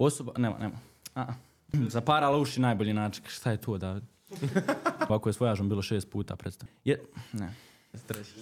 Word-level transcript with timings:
Osoba, 0.00 0.32
nema, 0.36 0.58
nema. 0.58 0.74
A, 1.14 1.26
zaparala 1.96 2.38
uši 2.38 2.60
najbolji 2.60 2.92
način. 2.92 3.24
Šta 3.28 3.50
je 3.50 3.56
to, 3.56 3.78
David? 3.78 4.02
Ovako 5.08 5.28
je 5.28 5.32
s 5.32 5.40
vojažom 5.40 5.68
bilo 5.68 5.82
šest 5.82 6.10
puta 6.10 6.36
predstav. 6.36 6.68
Je, 6.84 7.02
ne. 7.32 7.54
Treći. 8.06 8.34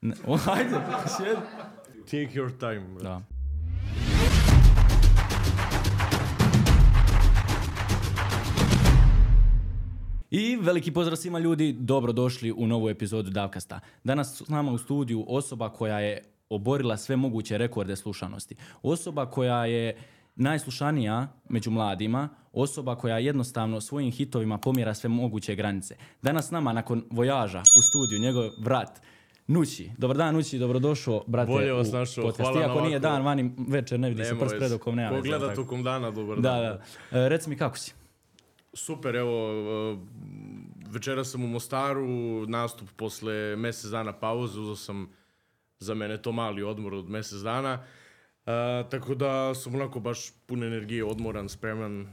Ne, 0.00 0.14
o, 0.26 0.38
ajde, 0.46 0.76
sjedi. 1.16 1.40
Take 2.04 2.40
your 2.40 2.58
time. 2.58 3.02
Da. 3.02 3.22
I 10.30 10.56
veliki 10.56 10.92
pozdrav 10.92 11.16
svima 11.16 11.38
ljudi, 11.38 11.72
dobrodošli 11.72 12.52
u 12.52 12.66
novu 12.66 12.88
epizodu 12.88 13.30
Davkasta. 13.30 13.80
Danas 14.04 14.42
s 14.42 14.48
nama 14.48 14.72
u 14.72 14.78
studiju 14.78 15.24
osoba 15.28 15.68
koja 15.68 16.00
je 16.00 16.24
oborila 16.48 16.96
sve 16.96 17.16
moguće 17.16 17.58
rekorde 17.58 17.96
slušanosti. 17.96 18.56
Osoba 18.82 19.26
koja 19.26 19.66
je 19.66 19.96
najslušanija 20.36 21.28
među 21.48 21.70
mladima, 21.70 22.28
osoba 22.52 22.96
koja 22.96 23.18
jednostavno 23.18 23.80
svojim 23.80 24.12
hitovima 24.12 24.58
pomjera 24.58 24.94
sve 24.94 25.08
moguće 25.08 25.54
granice. 25.54 25.96
Danas 26.22 26.50
nama 26.50 26.72
nakon 26.72 27.04
vojaža 27.10 27.60
u 27.60 27.82
studiju 27.82 28.20
njegov 28.20 28.50
brat 28.58 29.00
Nući. 29.46 29.90
Dobar 29.98 30.16
dan 30.16 30.34
Nući, 30.34 30.58
dobrodošao 30.58 31.24
brate 31.26 31.52
Bolje 31.52 31.72
vas 31.72 31.92
našao, 31.92 32.30
hvala 32.32 32.54
na 32.54 32.60
Iako 32.60 32.74
nije 32.74 32.86
ovako- 32.88 32.98
dan, 33.00 33.22
vani 33.22 33.50
večer 33.68 34.00
ne 34.00 34.08
vidi 34.08 34.24
se 34.24 34.38
prst 34.38 34.54
pred 34.58 34.72
okom, 34.72 34.96
nema 34.96 35.08
Ko 35.08 35.14
veze, 35.14 35.28
gleda 35.28 35.48
tako. 35.48 35.62
tokom 35.62 35.82
dana, 35.82 36.10
dobar 36.10 36.36
Da, 36.36 36.50
dan. 36.50 36.78
da. 37.12 37.18
E, 37.18 37.28
reci 37.28 37.50
mi 37.50 37.56
kako 37.56 37.78
si? 37.78 37.92
Super, 38.72 39.16
evo, 39.16 39.50
e, 39.50 39.96
večera 40.88 41.24
sam 41.24 41.44
u 41.44 41.48
Mostaru, 41.48 42.06
nastup 42.46 42.88
posle 42.90 43.56
mjesec 43.56 43.90
dana 43.90 44.12
pauze, 44.12 44.60
uzeo 44.60 44.76
sam 44.76 45.08
za 45.78 45.94
mene 45.94 46.22
to 46.22 46.32
mali 46.32 46.62
odmor 46.62 46.94
od 46.94 47.08
mjesec 47.08 47.38
dana. 47.38 47.82
E, 48.46 48.50
tako 48.90 49.14
da 49.14 49.54
sam 49.54 49.74
onako 49.74 50.00
baš 50.00 50.32
pun 50.46 50.62
energije, 50.62 51.04
odmoran, 51.04 51.48
spreman. 51.48 52.06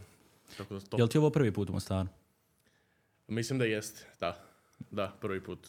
Tako 0.58 0.74
da 0.74 0.80
to. 0.80 0.98
Jel 0.98 1.08
ti 1.08 1.18
ovo 1.18 1.30
prvi 1.30 1.52
put 1.52 1.70
u 1.70 1.74
Mostaru? 1.74 2.08
Mislim 3.28 3.60
da 3.60 3.66
jeste, 3.66 4.06
da. 4.20 4.38
Da, 4.92 5.14
prvi 5.22 5.44
put. 5.44 5.68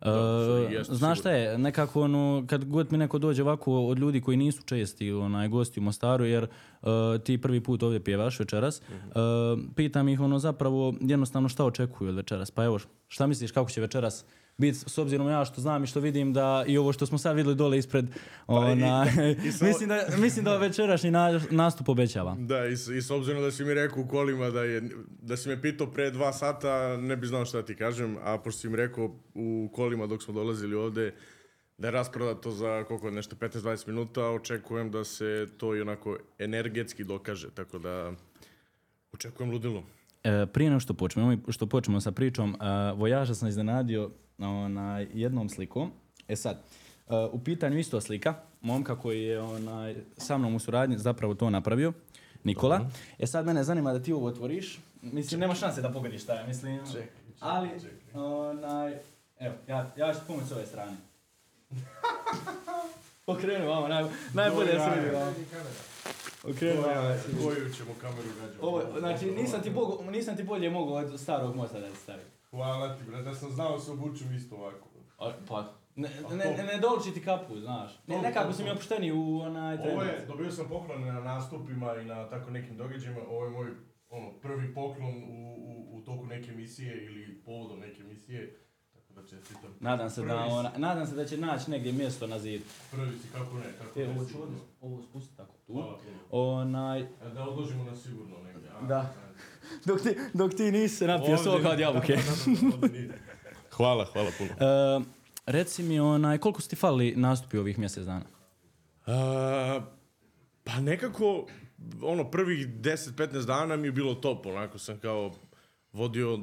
Sorry, 0.00 0.70
jeste 0.70 0.94
znaš 0.94 1.18
šta 1.18 1.30
je, 1.30 1.58
nekako 1.58 2.02
ono, 2.02 2.44
kad 2.46 2.64
god 2.64 2.92
mi 2.92 2.98
neko 2.98 3.18
dođe 3.18 3.42
ovako 3.42 3.72
od 3.78 3.98
ljudi 3.98 4.20
koji 4.20 4.36
nisu 4.36 4.62
česti 4.62 5.12
onaj, 5.12 5.48
gosti 5.48 5.80
u 5.80 5.82
Mostaru, 5.82 6.24
jer 6.24 6.44
e, 6.44 6.48
ti 7.24 7.38
prvi 7.38 7.60
put 7.60 7.82
ovdje 7.82 8.04
pjevaš 8.04 8.40
večeras, 8.40 8.82
Mhm. 8.82 8.96
e, 9.08 9.12
pitam 9.76 10.08
ih 10.08 10.20
ono 10.20 10.38
zapravo 10.38 10.94
jednostavno 11.00 11.48
šta 11.48 11.64
očekuju 11.64 12.08
od 12.10 12.16
večeras. 12.16 12.50
Pa 12.50 12.64
evo, 12.64 12.78
šta 13.08 13.26
misliš 13.26 13.52
kako 13.52 13.70
će 13.70 13.80
večeras 13.80 14.24
biti 14.58 14.78
s 14.78 14.98
obzirom 14.98 15.28
ja 15.28 15.44
što 15.44 15.60
znam 15.60 15.84
i 15.84 15.86
što 15.86 16.00
vidim 16.00 16.32
da 16.32 16.64
i 16.66 16.78
ovo 16.78 16.92
što 16.92 17.06
smo 17.06 17.18
sad 17.18 17.36
vidjeli 17.36 17.56
dole 17.56 17.78
ispred, 17.78 18.06
ona, 18.46 19.06
Pa 19.16 19.22
i 19.22 19.52
sa- 19.52 19.64
mislim, 19.68 19.88
da, 19.88 20.04
mislim 20.18 20.44
da 20.44 20.56
večerašnji 20.56 21.10
na- 21.10 21.40
nastup 21.50 21.88
obećava. 21.88 22.36
Da, 22.38 22.66
i, 22.66 22.72
i 22.72 23.02
s 23.02 23.10
obzirom 23.10 23.42
da 23.42 23.50
si 23.50 23.64
mi 23.64 23.74
rekao 23.74 24.02
u 24.02 24.08
kolima 24.08 24.50
da, 24.50 24.62
je, 24.62 24.82
da 25.22 25.36
si 25.36 25.48
me 25.48 25.62
pitao 25.62 25.86
pre 25.86 26.10
dva 26.10 26.32
sata, 26.32 26.96
ne 26.96 27.16
bi 27.16 27.26
znao 27.26 27.44
šta 27.44 27.62
ti 27.62 27.74
kažem, 27.74 28.16
a 28.22 28.38
pošto 28.38 28.60
si 28.60 28.68
mi 28.68 28.76
rekao 28.76 29.04
u 29.34 29.70
kolima 29.72 30.06
dok 30.06 30.22
smo 30.22 30.34
dolazili 30.34 30.74
ovde 30.74 31.14
da 31.78 31.86
je 31.86 31.92
rasprodato 31.92 32.50
za 32.50 32.84
koliko 32.84 33.10
nešto 33.10 33.36
15-20 33.36 33.88
minuta, 33.88 34.24
očekujem 34.24 34.90
da 34.90 35.04
se 35.04 35.46
to 35.56 35.76
i 35.76 35.80
onako 35.80 36.18
energetski 36.38 37.04
dokaže, 37.04 37.50
tako 37.50 37.78
da 37.78 38.12
očekujem 39.12 39.50
ludilo. 39.50 39.82
E, 40.24 40.46
prije 40.46 40.70
nego 40.70 40.80
što 40.80 40.94
počnemo, 40.94 41.36
što 41.48 41.66
počnemo 41.66 42.00
sa 42.00 42.10
pričom, 42.10 42.54
e, 42.54 42.56
vojaža 42.92 43.34
sam 43.34 43.48
iznenadio 43.48 44.10
onaj, 44.48 45.06
jednom 45.14 45.48
slikom. 45.48 45.90
E 46.28 46.36
sad, 46.36 46.56
e, 46.56 47.14
u 47.32 47.44
pitanju 47.44 47.78
isto 47.78 48.00
slika, 48.00 48.34
momka 48.60 48.98
koji 48.98 49.22
je 49.22 49.40
onaj, 49.40 49.96
sa 50.16 50.38
mnom 50.38 50.54
u 50.54 50.58
suradnji 50.58 50.98
zapravo 50.98 51.34
to 51.34 51.50
napravio, 51.50 51.92
Nikola. 52.44 52.80
E 53.18 53.26
sad 53.26 53.46
mene 53.46 53.64
zanima 53.64 53.92
da 53.92 54.02
ti 54.02 54.12
ovo 54.12 54.26
otvoriš. 54.26 54.80
Mislim, 55.02 55.40
nema 55.40 55.54
šanse 55.54 55.82
da 55.82 55.92
pogodiš 55.92 56.22
šta 56.22 56.34
je, 56.34 56.46
mislim. 56.46 56.80
ali, 57.40 57.68
onaj, 58.14 58.98
evo, 59.38 59.54
ja, 59.68 59.92
ja 59.96 60.14
ću 60.14 60.20
pomoći 60.26 60.48
s 60.48 60.52
ove 60.52 60.66
strane. 60.66 60.96
Okrenu 63.26 63.68
vama, 63.68 63.88
naj, 63.88 64.04
najbolje 64.34 64.70
se 64.70 64.90
vidi 64.96 65.14
vama. 65.14 65.32
Okrenu 66.44 66.82
vama. 66.82 67.14
Koju 67.42 67.72
ćemo 67.76 67.94
kameru 68.00 68.28
gađati? 68.40 68.58
Ovo, 68.60 68.82
znači, 68.98 69.30
nisam 69.30 69.62
ti, 69.62 69.70
bogo, 69.70 70.10
nisam 70.10 70.36
ti 70.36 70.42
bolje 70.42 70.70
mogao 70.70 70.94
od 70.94 71.20
starog 71.20 71.56
mosta 71.56 71.80
da 71.80 71.86
ti 71.86 71.96
stavim. 71.96 72.26
Hvala 72.50 72.96
ti, 72.96 73.04
brate, 73.04 73.22
da 73.22 73.34
sam 73.34 73.50
znao 73.50 73.72
da 73.72 73.80
se 73.80 73.90
obučem 73.92 74.34
isto 74.34 74.56
ovako. 74.56 74.88
A, 75.18 75.32
Pa, 75.48 75.72
ne, 75.96 76.08
ne, 76.30 76.36
ne, 76.36 76.64
ne 76.64 76.78
doliči 76.78 77.12
ti 77.12 77.22
kapu, 77.22 77.58
znaš. 77.58 77.98
Ne, 78.06 78.18
nekako 78.18 78.48
mi 78.50 78.54
to. 78.56 78.72
opušteni 78.72 79.12
u 79.12 79.38
onaj 79.38 79.74
Ovo 79.76 80.02
je, 80.02 80.24
dobio 80.28 80.50
sam 80.50 80.68
poklon 80.68 81.04
na 81.04 81.20
nastupima 81.20 81.96
i 81.96 82.04
na 82.04 82.28
tako 82.28 82.50
nekim 82.50 82.76
događajima. 82.76 83.20
Ovo 83.22 83.44
je 83.44 83.50
moj 83.50 83.70
ono, 84.10 84.32
prvi 84.32 84.74
poklon 84.74 85.14
u, 85.24 85.54
u, 85.56 85.96
u 85.96 86.02
toku 86.02 86.26
neke 86.26 86.50
emisije 86.50 87.04
ili 87.04 87.42
povodom 87.42 87.80
neke 87.80 88.02
emisije. 88.02 88.56
Tako 88.92 89.12
da 89.12 89.28
čestitam. 89.28 89.74
Nadam 89.80 90.10
se, 90.10 90.20
da, 90.20 90.26
Prvi 90.28 90.42
si- 90.42 90.52
ona, 90.52 90.70
nadam 90.78 91.06
se 91.06 91.14
da 91.14 91.24
će 91.24 91.36
naći 91.38 91.70
negdje 91.70 91.92
mjesto 91.92 92.26
na 92.26 92.38
zidu. 92.38 92.64
Prvi 92.90 93.10
si, 93.12 93.28
kako 93.28 93.56
ne, 93.56 93.64
kako 93.78 94.00
E, 94.00 94.04
ne. 94.04 94.10
ovo 94.10 94.20
ću 94.20 94.26
sigurno. 94.26 94.46
ovdje, 94.46 94.60
ovo 94.80 95.02
spusti 95.02 95.36
tako 95.36 95.52
tu. 95.56 95.72
Hvala 95.72 95.98
puno. 95.98 96.50
Onaj, 96.52 97.00
A 97.20 97.28
Da 97.28 97.42
odložimo 97.42 97.84
na 97.84 97.96
sigurno 97.96 98.36
negdje. 98.38 98.70
a? 98.72 98.80
Da. 98.82 99.12
Dok 99.84 100.02
ti, 100.02 100.16
dok 100.34 100.54
ti 100.54 100.72
nisi 100.72 100.96
se 100.96 101.06
napio 101.06 101.36
soka 101.36 101.70
od 101.70 101.78
jabuke. 101.78 102.16
Da, 102.16 102.88
da, 102.88 102.88
da. 102.88 103.14
Hvala, 103.70 104.04
hvala 104.04 104.30
puno. 104.38 104.50
E, 104.50 105.00
reci 105.46 105.82
mi, 105.82 106.00
onaj, 106.00 106.38
koliko 106.38 106.60
su 106.60 106.68
ti 106.68 106.76
falili 106.76 107.16
nastupi 107.16 107.58
ovih 107.58 107.78
mjesec 107.78 108.04
dana? 108.04 108.24
A, 109.06 109.80
pa 110.64 110.80
nekako, 110.80 111.46
ono, 112.02 112.30
prvih 112.30 112.68
10-15 112.68 113.46
dana 113.46 113.76
mi 113.76 113.88
je 113.88 113.92
bilo 113.92 114.14
top, 114.14 114.46
onako 114.46 114.78
sam 114.78 114.98
kao 114.98 115.32
vodio, 115.92 116.38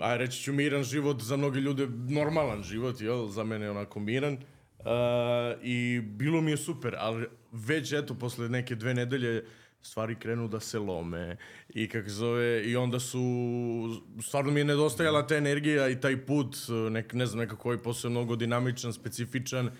aj 0.00 0.18
reći 0.18 0.42
ću 0.42 0.52
miran 0.52 0.84
život, 0.84 1.22
za 1.22 1.36
mnoge 1.36 1.60
ljude 1.60 1.86
normalan 2.08 2.62
život, 2.62 3.00
jel, 3.00 3.28
za 3.28 3.44
mene 3.44 3.66
je 3.66 3.70
onako 3.70 4.00
miran. 4.00 4.38
A, 4.84 5.54
I 5.62 6.00
bilo 6.00 6.40
mi 6.40 6.50
je 6.50 6.56
super, 6.56 6.94
ali 6.98 7.26
već 7.52 7.92
eto, 7.92 8.14
posle 8.14 8.48
neke 8.48 8.74
dve 8.74 8.94
nedelje, 8.94 9.44
stvari 9.86 10.14
krenu 10.14 10.48
da 10.48 10.60
se 10.60 10.78
lome 10.78 11.36
i 11.68 11.88
kako 11.88 12.08
zove, 12.08 12.64
i 12.64 12.76
onda 12.76 13.00
su, 13.00 13.20
stvarno 14.22 14.50
mi 14.50 14.60
je 14.60 14.64
nedostajala 14.64 15.26
ta 15.26 15.36
energija 15.36 15.88
i 15.88 16.00
taj 16.00 16.26
put, 16.26 16.56
nek, 16.90 17.12
ne 17.12 17.26
znam, 17.26 17.38
nekako 17.38 17.68
ovaj 17.68 17.82
posao 17.82 18.08
je 18.08 18.10
mnogo 18.10 18.36
dinamičan, 18.36 18.92
specifičan, 18.92 19.70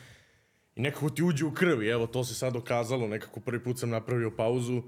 i 0.77 0.81
nekako 0.81 1.11
ti 1.11 1.23
uđe 1.23 1.45
u 1.45 1.55
krvi, 1.55 1.89
evo 1.89 2.07
to 2.07 2.25
se 2.25 2.35
sad 2.35 2.53
dokazalo, 2.53 3.09
nekako 3.09 3.41
prvi 3.41 3.63
put 3.63 3.79
sam 3.79 3.91
napravio 3.91 4.31
pauzu 4.31 4.83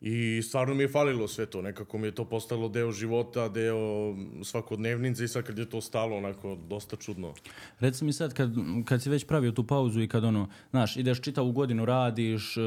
i 0.00 0.42
stvarno 0.42 0.74
mi 0.74 0.82
je 0.82 0.88
falilo 0.88 1.28
sve 1.28 1.46
to, 1.46 1.62
nekako 1.62 1.98
mi 1.98 2.06
je 2.06 2.14
to 2.14 2.24
postalo 2.24 2.68
deo 2.68 2.92
života, 2.92 3.48
deo 3.48 4.14
svakodnevnice 4.42 5.24
i 5.24 5.28
sad 5.28 5.44
kad 5.44 5.58
je 5.58 5.70
to 5.70 5.80
stalo 5.80 6.16
onako 6.16 6.56
dosta 6.68 6.96
čudno. 6.96 7.34
Reci 7.80 8.04
mi 8.04 8.12
sad, 8.12 8.34
kad, 8.34 8.50
kad 8.84 9.02
si 9.02 9.10
već 9.10 9.26
pravio 9.26 9.52
tu 9.52 9.66
pauzu 9.66 10.02
i 10.02 10.08
kad 10.08 10.24
ono, 10.24 10.48
znaš, 10.70 10.96
ideš 10.96 11.20
čitavu 11.20 11.52
godinu, 11.52 11.84
radiš, 11.84 12.56
e, 12.56 12.60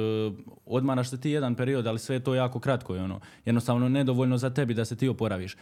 odmaraš 0.66 1.10
se 1.10 1.22
ti 1.22 1.30
jedan 1.30 1.56
period, 1.56 1.88
ali 1.88 2.00
sve 2.00 2.16
je 2.16 2.24
to 2.24 2.36
jako 2.36 2.60
kratko 2.60 2.96
i 2.96 3.00
ono, 3.00 3.20
jednostavno 3.46 3.90
nedovoljno 3.90 4.38
za 4.38 4.50
tebi 4.50 4.74
da 4.74 4.86
se 4.86 4.96
ti 4.96 5.08
oporaviš. 5.08 5.54
E, 5.54 5.58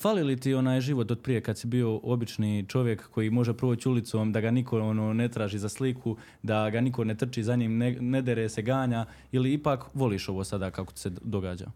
fali 0.00 0.22
li 0.22 0.40
ti 0.40 0.54
onaj 0.54 0.80
život 0.80 1.10
od 1.10 1.20
prije 1.20 1.40
kad 1.40 1.58
si 1.58 1.66
bio 1.66 2.00
obični 2.02 2.64
čovjek 2.68 3.08
koji 3.10 3.30
može 3.30 3.54
proći 3.54 3.88
ulicom, 3.88 4.32
da 4.32 4.40
ga 4.40 4.50
niko 4.50 4.80
ono, 4.80 5.12
ne 5.12 5.28
traži 5.28 5.58
za 5.58 5.68
sliku, 5.68 6.16
da 6.42 6.70
ga 6.70 6.80
niko 6.80 7.04
ne 7.04 7.14
trči 7.14 7.42
za 7.42 7.56
njim, 7.56 7.78
ne, 7.78 7.96
ne 8.00 8.22
dere 8.22 8.48
se, 8.48 8.62
ganja, 8.62 9.06
ili 9.32 9.52
ipak 9.52 9.84
voliš 9.94 10.28
ovo 10.28 10.44
sada 10.44 10.73
kako 10.74 10.92
se 10.96 11.10
događa? 11.10 11.66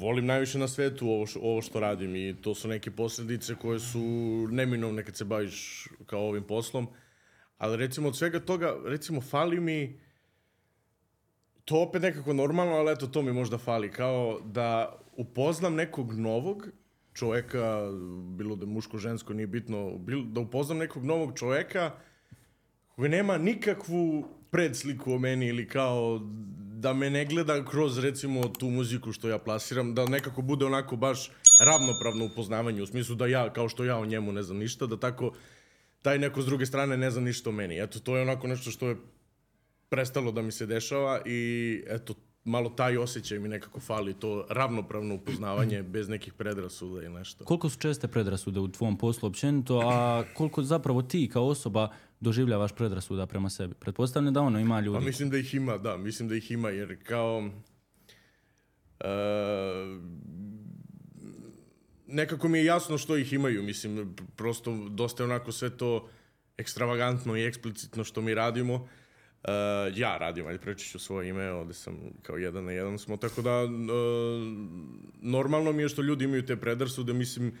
Volim 0.00 0.26
najviše 0.26 0.58
na 0.58 0.68
svetu 0.68 1.08
ovo, 1.08 1.26
š- 1.26 1.38
ovo 1.42 1.62
što 1.62 1.80
radim 1.80 2.16
i 2.16 2.36
to 2.40 2.54
su 2.54 2.68
neke 2.68 2.90
posljedice 2.90 3.54
koje 3.54 3.80
su 3.80 4.00
neminovne 4.50 5.04
kad 5.04 5.16
se 5.16 5.24
baviš 5.24 5.56
kao 6.06 6.28
ovim 6.28 6.42
poslom. 6.42 6.88
Ali 7.58 7.76
recimo 7.76 8.08
od 8.08 8.16
svega 8.16 8.40
toga, 8.40 8.76
recimo 8.84 9.20
fali 9.20 9.60
mi 9.60 10.00
to 11.64 11.82
opet 11.82 12.02
nekako 12.02 12.32
normalno, 12.32 12.74
ali 12.74 12.92
eto 12.92 13.06
to 13.06 13.22
mi 13.22 13.32
možda 13.32 13.58
fali. 13.58 13.90
Kao 13.92 14.40
da 14.44 14.98
upoznam 15.16 15.74
nekog 15.74 16.12
novog 16.12 16.66
čovjeka, 17.14 17.80
bilo 18.36 18.56
da 18.56 18.66
muško, 18.66 18.98
žensko, 18.98 19.34
nije 19.34 19.46
bitno, 19.46 19.98
bil, 19.98 20.22
da 20.24 20.40
upoznam 20.40 20.78
nekog 20.78 21.04
novog 21.04 21.38
čovjeka 21.38 21.90
koji 22.88 23.08
nema 23.10 23.38
nikakvu 23.38 24.24
predsliku 24.50 25.12
o 25.12 25.18
meni 25.18 25.46
ili 25.46 25.68
kao 25.68 26.20
da 26.76 26.92
me 26.92 27.10
ne 27.10 27.24
gleda 27.24 27.64
kroz 27.64 27.98
recimo 27.98 28.48
tu 28.48 28.70
muziku 28.70 29.12
što 29.12 29.28
ja 29.28 29.38
plasiram, 29.38 29.94
da 29.94 30.06
nekako 30.06 30.42
bude 30.42 30.64
onako 30.64 30.96
baš 30.96 31.30
ravnopravno 31.60 32.24
upoznavanje 32.24 32.82
u 32.82 32.86
smislu 32.86 33.14
da 33.14 33.26
ja, 33.26 33.52
kao 33.52 33.68
što 33.68 33.84
ja 33.84 33.98
o 33.98 34.06
njemu 34.06 34.32
ne 34.32 34.42
znam 34.42 34.58
ništa, 34.58 34.86
da 34.86 34.96
tako 34.96 35.32
taj 36.02 36.18
neko 36.18 36.42
s 36.42 36.46
druge 36.46 36.66
strane 36.66 36.96
ne 36.96 37.10
zna 37.10 37.22
ništa 37.22 37.50
o 37.50 37.52
meni. 37.52 37.82
Eto, 37.82 38.00
to 38.00 38.16
je 38.16 38.22
onako 38.22 38.46
nešto 38.46 38.70
što 38.70 38.88
je 38.88 38.96
prestalo 39.88 40.32
da 40.32 40.42
mi 40.42 40.52
se 40.52 40.66
dešava 40.66 41.20
i 41.26 41.82
eto, 41.88 42.14
malo 42.44 42.70
taj 42.70 42.98
osjećaj 42.98 43.38
mi 43.38 43.48
nekako 43.48 43.80
fali, 43.80 44.14
to 44.14 44.46
ravnopravno 44.50 45.14
upoznavanje 45.14 45.82
bez 45.96 46.08
nekih 46.08 46.32
predrasuda 46.32 47.06
i 47.06 47.08
nešto. 47.08 47.44
Koliko 47.44 47.68
su 47.68 47.78
česte 47.78 48.08
predrasude 48.08 48.60
u 48.60 48.68
tvom 48.68 48.98
poslu 48.98 49.28
općenito, 49.28 49.80
a 49.84 50.24
koliko 50.34 50.62
zapravo 50.62 51.02
ti 51.02 51.30
kao 51.32 51.46
osoba 51.46 51.92
doživljavaš 52.20 52.72
predrasuda 52.72 53.26
prema 53.26 53.50
sebi? 53.50 53.74
Pretpostavljam 53.74 54.34
da 54.34 54.40
ono 54.40 54.60
ima 54.60 54.80
ljudi. 54.80 54.98
Pa 54.98 55.04
mislim 55.04 55.30
da 55.30 55.38
ih 55.38 55.54
ima, 55.54 55.78
da, 55.78 55.96
mislim 55.96 56.28
da 56.28 56.34
ih 56.34 56.50
ima, 56.50 56.70
jer 56.70 57.04
kao... 57.04 57.50
e, 59.00 59.06
nekako 62.06 62.48
mi 62.48 62.58
je 62.58 62.64
jasno 62.64 62.98
što 62.98 63.16
ih 63.16 63.32
imaju, 63.32 63.62
mislim, 63.62 64.16
prosto 64.36 64.88
dosta 64.88 65.22
je 65.22 65.24
onako 65.24 65.52
sve 65.52 65.70
to 65.70 66.08
ekstravagantno 66.58 67.36
i 67.36 67.44
eksplicitno 67.44 68.04
što 68.04 68.20
mi 68.20 68.34
radimo. 68.34 68.88
E, 69.44 69.50
ja 69.94 70.18
radim, 70.18 70.46
ajde 70.46 70.58
preći 70.58 70.90
ću 70.90 70.98
svoje 70.98 71.28
ime, 71.28 71.50
ovde 71.50 71.74
sam 71.74 71.98
kao 72.22 72.36
jedan 72.36 72.64
na 72.64 72.72
jedan 72.72 72.98
smo, 72.98 73.16
tako 73.16 73.42
da 73.42 73.50
e, 73.50 73.66
normalno 75.20 75.72
mi 75.72 75.82
je 75.82 75.88
što 75.88 76.02
ljudi 76.02 76.24
imaju 76.24 76.46
te 76.46 76.56
predrasude, 76.56 77.12
mislim, 77.12 77.52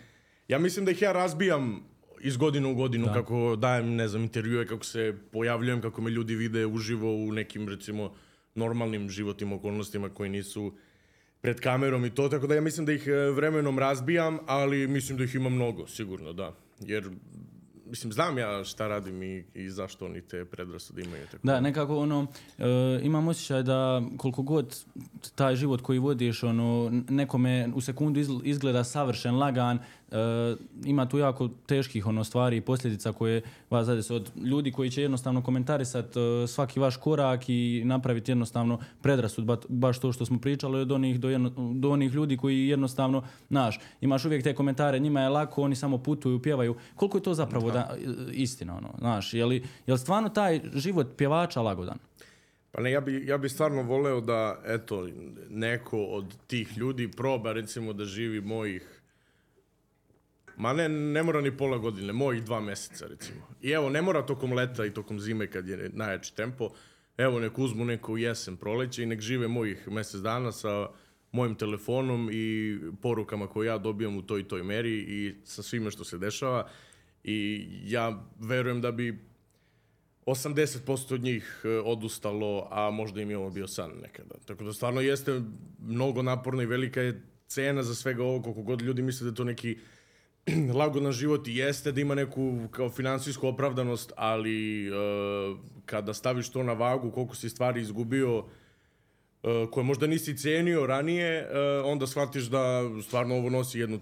ja 0.48 0.58
mislim 0.58 0.84
da 0.84 0.90
ih 0.90 1.02
ja 1.02 1.12
razbijam 1.12 1.95
iz 2.20 2.36
godine 2.36 2.68
u 2.68 2.74
godinu, 2.74 3.06
Da. 3.06 3.12
kako 3.12 3.56
dajem, 3.56 3.94
ne 3.94 4.08
znam, 4.08 4.22
intervjue, 4.22 4.66
kako 4.66 4.84
se 4.84 5.14
pojavljujem, 5.32 5.80
kako 5.80 6.00
me 6.02 6.10
ljudi 6.10 6.34
vide 6.34 6.66
uživo 6.66 7.16
u 7.16 7.32
nekim, 7.32 7.68
recimo, 7.68 8.12
normalnim 8.54 9.08
životnim 9.10 9.52
okolnostima 9.52 10.08
koji 10.08 10.30
nisu 10.30 10.72
pred 11.40 11.60
kamerom 11.60 12.04
i 12.04 12.10
to, 12.14 12.28
tako 12.28 12.46
da 12.46 12.54
ja 12.54 12.60
mislim 12.60 12.86
da 12.86 12.92
ih 12.92 13.06
e, 13.06 13.30
vremenom 13.30 13.78
razbijam, 13.78 14.38
ali 14.46 14.86
mislim 14.86 15.18
da 15.18 15.24
ih 15.24 15.34
ima 15.34 15.48
mnogo, 15.48 15.86
sigurno, 15.86 16.32
da. 16.32 16.52
Jer, 16.80 17.10
mislim, 17.86 18.12
znam 18.12 18.38
ja 18.38 18.64
šta 18.64 18.88
radim 18.88 19.22
i, 19.22 19.44
i 19.54 19.70
zašto 19.70 20.04
oni 20.06 20.20
te 20.22 20.44
predrasude 20.44 21.02
imaju. 21.02 21.22
Tako. 21.30 21.46
Da, 21.46 21.60
nekako 21.60 21.96
ono, 21.98 22.26
e, 22.58 22.64
imam 23.02 23.28
osjećaj 23.28 23.62
da 23.62 24.02
koliko 24.16 24.42
god 24.42 24.84
taj 25.34 25.56
život 25.56 25.80
koji 25.80 25.98
vodiš, 25.98 26.42
ono, 26.42 27.02
nekome 27.08 27.68
u 27.74 27.80
sekundu 27.80 28.20
izgl- 28.20 28.40
izgleda 28.44 28.84
savršen, 28.84 29.34
lagan, 29.36 29.78
e, 30.10 30.16
ima 30.84 31.06
tu 31.08 31.18
jako 31.18 31.48
teških 31.66 32.06
ono 32.06 32.24
stvari 32.24 32.56
i 32.56 32.60
posljedica 32.60 33.12
koje 33.12 33.42
vas 33.70 33.86
zadese 33.86 34.14
od 34.14 34.30
ljudi 34.36 34.72
koji 34.72 34.90
će 34.90 35.02
jednostavno 35.02 35.42
komentarisat 35.42 36.16
e, 36.16 36.46
svaki 36.46 36.80
vaš 36.80 36.96
korak 36.96 37.48
i 37.48 37.82
napraviti 37.84 38.30
jednostavno 38.30 38.78
predrasud, 39.02 39.44
ba- 39.44 39.66
baš 39.68 40.00
to 40.00 40.12
što 40.12 40.26
smo 40.26 40.38
pričali 40.38 40.80
od 40.80 40.92
onih 40.92 41.20
do, 41.20 41.30
jedno, 41.30 41.52
do 41.74 41.90
onih 41.90 42.12
ljudi 42.12 42.36
koji 42.36 42.68
jednostavno, 42.68 43.22
znaš, 43.48 43.80
imaš 44.00 44.24
uvijek 44.24 44.44
te 44.44 44.54
komentare, 44.54 44.98
njima 44.98 45.20
je 45.20 45.28
lako, 45.28 45.62
oni 45.62 45.76
samo 45.76 45.98
putuju, 45.98 46.42
pjevaju. 46.42 46.76
Koliko 46.96 47.18
je 47.18 47.22
to 47.22 47.34
zapravo 47.34 47.70
da, 47.70 47.96
istina, 48.32 48.76
ono, 48.76 48.94
znaš, 48.98 49.34
je 49.34 49.44
li, 49.44 49.64
je 49.86 49.92
li 49.92 49.98
stvarno 49.98 50.28
taj 50.28 50.60
život 50.74 51.06
pjevača 51.16 51.62
lagodan? 51.62 51.98
Pa 52.76 52.82
ne, 52.82 52.90
ja 52.90 53.00
bi, 53.00 53.26
ja 53.26 53.38
bi 53.38 53.48
stvarno 53.48 53.82
voleo 53.82 54.20
da, 54.20 54.62
eto, 54.66 55.08
neko 55.50 55.98
od 55.98 56.34
tih 56.46 56.78
ljudi 56.78 57.10
proba, 57.10 57.52
recimo, 57.52 57.92
da 57.92 58.04
živi 58.04 58.40
mojih 58.40 58.95
Ma 60.56 60.72
ne, 60.72 60.88
ne 60.88 61.22
mora 61.22 61.40
ni 61.40 61.56
pola 61.56 61.78
godine, 61.78 62.12
mojih 62.12 62.44
dva 62.44 62.60
meseca 62.60 63.06
recimo. 63.06 63.40
I 63.62 63.70
evo, 63.70 63.90
ne 63.90 64.02
mora 64.02 64.26
tokom 64.26 64.52
leta 64.52 64.86
i 64.86 64.94
tokom 64.94 65.20
zime 65.20 65.46
kad 65.50 65.68
je 65.68 65.90
najjači 65.92 66.36
tempo. 66.36 66.70
Evo, 67.16 67.40
nek 67.40 67.58
uzmu 67.58 67.84
neku 67.84 68.18
jesen, 68.18 68.56
proleće 68.56 69.02
i 69.02 69.06
nek 69.06 69.20
žive 69.20 69.48
mojih 69.48 69.88
mesec 69.88 70.20
dana 70.20 70.52
sa 70.52 70.88
mojim 71.32 71.54
telefonom 71.54 72.30
i 72.32 72.78
porukama 73.02 73.46
koje 73.46 73.66
ja 73.66 73.78
dobijam 73.78 74.16
u 74.16 74.22
toj 74.22 74.48
toj 74.48 74.62
meri 74.62 74.98
i 74.98 75.34
sa 75.44 75.62
svime 75.62 75.90
što 75.90 76.04
se 76.04 76.18
dešava. 76.18 76.68
I 77.24 77.68
ja 77.84 78.24
verujem 78.40 78.80
da 78.80 78.92
bi 78.92 79.18
80% 80.26 81.14
od 81.14 81.22
njih 81.22 81.60
e, 81.64 81.68
odustalo, 81.68 82.68
a 82.70 82.90
možda 82.90 83.20
im 83.20 83.30
je 83.30 83.38
ovo 83.38 83.50
bio 83.50 83.68
san 83.68 83.90
nekada. 84.02 84.34
Tako 84.44 84.64
da 84.64 84.72
stvarno 84.72 85.00
jeste 85.00 85.42
mnogo 85.78 86.22
naporno 86.22 86.62
i 86.62 86.66
velika 86.66 87.00
je 87.00 87.22
cena 87.46 87.82
za 87.82 87.94
svega 87.94 88.24
ovo, 88.24 88.42
koliko 88.42 88.62
god 88.62 88.82
ljudi 88.82 89.02
misle 89.02 89.24
da 89.24 89.30
je 89.30 89.34
to 89.34 89.44
neki 89.44 89.78
lagodan 90.78 91.12
život 91.12 91.48
i 91.48 91.56
jeste 91.56 91.92
da 91.92 92.00
ima 92.00 92.14
neku 92.14 92.68
kao 92.70 92.90
finansijsku 92.90 93.48
opravdanost, 93.48 94.12
ali 94.16 94.88
e, 94.88 94.92
kada 95.86 96.14
staviš 96.14 96.48
to 96.48 96.62
na 96.62 96.72
vagu, 96.72 97.10
koliko 97.10 97.36
si 97.36 97.48
stvari 97.48 97.80
izgubio, 97.80 98.44
e, 99.42 99.66
koje 99.70 99.84
možda 99.84 100.06
nisi 100.06 100.38
cenio 100.38 100.86
ranije, 100.86 101.38
e, 101.38 101.80
onda 101.84 102.06
shvatiš 102.06 102.44
da 102.44 102.82
stvarno 103.02 103.34
ovo 103.36 103.50
nosi 103.50 103.78
jednu 103.78 104.00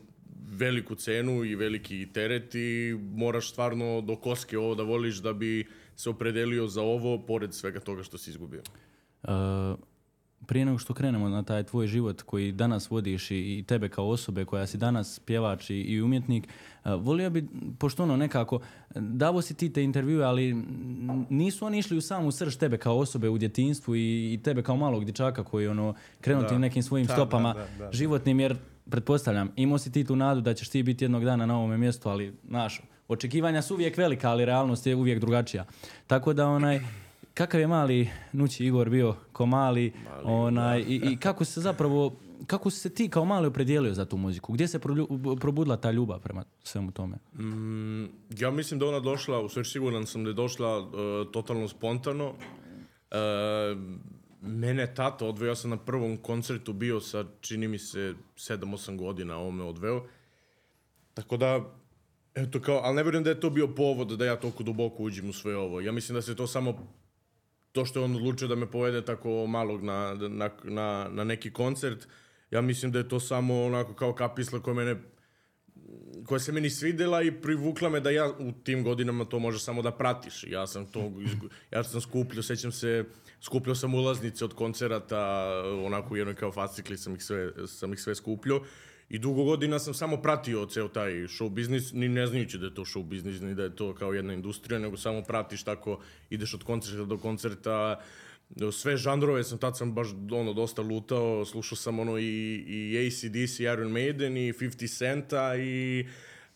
veliku 0.50 0.94
cenu 0.94 1.44
i 1.44 1.54
veliki 1.54 2.12
teret 2.12 2.54
i 2.54 2.98
moraš 3.14 3.50
stvarno 3.50 4.00
do 4.00 4.16
koske 4.16 4.58
ovo 4.58 4.74
da 4.74 4.82
voliš 4.82 5.16
da 5.16 5.32
bi 5.32 5.66
se 5.96 6.10
opredelio 6.10 6.66
za 6.66 6.82
ovo, 6.82 7.18
pored 7.26 7.54
svega 7.54 7.80
toga 7.80 8.02
što 8.02 8.18
si 8.18 8.30
izgubio. 8.30 8.62
Uh, 9.22 9.30
prije 10.46 10.64
nego 10.64 10.78
što 10.78 10.94
krenemo 10.94 11.28
na 11.28 11.42
taj 11.42 11.62
tvoj 11.62 11.86
život 11.86 12.22
koji 12.22 12.52
danas 12.52 12.90
vodiš 12.90 13.30
i, 13.30 13.58
i 13.58 13.64
tebe 13.66 13.88
kao 13.88 14.08
osobe 14.08 14.44
koja 14.44 14.66
si 14.66 14.78
danas 14.78 15.18
pjevač 15.18 15.70
i, 15.70 15.74
i 15.74 16.02
umjetnik, 16.02 16.48
uh, 16.84 16.90
volio 17.00 17.30
bi, 17.30 17.48
pošto 17.78 18.02
ono 18.02 18.16
nekako, 18.16 18.60
davo 18.94 19.42
si 19.42 19.54
ti 19.54 19.72
te 19.72 19.82
intervjue, 19.82 20.24
ali 20.24 20.64
nisu 21.30 21.66
oni 21.66 21.78
išli 21.78 21.96
u 21.96 22.00
samu 22.00 22.32
srž 22.32 22.56
tebe 22.56 22.78
kao 22.78 22.98
osobe 22.98 23.28
u 23.28 23.38
djetinstvu 23.38 23.96
i, 23.96 24.34
i 24.34 24.40
tebe 24.42 24.62
kao 24.62 24.76
malog 24.76 25.04
dječaka 25.04 25.44
koji 25.44 25.68
ono 25.68 25.94
krenuti 26.20 26.54
Da. 26.54 26.58
nekim 26.58 26.82
svojim 26.82 27.06
Da, 27.06 27.12
stopama 27.12 27.52
da, 27.54 27.60
da, 27.78 27.84
da. 27.84 27.92
životnim, 27.92 28.40
jer 28.40 28.56
pretpostavljam, 28.90 29.50
imao 29.56 29.78
si 29.78 29.92
ti 29.92 30.04
tu 30.04 30.16
nadu 30.16 30.40
da 30.40 30.54
ćeš 30.54 30.68
ti 30.68 30.82
biti 30.82 31.04
jednog 31.04 31.24
dana 31.24 31.46
na 31.46 31.58
ovome 31.58 31.78
mjestu, 31.78 32.08
ali 32.08 32.34
znaš, 32.48 32.80
očekivanja 33.08 33.62
su 33.62 33.74
uvijek 33.74 33.96
velika, 33.96 34.30
ali 34.30 34.44
realnost 34.44 34.86
je 34.86 34.94
uvijek 34.96 35.20
drugačija. 35.20 35.64
Tako 36.06 36.32
da 36.32 36.46
onaj, 36.46 36.80
kakav 37.34 37.60
je 37.60 37.66
mali 37.66 38.10
Nući 38.32 38.66
Igor 38.66 38.90
bio 38.90 39.14
ko 39.32 39.46
mali, 39.46 39.92
onaj, 40.22 40.80
i, 40.80 41.00
i 41.04 41.16
kako 41.16 41.44
se 41.44 41.60
zapravo, 41.60 42.16
kako 42.46 42.70
se 42.70 42.94
ti 42.94 43.08
kao 43.08 43.24
mali 43.24 43.46
opredijelio 43.46 43.94
za 43.94 44.04
tu 44.04 44.16
muziku? 44.16 44.52
Gdje 44.52 44.68
se 44.68 44.78
prolju- 44.78 45.36
probudila 45.40 45.76
ta 45.76 45.90
ljubav 45.90 46.20
prema 46.20 46.44
svemu 46.62 46.92
tome? 46.92 47.16
Mm, 47.38 48.04
ja 48.38 48.50
mislim 48.50 48.80
da 48.80 48.86
ona 48.86 49.00
došla, 49.00 49.40
u 49.40 49.48
stvari 49.48 49.68
siguran 49.68 50.06
sam 50.06 50.24
da 50.24 50.30
je 50.30 50.34
došla 50.34 50.78
uh, 50.78 50.90
totalno 51.32 51.68
spontano. 51.68 52.28
Uh, 52.28 52.36
mene 54.40 54.94
tata 54.94 55.26
odveo, 55.26 55.48
ja 55.48 55.54
sam 55.54 55.70
na 55.70 55.76
prvom 55.76 56.16
koncertu 56.16 56.72
bio 56.72 57.00
sa, 57.00 57.24
čini 57.40 57.68
mi 57.68 57.78
se, 57.78 58.14
7-8 58.36 58.96
godina, 58.96 59.38
on 59.38 59.54
me 59.54 59.64
odveo. 59.64 60.06
Tako 61.14 61.36
da, 61.36 61.60
eto 62.34 62.60
kao, 62.60 62.80
ali 62.84 62.96
ne 62.96 63.02
vjerujem 63.02 63.24
da 63.24 63.30
je 63.30 63.40
to 63.40 63.50
bio 63.50 63.68
povod 63.68 64.08
da 64.08 64.24
ja 64.24 64.36
toliko 64.36 64.62
duboko 64.62 65.02
uđem 65.02 65.28
u 65.28 65.32
sve 65.32 65.56
ovo. 65.56 65.80
Ja 65.80 65.92
mislim 65.92 66.14
da 66.14 66.22
se 66.22 66.36
to 66.36 66.46
samo 66.46 66.78
to 67.74 67.84
što 67.84 68.00
je 68.00 68.04
on 68.04 68.16
odlučio 68.16 68.48
da 68.48 68.54
me 68.54 68.70
povede 68.70 69.04
tako 69.04 69.46
malog 69.46 69.82
na, 69.82 70.14
na, 70.14 70.50
na, 70.64 71.08
na 71.10 71.24
neki 71.24 71.52
koncert, 71.52 72.06
ja 72.50 72.60
mislim 72.60 72.92
da 72.92 72.98
je 72.98 73.08
to 73.08 73.20
samo 73.20 73.64
onako 73.64 73.94
kao 73.94 74.14
kapisla 74.14 74.60
koja 74.62 74.74
mene 74.74 74.96
koja 76.26 76.38
se 76.38 76.52
meni 76.52 76.70
svidela 76.70 77.22
i 77.22 77.32
privukla 77.42 77.88
me 77.88 78.00
da 78.00 78.10
ja 78.10 78.30
u 78.38 78.52
tim 78.64 78.84
godinama 78.84 79.24
to 79.24 79.38
može 79.38 79.58
samo 79.58 79.82
da 79.82 79.90
pratiš. 79.90 80.44
Ja 80.48 80.66
sam 80.66 80.86
to, 80.86 81.12
ja 81.70 81.84
sam 81.84 82.00
skupljao, 82.00 82.42
sećam 82.42 82.72
se, 82.72 83.04
skupljao 83.40 83.74
sam 83.74 83.94
ulaznice 83.94 84.44
od 84.44 84.54
koncerata, 84.54 85.50
onako 85.84 86.14
u 86.14 86.16
jednoj 86.16 86.34
kao 86.34 86.52
fascikli 86.52 86.96
sam 86.96 87.14
ih 87.14 87.22
sve, 87.22 87.50
sam 87.66 87.92
ih 87.92 88.00
sve 88.00 88.14
skupljao. 88.14 88.60
I 89.08 89.18
dugo 89.18 89.44
godina 89.44 89.78
sam 89.78 89.94
samo 89.94 90.16
pratio 90.16 90.66
ceo 90.66 90.88
taj 90.88 91.12
show 91.12 91.48
biznis, 91.48 91.92
ni 91.92 92.08
ne 92.08 92.26
znajući 92.26 92.58
da 92.58 92.66
je 92.66 92.74
to 92.74 92.84
show 92.84 93.02
biznis, 93.02 93.40
ni 93.40 93.54
da 93.54 93.62
je 93.62 93.76
to 93.76 93.94
kao 93.94 94.12
jedna 94.12 94.32
industrija, 94.32 94.78
nego 94.78 94.96
samo 94.96 95.22
pratiš 95.22 95.62
tako, 95.62 96.00
ideš 96.30 96.54
od 96.54 96.64
koncerta 96.64 97.04
do 97.04 97.18
koncerta, 97.18 98.00
sve 98.72 98.96
žanrove 98.96 99.44
sam, 99.44 99.58
tad 99.58 99.78
sam 99.78 99.94
baš 99.94 100.08
ono 100.30 100.52
dosta 100.52 100.82
lutao, 100.82 101.44
slušao 101.44 101.76
sam 101.76 101.98
ono 101.98 102.18
i, 102.18 102.64
i 102.68 103.06
ACDC, 103.06 103.60
Iron 103.60 103.92
Maiden 103.92 104.36
i 104.36 104.52
50 104.52 104.98
Centa 104.98 105.56
i 105.56 106.06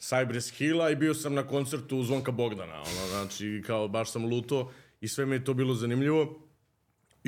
Cypress 0.01 0.55
Hilla 0.55 0.91
i 0.91 0.97
bio 0.97 1.15
sam 1.15 1.35
na 1.35 1.47
koncertu 1.47 2.03
Zvonka 2.03 2.31
Bogdana, 2.31 2.75
ono, 2.75 3.09
znači 3.11 3.63
kao 3.67 3.89
baš 3.89 4.11
sam 4.11 4.25
lutao 4.25 4.71
i 5.01 5.09
sve 5.09 5.27
mi 5.27 5.35
je 5.37 5.45
to 5.45 5.55
bilo 5.55 5.75
zanimljivo. 5.75 6.48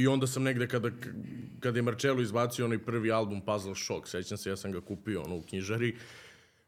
I 0.00 0.06
onda 0.06 0.26
sam 0.26 0.42
negde 0.42 0.68
kada, 0.68 0.90
kada 1.60 1.78
je 1.78 1.82
Marcello 1.82 2.22
izbacio 2.22 2.64
onaj 2.64 2.78
prvi 2.78 3.12
album 3.12 3.40
Puzzle 3.40 3.74
Shock, 3.74 4.08
sećam 4.08 4.38
se, 4.38 4.50
ja 4.50 4.56
sam 4.56 4.72
ga 4.72 4.80
kupio 4.80 5.22
ono 5.22 5.36
u 5.36 5.42
knjižari, 5.42 5.96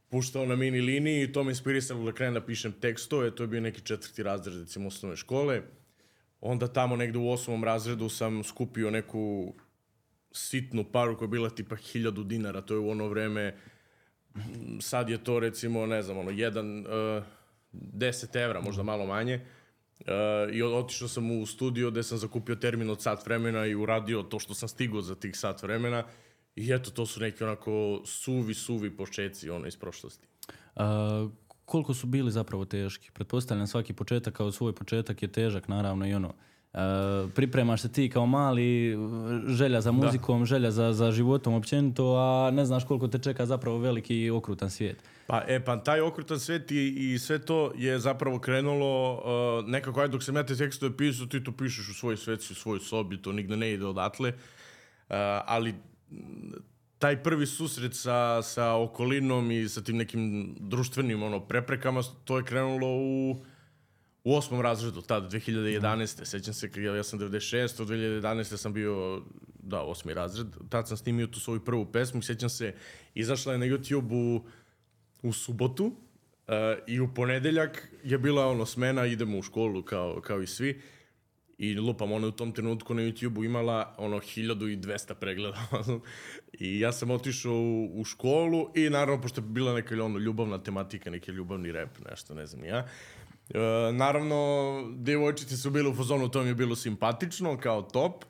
puštao 0.09 0.47
na 0.47 0.57
mini 0.57 0.81
liniji 0.81 1.23
i 1.23 1.33
to 1.33 1.45
me 1.45 1.51
inspirisalo 1.51 2.05
da 2.05 2.13
krenem 2.13 2.35
da 2.35 2.41
pišem 2.41 2.73
tekstove, 2.73 3.31
to 3.31 3.43
je 3.43 3.47
bio 3.47 3.61
neki 3.61 3.81
četvrti 3.81 4.23
razred, 4.23 4.59
recimo, 4.59 4.89
osnovne 4.89 5.17
škole. 5.17 5.63
Onda 6.41 6.69
tamo 6.69 6.97
negde 6.97 7.19
u 7.19 7.31
osmom 7.31 7.65
razredu 7.65 8.09
sam 8.09 8.45
skupio 8.45 8.91
neku 8.91 9.55
sitnu 10.33 10.85
paru 10.93 11.17
koja 11.17 11.27
je 11.27 11.31
bila 11.31 11.51
tipa 11.51 11.77
hiljadu 11.77 12.25
dinara, 12.25 12.61
to 12.61 12.75
je 12.75 12.81
u 12.81 12.91
ono 12.91 13.09
vreme, 13.09 13.57
sad 14.81 15.09
je 15.09 15.25
to 15.25 15.41
recimo, 15.41 15.87
ne 15.87 16.03
znam, 16.03 16.19
ono, 16.19 16.31
jedan, 16.31 16.79
uh, 16.79 17.23
10 17.73 18.45
evra, 18.45 18.61
možda 18.61 18.83
malo 18.83 19.07
manje. 19.07 19.35
Uh, 19.35 19.62
I 20.53 20.63
o- 20.63 20.77
otišao 20.79 21.09
sam 21.09 21.31
u 21.31 21.47
studio 21.47 21.91
gde 21.91 22.03
sam 22.03 22.19
zakupio 22.19 22.55
termin 22.55 22.91
od 22.91 23.03
sat 23.03 23.27
vremena 23.27 23.67
i 23.67 23.75
uradio 23.75 24.23
to 24.23 24.39
što 24.39 24.55
sam 24.55 24.69
stigao 24.69 25.03
za 25.03 25.15
tih 25.15 25.37
sat 25.39 25.63
vremena. 25.63 26.05
I 26.57 26.73
eto, 26.73 26.91
to 26.91 27.07
su 27.07 27.21
neki 27.21 27.45
onako 27.45 28.03
suvi, 28.05 28.55
suvi 28.55 28.97
počeci 28.97 29.51
ono 29.51 29.67
iz 29.67 29.77
prošlosti. 29.77 30.27
A, 30.77 31.29
koliko 31.65 31.95
su 31.95 32.07
bili 32.07 32.31
zapravo 32.31 32.65
teški? 32.65 33.11
Pretpostavljam 33.11 33.67
svaki 33.67 33.93
početak 33.93 34.35
kao 34.35 34.53
svoj 34.53 34.75
početak 34.75 35.23
je 35.23 35.33
težak, 35.33 35.69
naravno 35.69 36.09
i 36.09 36.15
ono, 36.15 36.35
E, 36.75 36.79
pripremaš 37.35 37.83
se 37.83 37.93
ti 37.93 38.11
kao 38.11 38.27
mali, 38.27 38.97
želja 39.47 39.81
za 39.81 39.93
muzikom, 39.93 40.47
želja 40.47 40.71
za, 40.71 40.93
za 40.93 41.11
životom 41.11 41.55
općenito, 41.55 42.15
a 42.17 42.51
ne 42.51 42.65
znaš 42.65 42.85
koliko 42.85 43.09
te 43.09 43.19
čeka 43.19 43.47
zapravo 43.47 43.79
veliki 43.79 44.17
i 44.17 44.31
okrutan 44.31 44.71
svijet. 44.71 45.05
Pa, 45.33 45.45
e, 45.49 45.57
pa 45.65 45.79
taj 45.81 46.01
okrutan 46.01 46.41
svet 46.41 46.71
i, 46.71 47.13
i 47.15 47.19
sve 47.19 47.39
to 47.39 47.73
je 47.77 47.99
zapravo 47.99 48.39
krenulo 48.39 49.13
uh, 49.15 49.69
nekako, 49.69 50.01
aj 50.01 50.09
dok 50.09 50.23
sam 50.23 50.37
ja 50.37 50.43
te 50.47 50.57
tekstove 50.57 50.97
pisao, 50.97 51.27
ti 51.27 51.45
to 51.45 51.53
pišeš 51.57 51.89
u 51.89 51.95
svojoj 51.95 52.17
sveci, 52.17 52.53
u 52.53 52.57
svojoj 52.57 52.81
sobi, 52.81 53.23
to 53.23 53.33
nigde 53.33 53.57
ne 53.57 53.71
ide 53.73 53.87
odatle. 53.87 54.29
Uh, 54.29 55.17
ali 55.47 55.75
taj 56.99 57.23
prvi 57.23 57.47
susret 57.47 57.97
sa, 57.97 58.43
sa 58.43 58.75
okolinom 58.75 59.51
i 59.51 59.69
sa 59.69 59.81
tim 59.81 59.97
nekim 59.97 60.55
društvenim 60.61 61.23
ono, 61.23 61.41
preprekama, 61.41 62.03
to 62.25 62.37
je 62.39 62.45
krenulo 62.45 62.89
u, 62.89 63.43
u 64.25 64.37
osmom 64.37 64.61
razredu, 64.61 65.01
tada, 65.03 65.29
2011. 65.29 66.21
Mm. 66.21 66.25
Sećam 66.25 66.55
se, 66.55 66.71
ja 66.77 67.03
sam 67.03 67.19
96, 67.19 67.83
od 67.83 67.89
2011. 67.89 68.57
sam 68.57 68.73
bio, 68.73 69.23
da, 69.63 69.81
osmi 69.81 70.15
razred. 70.15 70.47
Tad 70.69 70.89
sam 70.89 70.97
snimio 70.97 71.27
tu 71.27 71.41
svoju 71.41 71.65
prvu 71.65 71.93
pesmu. 71.93 72.23
Sećam 72.23 72.49
se, 72.49 72.75
izašla 73.15 73.53
je 73.53 73.59
na 73.59 73.67
YouTube-u 73.67 74.45
u 75.23 75.33
subotu 75.33 75.85
uh, 75.85 75.95
i 76.87 77.01
u 77.01 77.15
ponedeljak 77.15 77.89
je 78.05 78.19
bila 78.19 78.47
ono 78.47 78.67
smena, 78.67 79.07
idemo 79.07 79.39
u 79.39 79.43
školu 79.43 79.83
kao, 79.83 80.21
kao 80.21 80.43
i 80.43 80.47
svi. 80.47 80.81
I 81.59 81.75
lupam, 81.75 82.13
ona 82.13 82.27
u 82.27 82.31
tom 82.31 82.53
trenutku 82.53 82.95
na 82.95 83.03
YouTube-u 83.03 83.45
imala 83.45 83.95
ono 83.99 84.17
1200 84.17 85.15
pregleda. 85.15 85.59
I 86.59 86.81
ja 86.81 86.93
sam 86.93 87.11
otišao 87.11 87.53
u, 87.53 88.01
u 88.01 88.05
školu 88.05 88.71
i 88.75 88.91
naravno, 88.91 89.23
pošto 89.23 89.41
je 89.41 89.47
bila 89.47 89.75
neka 89.75 90.05
ono, 90.05 90.19
ljubavna 90.19 90.63
tematika, 90.63 91.11
neki 91.11 91.31
ljubavni 91.31 91.73
rep, 91.73 91.99
nešto, 92.11 92.35
ne 92.35 92.47
znam 92.47 92.65
ja. 92.65 92.89
E, 93.51 93.59
naravno, 93.93 94.37
devojčice 94.97 95.57
su 95.57 95.71
bile 95.71 95.91
u 95.91 95.95
fazonu, 95.95 96.29
to 96.29 96.43
mi 96.43 96.49
je 96.49 96.55
bilo 96.55 96.77
simpatično, 96.77 97.59
kao 97.59 97.83
top. 97.83 98.25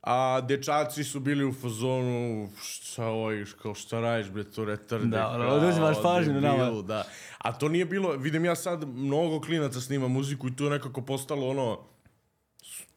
A 0.00 0.40
dečaci 0.40 1.04
su 1.04 1.20
bili 1.20 1.44
u 1.44 1.52
fazonu, 1.52 2.48
šta 2.62 3.06
ovaj, 3.06 3.44
kao 3.62 3.74
šta 3.74 4.00
radiš 4.00 4.30
bre, 4.30 4.44
to 4.44 4.64
retarde. 4.64 5.06
Da, 5.06 5.28
ono, 5.28 5.48
oduzimaš 5.48 5.96
pažnju 6.02 6.32
na 6.32 6.40
nama. 6.40 6.82
Da. 6.82 7.04
A 7.38 7.52
to 7.52 7.68
nije 7.68 7.84
bilo, 7.84 8.12
vidim 8.12 8.44
ja 8.44 8.56
sad, 8.56 8.88
mnogo 8.88 9.40
klinaca 9.40 9.80
snima 9.80 10.08
muziku 10.08 10.48
i 10.48 10.56
to 10.56 10.64
je 10.64 10.70
nekako 10.70 11.02
postalo 11.02 11.48
ono, 11.48 11.78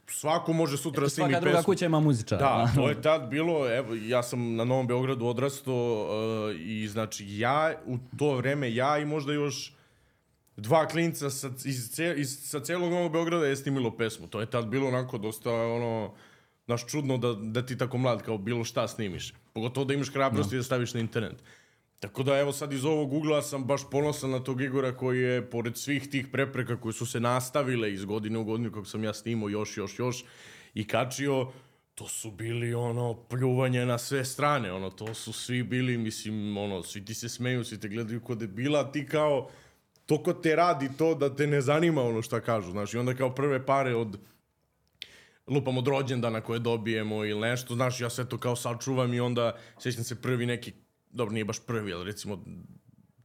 svako 0.07 0.53
može 0.53 0.77
sutra 0.77 1.01
da 1.01 1.09
snimi 1.09 1.27
pesmu. 1.27 1.41
Svaka 1.41 1.51
druga 1.51 1.63
kuća 1.63 1.85
ima 1.85 1.99
muzičara. 1.99 2.41
Da, 2.41 2.71
to 2.75 2.89
je 2.89 3.01
tad 3.01 3.29
bilo, 3.29 3.75
evo, 3.75 3.95
ja 3.95 4.23
sam 4.23 4.55
na 4.55 4.63
Novom 4.63 4.87
Beogradu 4.87 5.25
odrastao 5.25 6.07
uh, 6.07 6.55
i 6.59 6.87
znači 6.87 7.25
ja, 7.37 7.73
u 7.85 7.97
to 8.17 8.35
vreme 8.35 8.75
ja 8.75 8.97
i 8.97 9.05
možda 9.05 9.33
još 9.33 9.73
dva 10.57 10.87
klinca 10.87 11.29
sa, 11.29 11.49
iz, 11.65 11.99
iz, 12.15 12.39
sa 12.41 12.59
celog 12.59 12.91
Novog 12.91 13.11
Beograda 13.11 13.45
je 13.45 13.55
snimilo 13.55 13.97
pesmu. 13.97 14.27
To 14.27 14.39
je 14.39 14.45
tad 14.45 14.67
bilo 14.67 14.87
onako 14.87 15.17
dosta 15.17 15.51
ono, 15.51 16.13
naš 16.67 16.85
čudno 16.87 17.17
da, 17.17 17.33
da 17.33 17.65
ti 17.65 17.77
tako 17.77 17.97
mlad 17.97 18.21
kao 18.21 18.37
bilo 18.37 18.63
šta 18.63 18.87
snimiš. 18.87 19.33
Pogotovo 19.53 19.85
da 19.85 19.93
imaš 19.93 20.13
hrabrosti 20.13 20.55
no. 20.55 20.59
da 20.59 20.63
staviš 20.63 20.93
na 20.93 20.99
internet. 20.99 21.43
Tako 21.99 22.23
da 22.23 22.37
evo 22.37 22.51
sad 22.51 22.73
iz 22.73 22.85
ovog 22.85 23.13
ugla 23.13 23.41
sam 23.41 23.63
baš 23.63 23.81
ponosan 23.91 24.29
na 24.29 24.39
tog 24.39 24.61
Igora 24.61 24.97
koji 24.97 25.21
je 25.21 25.49
pored 25.49 25.77
svih 25.77 26.09
tih 26.09 26.27
prepreka 26.27 26.79
koje 26.81 26.93
su 26.93 27.05
se 27.05 27.19
nastavile 27.19 27.93
iz 27.93 28.05
godine 28.05 28.39
u 28.39 28.43
godinu 28.43 28.71
kako 28.71 28.85
sam 28.85 29.03
ja 29.03 29.13
snimao 29.13 29.49
još, 29.49 29.77
još, 29.77 29.99
još 29.99 30.25
i 30.73 30.87
kačio, 30.87 31.51
to 31.95 32.07
su 32.07 32.31
bili 32.31 32.73
ono 32.73 33.13
pljuvanje 33.13 33.85
na 33.85 33.97
sve 33.97 34.25
strane, 34.25 34.71
ono 34.71 34.89
to 34.89 35.13
su 35.13 35.33
svi 35.33 35.63
bili, 35.63 35.97
mislim, 35.97 36.57
ono, 36.57 36.83
svi 36.83 37.05
ti 37.05 37.13
se 37.13 37.29
smeju, 37.29 37.63
svi 37.63 37.79
te 37.79 37.87
gledaju 37.87 38.21
kod 38.21 38.41
je 38.41 38.47
bila, 38.47 38.91
ti 38.91 39.05
kao, 39.05 39.49
toko 40.05 40.33
te 40.33 40.55
radi 40.55 40.89
to 40.97 41.15
da 41.15 41.35
te 41.35 41.47
ne 41.47 41.61
zanima 41.61 42.01
ono 42.01 42.21
šta 42.21 42.41
kažu, 42.41 42.71
znaš, 42.71 42.93
i 42.93 42.97
onda 42.97 43.15
kao 43.15 43.35
prve 43.35 43.65
pare 43.65 43.95
od 43.95 44.19
lupam 45.47 45.77
od 45.77 45.87
rođendana 45.87 46.41
koje 46.41 46.59
dobijemo 46.59 47.25
ili 47.25 47.41
nešto, 47.41 47.75
znaš, 47.75 48.01
ja 48.01 48.09
sve 48.09 48.29
to 48.29 48.37
kao 48.37 48.55
sačuvam 48.55 49.13
i 49.13 49.19
onda 49.19 49.55
sećam 49.79 50.03
se 50.03 50.21
prvi 50.21 50.45
neki 50.45 50.73
dobro, 51.13 51.33
nije 51.33 51.45
baš 51.45 51.59
prvi, 51.59 51.93
ali 51.93 52.05
recimo 52.05 52.43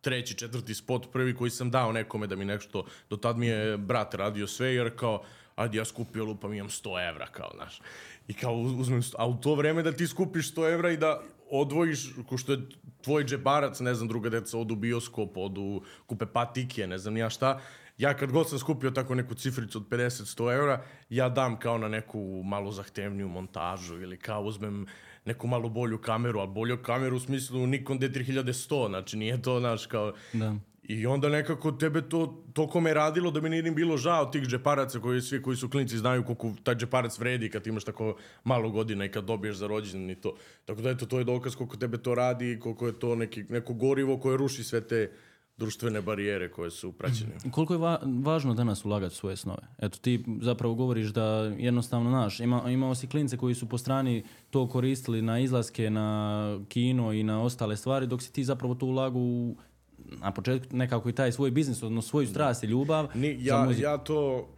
treći, 0.00 0.34
četvrti 0.34 0.74
spot, 0.74 1.12
prvi 1.12 1.34
koji 1.34 1.50
sam 1.50 1.70
dao 1.70 1.92
nekome 1.92 2.26
da 2.26 2.36
mi 2.36 2.44
nešto, 2.44 2.84
do 3.10 3.16
tad 3.16 3.38
mi 3.38 3.46
je 3.46 3.76
brat 3.76 4.14
radio 4.14 4.46
sve, 4.46 4.74
jer 4.74 4.96
kao, 4.96 5.22
ajde 5.56 5.78
ja 5.78 5.84
skupio 5.84 6.24
lupam, 6.24 6.54
imam 6.54 6.68
100 6.68 7.08
evra, 7.08 7.26
kao, 7.26 7.50
znaš. 7.54 7.80
I 8.28 8.34
kao 8.34 8.54
uzmem, 8.54 9.02
a 9.18 9.26
u 9.28 9.40
to 9.40 9.54
vreme 9.54 9.82
da 9.82 9.92
ti 9.92 10.06
skupiš 10.06 10.54
100 10.54 10.72
evra 10.74 10.90
i 10.90 10.96
da 10.96 11.22
odvojiš, 11.50 12.10
ko 12.28 12.38
što 12.38 12.52
je 12.52 12.58
tvoj 13.02 13.24
džebarac, 13.24 13.80
ne 13.80 13.94
znam, 13.94 14.08
druga 14.08 14.30
deca 14.30 14.58
odu 14.58 14.74
bioskop, 14.74 15.36
odu 15.36 15.82
kupe 16.06 16.26
patike, 16.26 16.86
ne 16.86 16.98
znam 16.98 17.16
ja 17.16 17.30
šta, 17.30 17.60
ja 17.98 18.14
kad 18.14 18.32
god 18.32 18.48
sam 18.48 18.58
skupio 18.58 18.90
tako 18.90 19.14
neku 19.14 19.34
cifricu 19.34 19.78
od 19.78 19.88
50-100 19.88 20.54
evra, 20.54 20.82
ja 21.10 21.28
dam 21.28 21.58
kao 21.58 21.78
na 21.78 21.88
neku 21.88 22.42
malo 22.44 22.72
zahtevniju 22.72 23.28
montažu 23.28 24.00
ili 24.00 24.16
kao 24.16 24.42
uzmem 24.42 24.86
neku 25.24 25.46
malo 25.46 25.68
bolju 25.68 25.98
kameru, 25.98 26.38
ali 26.38 26.50
bolju 26.50 26.82
kameru 26.82 27.16
u 27.16 27.20
smislu 27.20 27.66
Nikon 27.66 27.98
D3100, 27.98 28.88
znači 28.88 29.16
nije 29.16 29.42
to, 29.42 29.60
naš, 29.60 29.86
kao... 29.86 30.12
Da. 30.32 30.54
I 30.88 31.06
onda 31.06 31.28
nekako 31.28 31.72
tebe 31.72 32.02
to 32.08 32.44
toliko 32.52 32.80
me 32.80 32.94
radilo 32.94 33.30
da 33.30 33.40
mi 33.40 33.48
nije 33.48 33.62
bilo 33.62 33.96
žao 33.96 34.26
tih 34.26 34.42
džeparaca 34.42 35.00
koji 35.00 35.20
svi 35.20 35.42
koji 35.42 35.56
su 35.56 35.68
klinci 35.68 35.98
znaju 35.98 36.24
koliko 36.24 36.52
taj 36.62 36.74
džeparac 36.74 37.18
vredi 37.18 37.50
kad 37.50 37.66
imaš 37.66 37.84
tako 37.84 38.16
malo 38.44 38.70
godina 38.70 39.04
i 39.04 39.08
kad 39.08 39.24
dobiješ 39.24 39.56
za 39.56 39.66
rođendan 39.66 40.10
i 40.10 40.14
to. 40.14 40.36
Tako 40.64 40.82
da 40.82 40.90
eto, 40.90 41.06
to 41.06 41.18
je 41.18 41.24
dokaz 41.24 41.56
koliko 41.56 41.76
tebe 41.76 41.98
to 41.98 42.14
radi 42.14 42.52
i 42.52 42.60
koliko 42.60 42.86
je 42.86 42.98
to 42.98 43.14
neki, 43.14 43.44
neko 43.48 43.74
gorivo 43.74 44.18
koje 44.18 44.36
ruši 44.36 44.64
sve 44.64 44.80
te 44.80 45.10
društvene 45.58 46.00
barijere 46.00 46.50
koje 46.50 46.70
su 46.70 46.92
praćene. 46.92 47.34
Mm. 47.44 47.50
Koliko 47.50 47.74
je 47.74 47.78
va 47.78 48.00
važno 48.22 48.54
danas 48.54 48.84
ulagati 48.84 49.14
svoje 49.14 49.36
snove? 49.36 49.62
Eto, 49.78 49.98
ti 49.98 50.24
zapravo 50.40 50.74
govoriš 50.74 51.08
da 51.08 51.24
jednostavno, 51.58 52.10
naš, 52.10 52.40
ima, 52.40 52.70
imao 52.70 52.94
si 52.94 53.06
klince 53.06 53.36
koji 53.36 53.54
su 53.54 53.68
po 53.68 53.78
strani 53.78 54.24
to 54.50 54.68
koristili 54.68 55.22
na 55.22 55.38
izlaske, 55.38 55.90
na 55.90 56.60
kino 56.68 57.12
i 57.12 57.22
na 57.22 57.42
ostale 57.42 57.76
stvari, 57.76 58.06
dok 58.06 58.22
si 58.22 58.32
ti 58.32 58.44
zapravo 58.44 58.74
to 58.74 58.86
ulagu 58.86 59.20
u 59.20 59.56
na 59.98 60.32
početku 60.32 60.76
nekako 60.76 61.08
i 61.08 61.12
taj 61.12 61.32
svoj 61.32 61.50
biznis, 61.50 61.82
odnosno 61.82 62.08
svoju 62.08 62.26
strast 62.26 62.64
i 62.64 62.66
ljubav. 62.66 63.08
Ni, 63.14 63.36
ja, 63.40 63.68
ja 63.78 63.98
to 63.98 64.48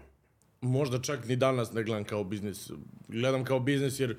možda 0.61 1.00
čak 1.00 1.28
ni 1.28 1.37
danas 1.37 1.73
ne 1.73 1.83
gledam 1.83 2.04
kao 2.04 2.25
biznis. 2.25 2.71
Gledam 3.09 3.45
kao 3.45 3.61
biznis 3.61 4.00
jer 4.00 4.16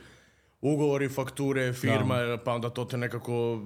ugovori, 0.61 1.09
fakture, 1.09 1.73
firma, 1.73 2.17
da. 2.17 2.37
pa 2.37 2.53
onda 2.53 2.69
to 2.69 2.85
te 2.85 2.97
nekako 2.97 3.61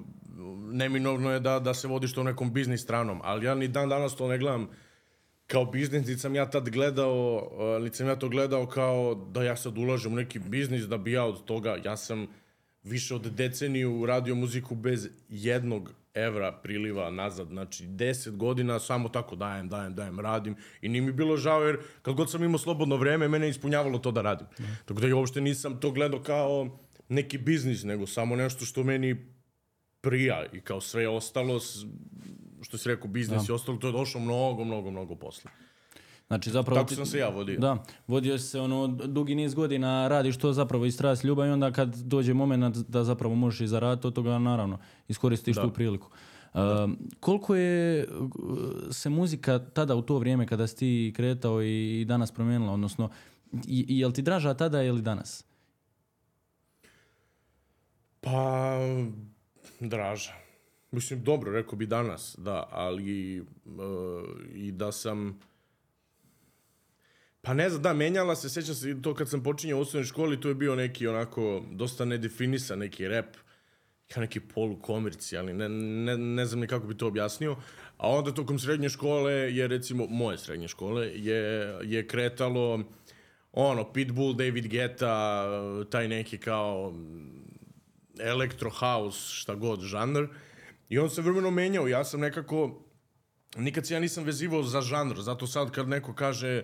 neminovno 0.72 1.32
je 1.32 1.40
da, 1.40 1.60
da 1.60 1.74
se 1.74 1.88
vodiš 1.88 2.14
to 2.14 2.24
nekom 2.24 2.54
biznis 2.54 2.82
stranom, 2.82 3.22
ali 3.24 3.46
ja 3.46 3.56
ni 3.56 3.68
dan 3.68 3.90
danas 3.90 4.16
to 4.16 4.28
ne 4.28 4.38
gledam 4.38 4.68
kao 5.48 5.66
biznis, 5.66 6.08
niti 6.08 6.20
sam 6.20 6.36
ja 6.36 6.50
tad 6.50 6.70
gledao, 6.70 7.36
uh, 7.36 7.84
niti 7.84 7.98
sam 7.98 8.08
ja 8.08 8.16
to 8.16 8.30
gledao 8.30 8.66
kao 8.68 9.16
da 9.16 9.44
ja 9.44 9.56
sad 9.56 9.78
ulažem 9.78 10.14
u 10.14 10.16
neki 10.16 10.40
biznis, 10.40 10.84
da 10.84 10.98
bi 10.98 11.12
ja 11.12 11.26
od 11.26 11.46
toga, 11.46 11.78
ja 11.84 11.98
sam 11.98 12.28
više 12.84 13.16
od 13.16 13.22
deceniju 13.22 14.06
radio 14.06 14.36
muziku 14.36 14.76
bez 14.76 15.10
jednog 15.30 15.94
evra 16.14 16.52
priliva 16.52 17.12
nazad, 17.12 17.48
znači 17.48 17.88
10 17.88 18.38
godina 18.38 18.80
samo 18.80 19.10
tako 19.10 19.36
dajem, 19.36 19.70
dajem, 19.70 19.96
dajem, 19.96 20.20
radim 20.20 20.56
i 20.82 20.90
nije 20.90 21.02
mi 21.02 21.12
bilo 21.12 21.38
žao 21.38 21.64
jer 21.64 21.78
kad 22.02 22.14
god 22.14 22.32
sam 22.32 22.44
imao 22.44 22.58
slobodno 22.58 22.96
vreme, 22.96 23.28
mene 23.28 23.50
ispunjavalo 23.50 24.00
to 24.00 24.12
da 24.12 24.22
radim. 24.22 24.48
Mm. 24.60 24.64
Tako 24.86 25.00
da 25.00 25.08
ja 25.08 25.16
uopšte 25.16 25.42
nisam 25.42 25.80
to 25.80 25.92
gledao 25.92 26.20
kao 26.20 26.80
neki 27.10 27.38
biznis, 27.38 27.84
nego 27.84 28.08
samo 28.08 28.36
nešto 28.36 28.66
što 28.66 28.84
meni 28.84 29.16
prija 30.02 30.46
i 30.54 30.62
kao 30.62 30.82
sve 30.82 31.08
ostalo, 31.08 31.60
što 32.62 32.78
si 32.78 32.90
rekao, 32.90 33.08
biznis 33.08 33.42
da. 33.42 33.54
i 33.54 33.56
ostalo, 33.56 33.78
to 33.78 33.88
je 33.88 33.94
došlo 33.94 34.22
mnogo, 34.22 34.64
mnogo, 34.64 34.92
mnogo 34.92 35.16
posle. 35.16 35.52
Znači, 36.28 36.50
zapravo... 36.50 36.82
Tako 36.82 36.96
sam 36.96 37.06
se 37.06 37.18
ja 37.18 37.30
vodio. 37.30 37.60
Da, 37.60 37.84
vodio 38.08 38.38
se 38.38 38.60
ono, 38.60 38.88
dugi 38.88 39.36
niz 39.36 39.54
godina, 39.54 40.08
radiš 40.08 40.38
to 40.38 40.54
zapravo 40.54 40.86
iz 40.86 40.94
strast 40.94 41.24
ljubav 41.24 41.48
i 41.48 41.50
onda 41.50 41.72
kad 41.72 41.96
dođe 41.96 42.34
moment 42.34 42.78
da 42.78 43.04
zapravo 43.04 43.36
možeš 43.36 43.62
i 43.62 43.68
zaraditi 43.68 44.08
od 44.08 44.14
toga, 44.14 44.40
naravno, 44.40 44.80
iskoristiš 45.08 45.56
da. 45.56 45.62
tu 45.62 45.74
priliku. 45.74 46.10
Uh, 46.54 46.62
koliko 47.20 47.56
je 47.56 48.08
se 48.92 49.10
muzika 49.10 49.60
tada 49.60 49.96
u 49.96 50.02
to 50.02 50.18
vrijeme 50.18 50.48
kada 50.48 50.68
si 50.68 50.78
ti 50.78 51.14
kretao 51.16 51.64
i, 51.64 52.02
i 52.02 52.06
danas 52.06 52.32
promijenila, 52.32 52.74
odnosno, 52.74 53.10
i, 53.68 53.86
i 53.88 54.00
jel 54.00 54.12
ti 54.12 54.22
draža 54.22 54.54
tada 54.54 54.84
ili 54.84 55.02
danas? 55.02 55.46
Pa, 58.26 58.80
draža. 59.80 60.34
Mislim, 60.92 61.24
dobro, 61.24 61.52
rekao 61.52 61.76
bi 61.76 61.86
danas, 61.86 62.36
da, 62.38 62.68
ali 62.72 63.40
uh, 63.40 63.48
i 64.54 64.72
da 64.72 64.92
sam... 64.92 65.40
Pa 67.42 67.54
ne 67.54 67.70
znam, 67.70 67.82
da, 67.82 67.94
menjala 67.94 68.36
se, 68.36 68.50
sećam 68.50 68.76
se 68.76 69.02
to 69.02 69.14
kad 69.14 69.30
sam 69.30 69.44
počinjao 69.44 69.80
u 69.80 69.82
osnovnoj 69.82 70.06
školi, 70.06 70.42
to 70.42 70.50
je 70.50 70.56
bio 70.56 70.76
neki 70.76 71.08
onako 71.08 71.64
dosta 71.72 72.06
nedefinisan 72.06 72.80
neki 72.80 73.08
rap, 73.08 73.36
kao 74.14 74.22
neki 74.22 74.40
polukomercijalni, 74.40 75.54
ne, 75.54 75.70
ne, 75.70 76.18
ne 76.18 76.46
znam 76.46 76.60
ni 76.60 76.68
kako 76.68 76.88
bi 76.88 76.98
to 76.98 77.08
objasnio. 77.08 77.56
A 77.98 78.10
onda 78.10 78.34
tokom 78.34 78.60
srednje 78.60 78.90
škole 78.90 79.34
je, 79.34 79.68
recimo, 79.68 80.08
moje 80.08 80.38
srednje 80.38 80.68
škole, 80.68 81.08
je, 81.08 81.74
je 81.84 82.08
kretalo 82.08 82.84
ono, 83.52 83.94
Pitbull, 83.94 84.34
David 84.34 84.68
Guetta, 84.68 85.46
taj 85.90 86.08
neki 86.08 86.38
kao 86.38 86.94
electro 88.20 88.70
house, 88.70 89.36
šta 89.36 89.56
god, 89.56 89.82
žanr. 89.82 90.28
I 90.90 91.00
on 91.00 91.10
se 91.10 91.22
vremeno 91.22 91.52
menjao. 91.52 91.88
Ja 91.88 92.04
sam 92.04 92.20
nekako, 92.20 92.82
nikad 93.58 93.88
se 93.88 93.94
ja 93.94 94.00
nisam 94.00 94.24
vezivao 94.24 94.64
za 94.64 94.82
žanr, 94.82 95.22
zato 95.22 95.48
sad 95.48 95.72
kad 95.72 95.90
neko 95.90 96.14
kaže 96.14 96.64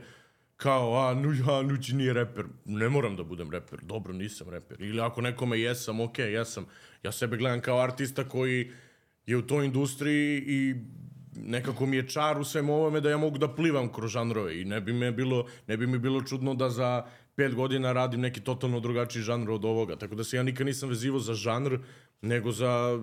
kao, 0.57 0.97
a, 0.99 1.13
nu, 1.13 1.33
ja, 1.33 1.61
Nući 1.61 1.95
nije 1.95 2.13
reper. 2.13 2.45
Ne 2.65 2.89
moram 2.89 3.15
da 3.15 3.23
budem 3.23 3.51
reper. 3.51 3.79
Dobro, 3.81 4.13
nisam 4.13 4.49
reper. 4.49 4.81
Ili 4.81 5.01
ako 5.01 5.21
nekome 5.21 5.59
jesam, 5.59 5.99
ok, 5.99 6.19
jesam. 6.19 6.65
Ja 7.03 7.11
sebe 7.11 7.37
gledam 7.37 7.61
kao 7.61 7.79
artista 7.79 8.29
koji 8.29 8.71
je 9.25 9.37
u 9.37 9.41
toj 9.41 9.65
industriji 9.65 10.43
i 10.47 10.75
nekako 11.35 11.85
mi 11.85 11.97
je 11.97 12.07
čar 12.07 12.39
u 12.39 12.43
svem 12.43 12.69
ovome 12.69 13.01
da 13.01 13.09
ja 13.09 13.17
mogu 13.17 13.37
da 13.37 13.55
plivam 13.55 13.93
kroz 13.93 14.11
žanrove 14.11 14.61
i 14.61 14.65
ne 14.65 14.81
bi, 14.81 14.93
me 14.93 15.11
bilo, 15.11 15.47
ne 15.67 15.77
bi 15.77 15.87
mi 15.87 15.99
bilo 15.99 16.21
čudno 16.21 16.53
da 16.53 16.69
za 16.69 17.05
pet 17.41 17.55
godina 17.55 17.93
radim 17.93 18.21
neki 18.21 18.41
totalno 18.41 18.79
drugačiji 18.79 19.23
žanr 19.23 19.51
od 19.51 19.65
ovoga. 19.65 19.95
Tako 19.95 20.15
da 20.15 20.23
se 20.23 20.37
ja 20.37 20.43
nikad 20.43 20.67
nisam 20.67 20.89
vezivo 20.89 21.19
za 21.19 21.33
žanr, 21.33 21.79
nego 22.21 22.51
za 22.51 22.99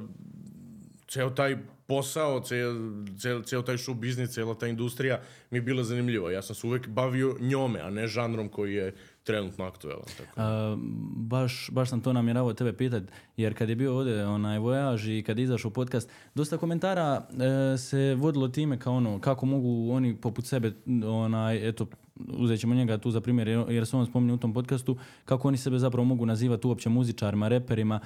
ceo 1.08 1.30
taj 1.30 1.56
posao, 1.86 2.40
ceo, 2.40 3.42
ceo, 3.42 3.62
taj 3.62 3.76
show 3.76 3.94
biznis, 3.94 4.30
cela 4.30 4.54
ta 4.54 4.66
industrija 4.66 5.20
mi 5.50 5.58
je 5.58 5.62
bila 5.62 5.84
zanimljiva. 5.84 6.32
Ja 6.32 6.42
sam 6.42 6.54
se 6.54 6.66
uvek 6.66 6.88
bavio 6.88 7.36
njome, 7.40 7.80
a 7.80 7.90
ne 7.90 8.06
žanrom 8.06 8.48
koji 8.48 8.74
je 8.74 8.94
trenutno 9.24 9.64
aktuelan. 9.64 10.06
Tako. 10.18 10.32
A, 10.36 10.76
baš, 11.16 11.70
baš 11.72 11.90
sam 11.90 12.00
to 12.00 12.12
namjeravao 12.12 12.52
tebe 12.52 12.72
pitati, 12.72 13.06
jer 13.36 13.58
kad 13.58 13.68
je 13.68 13.76
bio 13.76 13.96
ovdje 13.96 14.26
onaj 14.26 14.58
vojaž 14.58 15.08
i 15.08 15.22
kad 15.26 15.38
je 15.38 15.44
izašao 15.44 15.70
podcast, 15.70 16.10
dosta 16.34 16.58
komentara 16.58 17.26
e, 17.74 17.78
se 17.78 18.14
vodilo 18.14 18.48
time 18.48 18.78
kao 18.78 18.94
ono, 18.94 19.20
kako 19.20 19.46
mogu 19.46 19.92
oni 19.92 20.16
poput 20.16 20.46
sebe, 20.46 20.72
onaj, 21.04 21.68
eto, 21.68 21.86
uzet 22.28 22.60
ćemo 22.60 22.74
njega 22.74 22.98
tu 22.98 23.10
za 23.10 23.20
primjer, 23.20 23.48
jer, 23.48 23.86
se 23.86 23.96
on 23.96 24.06
spominje 24.06 24.32
u 24.32 24.36
tom 24.36 24.54
podcastu, 24.54 24.96
kako 25.24 25.48
oni 25.48 25.56
sebe 25.56 25.78
zapravo 25.78 26.04
mogu 26.04 26.26
nazivati 26.26 26.66
uopće 26.66 26.88
muzičarima, 26.88 27.48
reperima. 27.48 28.00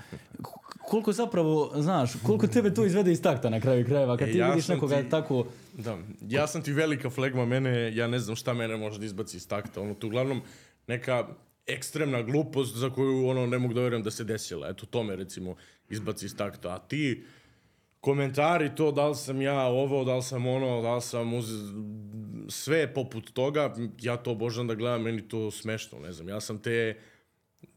Koliko 0.88 1.12
zapravo, 1.12 1.72
znaš, 1.76 2.12
koliko 2.26 2.46
tebe 2.46 2.74
to 2.74 2.84
izvede 2.86 3.12
iz 3.12 3.22
takta 3.22 3.50
na 3.50 3.60
kraju 3.60 3.84
krajeva, 3.86 4.16
kad 4.16 4.28
E, 4.28 4.32
ti 4.32 4.38
ja 4.38 4.48
vidiš 4.50 4.68
nekoga 4.68 5.02
ti- 5.02 5.08
tako... 5.10 5.46
Da, 5.78 5.98
ja 6.28 6.46
sam 6.46 6.62
ti 6.62 6.72
velika 6.72 7.10
flegma, 7.10 7.44
mene, 7.46 7.96
ja 7.96 8.06
ne 8.06 8.18
znam 8.18 8.36
šta 8.36 8.54
mene 8.54 8.76
može 8.76 8.98
da 8.98 9.04
izbaci 9.04 9.36
iz 9.36 9.48
takta. 9.48 9.80
Ono, 9.80 9.94
to 9.94 10.06
uglavnom 10.06 10.40
neka 10.86 11.28
ekstremna 11.66 12.22
glupost 12.22 12.76
za 12.76 12.90
koju 12.90 13.26
ono 13.26 13.46
ne 13.46 13.58
mogu 13.58 13.74
da 13.74 13.80
verujem 13.80 14.02
da 14.02 14.10
se 14.10 14.24
desila. 14.24 14.68
Eto, 14.68 14.86
to 14.86 15.02
me 15.02 15.16
recimo 15.16 15.54
izbaci 15.90 16.26
iz 16.26 16.36
takta. 16.36 16.74
A 16.74 16.78
ti, 16.78 17.24
komentari 18.02 18.74
to 18.74 18.92
da 18.92 19.08
li 19.08 19.14
sam 19.14 19.42
ja 19.42 19.62
ovo, 19.62 20.04
da 20.04 20.16
li 20.16 20.22
sam 20.22 20.46
ono, 20.46 20.82
da 20.82 20.94
li 20.94 21.02
sam 21.02 21.34
uz... 21.34 21.46
sve 22.48 22.94
poput 22.94 23.30
toga, 23.30 23.74
ja 24.00 24.16
to 24.16 24.30
obožavam 24.30 24.66
da 24.66 24.74
gledam, 24.74 25.02
meni 25.02 25.28
to 25.28 25.50
smešno, 25.50 25.98
ne 25.98 26.12
znam. 26.12 26.28
Ja 26.28 26.40
sam 26.40 26.58
te 26.58 26.96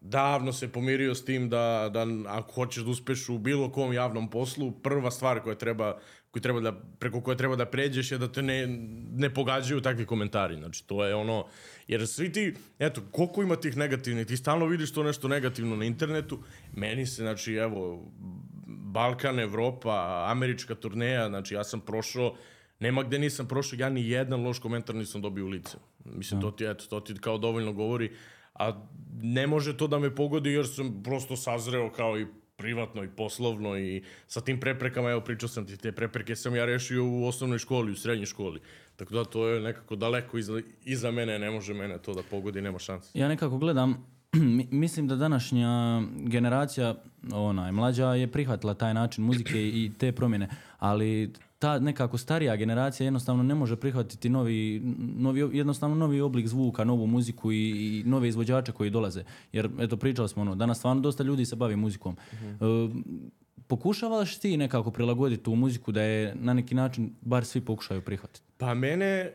davno 0.01 0.53
se 0.53 0.71
pomirio 0.71 1.15
s 1.15 1.25
tim 1.25 1.49
da, 1.49 1.89
da 1.93 2.07
ako 2.27 2.53
hoćeš 2.53 2.83
da 2.83 2.91
uspeš 2.91 3.29
u 3.29 3.37
bilo 3.37 3.71
kom 3.71 3.93
javnom 3.93 4.29
poslu, 4.29 4.71
prva 4.71 5.11
stvar 5.11 5.39
koja 5.39 5.55
treba, 5.55 5.97
koju 6.31 6.41
treba 6.41 6.59
da, 6.59 6.71
preko 6.99 7.21
koje 7.21 7.37
treba 7.37 7.55
da 7.55 7.65
pređeš 7.65 8.11
je 8.11 8.17
da 8.17 8.31
te 8.31 8.41
ne, 8.41 8.67
ne 9.13 9.33
pogađaju 9.33 9.81
takvi 9.81 10.05
komentari. 10.05 10.55
Znači, 10.55 10.87
to 10.87 11.05
je 11.05 11.15
ono... 11.15 11.45
Jer 11.87 12.07
svi 12.07 12.31
ti, 12.31 12.53
eto, 12.79 13.01
koliko 13.11 13.43
ima 13.43 13.55
tih 13.55 13.77
negativnih, 13.77 14.27
ti 14.27 14.37
stalno 14.37 14.65
vidiš 14.65 14.93
to 14.93 15.03
nešto 15.03 15.27
negativno 15.27 15.75
na 15.75 15.85
internetu. 15.85 16.39
Meni 16.73 17.05
se, 17.05 17.21
znači, 17.21 17.53
evo, 17.53 18.11
Balkan, 18.95 19.39
Evropa, 19.39 20.25
američka 20.31 20.75
turneja, 20.75 21.27
znači, 21.27 21.53
ja 21.53 21.63
sam 21.63 21.81
prošao 21.81 22.35
Nema 22.79 23.03
gde 23.03 23.19
nisam 23.19 23.47
prošao, 23.47 23.77
ja 23.79 23.89
ni 23.89 24.09
jedan 24.09 24.43
loš 24.43 24.59
komentar 24.59 24.95
nisam 24.95 25.21
dobio 25.21 25.45
u 25.45 25.47
lice. 25.47 25.77
Mislim, 26.05 26.41
to 26.41 26.51
ti, 26.51 26.65
eto, 26.65 26.85
to 26.85 26.99
ti 26.99 27.13
kao 27.21 27.37
dovoljno 27.37 27.73
govori. 27.73 28.11
A 28.53 28.87
ne 29.21 29.47
može 29.47 29.77
to 29.77 29.87
da 29.87 29.99
me 29.99 30.15
pogodi 30.15 30.51
jer 30.51 30.67
sam 30.67 31.03
prosto 31.03 31.35
sazreo 31.35 31.91
kao 31.91 32.19
i 32.19 32.27
privatno 32.55 33.03
i 33.03 33.07
poslovno 33.07 33.77
i 33.77 34.03
sa 34.27 34.41
tim 34.41 34.59
preprekama, 34.59 35.09
evo 35.11 35.21
pričao 35.21 35.49
sam 35.49 35.65
ti, 35.67 35.77
te 35.77 35.91
prepreke 35.91 36.35
sam 36.35 36.55
ja 36.55 36.65
rešio 36.65 37.05
u 37.05 37.27
osnovnoj 37.27 37.59
školi, 37.59 37.91
u 37.91 37.95
srednjoj 37.95 38.25
školi. 38.25 38.59
Tako 38.95 39.13
da 39.13 39.23
to 39.23 39.47
je 39.47 39.61
nekako 39.61 39.95
daleko 39.95 40.37
iza, 40.37 40.61
iza 40.83 41.11
mene, 41.11 41.39
ne 41.39 41.51
može 41.51 41.73
mene 41.73 41.97
to 42.01 42.13
da 42.13 42.21
pogodi, 42.29 42.61
nema 42.61 42.79
šanse. 42.79 43.19
Ja 43.19 43.27
nekako 43.27 43.57
gledam, 43.57 44.05
mislim 44.71 45.07
da 45.07 45.15
današnja 45.15 46.01
generacija, 46.17 46.95
onaj, 47.33 47.71
mlađa 47.71 48.13
je 48.13 48.27
prihvatila 48.27 48.73
taj 48.73 48.93
način 48.93 49.23
muzike 49.23 49.67
i 49.67 49.91
te 49.97 50.11
promjene, 50.11 50.49
ali 50.79 51.33
ta 51.59 51.79
nekako 51.79 52.17
starija 52.17 52.55
generacija 52.55 53.05
jednostavno 53.05 53.43
ne 53.43 53.55
može 53.55 53.75
prihvatiti 53.75 54.29
novi, 54.29 54.81
novi 55.17 55.57
jednostavno 55.57 55.95
novi 55.95 56.21
oblik 56.21 56.47
zvuka, 56.47 56.83
novu 56.83 57.07
muziku 57.07 57.51
i, 57.51 57.69
i 57.69 58.03
nove 58.05 58.27
izvođače 58.27 58.71
koji 58.71 58.89
dolaze. 58.89 59.23
Jer, 59.51 59.69
eto, 59.79 59.97
pričali 59.97 60.29
smo 60.29 60.41
ono, 60.41 60.55
danas 60.55 60.77
stvarno 60.77 61.01
dosta 61.01 61.23
ljudi 61.23 61.45
se 61.45 61.55
bavi 61.55 61.75
muzikom. 61.75 62.17
E, 62.33 62.55
pokušavaš 63.67 64.37
ti 64.37 64.57
nekako 64.57 64.91
prilagoditi 64.91 65.43
tu 65.43 65.55
muziku 65.55 65.91
da 65.91 66.01
je 66.01 66.35
na 66.35 66.53
neki 66.53 66.75
način 66.75 67.13
bar 67.21 67.45
svi 67.45 67.61
pokušaju 67.61 68.01
prihvatiti? 68.01 68.41
Pa 68.57 68.73
mene, 68.73 69.05
e, 69.05 69.31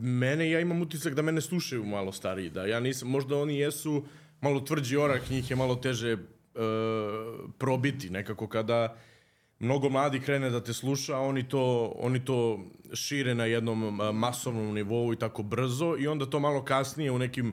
mene, 0.00 0.50
ja 0.50 0.60
imam 0.60 0.82
utisak 0.82 1.14
da 1.14 1.22
mene 1.22 1.40
slušaju 1.40 1.84
malo 1.84 2.12
stariji, 2.12 2.50
da 2.50 2.66
ja 2.66 2.80
nisam, 2.80 3.08
možda 3.08 3.36
oni 3.36 3.58
jesu 3.58 4.04
malo 4.40 4.60
tvrđi 4.60 4.96
orak, 4.96 5.30
njih 5.30 5.50
je 5.50 5.56
malo 5.56 5.74
teže 5.74 6.12
e, 6.12 6.18
probiti 7.58 8.10
nekako 8.10 8.48
kada 8.48 8.96
mnogo 9.58 9.88
mladi 9.88 10.20
krene 10.20 10.50
da 10.50 10.60
te 10.64 10.72
sluša, 10.72 11.18
oni 11.18 11.48
to, 11.48 11.92
oni 11.96 12.24
to 12.24 12.64
šire 12.94 13.34
na 13.34 13.44
jednom 13.44 14.00
a, 14.00 14.12
masovnom 14.12 14.74
nivou 14.74 15.12
i 15.12 15.18
tako 15.18 15.42
brzo 15.42 15.96
i 15.98 16.06
onda 16.06 16.26
to 16.26 16.40
malo 16.40 16.64
kasnije 16.64 17.10
u 17.10 17.18
nekim 17.18 17.52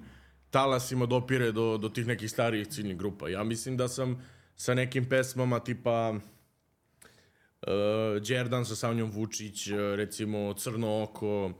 talasima 0.49 1.05
dopire 1.05 1.51
do, 1.51 1.77
do 1.77 1.89
tih 1.89 2.07
nekih 2.07 2.31
starijih 2.31 2.67
ciljnih 2.67 2.97
grupa. 2.97 3.29
Ja 3.29 3.43
mislim 3.43 3.77
da 3.77 3.87
sam 3.87 4.21
sa 4.55 4.73
nekim 4.73 5.05
pesmama 5.09 5.59
tipa 5.59 6.13
uh, 7.61 8.21
Đerdan 8.27 8.65
sa 8.65 8.75
Sanjom 8.75 9.11
Vučić, 9.11 9.67
recimo 9.95 10.53
Crno 10.53 11.03
oko, 11.03 11.51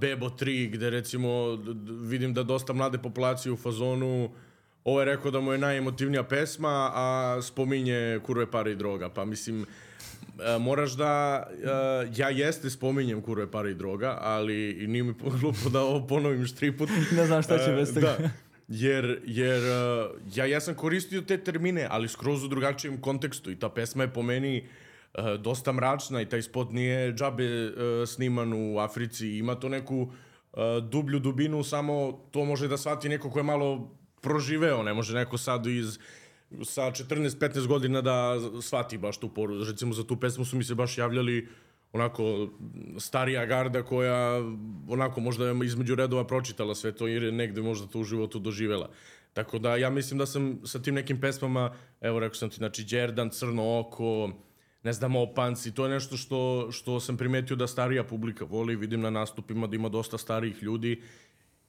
Bebo 0.00 0.28
3, 0.28 0.70
gde 0.70 0.90
recimo 0.90 1.58
vidim 2.02 2.34
da 2.34 2.42
dosta 2.42 2.72
mlade 2.72 2.98
populacije 2.98 3.52
u 3.52 3.56
fazonu 3.56 4.30
ovo 4.84 5.00
je 5.00 5.04
rekao 5.04 5.30
da 5.30 5.40
mu 5.40 5.52
je 5.52 5.58
najemotivnija 5.58 6.22
pesma, 6.24 6.90
a 6.94 7.38
spominje 7.42 8.20
kurve 8.26 8.50
pare 8.50 8.72
i 8.72 8.76
droga. 8.76 9.08
Pa 9.08 9.24
mislim, 9.24 9.66
e, 10.46 10.58
moraš 10.58 10.92
da, 10.92 11.42
e, 11.50 12.10
ja 12.16 12.30
jeste 12.30 12.70
spominjem 12.70 13.22
kurve 13.22 13.50
pare 13.50 13.70
i 13.70 13.74
droga, 13.74 14.18
ali 14.20 14.70
i 14.70 14.86
nije 14.86 15.02
mi 15.02 15.14
glupo 15.40 15.68
da 15.68 15.80
ovo 15.80 16.06
ponovim 16.06 16.46
štriput. 16.46 16.88
Ne 17.16 17.26
znam 17.26 17.42
šta 17.42 17.58
će 17.58 17.72
bez 17.72 17.94
toga. 17.94 18.16
Da, 18.18 18.30
jer, 18.68 19.20
jer 19.24 19.62
ja, 20.34 20.46
ja 20.46 20.60
sam 20.60 20.74
koristio 20.74 21.20
te 21.20 21.38
termine, 21.38 21.86
ali 21.90 22.08
skroz 22.08 22.44
u 22.44 22.48
drugačijem 22.48 23.00
kontekstu 23.00 23.50
i 23.50 23.56
ta 23.56 23.68
pesma 23.68 24.02
je 24.02 24.12
po 24.12 24.22
meni 24.22 24.68
e, 25.14 25.36
dosta 25.38 25.72
mračna 25.72 26.22
i 26.22 26.28
taj 26.28 26.42
spot 26.42 26.72
nije 26.72 27.12
džabe 27.12 27.44
e, 27.44 27.72
sniman 28.06 28.52
u 28.52 28.78
Africi, 28.78 29.28
ima 29.28 29.54
to 29.54 29.68
neku 29.68 30.12
e, 30.52 30.56
dublju 30.90 31.18
dubinu, 31.18 31.64
samo 31.64 32.12
to 32.30 32.44
može 32.44 32.68
da 32.68 32.76
shvati 32.76 33.08
neko 33.08 33.30
ko 33.30 33.38
je 33.38 33.42
malo 33.42 33.96
proživeo, 34.20 34.82
ne 34.82 34.94
može 34.94 35.14
neko 35.14 35.38
sad 35.38 35.66
iz 35.66 35.98
sa 36.62 36.82
14-15 36.82 37.66
godina 37.66 38.00
da 38.00 38.34
shvati 38.62 38.98
baš 38.98 39.18
tu 39.18 39.28
poru. 39.34 39.64
Recimo 39.64 39.92
za 39.92 40.04
tu 40.04 40.20
pesmu 40.20 40.44
su 40.44 40.56
mi 40.56 40.64
se 40.64 40.74
baš 40.74 40.98
javljali 40.98 41.48
onako 41.92 42.48
starija 42.98 43.46
garda 43.46 43.82
koja 43.82 44.42
onako 44.88 45.20
možda 45.20 45.46
je 45.46 45.54
između 45.64 45.94
redova 45.94 46.26
pročitala 46.26 46.74
sve 46.74 46.92
to 46.92 47.06
jer 47.06 47.22
je 47.22 47.32
negde 47.32 47.62
možda 47.62 47.86
to 47.86 47.98
u 47.98 48.04
životu 48.04 48.38
doživela. 48.38 48.90
Tako 49.32 49.58
da 49.58 49.76
ja 49.76 49.90
mislim 49.90 50.18
da 50.18 50.26
sam 50.26 50.60
sa 50.64 50.82
tim 50.82 50.94
nekim 50.94 51.20
pesmama, 51.20 51.74
evo 52.00 52.20
rekao 52.20 52.34
sam 52.34 52.50
ti, 52.50 52.56
znači 52.56 52.84
Đerdan, 52.84 53.30
Crno 53.30 53.80
oko, 53.80 54.30
ne 54.82 54.92
znam, 54.92 55.16
Opanci, 55.16 55.74
to 55.74 55.84
je 55.84 55.90
nešto 55.90 56.16
što, 56.16 56.68
što 56.72 57.00
sam 57.00 57.16
primetio 57.16 57.56
da 57.56 57.66
starija 57.66 58.04
publika 58.04 58.44
voli, 58.44 58.76
vidim 58.76 59.00
na 59.00 59.10
nastupima 59.10 59.66
da 59.66 59.76
ima 59.76 59.88
dosta 59.88 60.18
starijih 60.18 60.62
ljudi 60.62 61.02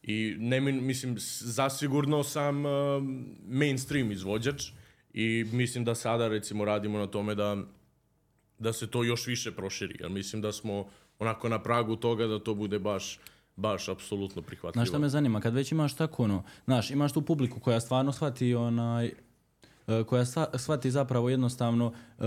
i 0.04 0.36
ne, 0.40 0.62
mi- 0.62 0.82
mislim, 0.82 1.16
zasigurno 1.40 2.24
sam 2.24 2.66
uh, 2.66 2.72
mainstream 3.48 4.12
izvođač 4.12 4.64
i 5.14 5.46
mislim 5.52 5.86
da 5.86 5.96
sada 5.96 6.28
recimo 6.28 6.66
radimo 6.66 6.98
na 6.98 7.08
tome 7.08 7.36
da 7.36 7.58
da 8.60 8.74
se 8.74 8.88
to 8.88 9.04
još 9.04 9.28
više 9.28 9.52
proširi, 9.52 9.96
jer 10.00 10.10
mislim 10.10 10.42
da 10.42 10.52
smo 10.52 10.90
onako 11.20 11.50
na 11.50 11.64
pragu 11.64 11.96
toga 11.96 12.28
da 12.28 12.40
to 12.40 12.54
bude 12.56 12.80
baš 12.80 13.20
baš 13.56 13.90
apsolutno 13.90 14.42
prihvatljivo. 14.42 14.74
Znaš 14.74 14.90
šta 14.90 15.00
me 15.00 15.10
zanima, 15.10 15.42
kad 15.42 15.54
već 15.54 15.72
imaš 15.72 15.96
tako 15.96 16.24
ono, 16.24 16.44
znaš, 16.66 16.92
imaš 16.92 17.14
tu 17.14 17.22
publiku 17.22 17.60
koja 17.60 17.80
stvarno 17.80 18.12
shvati 18.12 18.56
onaj, 18.56 19.12
koja 20.08 20.26
sva- 20.26 20.58
shvati 20.58 20.92
zapravo 20.92 21.30
jednostavno 21.30 21.94
e, 22.20 22.24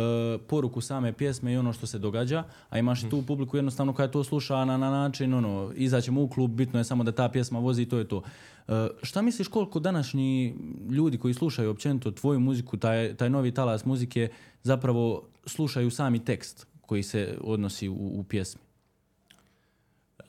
poruku 0.48 0.81
same 0.81 1.12
pjesme 1.12 1.53
i 1.53 1.57
ono 1.57 1.72
što 1.72 1.87
se 1.87 1.98
događa, 1.98 2.44
a 2.70 2.79
imaš 2.79 3.03
i 3.03 3.11
tu 3.11 3.22
publiku 3.27 3.57
jednostavno 3.57 3.92
koja 3.92 4.09
to 4.09 4.24
sluša 4.24 4.64
na, 4.64 4.77
na 4.77 4.90
način, 4.90 5.35
ono, 5.35 5.72
izaćemo 5.74 6.22
u 6.22 6.29
klub, 6.29 6.50
bitno 6.50 6.81
je 6.81 6.85
samo 6.85 7.05
da 7.05 7.12
ta 7.12 7.29
pjesma 7.29 7.59
vozi 7.59 7.83
i 7.83 7.88
to 7.88 7.98
je 7.98 8.09
to. 8.09 8.22
E, 8.68 8.88
šta 9.03 9.22
misliš 9.22 9.48
koliko 9.48 9.81
današnji 9.81 10.55
ljudi 10.90 11.18
koji 11.18 11.35
slušaju 11.35 11.70
općenito 11.70 12.11
tvoju 12.11 12.40
muziku, 12.40 12.77
taj, 12.77 13.14
taj 13.16 13.31
novi 13.31 13.55
talas 13.55 13.85
muzike, 13.85 14.29
zapravo 14.62 15.22
slušaju 15.46 15.90
sami 15.90 16.24
tekst 16.24 16.66
koji 16.81 17.03
se 17.03 17.38
odnosi 17.40 17.88
u, 17.88 17.94
u 17.94 18.24
pjesmi? 18.29 18.61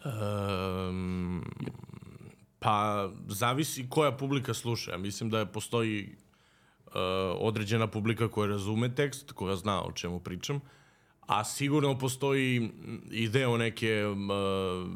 Um, 0.05 1.43
pa, 2.59 3.09
zavisi 3.27 3.85
koja 3.89 4.11
publika 4.11 4.53
sluša. 4.53 4.97
Mislim 4.97 5.29
da 5.29 5.45
postoji 5.45 6.15
određena 7.39 7.87
publika 7.87 8.27
koja 8.27 8.47
razume 8.47 8.95
tekst, 8.95 9.31
koja 9.31 9.55
zna 9.55 9.83
o 9.83 9.91
čemu 9.91 10.19
pričam, 10.19 10.61
a 11.27 11.43
sigurno 11.43 11.99
postoji 11.99 12.71
i 13.11 13.29
deo 13.29 13.57
neke 13.57 13.87
e, 13.87 14.05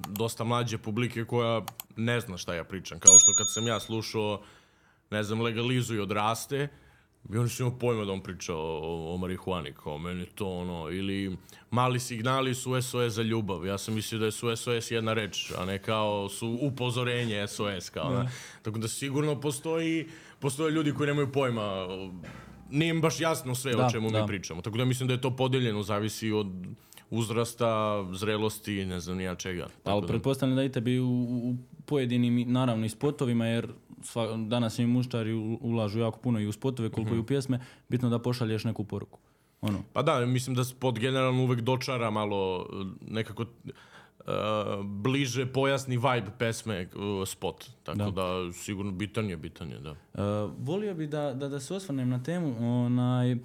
dosta 0.08 0.44
mlađe 0.44 0.78
publike 0.78 1.26
koja 1.26 1.62
ne 1.96 2.20
zna 2.20 2.38
šta 2.38 2.54
ja 2.54 2.64
pričam. 2.64 3.00
Kao 3.00 3.20
što 3.20 3.34
kad 3.38 3.48
sam 3.54 3.68
ja 3.68 3.80
slušao, 3.80 4.42
ne 5.12 5.24
znam, 5.24 5.42
legalizuj 5.42 6.00
odraste, 6.00 6.68
i 7.34 7.38
oni 7.38 7.50
su 7.50 7.64
imao 7.64 7.78
pojma 7.80 8.06
da 8.06 8.12
on 8.12 8.22
priča 8.24 8.56
o, 8.56 9.14
o, 9.14 9.18
marihuani, 9.18 9.74
kao 9.84 9.98
meni 9.98 10.26
to 10.26 10.48
ono, 10.50 10.90
ili 10.90 11.38
mali 11.72 12.00
signali 12.00 12.56
su 12.56 12.82
SOS 12.82 13.14
za 13.14 13.22
ljubav. 13.22 13.66
Ja 13.66 13.78
sam 13.78 13.94
mislio 13.94 14.20
da 14.20 14.32
su 14.32 14.56
SOS 14.56 14.92
jedna 14.92 15.14
reč, 15.14 15.52
a 15.58 15.66
ne 15.66 15.82
kao 15.82 16.30
su 16.30 16.58
upozorenje 16.62 17.48
SOS, 17.48 17.90
kao 17.90 18.14
da. 18.14 18.30
Tako 18.62 18.78
da 18.78 18.88
sigurno 18.88 19.42
postoji, 19.42 20.08
postoje 20.40 20.72
ljudi 20.72 20.94
koji 20.94 21.08
nemaju 21.08 21.32
pojma 21.32 21.88
nije 22.70 22.90
im 22.90 23.02
baš 23.02 23.20
jasno 23.20 23.56
sve 23.56 23.76
Da, 23.76 23.86
o 23.86 23.92
čemu 23.92 24.12
da. 24.12 24.22
mi 24.22 24.28
pričamo. 24.28 24.62
Tako 24.62 24.78
da 24.78 24.86
mislim 24.86 25.08
da 25.08 25.14
je 25.14 25.22
to 25.22 25.36
podeljeno, 25.36 25.84
zavisi 25.84 26.32
od 26.32 26.48
uzrasta, 27.12 27.68
zrelosti, 28.14 28.86
ne 28.86 29.00
znam 29.00 29.18
nija 29.18 29.36
čega. 29.36 29.64
Tako 29.66 29.90
Ali 29.90 30.02
da, 30.02 30.08
pretpostavljam 30.08 30.56
da 30.56 30.64
i 30.64 30.72
tebi 30.72 31.00
u, 31.00 31.10
u 31.44 31.56
pojedinim, 31.86 32.46
naravno 32.48 32.86
i 32.86 32.90
spotovima, 32.90 33.46
jer 33.48 33.68
sva, 34.02 34.38
danas 34.38 34.80
i 34.80 34.86
muščari 34.86 35.34
u- 35.34 35.60
ulažu 35.62 36.00
jako 36.00 36.20
puno 36.20 36.40
i 36.40 36.48
u 36.48 36.52
spotove, 36.52 36.90
koliko 36.90 37.10
Mhm. 37.10 37.18
i 37.18 37.22
u 37.22 37.26
pjesme, 37.26 37.60
bitno 37.90 38.10
da 38.10 38.20
pošalješ 38.20 38.64
neku 38.64 38.84
poruku. 38.84 39.20
Ono, 39.62 39.84
Pa 39.94 40.02
da, 40.02 40.20
mislim 40.22 40.56
da 40.56 40.64
spot 40.64 41.00
generalno 41.00 41.44
uvek 41.44 41.62
dočara 41.62 42.10
malo 42.10 42.58
uh, 42.62 42.68
nekako 43.04 43.44
uh, 43.44 44.28
bliže 44.84 45.46
pojasni 45.48 45.98
vibe 45.98 46.32
pesme 46.38 46.88
uh, 46.88 47.28
spot. 47.28 47.70
Tako 47.84 47.98
da. 47.98 48.12
Da. 48.12 48.54
sigurno 48.54 48.92
bitan 48.92 49.30
je, 49.30 49.38
bitan 49.38 49.72
je, 49.72 49.80
da. 49.80 49.92
Uh, 49.92 49.98
volio 50.58 50.94
bi 50.94 51.08
da, 51.08 51.34
da, 51.34 51.48
da 51.48 51.60
se 51.60 51.74
osvrnem 51.74 52.10
na 52.10 52.24
temu 52.24 52.56
onaj, 52.86 53.36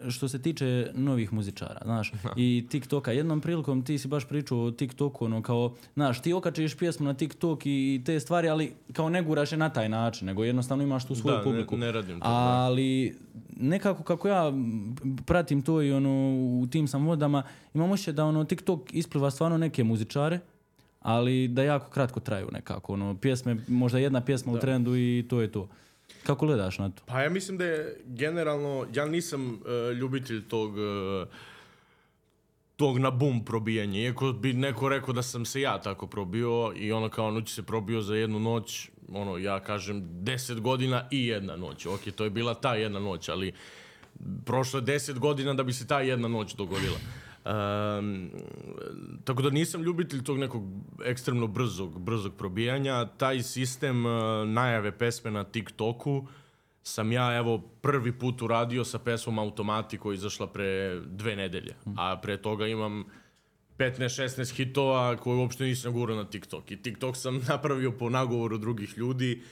što 0.00 0.28
se 0.28 0.42
tiče 0.42 0.66
novih 0.94 1.32
muzičara, 1.32 1.80
znaš, 1.84 2.12
i 2.36 2.66
TikToka. 2.70 3.12
Jednom 3.12 3.40
prilikom 3.40 3.82
ti 3.82 3.98
si 3.98 4.08
baš 4.08 4.24
pričao 4.24 4.58
o 4.58 4.70
TikToku, 4.70 5.24
ono 5.24 5.42
kao, 5.42 5.74
znaš, 5.94 6.22
ti 6.22 6.32
okačiš 6.32 6.74
pjesmu 6.74 7.06
na 7.06 7.14
TikTok 7.14 7.66
i, 7.66 7.70
i 7.94 8.02
te 8.04 8.20
stvari, 8.20 8.48
ali 8.48 8.72
kao 8.92 9.08
ne 9.08 9.22
guraš 9.22 9.52
je 9.52 9.58
na 9.58 9.68
taj 9.68 9.88
način, 9.88 10.26
nego 10.26 10.44
jednostavno 10.44 10.84
imaš 10.84 11.06
tu 11.06 11.14
svoju 11.14 11.32
Da, 11.32 11.38
ne- 11.38 11.44
publiku. 11.44 11.76
ne 11.76 11.92
radim 11.92 12.20
to, 12.20 12.20
da. 12.20 12.34
Ali 12.34 13.16
nekako 13.50 14.02
kako 14.02 14.28
ja 14.28 14.52
pratim 15.26 15.62
to 15.62 15.82
i 15.82 15.92
ono 15.92 16.10
u 16.54 16.66
tim 16.66 16.88
sam 16.88 17.06
vodama, 17.06 17.42
imam 17.74 17.90
osjećaj 17.90 18.14
da 18.14 18.24
ono 18.24 18.44
TikTok 18.44 18.80
ispliva 18.92 19.30
stvarno 19.30 19.58
neke 19.58 19.84
muzičare, 19.84 20.38
ali 21.00 21.48
da 21.48 21.62
jako 21.62 21.90
kratko 21.90 22.20
traju 22.20 22.48
nekako. 22.52 22.92
Ono, 22.92 23.16
pjesme, 23.16 23.56
možda 23.68 23.98
jedna 23.98 24.20
pjesma 24.20 24.52
u 24.52 24.58
trendu 24.58 24.96
i 24.96 25.26
to 25.30 25.40
je 25.40 25.52
to. 25.52 25.68
Kako 26.26 26.46
gledaš 26.46 26.78
na 26.78 26.90
to? 26.90 27.02
Pa 27.06 27.20
ja 27.20 27.30
mislim 27.30 27.58
da 27.58 27.64
je 27.64 28.00
generalno, 28.04 28.86
ja 28.94 29.06
nisam 29.06 29.50
uh, 29.50 29.96
ljubitelj 29.96 30.48
tog 30.48 30.70
uh, 30.72 31.28
tog 32.76 32.98
na 32.98 33.10
bum 33.10 33.44
probijanja. 33.44 34.00
Iako 34.00 34.32
bi 34.32 34.52
neko 34.52 34.88
rekao 34.88 35.14
da 35.14 35.22
sam 35.22 35.44
se 35.44 35.60
ja 35.60 35.80
tako 35.80 36.06
probio 36.06 36.72
i 36.76 36.92
ono 36.92 37.08
kao 37.08 37.30
noć 37.30 37.54
se 37.54 37.62
probio 37.62 38.02
za 38.02 38.14
jednu 38.14 38.40
noć, 38.40 38.90
ono 39.12 39.38
ja 39.38 39.60
kažem 39.60 40.02
10 40.02 40.60
godina 40.60 41.08
i 41.10 41.26
jedna 41.26 41.56
noć. 41.56 41.86
Ok, 41.86 42.00
to 42.16 42.24
je 42.24 42.30
bila 42.30 42.54
ta 42.54 42.74
jedna 42.74 43.00
noć, 43.00 43.28
ali 43.28 43.52
prošlo 44.44 44.78
je 44.78 44.84
10 44.84 45.18
godina 45.18 45.54
da 45.54 45.62
bi 45.62 45.72
se 45.72 45.86
ta 45.86 46.00
jedna 46.00 46.28
noć 46.28 46.54
dogodila. 46.54 46.98
Um, 47.46 48.30
tako 49.24 49.42
da 49.42 49.50
nisam 49.50 49.82
ljubitelj 49.82 50.24
tog 50.24 50.38
nekog 50.38 50.62
ekstremno 51.04 51.46
brzog, 51.46 52.00
brzog 52.00 52.34
probijanja. 52.38 53.04
Taj 53.06 53.42
sistem 53.42 54.06
uh, 54.06 54.12
najave 54.48 54.98
pesme 54.98 55.30
na 55.30 55.44
TikToku 55.44 56.26
sam 56.82 57.12
ja 57.12 57.36
evo 57.36 57.58
prvi 57.58 58.12
put 58.12 58.42
uradio 58.42 58.84
sa 58.84 58.98
pesmom 58.98 59.38
Automati 59.38 59.98
koja 59.98 60.14
izašla 60.14 60.46
pre 60.46 61.00
dve 61.00 61.36
nedelje. 61.36 61.74
A 61.96 62.16
pre 62.22 62.36
toga 62.36 62.66
imam 62.66 63.04
15-16 63.78 64.54
hitova 64.54 65.16
koje 65.16 65.36
uopšte 65.36 65.64
nisam 65.64 65.92
gurao 65.92 66.16
na 66.16 66.24
TikTok. 66.24 66.70
I 66.70 66.82
TikTok 66.82 67.16
sam 67.16 67.40
napravio 67.48 67.92
po 67.92 68.10
nagovoru 68.10 68.58
drugih 68.58 68.98
ljudi. 68.98 69.42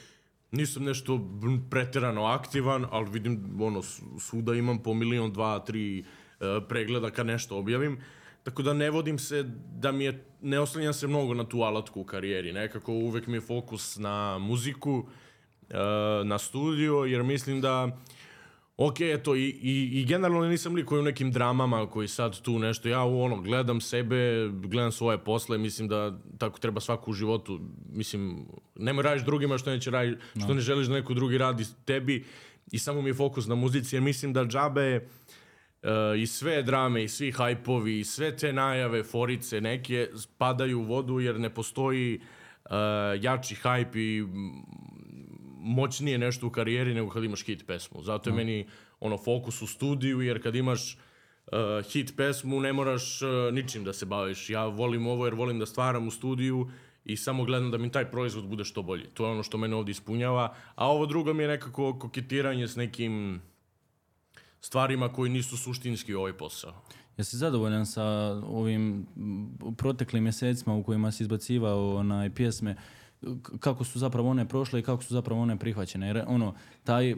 Nisam 0.51 0.85
nešto 0.85 1.21
preterano 1.71 2.25
aktivan, 2.25 2.87
ali 2.91 3.11
vidim, 3.11 3.61
ono, 3.61 3.83
svuda 4.21 4.55
imam 4.55 4.79
po 4.79 4.95
milion, 4.95 5.33
dva, 5.33 5.59
tri 5.59 6.05
pregleda 6.69 7.11
kad 7.11 7.27
nešto 7.27 7.57
objavim. 7.57 7.99
Tako 8.43 8.63
da 8.63 8.73
ne 8.73 8.91
vodim 8.91 9.19
se 9.19 9.43
da 9.81 9.93
mi 9.93 10.05
je, 10.05 10.25
ne 10.43 10.59
oslanjam 10.59 10.93
se 10.93 11.07
mnogo 11.07 11.35
na 11.35 11.49
tu 11.49 11.63
alatku 11.63 12.01
u 12.01 12.05
karijeri. 12.05 12.53
Nekako 12.53 12.93
uvek 12.93 13.27
mi 13.27 13.37
je 13.37 13.41
fokus 13.41 13.97
na 13.99 14.39
muziku, 14.39 15.07
e, 15.71 15.77
na 16.25 16.39
studio, 16.39 16.95
jer 16.95 17.23
mislim 17.23 17.61
da 17.61 17.99
Ok, 18.77 19.01
eto, 19.01 19.37
i, 19.37 19.45
i, 19.63 20.01
i 20.01 20.05
generalno 20.05 20.49
nisam 20.49 20.75
lik 20.75 20.87
koji 20.87 21.01
u 21.01 21.05
nekim 21.05 21.31
dramama 21.33 21.91
koji 21.91 22.09
sad 22.09 22.41
tu 22.41 22.59
nešto, 22.59 22.89
ja 22.89 23.05
u 23.05 23.23
ono, 23.23 23.41
gledam 23.41 23.81
sebe, 23.81 24.49
gledam 24.49 24.93
svoje 24.93 25.19
posle, 25.19 25.59
mislim 25.59 25.89
da 25.89 26.19
tako 26.39 26.59
treba 26.59 26.81
svako 26.81 27.11
u 27.11 27.15
životu, 27.15 27.61
mislim, 27.93 28.47
nemoj 28.75 29.03
radiš 29.03 29.25
drugima 29.25 29.59
što 29.59 29.71
neće 29.71 29.91
radi, 29.91 30.17
što 30.45 30.55
ne 30.55 30.61
želiš 30.61 30.87
da 30.87 30.95
neko 30.95 31.15
drugi 31.15 31.39
radi 31.39 31.65
tebi 31.85 32.25
i 32.73 32.79
samo 32.79 33.03
mi 33.03 33.11
je 33.11 33.15
fokus 33.15 33.47
na 33.47 33.55
muzici, 33.55 33.97
jer 33.97 34.03
mislim 34.03 34.33
da 34.33 34.45
džabe 34.45 34.97
uh, 34.97 35.24
i 36.19 36.27
sve 36.27 36.63
drame 36.63 37.05
i 37.05 37.09
svi 37.09 37.33
hajpovi 37.33 37.99
i 37.99 38.05
sve 38.05 38.37
te 38.37 38.53
najave, 38.53 39.03
forice 39.03 39.61
neke 39.61 40.09
padaju 40.39 40.81
u 40.81 40.85
vodu 40.85 41.21
jer 41.21 41.41
ne 41.41 41.55
postoji 41.55 42.21
uh, 42.65 42.71
jači 43.21 43.55
hajp 43.55 43.97
i 43.97 44.25
moćnije 45.59 46.19
nešto 46.19 46.47
u 46.47 46.51
karijeri 46.51 46.95
nego 46.95 47.11
kad 47.11 47.25
imaš 47.25 47.45
hit 47.45 47.67
pesmu. 47.67 48.03
Zato 48.03 48.31
je 48.31 48.37
meni 48.37 48.67
ono 49.01 49.19
fokus 49.19 49.63
u 49.63 49.67
studiju 49.67 50.21
jer 50.21 50.43
kad 50.43 50.55
imaš 50.55 50.95
uh, 50.95 51.93
hit 51.93 52.17
pesmu 52.17 52.61
ne 52.61 52.73
moraš 52.73 53.23
uh, 53.23 53.55
ničim 53.55 53.85
da 53.85 53.93
se 53.93 54.07
baviš. 54.07 54.51
Ja 54.51 54.67
volim 54.67 55.07
ovo 55.07 55.27
jer 55.27 55.35
volim 55.35 55.59
da 55.59 55.67
stvaram 55.67 56.09
u 56.09 56.11
studiju 56.11 56.71
i 57.05 57.17
samo 57.17 57.45
gledam 57.45 57.71
da 57.71 57.79
mi 57.79 57.93
taj 57.93 58.11
proizvod 58.11 58.47
bude 58.47 58.65
što 58.65 58.83
bolji. 58.83 59.05
To 59.15 59.27
je 59.27 59.31
ono 59.31 59.43
što 59.43 59.59
mene 59.59 59.77
ovdje 59.77 59.93
ispunjava. 59.93 60.55
A 60.75 60.89
ovo 60.89 61.07
drugo 61.07 61.35
mi 61.35 61.43
je 61.43 61.49
nekako 61.49 61.99
koketiranje 61.99 62.69
s 62.69 62.77
nekim 62.77 63.43
stvarima 64.65 65.13
koji 65.13 65.31
nisu 65.31 65.57
suštinski 65.57 66.15
ovaj 66.15 66.33
posao. 66.33 66.73
Jesi 67.17 67.37
zadovoljan 67.37 67.87
sa 67.87 68.05
ovim 68.49 69.07
proteklim 69.77 70.23
mjesecima 70.23 70.75
u 70.75 70.83
kojima 70.83 71.13
si 71.13 71.23
izbacivao 71.23 71.97
onaj 71.97 72.31
pjesme 72.31 72.77
kako 73.61 73.85
su 73.85 73.99
zapravo 73.99 74.31
one 74.31 74.49
prošle 74.49 74.81
i 74.81 74.83
kako 74.83 75.03
su 75.03 75.15
zapravo 75.15 75.41
one 75.41 75.59
prihvaćene. 75.59 76.07
Jer 76.07 76.25
ono, 76.27 76.55
taj, 76.85 77.11
e, 77.11 77.15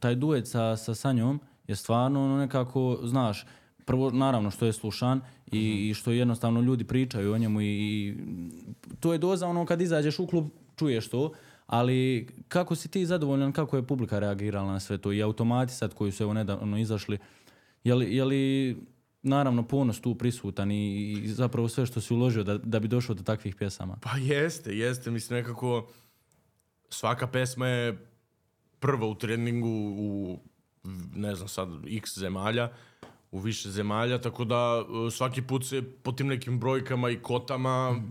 taj 0.00 0.14
duet 0.14 0.48
sa, 0.48 0.76
sa 0.76 0.94
Sanjom 0.94 1.40
je 1.68 1.76
stvarno 1.76 2.24
ono 2.24 2.38
nekako, 2.38 2.98
znaš, 3.04 3.46
prvo 3.84 4.10
naravno 4.10 4.50
što 4.50 4.66
je 4.66 4.72
slušan 4.72 5.20
i, 5.52 5.90
i 5.90 5.94
što 5.94 6.10
jednostavno 6.10 6.60
ljudi 6.60 6.84
pričaju 6.84 7.32
o 7.32 7.38
njemu 7.38 7.60
i, 7.60 7.66
i 7.66 8.16
to 9.00 9.12
je 9.12 9.18
doza 9.18 9.46
ono 9.46 9.66
kad 9.66 9.80
izađeš 9.80 10.18
u 10.18 10.26
klub 10.26 10.46
čuješ 10.76 11.08
to, 11.08 11.32
ali 11.70 12.28
kako 12.48 12.74
si 12.74 12.88
ti 12.88 13.06
zadovoljan 13.06 13.52
kako 13.52 13.76
je 13.76 13.86
publika 13.86 14.18
reagirala 14.18 14.72
na 14.72 14.80
sve 14.80 14.98
to 14.98 15.12
i 15.12 15.22
automati 15.22 15.74
sad 15.74 15.94
koji 15.94 16.12
su 16.12 16.22
evo 16.22 16.34
nedavno 16.34 16.78
izašli, 16.78 17.18
je 17.84 17.94
li, 17.94 18.16
je 18.16 18.24
li 18.24 18.76
naravno 19.22 19.62
ponos 19.62 20.00
tu 20.00 20.14
prisutan 20.14 20.70
i, 20.70 21.12
i 21.12 21.28
zapravo 21.28 21.68
sve 21.68 21.86
što 21.86 22.00
si 22.00 22.14
uložio 22.14 22.44
da, 22.44 22.58
da 22.58 22.80
bi 22.80 22.88
došao 22.88 23.14
do 23.14 23.22
takvih 23.22 23.54
pjesama? 23.54 23.96
Pa 24.02 24.16
jeste, 24.16 24.76
jeste. 24.76 25.10
Mislim, 25.10 25.38
nekako 25.38 25.88
svaka 26.88 27.26
pesma 27.26 27.66
je 27.66 28.06
prva 28.80 29.06
u 29.06 29.14
treningu 29.14 29.94
u, 29.98 30.38
ne 31.14 31.34
znam 31.34 31.48
sad, 31.48 31.68
x 31.86 32.18
zemalja, 32.18 32.72
u 33.30 33.38
više 33.38 33.70
zemalja, 33.70 34.20
tako 34.20 34.44
da 34.44 34.80
uh, 34.80 35.12
svaki 35.12 35.42
put 35.42 35.66
se 35.66 35.82
po 36.02 36.12
tim 36.12 36.26
nekim 36.26 36.60
brojkama 36.60 37.10
i 37.10 37.22
kotama 37.22 38.02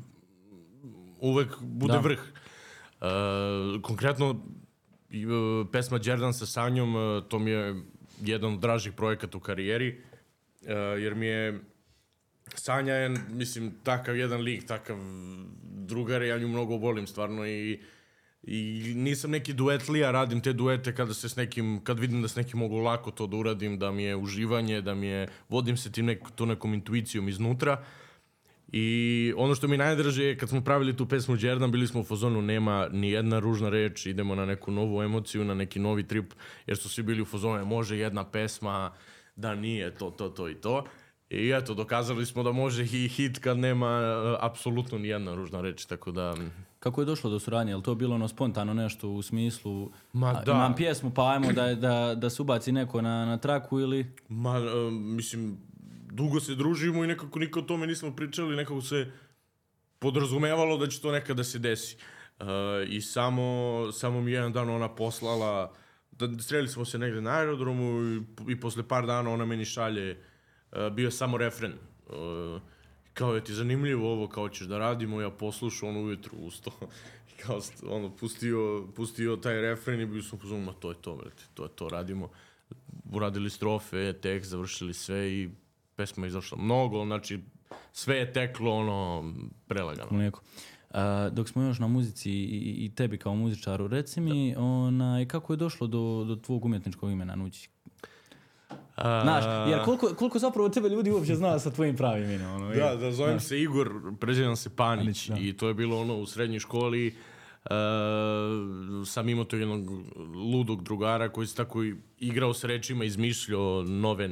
uvek 1.20 1.62
bude 1.62 1.94
Da. 1.94 2.00
vrh. 2.00 2.20
Uh, 3.00 3.82
konkretno, 3.82 4.30
uh, 4.30 5.68
pesma 5.72 5.98
Đerdan 5.98 6.34
sa 6.34 6.46
Sanjom, 6.46 6.96
uh, 6.96 7.24
to 7.28 7.40
mi 7.40 7.52
je 7.52 7.76
jedan 8.22 8.54
od 8.54 8.60
dražih 8.60 8.94
projekata 8.94 9.38
u 9.38 9.42
karijeri, 9.42 10.02
uh, 10.62 11.02
jer 11.02 11.16
mi 11.16 11.26
je 11.26 11.60
Sanja 12.56 12.94
je, 12.94 13.10
mislim, 13.30 13.72
takav 13.84 14.18
jedan 14.18 14.42
lik, 14.42 14.68
takav 14.68 14.98
drugar, 15.64 16.22
ja 16.22 16.38
nju 16.38 16.48
mnogo 16.48 16.78
volim 16.78 17.08
stvarno 17.08 17.48
i, 17.48 17.80
i 18.44 18.94
nisam 18.96 19.32
neki 19.32 19.54
duetlija, 19.54 20.12
radim 20.12 20.42
te 20.42 20.54
duete 20.54 20.96
kada 20.96 21.14
se 21.14 21.30
s 21.30 21.36
nekim, 21.36 21.80
kad 21.84 22.00
vidim 22.00 22.22
da 22.22 22.28
s 22.28 22.36
nekim 22.36 22.60
mogu 22.60 22.78
lako 22.78 23.12
to 23.12 23.28
da 23.28 23.38
uradim, 23.38 23.80
da 23.80 23.92
mi 23.92 24.04
je 24.04 24.16
uživanje, 24.16 24.82
da 24.82 24.96
mi 24.96 25.08
je, 25.08 25.28
vodim 25.50 25.78
se 25.78 25.92
tim 25.92 26.06
nek, 26.06 26.24
to 26.36 26.46
nekom 26.46 26.74
intuicijom 26.74 27.30
iznutra. 27.30 27.84
I 28.72 29.34
ono 29.38 29.56
što 29.56 29.68
mi 29.68 29.78
najdraže 29.78 30.24
je 30.24 30.38
kad 30.38 30.50
smo 30.50 30.62
pravili 30.62 30.98
tu 30.98 31.06
pesmu 31.06 31.36
Đerdan, 31.36 31.72
bili 31.72 31.88
smo 31.88 32.02
u 32.02 32.04
fazonu 32.04 32.42
nema 32.42 32.88
ni 32.92 33.12
jedna 33.12 33.40
ružna 33.40 33.70
reč, 33.70 34.06
idemo 34.06 34.36
na 34.36 34.46
neku 34.46 34.72
novu 34.72 35.04
emociju, 35.04 35.44
na 35.44 35.54
neki 35.54 35.80
novi 35.80 36.08
trip, 36.08 36.34
jer 36.68 36.78
su 36.78 36.90
svi 36.90 37.04
bili 37.04 37.22
u 37.22 37.26
fazonu, 37.26 37.66
može 37.66 37.98
jedna 37.98 38.24
pesma 38.24 38.92
da 39.36 39.56
nije 39.56 39.96
to, 39.96 40.10
to, 40.10 40.30
to 40.30 40.50
i 40.50 40.56
to. 40.56 40.86
I 41.30 41.52
eto, 41.52 41.74
dokazali 41.74 42.26
smo 42.26 42.44
da 42.44 42.52
može 42.52 42.84
i 42.84 43.08
hit 43.08 43.40
kad 43.40 43.58
nema 43.58 43.88
uh, 43.88 44.38
apsolutno 44.40 44.98
ni 44.98 45.08
jedna 45.08 45.36
ružna 45.36 45.62
reč, 45.62 45.86
tako 45.86 46.12
da... 46.12 46.36
Kako 46.80 47.02
je 47.02 47.06
došlo 47.06 47.30
do 47.30 47.40
suradnje? 47.40 47.74
Je 47.74 47.84
to 47.84 47.96
bilo 47.96 48.16
ono 48.16 48.28
spontano 48.28 48.74
nešto 48.74 49.10
u 49.10 49.22
smislu 49.22 49.92
Ma 50.14 50.34
da. 50.34 50.52
imam 50.52 50.76
pjesmu 50.76 51.12
pa 51.12 51.32
ajmo 51.32 51.52
da, 51.54 51.76
da, 51.76 52.16
da 52.16 52.30
se 52.30 52.42
ubaci 52.42 52.72
neko 52.72 53.02
na, 53.02 53.26
na 53.26 53.38
traku 53.38 53.80
ili... 53.80 54.06
Ma, 54.30 54.60
uh, 54.60 54.94
mislim, 54.94 55.58
dugo 56.12 56.40
se 56.40 56.56
družimo 56.56 57.04
i 57.04 57.08
nekako 57.08 57.40
niko 57.40 57.60
o 57.60 57.64
tome 57.64 57.88
nismo 57.88 58.16
pričali, 58.16 58.56
nekako 58.56 58.82
se 58.82 59.12
podrazumevalo 60.00 60.78
da 60.78 60.88
će 60.88 61.02
to 61.02 61.12
nekada 61.12 61.44
se 61.44 61.60
desi. 61.60 61.98
Uh, 62.40 62.48
I 62.88 63.02
samo, 63.02 63.92
samo 63.92 64.22
mi 64.22 64.32
jedan 64.32 64.54
dan 64.54 64.70
ona 64.70 64.96
poslala, 64.96 65.74
da 66.12 66.42
sreli 66.42 66.68
smo 66.68 66.86
se 66.86 66.98
negde 66.98 67.22
na 67.22 67.32
aerodromu 67.32 68.02
i, 68.04 68.22
i 68.52 68.60
posle 68.60 68.88
par 68.88 69.06
dana 69.06 69.30
ona 69.32 69.46
meni 69.46 69.66
šalje, 69.66 70.18
uh, 70.72 70.90
bio 70.94 71.12
samo 71.12 71.38
refren. 71.38 71.74
Uh, 72.08 72.62
kao 73.14 73.36
je 73.36 73.44
ti 73.44 73.54
zanimljivo 73.54 74.12
ovo, 74.12 74.28
kao 74.28 74.50
ćeš 74.50 74.68
da 74.68 74.78
radimo, 74.78 75.22
ja 75.22 75.30
poslušao 75.30 75.90
ono 75.90 76.02
ujutru 76.02 76.38
usto. 76.38 76.72
I 77.30 77.42
kao, 77.42 77.62
ono, 77.84 78.16
pustio, 78.16 78.88
pustio 78.96 79.36
taj 79.36 79.62
refren 79.62 80.02
i 80.02 80.06
bio 80.06 80.24
sam 80.24 80.40
pozvao, 80.40 80.60
ma 80.60 80.74
to 80.74 80.90
je 80.90 80.96
to, 81.02 81.16
brate, 81.16 81.44
to 81.54 81.64
je 81.64 81.70
to, 81.76 81.90
radimo. 81.90 82.30
Uradili 83.12 83.50
strofe, 83.50 84.14
tekst, 84.14 84.50
završili 84.50 84.94
sve 84.94 85.32
i 85.32 85.50
pesma 86.00 86.28
izašla 86.28 86.58
mnogo, 86.58 87.06
znači 87.06 87.40
sve 87.94 88.18
je 88.18 88.34
teklo 88.34 88.72
ono 88.72 89.34
prelagano. 89.68 90.08
Mlijeko. 90.12 90.42
A, 90.92 91.30
dok 91.32 91.50
smo 91.50 91.64
još 91.64 91.80
na 91.80 91.88
muzici 91.88 92.32
i, 92.32 92.86
i 92.86 92.96
tebi 92.96 93.18
kao 93.18 93.36
muzičaru, 93.36 93.88
reci 93.88 94.22
mi 94.22 94.56
onaj, 94.58 95.28
kako 95.28 95.54
je 95.54 95.58
došlo 95.58 95.88
do, 95.88 96.26
do 96.28 96.36
tvog 96.36 96.66
umjetničkog 96.66 97.12
imena 97.12 97.36
Nući? 97.36 97.70
Znaš, 99.02 99.44
jer 99.70 99.84
koliko, 99.86 100.08
koliko 100.16 100.40
zapravo 100.40 100.70
tebe 100.70 100.90
ljudi 100.90 101.12
uopće 101.12 101.36
zna 101.36 101.60
sa 101.60 101.72
tvojim 101.72 101.96
pravim 101.96 102.24
imenom? 102.24 102.56
Ono, 102.56 102.76
Da, 102.76 102.96
da, 102.96 103.12
zovem 103.12 103.40
se 103.40 103.62
Igor, 103.62 103.92
prezivam 104.20 104.56
se 104.56 104.70
Panić 104.76 105.28
Panić, 105.28 105.28
da. 105.28 105.38
i 105.40 105.54
to 105.54 105.68
je 105.68 105.74
bilo 105.74 106.02
ono 106.02 106.18
u 106.18 106.26
srednjoj 106.26 106.60
školi. 106.60 107.16
Uh, 107.66 107.72
sam 109.08 109.30
imao 109.30 109.46
to 109.46 109.56
jednog 109.56 109.90
ludog 110.36 110.84
drugara 110.84 111.30
koji 111.30 111.48
se 111.48 111.56
tako 111.56 111.84
igrao 112.20 112.54
s 112.54 112.64
rečima, 112.64 113.06
izmišljao 113.06 113.84
nove 113.84 114.30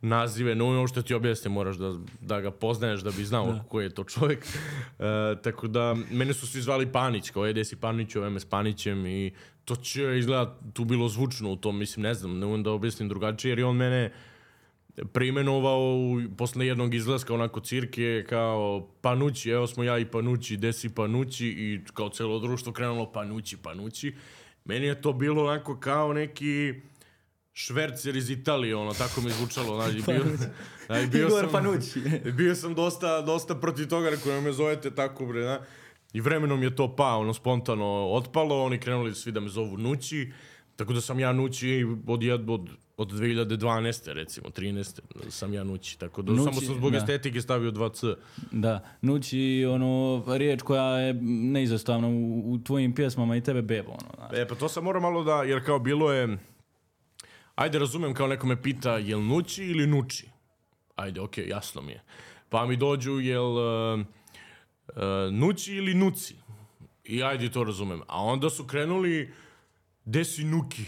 nazive, 0.00 0.54
no 0.54 0.66
ono 0.68 0.86
što 0.86 1.02
ti 1.02 1.14
objasne 1.14 1.50
moraš 1.50 1.76
da, 1.76 1.94
da 2.20 2.40
ga 2.40 2.50
poznaješ 2.50 3.00
da 3.00 3.10
bi 3.10 3.24
znao 3.24 3.52
da. 3.52 3.64
ko 3.68 3.80
je 3.80 3.90
to 3.94 4.04
čovjek. 4.04 4.38
Uh, 4.98 5.04
tako 5.44 5.68
da, 5.68 5.96
mene 6.10 6.34
su 6.34 6.46
svi 6.46 6.60
zvali 6.60 6.92
Panić, 6.92 7.30
kao 7.30 7.46
ede 7.46 7.64
si 7.64 7.76
Panić, 7.76 8.16
ove 8.16 8.30
me 8.30 8.40
s 8.40 8.44
Panićem 8.44 9.06
i 9.06 9.32
to 9.64 9.76
će 9.76 10.18
izgleda 10.18 10.58
tu 10.72 10.84
bilo 10.84 11.08
zvučno 11.08 11.52
u 11.52 11.56
tom, 11.56 11.78
mislim, 11.78 12.02
ne 12.02 12.14
znam, 12.14 12.38
ne 12.38 12.46
umem 12.46 12.62
da 12.62 12.70
objasnim 12.70 13.08
drugačije, 13.08 13.50
jer 13.50 13.58
je 13.58 13.64
on 13.64 13.76
mene 13.76 14.12
preimenovao 15.12 15.80
u- 15.80 16.36
posle 16.36 16.66
jednog 16.66 16.94
izlaska 16.94 17.34
onako 17.34 17.60
cirke 17.60 18.24
kao 18.28 18.88
Panući, 19.00 19.50
evo 19.50 19.66
smo 19.66 19.84
ja 19.84 19.98
i 19.98 20.04
Panući, 20.04 20.56
desi 20.56 20.94
Panući 20.94 21.46
i 21.46 21.80
kao 21.94 22.08
celo 22.08 22.38
društvo 22.38 22.72
krenulo 22.72 23.12
Panući, 23.12 23.56
Panući. 23.56 24.14
Meni 24.64 24.86
je 24.86 25.02
to 25.02 25.12
bilo 25.12 25.44
onako 25.44 25.80
kao 25.80 26.12
neki 26.12 26.74
švercer 27.58 28.16
iz 28.16 28.30
Italije, 28.30 28.76
ono, 28.76 28.92
tako 28.94 29.20
mi 29.20 29.26
je 29.26 29.32
zvučalo, 29.32 29.76
znaš, 29.76 29.94
i 29.94 30.02
bio, 30.12 30.24
znaš, 30.86 31.06
bio 31.06 31.26
Igor 31.26 31.40
sam, 31.40 31.52
Panući. 31.52 32.00
bio 32.38 32.54
sam 32.54 32.74
dosta, 32.74 33.22
dosta 33.22 33.54
protiv 33.54 33.88
toga, 33.88 34.10
rekao, 34.10 34.40
me 34.40 34.52
zovete 34.52 34.90
tako, 34.90 35.26
bre, 35.26 35.40
da? 35.40 35.64
I 36.12 36.20
vremenom 36.20 36.62
je 36.62 36.76
to 36.76 36.96
pa, 36.96 37.14
ono, 37.14 37.34
spontano 37.34 38.08
otpalo, 38.10 38.64
oni 38.64 38.78
krenuli 38.78 39.14
svi 39.14 39.32
da 39.32 39.40
me 39.40 39.48
zovu 39.48 39.76
Nući, 39.76 40.32
tako 40.76 40.92
da 40.92 41.00
sam 41.00 41.20
ja 41.20 41.32
Nući 41.32 41.86
od, 42.06 42.22
jed, 42.22 42.50
od, 42.50 42.68
od 42.96 43.12
2012. 43.12 44.12
recimo, 44.12 44.48
13. 44.48 45.00
sam 45.28 45.54
ja 45.54 45.64
Nući, 45.64 45.98
tako 45.98 46.22
da 46.22 46.32
Nući, 46.32 46.44
samo 46.44 46.60
sam 46.60 46.74
zbog 46.74 46.92
da. 46.92 46.98
estetike 46.98 47.40
stavio 47.40 47.70
2C. 47.70 48.14
Da, 48.52 48.84
Nući, 49.02 49.66
ono, 49.70 50.24
riječ 50.26 50.62
koja 50.62 50.98
je 50.98 51.14
neizostavna 51.52 52.08
u, 52.08 52.52
u 52.52 52.58
tvojim 52.58 52.94
pjesmama 52.94 53.36
i 53.36 53.40
tebe 53.40 53.62
bebo, 53.62 53.90
ono, 53.90 54.10
znaš. 54.16 54.38
E, 54.38 54.48
pa 54.48 54.54
to 54.54 54.68
sam 54.68 54.84
morao 54.84 55.02
malo 55.02 55.24
da, 55.24 55.42
jer 55.42 55.64
kao 55.64 55.78
bilo 55.78 56.12
je, 56.12 56.38
ajde 57.56 57.78
razumem 57.78 58.14
kao 58.14 58.26
neko 58.26 58.46
me 58.46 58.62
pita 58.62 58.96
jel 58.96 59.22
Nući 59.22 59.64
ili 59.64 59.86
Nuči? 59.86 60.28
Ajde, 60.96 61.20
okej, 61.20 61.48
jasno 61.48 61.82
mi 61.82 61.92
je. 61.92 62.02
Pa 62.48 62.66
mi 62.66 62.76
dođu 62.76 63.20
jel 63.20 63.44
uh, 63.46 64.00
uh, 64.88 65.02
Nući 65.32 65.74
ili 65.74 65.94
Nuci? 65.94 66.34
I 67.04 67.22
ajde 67.22 67.50
to 67.50 67.64
razumem. 67.64 68.00
A 68.06 68.22
onda 68.22 68.50
su 68.50 68.64
krenuli 68.64 69.32
gde 70.04 70.24
si 70.24 70.44
Nuki? 70.44 70.82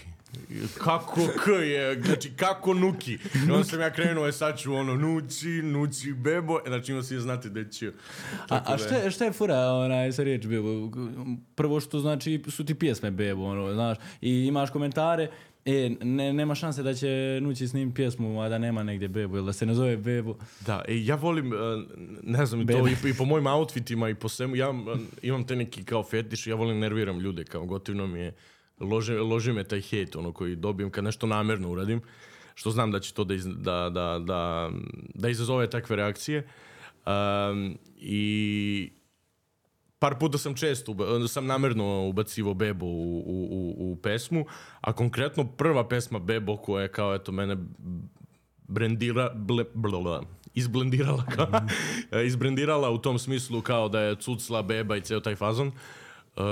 Kako 0.78 1.20
K 1.44 1.48
je, 1.50 2.02
znači 2.02 2.30
kako 2.36 2.74
Nuki? 2.74 3.12
I 3.14 3.50
onda 3.50 3.64
sam 3.64 3.80
ja 3.80 3.92
krenuo, 3.92 4.26
je 4.26 4.32
sad 4.32 4.58
ću 4.58 4.74
ono 4.74 4.94
Nući, 4.94 5.48
Nući, 5.48 6.12
Bebo, 6.12 6.58
e, 6.58 6.68
znači 6.68 6.92
ima 6.92 7.02
svi 7.02 7.16
da 7.50 7.68
će. 7.70 7.92
A, 8.48 8.60
a 8.66 8.78
šta, 8.78 8.94
je- 8.96 9.10
šta 9.10 9.24
je 9.24 9.32
fura 9.32 9.72
onaj, 9.72 10.12
sa 10.12 10.22
riječ 10.22 10.46
bebo? 10.46 10.68
Prvo 11.54 11.80
što 11.80 12.00
znači 12.00 12.42
su 12.48 12.64
ti 12.64 12.74
pjesme 12.74 13.10
bebo, 13.10 13.44
ono, 13.44 13.74
znaš, 13.74 13.98
i 14.20 14.30
imaš 14.46 14.70
komentare, 14.70 15.30
e, 15.68 15.90
ne, 16.00 16.32
nema 16.32 16.54
šanse 16.54 16.82
da 16.82 16.94
će 16.94 17.38
Nući 17.42 17.68
snim 17.68 17.94
pjesmu, 17.94 18.40
a 18.40 18.48
da 18.48 18.58
nema 18.58 18.82
negdje 18.82 19.08
bebo, 19.08 19.36
ili 19.36 19.46
da 19.46 19.52
se 19.52 19.66
ne 19.66 19.74
zove 19.74 19.96
bebo. 19.96 20.36
Da, 20.66 20.82
e, 20.88 21.04
ja 21.04 21.14
volim, 21.14 21.52
uh, 21.52 21.58
ne 22.22 22.46
znam, 22.46 22.60
i 22.60 22.66
to 22.66 22.72
Bebe. 22.72 22.90
i, 22.90 23.10
i 23.10 23.14
po 23.14 23.24
mojim 23.24 23.46
outfitima 23.46 24.08
i 24.08 24.14
po 24.14 24.28
svemu, 24.28 24.56
ja 24.56 24.70
uh, 24.70 24.76
imam 25.22 25.46
te 25.46 25.56
neki 25.56 25.84
kao 25.84 26.02
fetiš, 26.02 26.46
ja 26.46 26.54
volim 26.54 26.78
nerviram 26.78 27.20
ljude, 27.20 27.44
kao 27.44 27.66
gotivno 27.66 28.06
mi 28.06 28.20
je, 28.20 28.34
lože, 28.80 29.18
loži 29.20 29.52
me 29.52 29.64
taj 29.64 29.80
hejt, 29.80 30.16
ono 30.16 30.32
koji 30.32 30.56
dobijem 30.56 30.90
kad 30.90 31.04
nešto 31.04 31.26
namerno 31.26 31.70
uradim, 31.70 32.00
što 32.54 32.70
znam 32.70 32.92
da 32.92 33.00
će 33.00 33.14
to 33.14 33.24
da, 33.24 33.34
iz, 33.34 33.46
da, 33.46 33.90
da, 33.90 34.18
da, 34.24 34.70
da 35.14 35.28
izazove 35.28 35.70
takve 35.70 35.96
reakcije. 35.96 36.46
Um, 37.06 37.78
I 38.00 38.90
par 39.98 40.18
puta 40.18 40.38
sam 40.38 40.54
često, 40.54 40.96
sam 41.28 41.46
namerno 41.46 42.08
ubacivo 42.08 42.54
Bebo 42.54 42.86
u, 42.86 43.18
u, 43.18 43.48
u, 43.50 43.92
u 43.92 43.96
pesmu, 43.96 44.46
a 44.80 44.92
konkretno 44.92 45.44
prva 45.44 45.88
pesma 45.88 46.18
Bebo 46.18 46.56
koja 46.56 46.82
je 46.82 46.92
kao, 46.92 47.14
eto, 47.14 47.32
mene 47.32 47.56
brendira, 48.68 49.30
ble, 49.34 49.64
bla, 49.74 50.22
izblendirala, 50.54 51.24
kao, 51.24 51.48
izbrendirala 52.30 52.90
u 52.90 52.98
tom 52.98 53.18
smislu 53.18 53.62
kao 53.62 53.88
da 53.88 54.00
je 54.00 54.16
cucla, 54.16 54.62
beba 54.62 54.96
i 54.96 55.00
ceo 55.00 55.20
taj 55.20 55.36
fazon. 55.36 55.72
Uh, 56.38 56.44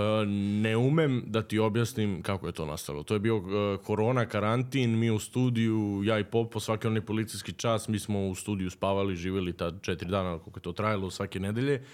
ne 0.62 0.76
umem 0.76 1.22
da 1.26 1.42
ti 1.42 1.59
objasnim 1.59 2.22
kako 2.22 2.46
je 2.46 2.52
to 2.52 2.66
nastalo. 2.66 3.02
To 3.02 3.14
je 3.14 3.20
bio 3.20 3.37
uh, 3.37 3.44
korona, 3.85 4.26
karantin, 4.26 4.98
mi 4.98 5.11
u 5.11 5.18
studiju, 5.18 6.02
ja 6.04 6.18
i 6.18 6.24
Popo, 6.24 6.61
svaki 6.61 6.87
onaj 6.87 7.00
policijski 7.00 7.52
čas, 7.52 7.88
mi 7.88 7.98
smo 7.98 8.28
u 8.28 8.35
studiju 8.35 8.70
spavali, 8.70 9.16
živjeli 9.16 9.52
ta 9.52 9.72
četiri 9.82 10.09
dana, 10.09 10.38
koliko 10.38 10.59
je 10.59 10.62
to 10.62 10.72
trajalo, 10.72 11.11
svake 11.11 11.40
nedelje. 11.40 11.85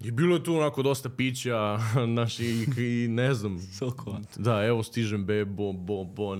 I 0.00 0.10
bilo 0.10 0.36
je 0.36 0.44
tu 0.44 0.54
onako 0.54 0.82
dosta 0.82 1.08
pića, 1.08 1.78
naši, 2.08 2.44
i, 2.44 2.66
i 2.78 3.08
ne 3.08 3.34
znam, 3.34 3.58
da, 4.36 4.64
evo 4.64 4.82
stižem 4.82 5.24
be, 5.24 5.44
bo, 5.44 5.72
bo, 5.72 6.04
bo, 6.04 6.36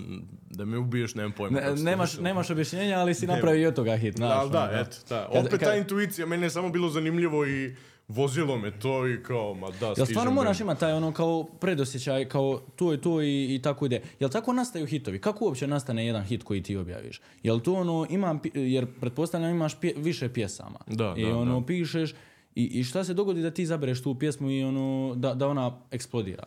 da 0.51 0.65
me 0.65 0.79
ubiješ, 0.79 1.15
nemam 1.15 1.33
pojma. 1.33 1.61
Ne, 1.61 1.75
nemaš, 1.75 2.11
desilo. 2.11 2.25
nemaš 2.25 2.51
objašnjenja, 2.51 2.99
ali 2.99 3.15
si 3.15 3.27
napravio 3.27 3.69
od 3.69 3.75
toga 3.75 3.97
hit, 3.97 4.17
znaš. 4.17 4.43
Da, 4.43 4.59
da, 4.67 4.81
eto, 4.81 4.97
da. 5.09 5.29
Opet 5.31 5.51
kad- 5.51 5.61
ta 5.61 5.75
intuicija, 5.75 6.27
meni 6.27 6.43
je 6.43 6.51
samo 6.51 6.69
bilo 6.69 6.89
zanimljivo 6.89 7.47
i 7.47 7.75
vozilo 8.09 8.57
me 8.57 8.71
to 8.73 9.09
i 9.09 9.23
kao, 9.23 9.55
ma 9.55 9.71
da, 9.71 9.87
Jel 9.87 9.95
stižem. 9.95 10.07
stvarno 10.07 10.33
moraš 10.33 10.61
imati 10.61 10.81
taj 10.81 10.93
ono 10.93 11.13
kao 11.13 11.45
predosjećaj, 11.45 12.25
kao 12.25 12.61
to 12.77 12.93
je 12.93 13.01
to 13.01 13.23
i, 13.23 13.55
i 13.55 13.61
tako 13.63 13.87
ide. 13.87 14.01
Jel 14.21 14.31
tako 14.31 14.53
nastaju 14.53 14.87
hitovi? 14.87 15.21
Kako 15.21 15.45
uopće 15.45 15.67
nastane 15.67 16.07
jedan 16.07 16.23
hit 16.25 16.43
koji 16.43 16.63
ti 16.63 16.77
objaviš? 16.77 17.21
Jel 17.43 17.61
to 17.61 17.75
ono, 17.75 18.07
imam, 18.11 18.41
jer 18.55 18.87
pretpostavljam 19.01 19.51
imaš 19.51 19.75
pje- 19.75 19.95
više 19.97 20.29
pjesama. 20.29 20.79
Da, 20.87 21.15
I 21.17 21.25
da, 21.25 21.37
ono, 21.37 21.61
da. 21.61 21.67
pišeš 21.67 22.15
i, 22.55 22.65
i 22.81 22.85
šta 22.85 23.05
se 23.05 23.15
dogodi 23.15 23.43
da 23.43 23.51
ti 23.51 23.67
zabereš 23.67 24.03
tu 24.03 24.15
pjesmu 24.19 24.51
i 24.51 24.63
ono, 24.65 25.15
da, 25.17 25.35
da 25.35 25.49
ona 25.49 25.81
eksplodira? 25.91 26.45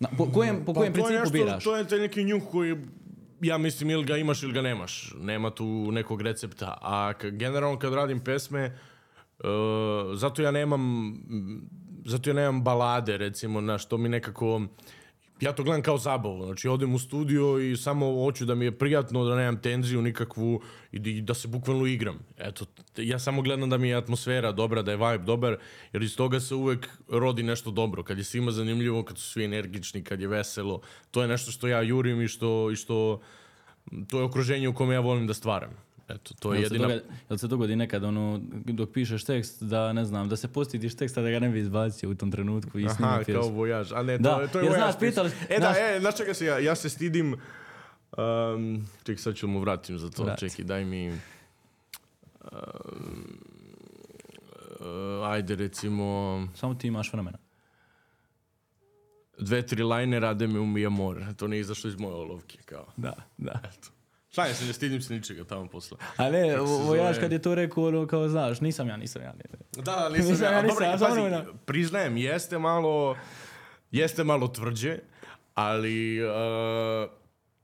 Na, 0.00 0.08
po 0.18 0.26
kojem, 0.26 0.64
po 0.64 0.74
kojem 0.74 0.92
Pa 0.92 0.98
to 1.00 1.08
je 1.08 1.12
principu 1.12 1.20
nešto- 1.20 1.32
biraš? 1.32 1.64
To 1.64 1.76
je 1.76 1.88
taj 1.88 1.98
neki 1.98 2.24
njuh 2.24 2.42
koji 2.50 2.76
ja 3.40 3.58
mislim 3.58 3.90
ili 3.90 4.04
ga 4.04 4.16
imaš 4.16 4.42
ili 4.42 4.52
ga 4.52 4.62
nemaš. 4.62 5.14
Nema 5.20 5.50
tu 5.50 5.92
nekog 5.92 6.22
recepta. 6.22 6.78
A 6.82 7.12
generalno 7.30 7.78
kad 7.78 7.94
radim 7.94 8.20
pesme, 8.20 8.78
uh, 9.38 9.46
zato 10.14 10.42
ja 10.42 10.50
nemam 10.50 11.14
zato 12.04 12.30
ja 12.30 12.34
nemam 12.34 12.62
balade 12.64 13.16
recimo, 13.16 13.60
na 13.60 13.78
što 13.78 13.98
mi 13.98 14.08
nekako 14.08 14.62
ja 15.40 15.52
to 15.52 15.62
gledam 15.62 15.82
kao 15.82 15.98
zabavu, 15.98 16.44
znači 16.44 16.68
odem 16.68 16.94
u 16.94 16.98
studio 16.98 17.58
i 17.58 17.76
samo 17.76 18.24
hoću 18.24 18.44
da 18.44 18.54
mi 18.54 18.64
je 18.64 18.78
prijatno, 18.78 19.24
da 19.24 19.36
nemam 19.36 19.60
tenziju 19.62 20.02
nikakvu 20.02 20.60
i 20.92 21.20
da, 21.20 21.34
se 21.34 21.48
bukvalno 21.48 21.86
igram. 21.86 22.18
Eto, 22.38 22.64
ja 22.96 23.18
samo 23.18 23.42
gledam 23.42 23.70
da 23.70 23.78
mi 23.78 23.88
je 23.88 23.96
atmosfera 23.96 24.52
dobra, 24.52 24.82
da 24.82 24.90
je 24.90 24.96
vibe 24.96 25.24
dobar, 25.24 25.58
jer 25.92 26.02
iz 26.02 26.16
toga 26.16 26.40
se 26.40 26.54
uvek 26.54 26.88
rodi 27.08 27.42
nešto 27.42 27.70
dobro. 27.70 28.02
Kad 28.02 28.18
je 28.18 28.24
svima 28.24 28.50
zanimljivo, 28.50 29.02
kad 29.02 29.18
su 29.18 29.30
svi 29.30 29.44
energični, 29.44 30.04
kad 30.04 30.20
je 30.20 30.28
veselo, 30.28 30.80
to 31.10 31.22
je 31.22 31.28
nešto 31.28 31.52
što 31.52 31.68
ja 31.68 31.82
jurim 31.82 32.22
i 32.22 32.28
što, 32.28 32.70
i 32.70 32.76
što 32.76 33.20
to 34.08 34.18
je 34.18 34.24
okruženje 34.24 34.68
u 34.68 34.74
kome 34.74 34.94
ja 34.94 35.00
volim 35.00 35.26
da 35.26 35.34
stvaram. 35.34 35.89
Eto, 36.10 36.34
to 36.34 36.54
je 36.54 36.60
Jel 36.60 36.68
se, 36.68 36.74
jedina... 36.74 36.88
dogodi, 36.88 37.04
jel 37.28 37.38
se 37.38 37.46
dogodi 37.46 37.76
nekad 37.76 38.04
ono, 38.04 38.40
dok 38.66 38.90
pišeš 38.90 39.24
tekst, 39.24 39.62
da 39.62 39.92
ne 39.92 40.04
znam, 40.04 40.28
da 40.28 40.36
se 40.36 40.48
postidiš 40.48 40.94
teksta 40.94 41.22
da 41.22 41.30
ga 41.30 41.38
ne 41.38 41.48
bi 41.48 41.60
izbacio 41.60 42.10
u 42.10 42.14
tom 42.14 42.30
trenutku 42.30 42.78
i 42.78 42.88
snimio 42.88 43.12
Aha, 43.12 43.24
kao 43.24 43.42
vojaž. 43.44 43.92
A 43.92 44.02
ne, 44.02 44.16
to, 44.16 44.22
Da, 44.22 44.30
je- 44.32 44.48
to 44.48 44.58
je 44.58 44.64
jer 44.64 44.70
vojaž. 44.70 44.82
znaš, 44.84 45.00
pitali- 45.02 45.30
E 45.48 45.58
da, 45.58 45.60
znaš- 45.62 45.76
e, 45.88 46.00
znaš 46.00 46.16
čega 46.16 46.34
se 46.34 46.46
ja, 46.46 46.58
ja 46.58 46.74
se 46.74 46.88
stidim... 46.88 47.36
Um, 48.12 48.86
čekaj, 48.98 49.16
sad 49.16 49.34
ću 49.34 49.48
mu 49.48 49.60
vratim 49.60 49.98
za 49.98 50.10
to. 50.10 50.22
Vrati. 50.24 50.40
Čekaj, 50.40 50.64
daj 50.64 50.84
mi... 50.84 51.08
Um, 51.08 51.18
uh, 54.80 54.86
ajde, 55.24 55.54
recimo... 55.56 56.04
Samo 56.54 56.74
ti 56.74 56.86
imaš 56.88 57.12
vremena. 57.12 57.38
Dve, 59.38 59.62
tri 59.62 59.82
lajne 59.82 60.20
rade 60.20 60.46
mi 60.46 60.86
amor. 60.86 61.34
To 61.36 61.46
nije 61.46 61.60
izašlo 61.60 61.88
iz 61.88 61.96
moje 61.96 62.14
olovke, 62.14 62.58
kao. 62.64 62.86
Da, 62.96 63.12
da. 63.38 63.60
Eto. 63.64 63.88
Šalim 64.34 64.54
se, 64.54 64.64
ne 64.64 64.72
stidim 64.72 65.02
se 65.02 65.14
ničega 65.14 65.44
tamo 65.44 65.66
posle. 65.66 65.98
A 66.16 66.30
ne, 66.30 66.56
zove? 66.66 67.20
kad 67.20 67.32
je 67.32 67.42
to 67.42 67.54
rekao, 67.54 67.84
ono 67.84 68.06
kao, 68.06 68.28
znaš, 68.28 68.60
nisam 68.60 68.88
ja, 68.88 68.96
nisam 68.96 69.22
ja. 69.22 69.32
Ne. 69.32 69.82
Da, 69.82 70.08
nisam, 70.08 70.30
Nisam 70.30 70.46
ja, 70.46 70.52
ja, 70.52 70.62
nisam 70.62 70.98
dobro, 70.98 71.26
ja, 71.26 71.38
pazi, 71.38 71.52
priznajem, 71.64 72.16
jeste 72.16 72.58
malo, 72.58 73.16
jeste 73.90 74.24
malo 74.24 74.48
tvrđe, 74.48 74.98
ali 75.54 76.24
uh, 76.24 76.30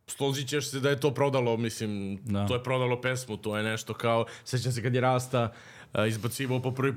složit 0.06 0.48
ćeš 0.48 0.70
se 0.70 0.80
da 0.80 0.90
je 0.90 1.00
to 1.00 1.14
prodalo, 1.14 1.56
mislim, 1.56 2.20
Da. 2.24 2.46
to 2.46 2.54
je 2.54 2.62
prodalo 2.62 3.00
pesmu, 3.00 3.36
to 3.36 3.56
je 3.56 3.62
nešto 3.62 3.94
kao, 3.94 4.24
sećam 4.44 4.72
se 4.72 4.82
kad 4.82 4.94
je 4.94 5.00
Rasta 5.00 5.52
uh, 5.94 6.08
izbacivao 6.08 6.62
po 6.62 6.70
prvi, 6.70 6.94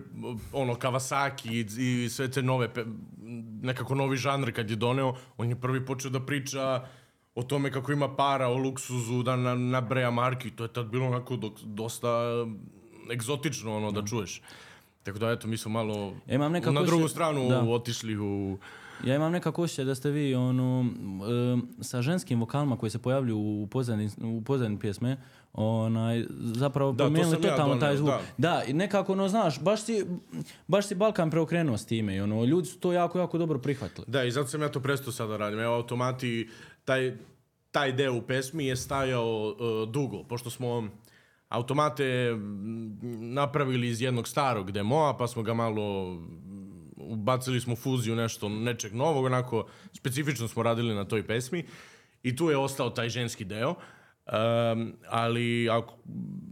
ono, 0.53 0.75
Kawasaki 0.75 1.49
i, 1.51 2.03
i 2.05 2.09
sve 2.09 2.31
te 2.31 2.41
nove, 2.41 2.73
pe, 2.73 2.85
nekako 3.61 3.95
novi 3.95 4.17
žanr 4.17 4.51
kad 4.51 4.69
je 4.69 4.75
doneo, 4.75 5.15
on 5.37 5.49
je 5.49 5.61
prvi 5.61 5.85
počeo 5.85 6.11
da 6.11 6.25
priča 6.25 6.85
o 7.39 7.43
tome 7.43 7.71
kako 7.71 7.91
ima 7.91 8.15
para, 8.15 8.47
o 8.47 8.57
luksuzu, 8.57 9.23
da 9.23 9.35
na, 9.35 9.55
nabraja 9.55 10.11
marki, 10.11 10.51
to 10.51 10.63
je 10.63 10.73
tad 10.73 10.85
bilo 10.85 11.07
onako 11.07 11.35
dok, 11.35 11.59
dosta 11.59 12.09
egzotično 13.11 13.77
ono 13.77 13.91
da 13.91 14.05
čuješ. 14.05 14.41
Tako 15.03 15.19
da 15.19 15.31
eto, 15.31 15.47
mi 15.47 15.57
smo 15.57 15.71
malo 15.71 16.13
Ja 16.27 16.35
imam 16.35 16.51
nekako 16.51 16.73
na 16.73 16.83
drugu 16.83 17.07
stranu 17.07 17.49
da. 17.49 17.61
otišli 17.61 18.17
u... 18.17 18.57
Ja 19.05 19.15
imam 19.15 19.31
nekako 19.31 19.63
osjećaj 19.63 19.85
da 19.85 19.95
ste 19.95 20.09
vi 20.11 20.35
ono, 20.35 20.85
em, 21.53 21.67
sa 21.81 22.01
ženskim 22.01 22.39
vokalima 22.39 22.77
koji 22.77 22.89
se 22.89 22.99
pojavljuju 22.99 23.37
u 23.37 23.67
pozadini, 23.67 24.09
u 24.23 24.41
pozadini 24.41 24.79
pjesme, 24.79 25.17
onaj, 25.53 26.25
zapravo 26.39 26.91
Da, 26.91 26.97
to 26.97 27.03
promijenili 27.03 27.35
ja 27.35 27.51
totalno 27.51 27.73
doneo, 27.73 27.79
taj 27.87 27.97
zvuk. 27.97 28.09
da. 28.09 28.21
Da. 28.49 28.63
i 28.67 28.73
nekako, 28.73 29.11
ono, 29.13 29.27
znaš, 29.27 29.61
baš 29.61 29.81
si, 29.83 30.05
baš 30.67 30.87
si 30.87 30.95
Balkan 30.95 31.31
preokrenuo 31.31 31.77
s 31.77 31.85
time 31.85 32.15
i 32.15 32.21
ono, 32.21 32.45
ljudi 32.45 32.67
su 32.67 32.79
to 32.79 32.93
jako, 32.93 33.19
jako 33.19 33.37
dobro 33.37 33.59
prihvatili. 33.59 34.05
Da, 34.07 34.23
i 34.23 34.31
zato 34.31 34.47
sam 34.49 34.61
ja 34.61 34.69
to 34.69 34.79
prestao 34.79 35.13
sada 35.13 35.37
radim. 35.37 35.59
Evo, 35.59 35.73
automati, 35.75 36.49
taj, 36.89 37.13
taj 37.71 37.91
deo 37.93 38.15
u 38.17 38.21
pesmi 38.21 38.65
je 38.65 38.75
stajao 38.75 39.49
uh, 39.49 39.89
dugo, 39.89 40.23
pošto 40.23 40.49
smo 40.49 40.89
automate 41.49 42.33
napravili 43.19 43.87
iz 43.87 44.01
jednog 44.01 44.27
starog 44.27 44.71
demoa, 44.71 45.17
pa 45.17 45.27
smo 45.27 45.43
ga 45.43 45.53
malo 45.53 46.17
ubacili 46.97 47.61
smo 47.61 47.75
fuziju 47.75 48.15
nešto, 48.15 48.49
nečeg 48.49 48.95
novog, 48.95 49.25
onako 49.25 49.67
specifično 49.93 50.47
smo 50.47 50.63
radili 50.63 50.95
na 50.95 51.05
toj 51.05 51.27
pesmi 51.27 51.63
i 52.23 52.35
tu 52.35 52.49
je 52.49 52.57
ostao 52.57 52.89
taj 52.89 53.09
ženski 53.09 53.45
deo. 53.45 53.69
Um, 53.69 54.93
ali 55.09 55.69
ako, 55.69 55.97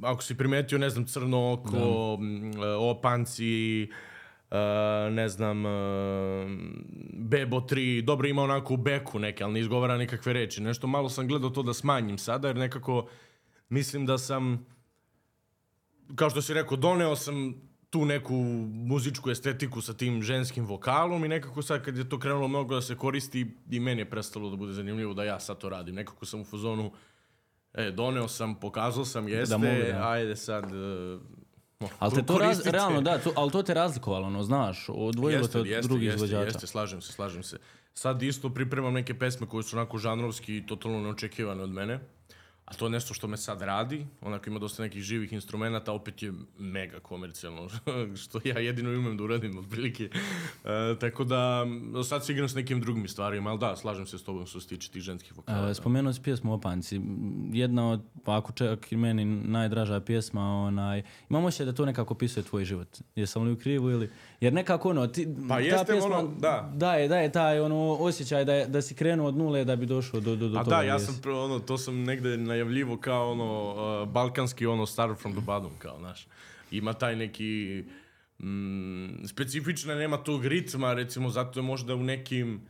ako 0.04 0.24
si 0.24 0.38
primetio, 0.38 0.78
ne 0.78 0.90
znam, 0.90 1.06
crno 1.06 1.54
oko, 1.54 2.18
mm, 2.22 2.52
opanci, 2.80 3.88
uh, 3.90 3.96
ne 5.12 5.30
znam, 5.30 5.66
uh, 5.66 5.72
Bebo 7.14 7.60
3, 7.60 8.02
dobro 8.02 8.28
ima 8.28 8.44
onako 8.44 8.74
u 8.74 8.78
beku 8.78 9.20
neke, 9.20 9.44
ali 9.44 9.54
ne 9.54 9.60
izgovara 9.60 9.98
nikakve 9.98 10.34
reči. 10.34 10.62
Nešto 10.62 10.88
malo 10.88 11.10
sam 11.10 11.28
gledao 11.28 11.50
to 11.50 11.64
da 11.64 11.74
smanjim 11.74 12.18
sada, 12.18 12.48
jer 12.48 12.56
nekako 12.56 13.08
mislim 13.70 14.06
da 14.06 14.18
sam, 14.18 14.66
kao 16.16 16.30
što 16.30 16.42
si 16.42 16.54
rekao, 16.54 16.78
doneo 16.78 17.16
sam 17.16 17.68
tu 17.90 18.06
neku 18.06 18.34
muzičku 18.74 19.32
estetiku 19.32 19.82
sa 19.82 19.94
tim 19.94 20.22
ženskim 20.22 20.66
vokalom 20.66 21.26
i 21.26 21.28
nekako 21.28 21.62
sad 21.62 21.84
kad 21.84 21.98
je 21.98 22.10
to 22.10 22.20
krenulo 22.20 22.48
mnogo 22.48 22.76
da 22.76 22.82
se 22.82 22.96
koristi 22.96 23.48
i 23.70 23.80
meni 23.80 24.02
je 24.02 24.10
prestalo 24.10 24.50
da 24.50 24.56
bude 24.56 24.74
zanimljivo 24.74 25.14
da 25.14 25.24
ja 25.24 25.40
sad 25.40 25.58
to 25.58 25.70
radim. 25.70 25.96
Nekako 25.96 26.26
sam 26.26 26.42
u 26.42 26.46
fazonu, 26.46 26.92
e, 27.74 27.92
doneo 27.92 28.28
sam, 28.28 28.60
pokazao 28.60 29.06
sam, 29.06 29.28
jeste, 29.28 29.58
mogu, 29.58 29.92
da. 29.92 30.10
ajde 30.10 30.36
sad... 30.36 30.64
Uh, 30.64 31.22
Ali 32.00 32.16
te 32.16 32.26
to 32.26 32.38
raz, 32.38 32.66
realno, 32.66 33.02
da, 33.02 33.18
to, 33.18 33.34
ali 33.36 33.52
to 33.52 33.64
te 33.64 33.74
razlikovalo, 33.74 34.28
ono, 34.28 34.44
znaš, 34.44 34.90
odvojilo 34.90 35.48
te 35.48 35.60
od 35.60 35.68
drugih 35.82 36.06
jeste, 36.06 36.16
izvođača. 36.16 36.46
Jeste, 36.46 36.68
slažem 36.68 37.02
se, 37.02 37.14
slažem 37.14 37.44
se. 37.44 37.58
Sad 37.94 38.24
isto 38.24 38.50
pripremam 38.50 38.94
neke 38.94 39.20
pesme 39.20 39.48
koje 39.48 39.64
su 39.64 39.78
onako 39.78 39.98
žanrovski 39.98 40.58
i 40.58 40.66
totalno 40.66 41.02
neočekivane 41.02 41.64
od 41.64 41.70
mene. 41.70 42.00
A 42.68 42.74
to 42.74 42.86
je 42.86 42.90
nešto 42.90 43.14
što 43.14 43.28
me 43.28 43.38
sad 43.38 43.62
radi. 43.62 44.06
Onako 44.22 44.50
ima 44.50 44.60
dosta 44.60 44.84
nekih 44.84 45.04
živih 45.04 45.34
instrumenta, 45.34 45.94
opet 45.94 46.24
je 46.24 46.34
mega 46.60 47.00
komercijalno, 47.00 47.70
što 48.24 48.40
ja 48.44 48.60
jedino 48.60 48.90
umem 48.90 49.18
da 49.18 49.24
uradim 49.24 49.58
otprilike. 49.58 50.04
E, 50.04 50.96
tako 51.00 51.24
da 51.24 51.66
sad 52.08 52.26
se 52.26 52.34
igram 52.34 52.50
s 52.50 52.56
nekim 52.56 52.82
drugim 52.82 53.08
stvarima, 53.08 53.50
ali 53.50 53.60
da, 53.60 53.76
slažem 53.76 54.08
se 54.08 54.18
s 54.18 54.24
tobom 54.24 54.46
što 54.46 54.60
se 54.60 54.68
tiče 54.68 54.92
tih 54.92 55.02
ženskih 55.02 55.38
vokala. 55.38 55.70
E, 55.70 55.74
spomenuo 55.74 56.14
si 56.14 56.22
pjesmu 56.22 56.54
Opanci. 56.54 57.02
Jedna 57.52 57.90
od, 57.90 58.02
pa 58.24 58.38
ako 58.38 58.52
čak 58.52 58.92
i 58.92 58.98
meni 58.98 59.26
najdraža 59.26 60.00
pjesma, 60.00 60.42
onaj, 60.42 61.04
imam 61.30 61.46
osjećaj 61.46 61.66
da 61.66 61.74
to 61.74 61.86
nekako 61.86 62.14
opisuje 62.14 62.44
tvoj 62.44 62.66
život. 62.66 62.98
Jesam 63.16 63.44
li 63.44 63.52
u 63.52 63.58
krivu 63.58 63.90
ili... 63.90 64.10
Jer 64.42 64.54
nekako 64.54 64.90
ono, 64.90 65.08
ti, 65.08 65.28
Pa 65.50 65.56
ta 65.56 65.60
jeste 65.60 65.86
pjesma 65.94 66.18
ono, 66.18 66.28
da. 66.40 66.72
Daje, 66.76 67.08
daje 67.08 67.32
taj 67.32 67.60
ono 67.60 67.98
osjećaj 68.00 68.46
da, 68.46 68.54
je, 68.54 68.68
da 68.68 68.82
si 68.82 68.96
krenuo 68.96 69.28
od 69.28 69.38
nule 69.38 69.66
da 69.66 69.76
bi 69.76 69.86
došao 69.86 70.20
do, 70.20 70.36
do, 70.36 70.50
do 70.50 70.60
A 70.60 70.64
toga. 70.64 70.76
da, 70.76 70.82
ja 70.82 71.00
sam 71.00 71.20
pro, 71.22 71.44
ono, 71.44 71.60
to 71.60 71.78
sam 71.78 72.04
negde 72.04 72.38
najavljivo 72.38 72.98
kao 72.98 73.32
ono 73.32 73.72
uh, 74.02 74.10
balkanski 74.10 74.66
ono 74.66 74.86
start 74.86 75.20
from 75.20 75.34
the 75.34 75.42
bottom 75.42 75.72
kao, 75.80 75.98
znaš. 76.00 76.28
Ima 76.72 76.94
taj 76.94 77.16
neki 77.16 77.84
mm, 78.40 79.26
specifična 79.26 79.96
nema 79.96 80.18
tog 80.18 80.46
ritma, 80.46 80.94
recimo 80.94 81.30
zato 81.30 81.60
je 81.60 81.64
možda 81.64 81.96
u 81.96 82.04
nekim 82.04 82.62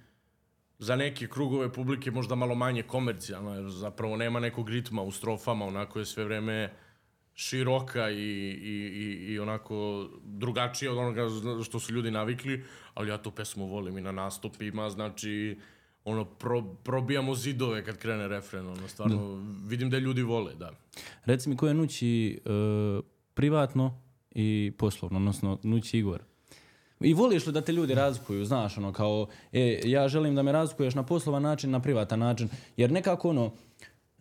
za 0.79 0.95
neke 0.95 1.27
krugove 1.27 1.73
publike 1.73 2.11
možda 2.11 2.35
malo 2.35 2.55
manje 2.55 2.83
komercijalno, 2.83 3.55
jer 3.55 3.69
zapravo 3.69 4.17
nema 4.17 4.39
nekog 4.39 4.69
ritma 4.69 5.01
u 5.01 5.11
strofama, 5.11 5.65
onako 5.65 5.99
je 5.99 6.05
sve 6.05 6.23
vreme 6.23 6.73
široka 7.39 8.09
i, 8.09 8.15
i, 8.15 8.91
i, 8.95 9.33
i 9.33 9.39
onako 9.39 10.07
drugačija 10.23 10.91
od 10.91 10.97
onoga 10.97 11.27
što 11.63 11.79
su 11.79 11.93
ljudi 11.93 12.11
navikli, 12.11 12.63
ali 12.93 13.09
ja 13.09 13.17
tu 13.17 13.31
pesmu 13.31 13.65
volim 13.65 13.97
i 13.97 14.01
na 14.01 14.11
nastupima, 14.11 14.89
znači 14.89 15.57
ono, 16.03 16.25
pro, 16.25 16.63
probijamo 16.83 17.35
zidove 17.35 17.85
kad 17.85 17.97
krene 17.97 18.27
refren, 18.27 18.67
ono, 18.67 18.87
stvarno, 18.87 19.43
vidim 19.65 19.89
da 19.89 19.97
ljudi 19.97 20.21
vole, 20.21 20.55
da. 20.55 20.71
Reci 21.25 21.49
mi 21.49 21.57
koje 21.57 21.73
nući 21.73 22.39
e, 22.45 22.49
privatno 23.33 24.01
i 24.31 24.71
poslovno, 24.77 25.17
odnosno 25.17 25.59
nući 25.63 25.99
Igor. 25.99 26.21
I 26.99 27.13
voliš 27.13 27.45
li 27.45 27.53
da 27.53 27.61
te 27.61 27.71
ljudi 27.71 27.93
razlikuju, 27.93 28.45
znaš, 28.45 28.77
ono, 28.77 28.93
kao, 28.93 29.27
e, 29.53 29.81
ja 29.85 30.07
želim 30.07 30.35
da 30.35 30.43
me 30.43 30.51
razlikuješ 30.51 30.95
na 30.95 31.03
poslovan 31.03 31.43
način, 31.43 31.71
na 31.71 31.79
privatan 31.79 32.19
način, 32.19 32.49
jer 32.77 32.91
nekako, 32.91 33.29
ono, 33.29 33.51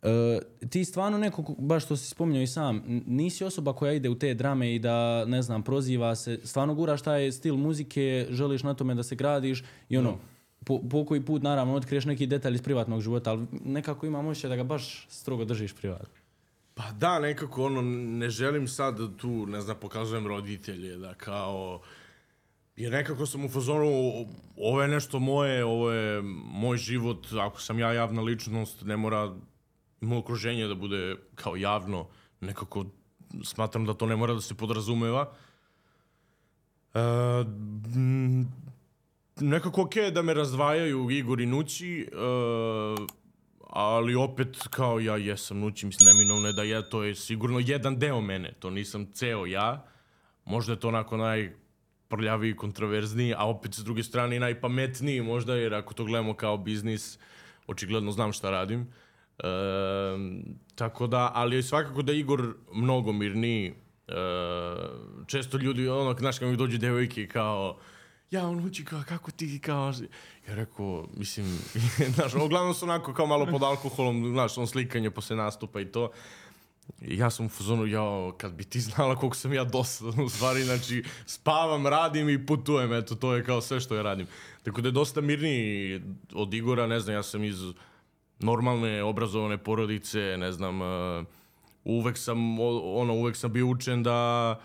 e, 0.06 0.68
ti 0.68 0.84
stvarno 0.84 1.18
neko, 1.18 1.42
ko- 1.42 1.54
baš 1.58 1.84
što 1.84 1.96
si 1.96 2.10
spominjao 2.10 2.42
i 2.42 2.46
sam, 2.46 2.82
nisi 3.06 3.44
osoba 3.44 3.72
koja 3.72 3.92
ide 3.92 4.08
u 4.08 4.18
te 4.18 4.34
drame 4.34 4.74
i 4.74 4.78
da, 4.78 5.24
ne 5.24 5.42
znam, 5.42 5.62
proziva 5.62 6.14
se, 6.14 6.40
stvarno 6.44 6.74
guraš 6.74 7.02
taj 7.02 7.32
stil 7.32 7.56
muzike, 7.56 8.26
želiš 8.30 8.62
na 8.62 8.74
tome 8.74 8.94
da 8.94 9.02
se 9.02 9.14
gradiš 9.14 9.64
i 9.88 9.96
ono, 9.96 10.18
po, 10.64 10.80
po 10.90 11.04
koji 11.04 11.24
put, 11.24 11.42
naravno, 11.42 11.74
otkriješ 11.74 12.04
neki 12.04 12.26
detalj 12.26 12.54
iz 12.54 12.62
privatnog 12.62 13.00
života, 13.00 13.30
ali 13.30 13.46
nekako 13.64 14.06
imam 14.06 14.26
osjećaj 14.26 14.50
da 14.50 14.56
ga 14.56 14.64
baš 14.64 15.06
strogo 15.10 15.44
držiš 15.44 15.72
privatno. 15.74 16.14
Pa 16.74 16.92
da, 16.92 17.18
nekako 17.18 17.64
ono, 17.64 17.82
ne 18.18 18.30
želim 18.30 18.68
sad 18.68 18.98
da 18.98 19.16
tu, 19.16 19.46
ne 19.46 19.60
znam, 19.60 19.76
pokazujem 19.80 20.26
roditelje, 20.26 20.96
da 20.96 21.14
kao... 21.14 21.80
Jer 22.76 22.92
nekako 22.92 23.26
sam 23.26 23.44
u 23.44 23.48
fazonu, 23.48 23.86
ovo 24.56 24.82
je 24.82 24.88
nešto 24.88 25.18
moje, 25.18 25.64
ovo 25.64 25.90
je 25.90 26.22
moj 26.52 26.76
život, 26.76 27.26
ako 27.32 27.60
sam 27.60 27.78
ja 27.78 27.92
javna 27.92 28.22
ličnost, 28.22 28.82
ne 28.84 28.96
mora 28.96 29.34
moje 30.00 30.18
okruženje 30.18 30.66
da 30.66 30.74
bude 30.74 31.16
kao 31.34 31.56
javno, 31.56 32.06
nekako 32.40 32.84
smatram 33.44 33.86
da 33.86 33.94
to 33.94 34.06
ne 34.06 34.16
mora 34.16 34.34
da 34.34 34.40
se 34.40 34.54
podrazumeva. 34.54 35.32
E, 36.94 37.00
nekako 39.40 39.82
okej 39.82 40.04
je 40.04 40.10
da 40.10 40.22
me 40.22 40.34
razdvajaju 40.34 41.10
Igor 41.10 41.40
i 41.40 41.46
Nući, 41.46 42.00
e, 42.00 42.16
ali 43.70 44.14
opet 44.14 44.56
kao 44.70 45.00
ja 45.00 45.16
jesam 45.16 45.58
Nući, 45.58 45.86
mislim 45.86 46.06
neminovno 46.06 46.46
je 46.46 46.52
da 46.52 46.62
ja, 46.62 46.82
to 46.82 47.02
je 47.02 47.14
sigurno 47.14 47.58
jedan 47.58 47.98
deo 47.98 48.20
mene, 48.20 48.52
to 48.58 48.70
nisam 48.70 49.12
ceo 49.12 49.46
ja, 49.46 49.86
možda 50.44 50.72
je 50.72 50.80
to 50.80 50.88
onako 50.88 51.16
najprljaviji, 51.16 52.56
kontroverzniji, 52.56 53.34
a 53.34 53.46
opet 53.46 53.74
s 53.74 53.84
druge 53.84 54.02
strane 54.02 54.36
i 54.36 54.40
najpametniji 54.40 55.22
možda, 55.22 55.54
jer 55.54 55.74
ako 55.74 55.94
to 55.94 56.04
gledamo 56.04 56.34
kao 56.34 56.56
biznis, 56.56 57.18
očigledno 57.66 58.12
znam 58.12 58.32
šta 58.32 58.50
radim. 58.50 58.80
E, 58.80 59.05
tako 60.74 61.06
da, 61.06 61.30
ali 61.34 61.62
svakako 61.62 62.02
da 62.02 62.12
Igor 62.12 62.54
mnogo 62.72 63.12
mirniji. 63.12 63.74
E, 64.08 64.12
često 65.26 65.58
ljudi, 65.58 65.88
ono, 65.88 66.14
znaš, 66.18 66.38
kad 66.38 66.48
mi 66.48 66.56
dođu 66.56 66.78
devojke 66.78 67.28
kao, 67.28 67.78
ja, 68.30 68.48
on 68.48 68.64
uči 68.66 68.84
kao, 68.84 69.02
kako 69.08 69.30
ti, 69.30 69.58
kao, 69.58 69.92
ja 70.48 70.54
rekao, 70.54 71.08
mislim, 71.16 71.58
znaš, 72.14 72.34
uglavnom 72.34 72.74
su 72.74 72.84
onako 72.84 73.14
kao 73.14 73.26
malo 73.26 73.46
pod 73.46 73.62
alkoholom, 73.62 74.28
znaš, 74.32 74.58
on 74.58 74.66
slikanje 74.66 75.10
posle 75.10 75.36
nastupa 75.36 75.80
i 75.80 75.86
to. 75.86 76.10
Ja 77.00 77.30
sam 77.30 77.46
u 77.46 77.48
fazonu, 77.48 77.86
jao, 77.86 78.34
kad 78.38 78.52
bi 78.52 78.64
ti 78.64 78.80
znala 78.80 79.16
koliko 79.16 79.36
sam 79.36 79.52
ja 79.52 79.64
dosadan 79.64 80.24
u 80.24 80.28
stvari, 80.28 80.64
znači, 80.64 81.04
spavam, 81.26 81.86
radim 81.86 82.28
i 82.28 82.46
putujem, 82.46 82.92
eto, 82.92 83.14
to 83.14 83.34
je 83.34 83.44
kao 83.44 83.60
sve 83.60 83.80
što 83.80 83.94
ja 83.94 84.02
radim. 84.02 84.26
Tako 84.62 84.80
da 84.80 84.88
je 84.88 84.92
dosta 84.92 85.20
mirniji 85.20 86.02
od 86.34 86.54
Igora, 86.54 86.86
ne 86.86 87.00
znam, 87.00 87.14
ja 87.14 87.22
sam 87.22 87.44
iz 87.44 87.62
normalne, 88.40 89.02
obrazovane 89.02 89.58
porodice, 89.58 90.36
ne 90.38 90.52
znam, 90.52 90.80
uh, 90.80 91.26
uvek 91.84 92.18
sam, 92.18 92.60
ono, 92.60 93.14
uvek 93.14 93.36
sam 93.36 93.52
bio 93.52 93.66
učen 93.66 94.02
da 94.02 94.60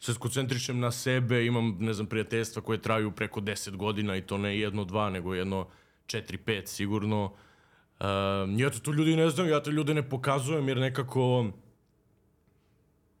se 0.00 0.14
skoncentrišem 0.14 0.80
na 0.80 0.90
sebe, 0.90 1.46
imam, 1.46 1.76
ne 1.80 1.92
znam, 1.92 2.06
prijateljstva 2.06 2.62
koje 2.62 2.82
traju 2.82 3.10
preko 3.10 3.40
10 3.40 3.76
godina 3.76 4.16
i 4.16 4.22
to 4.22 4.38
ne 4.38 4.58
jedno, 4.58 4.84
dva, 4.84 5.10
nego 5.10 5.34
jedno 5.34 5.66
četiri, 6.06 6.38
pet 6.38 6.68
sigurno. 6.68 7.24
Uh, 7.24 8.06
ja 8.56 8.70
to, 8.70 8.78
to 8.78 8.92
ljudi 8.92 9.16
ne 9.16 9.30
znam, 9.30 9.48
ja 9.48 9.62
to 9.62 9.70
ljude 9.70 9.94
ne 9.94 10.08
pokazujem 10.08 10.68
jer 10.68 10.78
nekako 10.78 11.46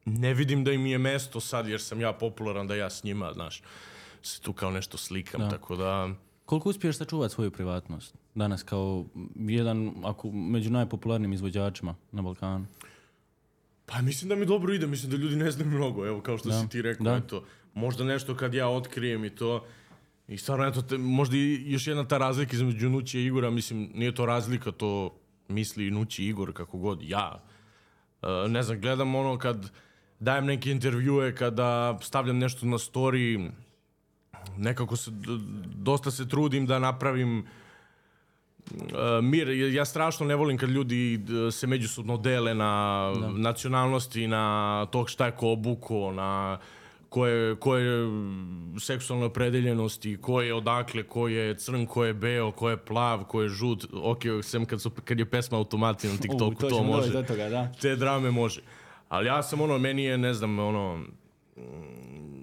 ne 0.04 0.34
vidim 0.34 0.64
da 0.64 0.72
im 0.72 0.86
je 0.86 0.98
mesto 0.98 1.40
sad 1.40 1.68
jer 1.68 1.80
sam 1.80 2.00
ja 2.00 2.12
popularan 2.12 2.66
da 2.66 2.74
ja 2.74 2.90
s 2.90 3.04
njima, 3.04 3.32
znaš, 3.32 3.62
se 4.22 4.40
tu 4.40 4.52
kao 4.52 4.70
nešto 4.70 4.96
slikam, 4.96 5.40
Da. 5.40 5.48
tako 5.48 5.76
da... 5.76 6.08
Koliko 6.44 6.68
uspiješ 6.68 6.96
sačuvati 6.96 7.34
svoju 7.34 7.50
privatnost 7.50 8.14
danas 8.38 8.62
kao 8.62 9.04
jedan 9.36 9.92
ako, 10.04 10.30
među 10.30 10.70
najpopularnijim 10.70 11.32
izvođačima 11.32 11.94
na 12.12 12.22
Balkanu? 12.22 12.66
Pa 13.86 14.02
mislim 14.02 14.28
da 14.28 14.36
mi 14.36 14.46
dobro 14.46 14.74
ide, 14.74 14.86
mislim 14.86 15.10
da 15.10 15.16
ljudi 15.16 15.36
ne 15.36 15.50
znaju 15.50 15.70
mnogo, 15.70 16.06
evo 16.06 16.20
kao 16.20 16.38
što 16.38 16.48
Da, 16.48 16.60
si 16.60 16.68
ti 16.68 16.82
rekao, 16.82 17.04
da. 17.04 17.16
eto, 17.16 17.44
možda 17.74 18.04
nešto 18.04 18.36
kad 18.36 18.54
ja 18.54 18.68
otkrijem 18.68 19.24
i 19.24 19.30
to, 19.30 19.64
i 20.28 20.38
stvarno, 20.38 20.66
eto, 20.66 20.82
te, 20.82 20.98
možda 20.98 21.36
i 21.36 21.72
još 21.72 21.86
jedna 21.86 22.08
ta 22.08 22.18
razlika 22.18 22.56
između 22.56 22.90
Nući 22.90 23.20
i 23.20 23.26
Igora, 23.26 23.50
mislim, 23.50 23.90
nije 23.94 24.14
to 24.14 24.26
razlika, 24.26 24.72
to 24.72 25.18
misli 25.48 25.86
i 25.86 25.90
Nući 25.90 26.24
i 26.24 26.28
Igor, 26.28 26.52
kako 26.52 26.78
god, 26.78 27.02
ja. 27.02 27.42
E, 28.22 28.48
ne 28.48 28.62
znam, 28.62 28.80
gledam 28.80 29.14
ono 29.14 29.38
kad 29.38 29.70
dajem 30.20 30.46
neke 30.46 30.70
intervjue, 30.70 31.34
kada 31.34 31.98
stavljam 32.02 32.38
nešto 32.38 32.66
na 32.66 32.78
story, 32.78 33.50
nekako 34.56 34.96
se, 34.96 35.10
dosta 35.74 36.10
se 36.10 36.28
trudim 36.28 36.66
da 36.66 36.78
napravim 36.78 37.38
Uh, 37.38 37.67
mir, 39.22 39.48
ja 39.48 39.84
strašno 39.84 40.26
ne 40.26 40.36
volim 40.36 40.58
kad 40.58 40.70
ljudi 40.70 41.20
se 41.52 41.66
međusobno 41.66 42.16
dele 42.16 42.54
na 42.54 43.12
nacionalnosti, 43.36 44.26
na 44.26 44.86
to 44.90 45.06
šta 45.06 45.26
je 45.26 45.32
ko 45.32 45.52
obuko, 45.52 46.12
na 46.12 46.58
koje, 47.08 47.56
koje 47.56 48.08
seksualne 48.80 49.26
opredeljenosti, 49.26 50.16
ko 50.16 50.40
je 50.40 50.54
odakle, 50.54 51.02
ko 51.02 51.28
je 51.28 51.54
crn, 51.58 51.86
ko 51.86 52.04
je 52.04 52.14
beo, 52.14 52.52
ko 52.52 52.70
je 52.70 52.76
plav, 52.76 53.24
ko 53.24 53.42
je 53.42 53.48
žut. 53.48 53.86
Ok, 53.92 54.22
sem 54.42 54.66
kad, 54.66 54.82
su, 54.82 54.90
kad 55.04 55.18
je 55.18 55.24
pesma 55.24 55.58
automati 55.58 56.08
na 56.08 56.16
TikToku, 56.22 56.68
to, 56.68 56.82
može 56.82 57.26
toga, 57.26 57.48
da. 57.48 57.72
te 57.80 57.96
drame 57.96 58.30
može. 58.30 58.60
Ali 59.08 59.26
ja 59.26 59.42
sam 59.42 59.60
ono, 59.60 59.78
meni 59.78 60.04
je, 60.04 60.18
ne 60.18 60.34
znam, 60.34 60.58
ono, 60.58 60.96
mm, 60.96 62.37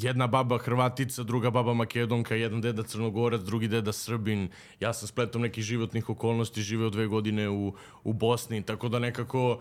jedna 0.00 0.26
baba 0.26 0.58
Hrvatica, 0.58 1.22
druga 1.22 1.50
baba 1.50 1.74
Makedonka, 1.74 2.34
jedan 2.34 2.60
deda 2.60 2.82
Crnogorac, 2.82 3.40
drugi 3.40 3.68
deda 3.68 3.92
Srbin. 3.92 4.48
Ja 4.80 4.92
sam 4.92 5.08
spletom 5.08 5.42
nekih 5.42 5.64
životnih 5.64 6.10
okolnosti 6.10 6.62
živeo 6.62 6.90
dve 6.90 7.06
godine 7.06 7.48
u, 7.48 7.74
u 8.04 8.12
Bosni, 8.12 8.62
tako 8.62 8.88
da 8.88 8.98
nekako 8.98 9.60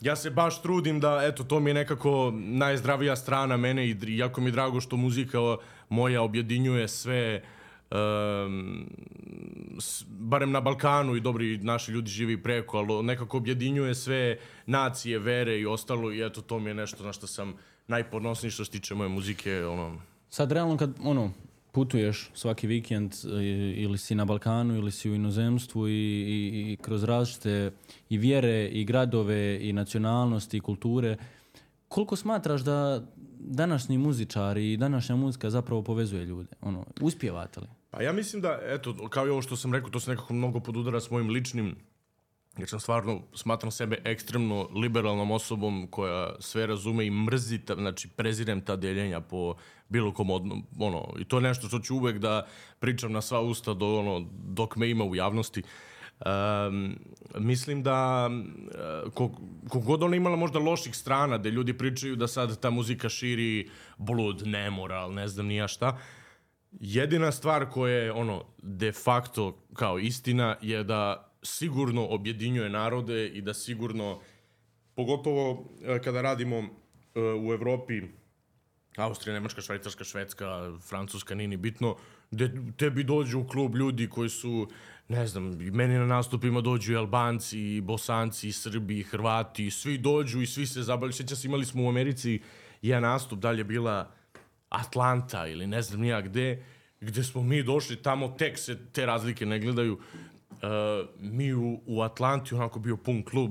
ja 0.00 0.16
se 0.16 0.30
baš 0.30 0.62
trudim 0.62 1.00
da, 1.00 1.20
eto, 1.24 1.44
to 1.44 1.60
mi 1.60 1.70
je 1.70 1.74
nekako 1.74 2.32
najzdravija 2.36 3.16
strana 3.16 3.56
mene 3.56 3.86
i 3.88 3.96
jako 4.02 4.40
mi 4.40 4.48
je 4.48 4.52
drago 4.52 4.80
što 4.80 4.96
muzika 4.96 5.38
moja 5.88 6.22
objedinjuje 6.22 6.88
sve 6.88 7.42
um, 7.90 8.86
s, 9.80 10.04
barem 10.08 10.50
na 10.50 10.60
Balkanu 10.60 11.16
i 11.16 11.20
dobri 11.20 11.58
naši 11.58 11.92
ljudi 11.92 12.10
živi 12.10 12.42
preko, 12.42 12.78
ali 12.78 13.02
nekako 13.02 13.36
objedinjuje 13.36 13.94
sve 13.94 14.38
nacije, 14.66 15.18
vere 15.18 15.60
i 15.60 15.66
ostalo 15.66 16.12
i 16.12 16.26
eto, 16.26 16.40
to 16.40 16.58
mi 16.58 16.70
je 16.70 16.74
nešto 16.74 17.04
na 17.04 17.12
što 17.12 17.26
sam 17.26 17.54
najponosniji 17.88 18.50
što 18.50 18.64
se 18.64 18.70
tiče 18.70 18.94
moje 18.94 19.08
muzike, 19.08 19.64
ono, 19.64 19.98
Sad 20.30 20.52
realno 20.52 20.76
kad 20.76 20.90
ono, 21.02 21.30
putuješ 21.72 22.30
svaki 22.34 22.66
vikend 22.66 23.12
e, 23.12 23.44
ili 23.76 23.98
si 23.98 24.14
na 24.14 24.24
Balkanu 24.24 24.74
ili 24.74 24.92
si 24.92 25.10
u 25.10 25.14
inozemstvu 25.14 25.88
i, 25.88 25.92
i, 25.92 26.72
i 26.72 26.76
kroz 26.76 27.04
različite 27.04 27.70
i 28.08 28.18
vjere 28.18 28.68
i 28.68 28.84
gradove 28.84 29.58
i 29.62 29.72
nacionalnosti 29.72 30.56
i 30.56 30.60
kulture, 30.60 31.16
koliko 31.88 32.16
smatraš 32.16 32.60
da 32.60 33.02
današnji 33.38 33.98
muzičari 33.98 34.72
i 34.72 34.76
današnja 34.76 35.16
muzika 35.16 35.50
zapravo 35.50 35.82
povezuje 35.82 36.24
ljude? 36.24 36.48
Ono, 36.60 36.84
uspijevate 37.00 37.60
li? 37.60 37.66
Pa 37.90 38.02
ja 38.02 38.12
mislim 38.12 38.42
da, 38.42 38.58
eto, 38.62 39.08
kao 39.08 39.26
i 39.26 39.30
ovo 39.30 39.42
što 39.42 39.56
sam 39.56 39.74
rekao, 39.74 39.90
to 39.90 40.00
se 40.00 40.10
nekako 40.10 40.34
mnogo 40.34 40.60
podudara 40.60 41.00
s 41.00 41.10
mojim 41.10 41.30
ličnim, 41.30 41.76
jer 42.58 42.68
sam 42.68 42.80
stvarno, 42.80 43.22
smatram 43.34 43.70
sebe 43.70 43.98
ekstremno 44.04 44.68
liberalnom 44.74 45.30
osobom 45.30 45.86
koja 45.90 46.34
sve 46.40 46.66
razume 46.66 47.06
i 47.06 47.10
mrzi, 47.10 47.58
ta, 47.58 47.74
znači 47.74 48.08
prezirem 48.08 48.60
ta 48.60 48.76
deljenja 48.76 49.20
po 49.20 49.54
bilo 49.88 50.12
kom 50.12 50.30
odno, 50.30 50.62
ono, 50.78 51.08
i 51.18 51.24
to 51.24 51.36
je 51.36 51.42
nešto 51.42 51.68
što 51.68 51.78
ću 51.78 51.96
uvek 51.96 52.18
da 52.18 52.46
pričam 52.78 53.12
na 53.12 53.20
sva 53.20 53.40
usta 53.40 53.74
do, 53.74 53.98
ono, 53.98 54.26
dok 54.32 54.76
me 54.76 54.90
ima 54.90 55.04
u 55.04 55.14
javnosti. 55.14 55.62
Um, 56.26 56.98
mislim 57.38 57.82
da 57.82 58.30
uh, 59.06 59.12
kog 59.68 59.84
god 59.84 60.02
ona 60.02 60.16
imala 60.16 60.36
možda 60.36 60.58
loših 60.58 60.96
strana, 60.96 61.38
da 61.38 61.48
ljudi 61.48 61.78
pričaju 61.78 62.16
da 62.16 62.26
sad 62.28 62.60
ta 62.60 62.70
muzika 62.70 63.08
širi 63.08 63.70
blud, 63.98 64.46
nemoral, 64.46 65.14
ne 65.14 65.28
znam 65.28 65.46
ni 65.46 65.56
ja 65.56 65.68
šta, 65.68 65.98
jedina 66.80 67.32
stvar 67.32 67.70
koja 67.70 67.96
je 67.96 68.12
ono 68.12 68.44
de 68.58 68.92
facto 68.92 69.58
kao 69.74 69.98
istina 69.98 70.56
je 70.62 70.84
da 70.84 71.32
sigurno 71.46 72.06
objedinjuje 72.06 72.68
narode 72.70 73.28
i 73.28 73.40
da 73.40 73.54
sigurno 73.54 74.20
pogotovo 74.94 75.68
e, 75.84 75.98
kada 76.02 76.22
radimo 76.22 76.56
e, 76.56 76.66
u 77.20 77.52
Evropi 77.52 78.02
Austrija, 78.96 79.34
Nemačka, 79.34 79.60
Švajcarska, 79.60 80.04
Švedska, 80.04 80.72
Francuska, 80.88 81.34
nije 81.34 81.48
ni 81.48 81.56
bitno, 81.56 81.96
gde 82.30 82.50
tebi 82.76 83.04
dođu 83.04 83.40
u 83.40 83.46
klub 83.46 83.76
ljudi 83.76 84.08
koji 84.08 84.28
su, 84.28 84.68
ne 85.08 85.26
znam, 85.26 85.58
meni 85.58 85.94
na 85.94 86.06
nastupima 86.06 86.60
dođu 86.60 86.92
i 86.92 86.96
Albanci, 86.96 87.60
i 87.60 87.80
Bosanci, 87.80 88.48
i 88.48 88.52
Srbi, 88.52 88.98
i 88.98 89.02
Hrvati, 89.02 89.70
svi 89.70 89.98
dođu 89.98 90.40
i 90.40 90.46
svi 90.46 90.66
se 90.66 90.82
zabavljaju. 90.82 91.12
Sjeća 91.12 91.36
se, 91.36 91.48
imali 91.48 91.64
smo 91.64 91.84
u 91.84 91.88
Americi 91.88 92.40
jedan 92.82 93.02
nastup, 93.02 93.38
da 93.38 93.50
li 93.50 93.60
je 93.60 93.64
bila 93.64 94.12
Atlanta 94.68 95.46
ili 95.46 95.66
ne 95.66 95.82
znam 95.82 96.00
nija 96.00 96.20
gde, 96.20 96.64
gde 97.00 97.24
smo 97.24 97.42
mi 97.42 97.62
došli 97.62 97.96
tamo, 97.96 98.28
tek 98.28 98.58
se 98.58 98.78
te 98.92 99.06
razlike 99.06 99.46
ne 99.46 99.58
gledaju. 99.58 100.00
Uh, 100.62 101.08
mi 101.20 101.54
u, 101.54 101.80
u 101.86 102.02
Atlanti 102.02 102.54
onako 102.54 102.78
bio 102.78 102.96
pun 102.96 103.22
klub, 103.22 103.50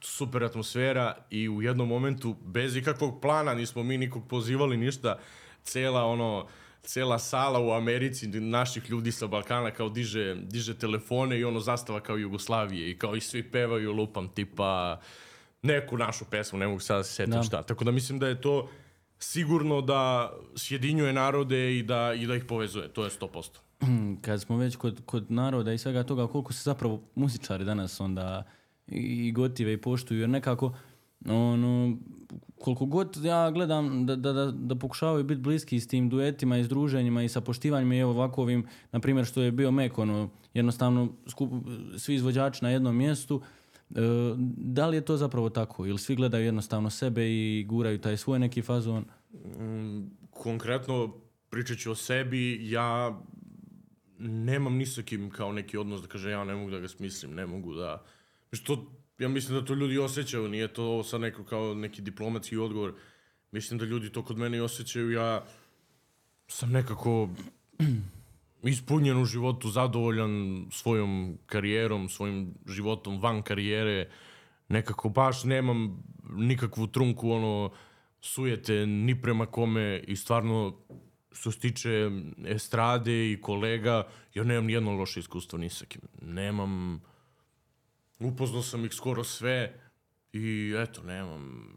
super 0.00 0.44
atmosfera 0.44 1.16
i 1.30 1.48
u 1.48 1.62
jednom 1.62 1.88
momentu 1.88 2.36
bez 2.44 2.76
ikakvog 2.76 3.20
plana 3.20 3.54
nismo 3.54 3.82
mi 3.82 3.98
nikog 3.98 4.28
pozivali 4.28 4.76
ništa, 4.76 5.18
cela 5.62 6.04
ono 6.04 6.46
cela 6.82 7.18
sala 7.18 7.60
u 7.60 7.72
Americi 7.72 8.26
naših 8.26 8.90
ljudi 8.90 9.12
sa 9.12 9.26
Balkana 9.26 9.70
kao 9.70 9.88
diže, 9.88 10.34
diže 10.34 10.78
telefone 10.78 11.38
i 11.38 11.44
ono 11.44 11.60
zastava 11.60 12.00
kao 12.00 12.16
Jugoslavije 12.16 12.90
i 12.90 12.98
kao 12.98 13.16
i 13.16 13.20
svi 13.20 13.42
pevaju 13.50 13.92
lupam 13.92 14.28
tipa 14.28 15.00
neku 15.62 15.98
našu 15.98 16.24
pesmu, 16.24 16.58
ne 16.58 16.66
mogu 16.66 16.80
sada 16.80 16.98
da 16.98 17.04
se 17.04 17.12
setim 17.12 17.32
Da. 17.32 17.42
šta. 17.42 17.62
Tako 17.62 17.84
da 17.84 17.90
mislim 17.90 18.18
da 18.18 18.28
je 18.28 18.40
to 18.40 18.68
sigurno 19.18 19.80
da 19.80 20.32
sjedinjuje 20.56 21.12
narode 21.12 21.78
i 21.78 21.82
da, 21.82 22.14
i 22.14 22.26
da 22.26 22.36
ih 22.36 22.44
povezuje. 22.44 22.88
To 22.88 23.04
je 23.04 23.10
100%. 23.10 23.58
Kad 24.24 24.40
smo 24.40 24.56
već 24.56 24.76
kod, 24.76 25.00
kod 25.06 25.30
naroda 25.30 25.72
i 25.72 25.78
svega 25.78 26.02
toga, 26.02 26.26
koliko 26.26 26.52
se 26.52 26.62
zapravo 26.62 27.02
muzičari 27.14 27.64
danas 27.64 28.00
onda 28.00 28.42
i 28.86 29.32
gotive 29.32 29.72
i 29.72 29.80
poštuju, 29.80 30.20
jer 30.20 30.28
nekako 30.28 30.72
ono, 31.28 31.96
koliko 32.58 32.86
god 32.86 33.16
ja 33.24 33.50
gledam 33.50 34.06
da, 34.06 34.16
da, 34.16 34.32
da, 34.32 34.50
da 34.50 34.74
pokušavaju 34.74 35.24
biti 35.24 35.40
bliski 35.40 35.80
s 35.80 35.88
tim 35.88 36.08
duetima 36.08 36.58
i 36.58 36.64
s 36.64 36.68
druženjima 36.68 37.22
i 37.22 37.28
sa 37.28 37.40
poštivanjima 37.40 37.94
i 37.94 37.98
evo 37.98 38.10
ovako 38.10 38.42
ovim, 38.42 38.66
na 38.92 39.00
primjer 39.00 39.26
što 39.26 39.42
je 39.42 39.52
bio 39.52 39.70
Mek, 39.70 39.98
ono, 39.98 40.28
jednostavno 40.54 41.12
skup, 41.26 41.52
svi 41.98 42.14
izvođači 42.14 42.64
na 42.64 42.70
jednom 42.70 42.96
mjestu, 42.96 43.42
e, 43.90 43.94
da 44.56 44.86
li 44.86 44.96
je 44.96 45.04
to 45.04 45.16
zapravo 45.16 45.50
tako? 45.50 45.86
Ili 45.86 45.98
svi 45.98 46.16
gledaju 46.16 46.44
jednostavno 46.44 46.90
sebe 46.90 47.30
i 47.30 47.64
guraju 47.68 47.98
taj 47.98 48.16
svoj 48.16 48.38
neki 48.38 48.62
fazon? 48.62 49.04
Konkretno, 50.30 51.14
pričat 51.50 51.78
ću 51.78 51.90
o 51.90 51.94
sebi, 51.94 52.70
ja 52.70 53.20
nemam 54.20 54.76
ni 54.76 54.86
sa 54.86 55.02
kim 55.02 55.30
kao 55.30 55.52
neki 55.52 55.76
odnos 55.76 56.02
da 56.02 56.08
kaže 56.08 56.30
ja 56.30 56.44
ne 56.44 56.54
mogu 56.54 56.70
da 56.70 56.78
ga 56.78 56.88
smislim, 56.88 57.34
ne 57.34 57.46
mogu 57.46 57.74
da... 57.74 58.04
Što, 58.52 58.92
ja 59.18 59.28
mislim 59.28 59.58
da 59.58 59.64
to 59.64 59.74
ljudi 59.74 59.98
osjećaju, 59.98 60.48
nije 60.48 60.72
to 60.72 60.84
ovo 60.84 61.02
sad 61.02 61.20
neko 61.20 61.44
kao 61.44 61.74
neki 61.74 62.02
diplomatski 62.02 62.56
odgovor. 62.56 62.94
Mislim 63.52 63.78
da 63.78 63.84
ljudi 63.84 64.12
to 64.12 64.24
kod 64.24 64.38
mene 64.38 64.58
i 64.58 64.60
osjećaju, 64.60 65.10
ja 65.10 65.44
sam 66.48 66.70
nekako 66.70 67.28
ispunjen 68.62 69.22
u 69.22 69.24
životu, 69.24 69.70
zadovoljan 69.70 70.66
svojom 70.70 71.38
karijerom, 71.46 72.08
svojim 72.08 72.54
životom 72.66 73.20
van 73.20 73.42
karijere. 73.42 74.10
Nekako 74.68 75.08
baš 75.08 75.44
nemam 75.44 76.02
nikakvu 76.30 76.86
trunku 76.86 77.30
ono 77.30 77.70
sujete 78.20 78.86
ni 78.86 79.22
prema 79.22 79.46
kome 79.46 80.04
i 80.06 80.16
stvarno 80.16 80.76
što 81.32 81.52
se 81.52 81.58
tiče 81.58 82.10
estrade 82.46 83.32
i 83.32 83.40
kolega, 83.40 84.06
ja 84.34 84.44
nemam 84.44 84.66
nijedno 84.66 84.92
loše 84.92 85.20
iskustvo 85.20 85.58
ni 85.58 85.70
sa 85.70 85.84
kim. 85.86 86.00
Nemam, 86.22 87.02
upoznao 88.18 88.62
sam 88.62 88.84
ih 88.84 88.94
skoro 88.94 89.24
sve 89.24 89.80
i 90.32 90.74
eto, 90.78 91.02
nemam, 91.02 91.76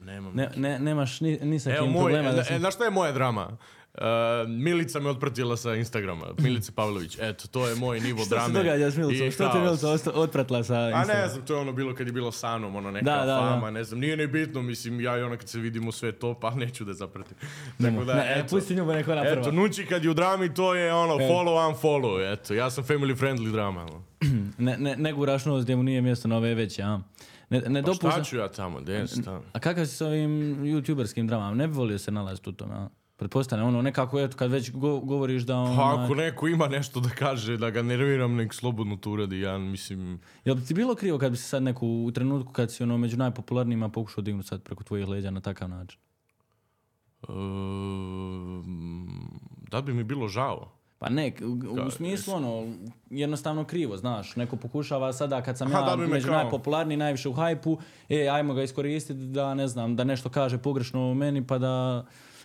nemam 0.00 0.34
Ne, 0.34 0.50
ne, 0.56 0.78
nemaš 0.78 1.20
ni, 1.20 1.38
ni 1.42 1.60
sa 1.60 1.70
Evo 1.70 1.84
kim 1.84 1.92
moj, 1.92 2.02
problema 2.02 2.32
da 2.32 2.44
si... 2.44 2.54
e, 2.54 2.58
znaš 2.58 2.74
šta 2.74 2.84
je 2.84 2.90
moja 2.90 3.12
drama? 3.12 3.56
Uh, 3.94 4.04
Milica 4.50 5.00
me 5.00 5.10
otpratila 5.10 5.56
sa 5.56 5.74
Instagrama. 5.74 6.26
Milica 6.38 6.72
Pavlović. 6.74 7.18
Eto, 7.20 7.48
to 7.48 7.68
je 7.68 7.74
moj 7.74 8.00
nivo 8.00 8.18
Što 8.24 8.28
drame. 8.28 8.46
se 8.48 8.52
događa 8.54 8.90
s 8.90 8.96
Milicom? 8.96 9.30
Što 9.30 9.48
te 9.48 9.58
Milica 9.58 9.88
otpratila 10.14 10.64
sa 10.64 10.74
A 10.74 10.78
ne 10.82 10.90
Instagrama? 10.90 11.28
znam, 11.28 11.46
to 11.46 11.54
je 11.54 11.60
ono 11.60 11.72
bilo 11.72 11.94
kad 11.94 12.06
je 12.06 12.12
bilo 12.12 12.32
sa 12.32 12.48
Anom, 12.48 12.76
ono 12.76 12.90
neka 12.90 13.04
Da, 13.04 13.16
da, 13.16 13.24
da. 13.24 13.38
fama, 13.40 13.70
ne 13.70 13.84
znam, 13.84 14.00
nije 14.00 14.16
ni 14.16 14.26
bitno, 14.26 14.62
mislim, 14.62 15.00
ja 15.00 15.18
i 15.18 15.22
ona 15.22 15.36
kad 15.36 15.48
se 15.48 15.58
vidimo 15.58 15.92
sve 15.92 16.12
to, 16.12 16.34
pa 16.34 16.50
neću 16.52 16.84
da 16.84 16.94
zapratim. 16.94 17.36
Tako 17.82 18.04
da, 18.04 18.14
Ne, 18.14 18.34
eto, 18.36 18.48
pusti 18.50 18.74
nju, 18.74 18.86
neko 18.86 19.12
ona 19.12 19.22
prva. 19.22 19.40
eto, 19.40 19.52
Nući 19.52 19.86
kad 19.86 20.04
je 20.04 20.10
u 20.10 20.14
drami, 20.14 20.54
to 20.54 20.74
je 20.74 20.92
ono, 20.94 21.14
E. 21.14 21.28
follow, 21.28 21.70
unfollow, 21.70 22.32
eto, 22.32 22.54
ja 22.54 22.70
sam 22.70 22.84
family 22.84 23.16
friendly 23.16 23.52
drama, 23.52 23.82
ono. 23.82 24.02
Ne, 24.58 24.76
ne, 24.78 24.96
ne 24.96 25.12
guraš 25.12 25.44
nos 25.44 25.62
gdje 25.62 25.76
mu 25.76 25.82
nije 25.82 26.00
mjesto 26.00 26.28
na 26.28 26.36
ove 26.36 26.54
veće, 26.54 26.82
a? 26.82 27.00
Ne, 27.50 27.60
ne 27.60 27.82
Pa 27.82 27.92
šta 27.92 28.22
ću 28.22 28.36
ja 28.36 28.48
tamo, 28.48 28.80
gdje 28.80 29.04
tamo? 29.24 29.42
A 29.52 29.58
kakav 29.58 29.86
si 29.86 29.92
s 29.92 30.00
ovim 30.00 30.30
youtuberskim 30.56 31.26
dramama? 31.26 31.54
Ne 31.54 31.68
bi 31.68 31.74
volio 31.74 31.98
se 31.98 32.10
nalaziti 32.10 32.50
u 32.50 32.52
tome, 32.52 32.74
a? 32.74 32.88
Pretpostavljam, 33.22 33.68
ono, 33.68 33.82
nekako, 33.82 34.20
eto, 34.20 34.36
kad 34.36 34.50
već 34.50 34.72
go- 34.72 35.00
govoriš 35.00 35.42
da 35.42 35.56
on... 35.56 35.76
Pa 35.76 36.04
ako 36.04 36.14
neko 36.14 36.48
ima 36.48 36.68
nešto 36.68 37.00
da 37.00 37.08
kaže, 37.08 37.56
da 37.56 37.70
ga 37.70 37.82
nerviram, 37.82 38.34
nek 38.36 38.54
slobodno 38.54 38.96
to 38.96 39.10
uradi, 39.10 39.40
ja 39.40 39.58
mislim... 39.58 40.20
Jel 40.44 40.54
bi 40.54 40.64
ti 40.64 40.74
bilo 40.74 40.94
krivo 40.94 41.18
kad 41.18 41.30
bi 41.30 41.36
se 41.36 41.44
sad 41.48 41.62
neku, 41.62 41.86
u 41.88 42.10
trenutku 42.10 42.52
kad 42.52 42.72
si 42.72 42.82
ono 42.82 42.98
među 42.98 43.16
najpopularnijima 43.16 43.88
pokušao 43.88 44.22
dignuti 44.22 44.48
sad 44.48 44.62
preko 44.62 44.84
tvojih 44.84 45.08
leđa 45.08 45.30
na 45.30 45.40
takav 45.40 45.68
način? 45.68 46.00
Ehm, 47.28 49.06
da 49.70 49.80
bi 49.80 49.92
mi 49.94 50.04
bilo 50.04 50.28
žao. 50.28 50.72
Pa 50.98 51.08
ne, 51.08 51.32
u, 51.42 51.86
u 51.86 51.90
smislu 51.90 52.34
ono, 52.34 52.74
jednostavno 53.10 53.64
krivo, 53.64 53.96
znaš, 53.96 54.36
neko 54.36 54.56
pokušava 54.56 55.12
sada 55.12 55.42
kad 55.42 55.58
sam 55.58 55.68
Aha, 55.68 55.78
ja 55.78 55.96
da 55.96 56.06
među 56.06 56.28
kao- 56.28 56.36
najpopularniji, 56.36 56.96
najviše 56.96 57.28
u 57.28 57.32
hajpu, 57.32 57.78
e, 58.08 58.28
ajmo 58.28 58.54
ga 58.54 58.62
iskoristiti 58.62 59.20
da, 59.20 59.54
ne 59.54 59.68
znam, 59.68 59.96
da 59.96 60.04
nešto 60.04 60.28
kaže 60.28 60.58
pogrešno 60.58 61.10
o 61.10 61.14
meni, 61.14 61.46
pa 61.46 61.58
da 61.58 62.04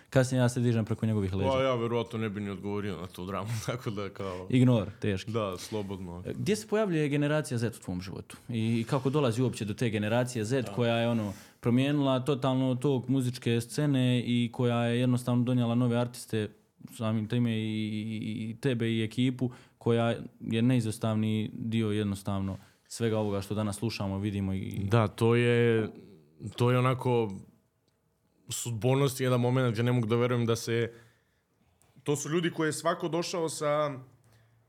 kasnije 0.10 0.40
ja 0.40 0.50
se 0.50 0.60
dižem 0.60 0.86
preko 0.86 1.06
njegovih 1.06 1.34
leđa. 1.34 1.50
Pa 1.50 1.62
ja 1.62 1.76
verovatno 1.76 2.20
ne 2.20 2.30
bi 2.30 2.42
ni 2.42 2.50
odgovorio 2.50 2.98
na 2.98 3.08
tu 3.08 3.26
dramu, 3.26 3.50
tako 3.66 3.90
da 3.90 4.10
kao... 4.10 4.48
Ignor, 4.50 4.90
teški. 5.00 5.32
Da, 5.32 5.58
slobodno. 5.58 6.24
Gdje 6.28 6.56
se 6.56 6.68
pojavljuje 6.68 7.10
generacija 7.10 7.58
Z 7.58 7.68
u 7.68 7.82
tvom 7.82 8.02
životu? 8.02 8.38
I 8.50 8.86
kako 8.90 9.10
dolazi 9.10 9.42
uopće 9.42 9.66
do 9.66 9.74
te 9.74 9.90
generacije 9.90 10.46
Z 10.46 10.64
koja 10.66 10.96
je 10.96 11.08
ono 11.10 11.34
promijenila 11.60 12.20
totalno 12.20 12.76
tog 12.76 13.10
muzičke 13.10 13.62
scene 13.62 14.20
i 14.20 14.50
koja 14.54 14.84
je 14.84 15.00
jednostavno 15.00 15.44
donijela 15.44 15.76
nove 15.76 15.98
artiste 15.98 16.50
samim 16.92 17.28
time 17.28 17.52
i, 17.52 17.64
i- 17.64 18.50
i 18.50 18.56
tebe 18.56 18.90
i 18.90 19.04
ekipu 19.04 19.50
koja 19.78 20.16
je 20.42 20.62
neizostavni 20.62 21.50
dio 21.54 21.92
jednostavno 21.92 22.58
svega 22.88 23.20
ovoga 23.20 23.42
što 23.42 23.56
danas 23.56 23.76
slušamo, 23.76 24.18
vidimo 24.18 24.54
i... 24.54 24.80
Da, 24.84 25.08
to 25.08 25.36
je, 25.36 25.88
to 26.56 26.72
je 26.72 26.80
onako 26.80 27.32
sudbonost 28.50 29.22
jedan 29.22 29.40
moment 29.40 29.72
gdje 29.72 29.84
ne 29.84 29.92
mogu 29.92 30.08
da 30.08 30.16
verujem 30.16 30.46
da 30.46 30.56
se... 30.56 30.92
To 32.04 32.16
su 32.16 32.30
ljudi 32.30 32.52
koji 32.52 32.68
je 32.68 32.74
svako 32.74 33.08
došao 33.08 33.50
sa 33.50 34.00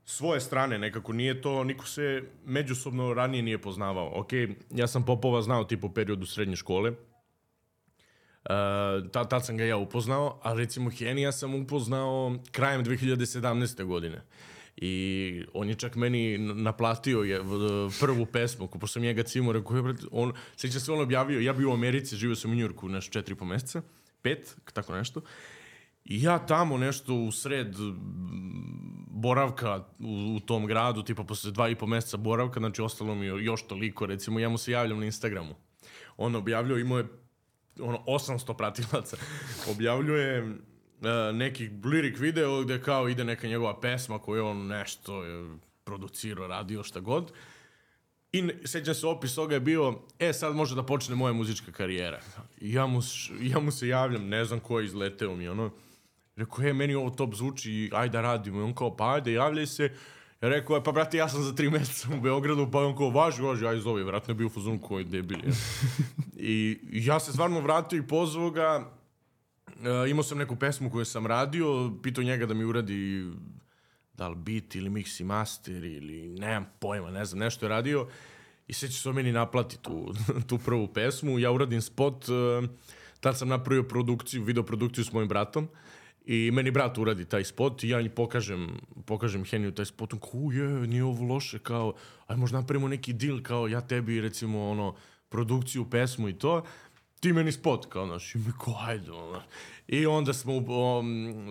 svoje 0.05 0.41
strane 0.41 0.79
nekako. 0.79 1.13
Nije 1.13 1.41
to, 1.43 1.65
niko 1.65 1.87
se 1.87 2.23
međusobno 2.45 3.15
ranije 3.15 3.43
nije 3.43 3.63
poznavao. 3.63 4.21
Ok, 4.21 4.33
ja 4.71 4.87
sam 4.87 5.05
Popova 5.05 5.43
znao 5.43 5.65
tipu 5.65 5.95
periodu 5.95 6.27
srednje 6.27 6.57
škole. 6.57 6.91
Uh, 6.91 6.97
tad, 9.13 9.31
tad 9.31 9.47
sam 9.47 9.57
ga 9.57 9.65
ja 9.65 9.77
upoznao, 9.77 10.41
a 10.43 10.53
recimo 10.53 10.91
Henija 10.91 11.33
sam 11.33 11.55
upoznao 11.55 12.39
krajem 12.51 12.85
2017. 12.85 13.85
godine. 13.85 14.23
I 14.81 15.45
on 15.53 15.69
je 15.69 15.75
čak 15.75 15.97
meni 15.97 16.39
naplatio 16.39 17.23
je 17.23 17.41
prvu 18.01 18.27
pesmu, 18.27 18.67
pošto 18.67 18.87
sam 18.87 19.03
njega 19.03 19.23
cimo, 19.23 19.53
rekao 19.53 19.77
je, 19.77 19.95
on, 20.11 20.33
sjećam 20.57 20.81
se 20.81 20.93
on 20.93 21.01
objavio, 21.01 21.41
ja 21.41 21.53
bio 21.53 21.71
u 21.71 21.73
Americi, 21.73 22.17
živio 22.17 22.37
sam 22.37 22.51
u 22.51 22.55
Njurku 22.55 22.89
nešto 22.89 23.13
četiri 23.13 23.35
po 23.35 23.45
meseca, 23.45 23.83
pet, 24.23 24.57
tako 24.73 24.95
nešto, 24.95 25.21
i 26.05 26.23
ja 26.23 26.39
tamo 26.39 26.79
nešto 26.79 27.15
u 27.15 27.33
sred 27.33 27.75
boravka 29.07 29.85
u, 29.99 30.37
u 30.37 30.41
tom 30.41 30.67
gradu, 30.67 31.03
tipa 31.03 31.25
posle 31.25 31.51
dva 31.51 31.69
i 31.69 31.75
po 31.75 31.87
meseca 31.87 32.17
boravka, 32.17 32.61
znači 32.61 32.83
ostalo 32.83 33.15
mi 33.15 33.27
još 33.27 33.67
toliko, 33.67 34.07
recimo 34.07 34.39
ja 34.39 34.49
mu 34.49 34.59
se 34.59 34.73
javljam 34.73 34.99
na 34.99 35.07
Instagramu. 35.07 35.55
On 36.17 36.35
objavljuje, 36.35 36.81
imao 36.81 36.99
je 36.99 37.07
ono 37.81 37.99
800 38.07 38.57
pratilaca. 38.57 39.17
Objavljuje 39.73 40.59
neki 41.33 41.71
lirik 41.85 42.19
video 42.19 42.63
gdje 42.63 42.83
kao 42.83 43.09
ide 43.09 43.25
neka 43.25 43.47
njegova 43.47 43.81
pesma 43.81 44.19
koju 44.19 44.47
on 44.47 44.67
nešto 44.67 45.25
je 45.25 45.59
producirao, 45.85 46.47
radio, 46.47 46.83
šta 46.83 47.01
god. 47.01 47.33
I 48.33 48.51
sećam 48.65 48.95
se 48.95 49.07
opis 49.07 49.35
toga 49.35 49.55
je 49.55 49.61
bio, 49.61 49.99
e 50.19 50.33
sad 50.33 50.55
može 50.55 50.75
da 50.75 50.83
počne 50.83 51.15
moja 51.15 51.33
muzička 51.33 51.73
karijera. 51.73 52.21
I 52.61 52.73
ja 52.73 52.87
mu, 52.87 53.01
ja 53.41 53.59
mu 53.59 53.71
se 53.71 53.89
javljam, 53.89 54.29
ne 54.29 54.45
znam 54.45 54.61
ko 54.61 54.81
je 54.81 54.87
izleteo 54.87 55.37
mi, 55.37 55.49
ono. 55.49 55.71
Rekao, 56.37 56.65
e, 56.65 56.73
meni 56.73 56.95
ovo 56.95 57.11
top 57.11 57.35
zvuči, 57.35 57.91
ajde 57.93 58.13
da 58.13 58.21
radimo. 58.21 58.61
I 58.61 58.63
on 58.63 58.75
kao, 58.75 58.97
pa 58.97 59.15
ajde, 59.15 59.33
javljaj 59.33 59.67
se. 59.67 59.83
Ja 60.41 60.49
rekao, 60.49 60.77
e, 60.77 60.85
pa 60.85 60.93
brate, 60.93 61.17
ja 61.17 61.29
sam 61.29 61.43
za 61.43 61.55
tri 61.55 61.71
mjeseca 61.71 62.09
u 62.15 62.21
Beogradu, 62.21 62.69
pa 62.71 62.79
on 62.79 62.97
kao, 62.97 63.11
važi, 63.11 63.43
važi, 63.43 63.67
ajde 63.67 63.81
zove, 63.81 64.05
vratno 64.05 64.33
je 64.33 64.35
bio 64.35 64.47
u 64.47 64.51
fazonu 64.51 64.81
koji 64.81 65.05
debil. 65.05 65.39
je. 65.39 65.53
I 66.53 66.79
ja 66.93 67.21
se 67.21 67.33
stvarno 67.33 67.61
vratio 67.61 67.97
i 67.97 68.07
pozvao 68.07 68.51
ga. 68.51 68.98
E, 69.85 70.11
imao 70.11 70.23
sam 70.23 70.39
neku 70.39 70.57
pesmu 70.57 70.91
koju 70.91 71.05
sam 71.05 71.27
radio, 71.27 71.93
pitao 72.03 72.25
njega 72.25 72.47
da 72.47 72.55
mi 72.55 72.65
uradi 72.65 73.27
da 74.15 74.29
li 74.29 74.37
beat 74.37 74.75
ili 74.75 74.91
mix 74.91 75.21
i 75.21 75.25
master 75.25 75.85
ili 75.85 76.29
nemam 76.29 76.67
pojma, 76.79 77.11
ne 77.11 77.25
znam, 77.25 77.39
nešto 77.39 77.67
je 77.67 77.69
radio. 77.69 78.09
I 78.67 78.73
sve 78.73 78.89
će 78.89 79.01
se 79.01 79.13
meni 79.13 79.33
naplati 79.33 79.79
tu, 79.83 80.15
tu 80.49 80.59
prvu 80.59 80.89
pesmu. 80.89 81.39
Ja 81.39 81.53
uradim 81.53 81.83
spot, 81.83 82.25
e, 82.29 82.69
tad 83.21 83.39
sam 83.39 83.49
napravio 83.49 83.83
produkciju, 83.83 84.45
video 84.45 84.63
produkciju 84.63 85.05
s 85.05 85.13
mojim 85.13 85.29
bratom. 85.29 85.69
I 86.25 86.51
meni 86.51 86.71
brat 86.71 86.99
uradi 86.99 87.25
taj 87.25 87.45
spot 87.45 87.85
i 87.85 87.89
ja 87.89 88.03
njih 88.03 88.11
pokažem, 88.11 88.69
pokažem 89.07 89.45
Heniju 89.45 89.73
taj 89.73 89.85
spot. 89.85 90.13
On 90.13 90.21
kao, 90.21 90.31
"U, 90.41 90.53
je, 90.53 90.69
nije 90.69 91.05
ovo 91.05 91.25
loše, 91.25 91.59
kao, 91.59 91.95
aj 92.27 92.37
možda 92.37 92.61
napravimo 92.61 92.89
neki 92.89 93.13
deal, 93.13 93.43
kao 93.43 93.69
ja 93.69 93.81
tebi 93.81 94.21
recimo 94.21 94.71
ono, 94.71 94.95
produkciju, 95.29 95.91
pesmu 95.91 96.29
i 96.29 96.39
to 96.39 96.65
ti 97.21 97.33
meni 97.33 97.53
spot, 97.53 97.87
kao, 97.87 98.07
znaš, 98.07 98.35
i 98.35 98.39
mi 98.39 98.53
kao, 98.65 98.75
ajde, 98.87 99.11
ono. 99.13 99.43
I 99.89 100.07
onda 100.07 100.33
smo, 100.33 100.57
um, 100.57 101.51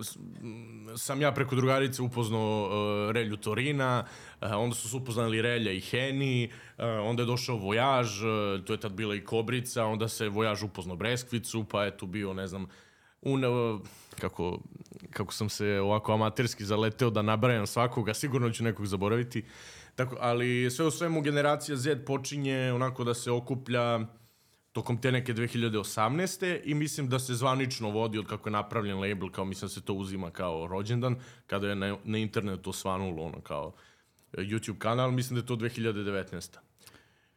sam 0.96 1.20
ja 1.20 1.32
preko 1.32 1.56
drugarice 1.56 2.02
upoznao 2.02 2.64
uh, 2.64 3.12
Relju 3.12 3.36
Torina, 3.36 4.04
uh, 4.40 4.48
onda 4.52 4.76
su 4.76 4.88
se 4.88 4.96
upoznali 4.96 5.42
Relja 5.42 5.72
i 5.72 5.80
Heni, 5.80 6.50
uh, 6.78 6.84
onda 7.02 7.22
je 7.22 7.26
došao 7.26 7.56
Vojaž, 7.56 8.22
uh, 8.22 8.64
to 8.64 8.72
je 8.72 8.80
tad 8.80 8.92
bila 8.92 9.14
i 9.14 9.24
Kobrica, 9.24 9.84
onda 9.84 10.08
se 10.08 10.28
Vojaž 10.28 10.62
upoznao 10.62 10.96
Breskvicu, 10.96 11.64
pa 11.64 11.84
je 11.84 11.96
tu 11.96 12.06
bio, 12.06 12.34
ne 12.34 12.46
znam, 12.46 12.66
un, 13.22 13.44
kako, 14.20 14.58
kako 15.10 15.32
sam 15.32 15.48
se 15.48 15.80
ovako 15.80 16.12
amaterski 16.12 16.64
zaleteo 16.64 17.10
da 17.10 17.22
nabrajam 17.22 17.66
svakoga, 17.66 18.14
sigurno 18.14 18.50
ću 18.50 18.64
nekog 18.64 18.86
zaboraviti. 18.86 19.44
Tako, 19.94 20.16
ali 20.20 20.70
sve 20.70 20.86
u 20.86 20.90
svemu 20.90 21.20
generacija 21.20 21.76
Z 21.76 22.04
počinje 22.06 22.72
onako 22.72 23.04
da 23.04 23.14
se 23.14 23.30
okuplja 23.30 24.00
tokom 24.72 25.00
te 25.00 25.12
neke 25.12 25.34
2018. 25.34 26.60
i 26.64 26.74
mislim 26.74 27.08
da 27.08 27.18
se 27.18 27.34
zvanično 27.34 27.90
vodi 27.90 28.18
od 28.18 28.26
kako 28.26 28.48
je 28.48 28.52
napravljen 28.52 29.00
label, 29.00 29.30
kao 29.30 29.44
mislim 29.44 29.68
da 29.68 29.74
se 29.74 29.80
to 29.80 29.94
uzima 29.94 30.30
kao 30.30 30.66
rođendan, 30.66 31.16
kada 31.46 31.68
je 31.68 31.76
na, 31.76 31.96
na 32.04 32.18
internetu 32.18 32.70
osvanulo 32.70 33.22
ono 33.22 33.40
kao 33.40 33.72
e, 34.32 34.40
YouTube 34.40 34.78
kanal, 34.78 35.10
mislim 35.10 35.34
da 35.34 35.42
je 35.42 35.46
to 35.46 35.56
2019. 35.56 36.58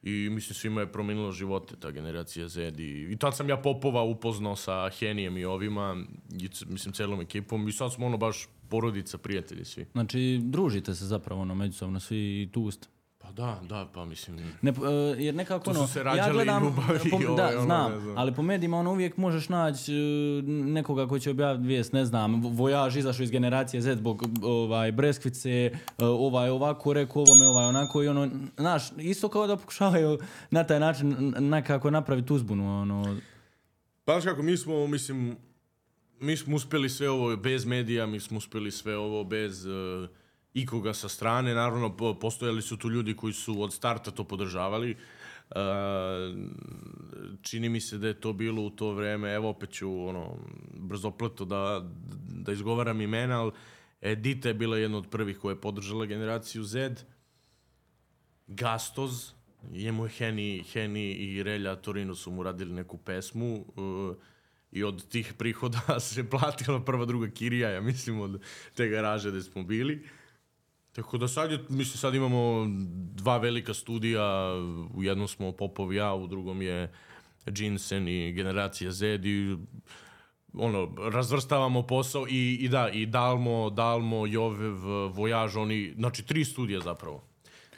I 0.03 0.29
mislim 0.29 0.55
svima 0.55 0.82
je 0.82 0.91
promijenilo 0.91 1.32
živote 1.32 1.75
ta 1.79 1.91
generacija 1.91 2.47
Z 2.47 2.73
i, 2.77 3.07
i 3.11 3.17
tad 3.17 3.36
sam 3.36 3.49
ja 3.49 3.57
Popova 3.57 4.03
upoznao 4.03 4.55
sa 4.55 4.89
Henijem 4.99 5.38
i 5.38 5.45
ovima, 5.45 6.03
i, 6.39 6.49
mislim 6.67 6.93
celom 6.93 7.21
ekipom 7.21 7.67
i 7.67 7.71
sad 7.71 7.93
smo 7.93 8.05
ono 8.05 8.17
baš 8.17 8.47
porodica, 8.69 9.17
prijatelji 9.17 9.65
svi. 9.65 9.86
Znači, 9.91 10.39
družite 10.43 10.95
se 10.95 11.05
zapravo 11.05 11.41
ono 11.41 11.55
međusobno 11.55 11.99
svi 11.99 12.49
tu 12.51 12.71
ste. 12.71 12.88
Pa 13.36 13.41
da, 13.41 13.59
da, 13.69 13.88
pa 13.93 14.05
mislim... 14.05 14.38
Ne, 14.61 14.69
e, 14.69 14.73
jer 15.17 15.36
nekako 15.36 15.69
ono, 15.69 15.88
se 15.88 15.99
ja 15.99 16.03
rađale 16.03 16.34
gledam, 16.34 16.63
ljubavi 16.63 16.99
po- 17.11 17.21
i 17.21 17.25
da, 17.38 17.47
ono, 17.47 17.61
znam, 17.61 17.99
znam. 18.01 18.17
ali 18.17 18.34
po 18.34 18.41
medijima 18.41 18.77
ono 18.77 18.91
uvijek 18.91 19.17
možeš 19.17 19.49
naći 19.49 19.93
e, 19.93 20.41
nekoga 20.47 21.07
koji 21.07 21.21
će 21.21 21.29
objaviti 21.29 21.67
vijest, 21.67 21.93
ne 21.93 22.05
znam, 22.05 22.41
Vojaž 22.41 22.97
izašao 22.97 23.23
iz 23.23 23.32
generacije 23.32 23.82
Z 23.82 23.95
zbog 23.95 24.23
ovaj, 24.43 24.91
Breskvice, 24.91 25.49
e, 25.49 25.71
ovaj 25.99 26.49
ovako 26.49 26.93
rekao, 26.93 27.21
ovome 27.21 27.47
ovaj 27.47 27.65
onako 27.65 28.03
i 28.03 28.07
ono, 28.07 28.29
znaš, 28.57 28.91
isto 28.97 29.29
kao 29.29 29.47
da 29.47 29.57
pokušavaju 29.57 30.19
na 30.51 30.63
taj 30.63 30.79
način 30.79 31.34
nekako 31.39 31.91
napraviti 31.91 32.34
uzbunu, 32.34 32.82
ono, 32.82 33.17
Pa 34.05 34.11
znaš 34.11 34.23
kako, 34.23 34.43
mi 34.43 34.57
smo, 34.57 34.88
mislim, 34.88 35.36
mi 36.19 36.38
smo 36.38 36.55
uspjeli 36.55 36.89
sve 36.89 37.09
ovo 37.09 37.36
bez 37.38 37.65
medija, 37.65 38.05
mi 38.05 38.19
smo 38.19 38.38
uspjeli 38.38 38.71
sve 38.71 38.97
ovo 38.97 39.23
bez 39.23 39.65
uh, 39.65 40.09
ikoga 40.54 40.93
sa 40.93 41.10
strane. 41.10 41.54
Naravno, 41.54 41.97
po- 41.97 42.14
postojali 42.14 42.62
su 42.62 42.78
tu 42.78 42.89
ljudi 42.89 43.16
koji 43.16 43.34
su 43.34 43.62
od 43.62 43.74
starta 43.74 44.12
to 44.12 44.24
podržavali. 44.24 44.95
Uh, 45.49 45.58
čini 47.41 47.70
mi 47.70 47.82
se 47.82 47.97
da 47.97 48.08
je 48.08 48.20
to 48.20 48.34
bilo 48.34 48.62
u 48.62 48.70
to 48.70 48.93
vreme, 48.93 49.34
evo 49.34 49.49
opet 49.49 49.72
ću 49.72 50.08
ono, 50.08 50.38
brzopleto 50.74 51.45
da, 51.45 51.89
da 52.30 52.52
izgovaram 52.52 53.02
imena, 53.02 53.41
ali 53.41 53.52
Edita 54.02 54.47
je 54.47 54.54
bila 54.54 54.78
jedna 54.78 54.97
od 54.97 55.10
prvih 55.10 55.38
koja 55.38 55.52
je 55.52 55.62
podržala 55.62 56.06
generaciju 56.06 56.64
Z. 56.64 56.89
Gastoz, 58.47 59.32
njemu 59.72 60.06
je 60.06 60.10
Heni, 60.10 60.64
Heni 60.72 61.12
i 61.12 61.43
Relja 61.43 61.76
Torino 61.76 62.16
su 62.16 62.32
mu 62.32 62.43
radili 62.43 62.74
neku 62.74 62.97
pesmu. 62.97 63.66
Uh, 63.76 64.16
i 64.72 64.84
od 64.84 65.08
tih 65.10 65.34
prihoda 65.38 65.99
se 65.99 66.30
platila 66.30 66.84
prva 66.86 67.06
druga 67.06 67.30
kirija, 67.30 67.70
ja 67.70 67.82
mislim, 67.82 68.22
od 68.22 68.41
te 68.76 68.88
garaže 68.88 69.30
gde 69.30 69.41
smo 69.41 69.64
bili. 69.64 70.08
Tako 70.91 71.17
da 71.17 71.27
sad, 71.27 71.51
je, 71.51 71.59
mislim, 71.69 71.97
sad 71.97 72.15
imamo 72.15 72.65
dva 73.15 73.37
velika 73.37 73.73
studija, 73.73 74.53
u 74.93 75.03
jednom 75.03 75.27
smo 75.27 75.51
Popov 75.51 75.93
ja, 75.93 76.13
u 76.13 76.27
drugom 76.27 76.61
je 76.61 76.91
Jinsen 77.57 78.07
i 78.07 78.31
Generacija 78.31 78.91
Z 78.91 79.19
i 79.23 79.55
ono, 80.53 80.95
razvrstavamo 81.11 81.87
posao 81.87 82.27
i, 82.29 82.57
i 82.61 82.69
da, 82.69 82.89
i 82.89 83.05
Dalmo, 83.05 83.69
Dalmo, 83.69 84.27
Jovev, 84.27 84.75
Vojaž, 85.13 85.55
oni, 85.55 85.93
znači 85.97 86.25
tri 86.25 86.45
studija 86.45 86.79
zapravo. 86.79 87.23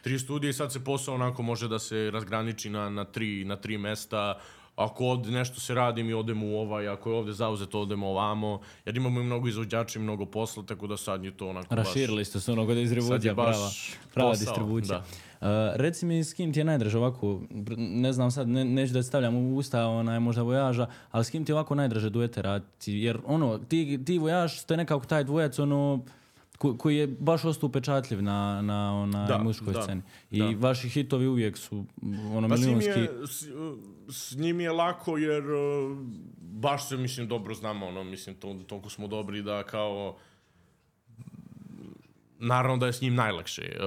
Tri 0.01 0.20
studije 0.20 0.49
i 0.49 0.53
sad 0.53 0.74
se 0.74 0.84
posao 0.84 1.16
onako 1.16 1.41
može 1.41 1.68
da 1.68 1.80
se 1.80 2.11
razgraniči 2.11 2.70
na, 2.70 2.89
na, 2.89 3.05
tri, 3.05 3.45
na 3.45 3.55
tri 3.55 3.78
mesta, 3.78 4.39
ako 4.76 5.06
ovde 5.06 5.32
nešto 5.32 5.60
se 5.60 5.74
radi, 5.74 6.04
mi 6.04 6.14
odemo 6.14 6.46
u 6.46 6.56
ovaj, 6.56 6.88
ako 6.88 7.10
je 7.10 7.16
ovde 7.16 7.34
zauzeto, 7.34 7.82
odemo 7.82 8.08
ovamo, 8.08 8.60
jer 8.86 8.98
imamo 8.98 9.22
i 9.22 9.24
mnogo 9.24 9.48
izvođača 9.48 10.00
i 10.00 10.02
mnogo 10.02 10.26
posla, 10.26 10.64
tako 10.64 10.88
da 10.88 10.98
sad 10.98 11.24
je 11.24 11.38
to 11.38 11.50
onako 11.50 11.76
Raširili 11.76 12.22
baš... 12.22 12.28
ste 12.28 12.40
se 12.40 12.52
ono 12.52 12.66
kod 12.66 12.76
distribucija, 12.76 13.34
baš 13.34 13.56
prava, 13.56 13.70
prava 14.14 14.32
posao, 14.32 14.46
distribucija. 14.46 15.00
da. 15.00 15.06
Uh, 15.44 15.76
reci 15.76 16.06
mi 16.06 16.24
s 16.24 16.34
kim 16.34 16.54
ti 16.54 16.60
je 16.60 16.64
najdraže 16.64 16.98
ovako, 16.98 17.42
ne 17.78 18.14
znam 18.14 18.32
sad, 18.32 18.48
ne, 18.48 18.66
neću 18.66 18.94
da 18.94 19.04
stavljam 19.04 19.36
u 19.36 19.56
usta 19.56 19.88
onaj 19.88 20.20
možda 20.20 20.42
vojaža, 20.42 20.88
ali 21.12 21.26
s 21.26 21.30
kim 21.30 21.46
ti 21.46 21.52
je 21.52 21.56
ovako 21.56 21.76
najdraže 21.76 22.10
duete 22.10 22.42
raditi, 22.42 22.94
jer 22.94 23.20
ono, 23.26 23.58
ti, 23.58 24.00
ti 24.06 24.20
vojaž 24.20 24.58
ste 24.58 24.78
nekako 24.78 25.06
taj 25.06 25.24
dvojac, 25.24 25.60
ono, 25.60 26.00
ko, 26.64 26.78
koji 26.78 26.97
je 26.97 27.07
baš 27.07 27.45
ostao 27.45 27.68
upečatljiv 27.68 28.24
na, 28.24 28.61
na 28.61 28.93
onaj 29.01 29.28
Da, 29.28 29.38
muzičkoj 29.38 29.74
da, 29.74 29.82
sceni. 29.82 30.01
I 30.32 30.39
da. 30.39 30.53
vaši 30.59 30.89
hitovi 30.89 31.28
uvijek 31.28 31.57
su 31.57 31.86
ono 32.34 32.49
Pa 32.49 32.57
s 32.57 32.59
njim, 32.59 32.78
milionski. 32.78 32.99
je, 32.99 33.28
s, 33.28 33.45
s 34.09 34.36
njim 34.36 34.59
je 34.59 34.72
lako 34.72 35.18
jer 35.18 35.43
uh, 35.51 35.97
baš 36.38 36.88
se, 36.89 36.97
mislim, 36.97 37.28
dobro 37.28 37.53
znamo, 37.53 37.88
ono, 37.88 38.03
mislim, 38.03 38.36
to, 38.36 38.55
toliko 38.68 38.89
smo 38.89 39.07
dobri 39.07 39.41
da 39.41 39.64
kao 39.64 40.16
naravno 42.39 42.78
da 42.78 42.86
je 42.86 42.93
s 42.93 43.01
njim 43.01 43.16
najlakše, 43.16 43.61
uh, 43.76 43.84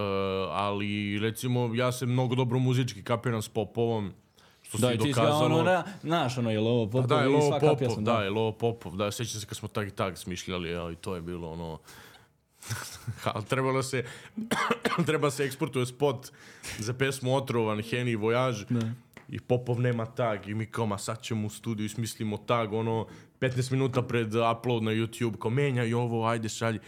ali 0.50 1.18
recimo 1.18 1.74
ja 1.74 1.92
se 1.92 2.06
mnogo 2.06 2.34
dobro 2.34 2.58
muzički 2.58 3.02
kapiram 3.02 3.42
s 3.42 3.48
Popovom, 3.48 4.12
što 4.62 4.78
Da, 4.78 4.90
si 4.90 4.96
dokazalo. 4.96 5.44
ono, 5.44 5.62
ra, 5.62 5.84
znaš 6.02 6.38
ono, 6.38 6.50
je 6.50 6.60
li 6.60 6.66
ovo 6.68 6.86
Pa 6.86 6.92
Popov 6.92 7.06
da, 7.06 7.20
je 7.20 7.26
i 7.26 7.32
Lovo 7.32 7.46
svaka 7.48 7.66
Popov, 7.66 7.78
pjesma, 7.78 8.02
da, 8.02 8.22
je 8.22 8.30
Lovo 8.30 8.52
Popov, 8.52 8.96
da, 8.96 9.10
sećam 9.10 9.40
se 9.40 9.46
kad 9.46 9.56
smo 9.58 9.68
tak 9.68 9.88
i 9.88 9.90
tak 9.90 10.18
smišljali, 10.18 10.74
ali 10.74 10.96
to 10.96 11.14
je 11.14 11.22
bilo 11.22 11.50
ono... 11.52 11.78
ali 13.34 13.44
trebalo 13.44 13.82
se, 13.82 14.04
treba 15.06 15.30
se 15.30 15.44
eksportuje 15.44 15.86
spot 15.86 16.32
za 16.78 16.94
pesmu 16.94 17.36
Otrovan, 17.36 17.82
Heni 17.82 18.10
i 18.10 18.16
Vojaž. 18.16 18.64
Da. 18.68 18.92
I 19.28 19.40
Popov 19.40 19.80
nema 19.80 20.06
tag 20.06 20.48
i 20.48 20.54
mi 20.54 20.66
kao, 20.66 20.86
ma 20.86 20.98
sad 20.98 21.22
ćemo 21.22 21.46
u 21.46 21.50
studiju 21.50 21.86
i 21.86 21.88
smislimo 21.88 22.36
tag, 22.36 22.72
ono, 22.72 23.06
15 23.40 23.72
minuta 23.72 24.02
pred 24.02 24.34
upload 24.34 24.82
na 24.82 24.90
YouTube, 24.90 25.38
kao 25.38 25.50
menjaj 25.50 25.94
ovo, 25.94 26.26
ajde 26.26 26.48
šalji. 26.48 26.78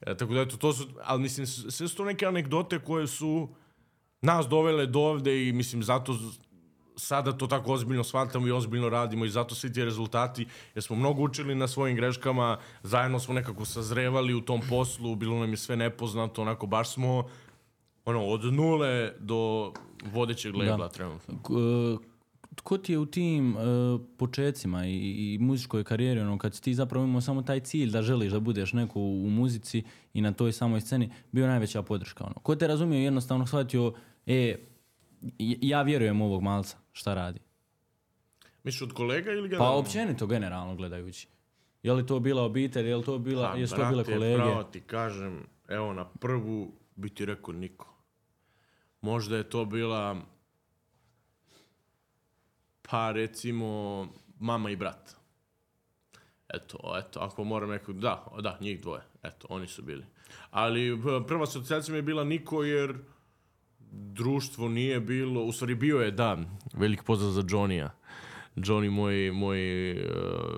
E, 0.00 0.16
tako 0.16 0.34
da 0.34 0.40
eto, 0.40 0.56
to 0.56 0.72
su, 0.72 0.88
ali 1.04 1.22
mislim, 1.22 1.46
sve 1.46 1.88
su 1.88 1.96
to 1.96 2.04
neke 2.04 2.26
anegdote 2.26 2.78
koje 2.78 3.06
su 3.06 3.48
nas 4.20 4.48
dovele 4.48 4.86
do 4.86 5.00
ovde 5.00 5.48
i 5.48 5.52
mislim, 5.52 5.82
zato 5.82 6.18
sada 6.96 7.32
to 7.32 7.46
tako 7.46 7.72
ozbiljno 7.72 8.04
shvatamo 8.04 8.46
i 8.46 8.52
ozbiljno 8.52 8.88
radimo 8.88 9.24
i 9.24 9.28
zato 9.28 9.54
svi 9.54 9.72
ti 9.72 9.84
rezultati, 9.84 10.46
jer 10.74 10.82
smo 10.82 10.96
mnogo 10.96 11.22
učili 11.22 11.54
na 11.54 11.68
svojim 11.68 11.96
greškama, 11.96 12.58
zajedno 12.82 13.18
smo 13.18 13.34
nekako 13.34 13.64
sazrevali 13.64 14.34
u 14.34 14.40
tom 14.40 14.60
poslu, 14.68 15.14
bilo 15.14 15.38
nam 15.40 15.50
je 15.50 15.56
sve 15.56 15.76
nepoznato, 15.76 16.42
onako 16.42 16.66
baš 16.66 16.92
smo 16.94 17.24
ono, 18.04 18.26
od 18.26 18.44
nule 18.44 19.12
do 19.18 19.72
vodećeg 20.04 20.54
lebla 20.56 20.76
Da. 20.76 20.88
trenutno. 20.88 21.34
E, 21.34 22.12
Ko 22.62 22.78
ti 22.78 22.92
je 22.92 22.98
u 22.98 23.06
tim 23.06 23.56
uh, 23.56 23.62
počecima 24.16 24.86
i, 24.86 25.34
i 25.34 25.38
muzičkoj 25.40 25.84
karijeri, 25.84 26.20
ono, 26.20 26.38
kad 26.38 26.54
si 26.54 26.62
ti 26.62 26.74
zapravo 26.74 27.04
imao 27.04 27.20
samo 27.20 27.42
taj 27.42 27.60
cilj 27.60 27.90
da 27.90 28.02
želiš 28.02 28.32
da 28.32 28.40
budeš 28.40 28.72
neko 28.72 29.00
u, 29.00 29.30
muzici 29.30 29.82
i 30.14 30.20
na 30.20 30.32
toj 30.32 30.52
samoj 30.52 30.80
sceni, 30.80 31.10
bio 31.32 31.46
najveća 31.46 31.82
podrška. 31.82 32.24
Ono. 32.24 32.34
Ko 32.34 32.56
te 32.56 32.66
razumio 32.66 32.98
i 33.00 33.04
jednostavno 33.04 33.46
shvatio, 33.46 33.92
e, 34.26 34.56
ja 35.38 35.82
vjerujem 35.82 36.20
u 36.20 36.24
ovog 36.24 36.42
malca, 36.42 36.76
šta 36.92 37.14
radi? 37.14 37.40
Misliš 38.64 38.82
od 38.82 38.92
kolega 38.92 39.30
ili 39.30 39.42
Pa 39.42 39.48
generalno? 39.48 39.78
općenito, 39.78 40.26
generalno 40.26 40.74
gledajući. 40.74 41.28
Je 41.82 41.92
li 41.92 42.06
to 42.06 42.20
bila 42.20 42.42
obitelj, 42.42 42.88
je 42.88 42.96
li 42.96 43.04
to 43.04 43.18
bila, 43.18 43.50
Pa, 43.52 43.58
jesu 43.58 43.76
to 43.76 43.88
bile 43.88 44.04
kolege? 44.04 44.36
Pravo 44.36 44.62
ti 44.62 44.80
kažem, 44.80 45.46
evo 45.68 45.92
na 45.92 46.04
prvu 46.04 46.72
bi 46.96 47.10
ti 47.10 47.24
rekao 47.24 47.54
niko. 47.54 47.94
Možda 49.00 49.36
je 49.36 49.50
to 49.50 49.64
bila 49.64 50.16
pa 52.92 53.12
recimo 53.12 54.08
mama 54.38 54.70
i 54.70 54.76
brat. 54.76 55.16
Eto, 56.48 56.78
eto, 56.98 57.20
ako 57.20 57.44
moram 57.44 57.70
nekog, 57.70 58.00
da, 58.00 58.26
da, 58.40 58.58
njih 58.60 58.80
dvoje, 58.80 59.02
eto, 59.22 59.46
oni 59.50 59.66
su 59.66 59.82
bili. 59.82 60.04
Ali 60.50 61.02
prva 61.26 61.42
asocijacija 61.42 61.92
mi 61.92 61.98
je 61.98 62.02
bila 62.02 62.24
niko 62.24 62.62
jer 62.62 62.94
društvo 63.92 64.68
nije 64.68 65.00
bilo, 65.00 65.44
u 65.44 65.52
stvari 65.52 65.74
bio 65.74 65.98
je, 65.98 66.10
da, 66.10 66.38
veliki 66.74 67.02
pozdrav 67.02 67.30
za 67.30 67.42
Johnny-a. 67.42 67.90
Johnny, 68.56 68.90
moj, 68.90 69.30
moj 69.32 69.92
uh, 69.92 69.98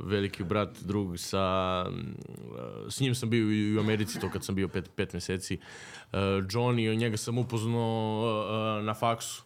veliki 0.02 0.44
brat, 0.44 0.78
drug, 0.82 1.18
sa, 1.18 1.86
uh, 1.88 2.92
s 2.92 3.00
njim 3.00 3.14
sam 3.14 3.30
bio 3.30 3.50
i 3.50 3.76
u 3.76 3.80
Americi, 3.80 4.20
to 4.20 4.30
kad 4.30 4.44
sam 4.44 4.54
bio 4.54 4.68
pet, 4.68 4.90
pet 4.96 5.12
meseci. 5.12 5.58
Uh, 6.12 6.18
Johnny, 6.18 6.96
njega 6.96 7.16
sam 7.16 7.38
upoznao 7.38 8.82
na 8.82 8.94
faksu. 8.94 9.42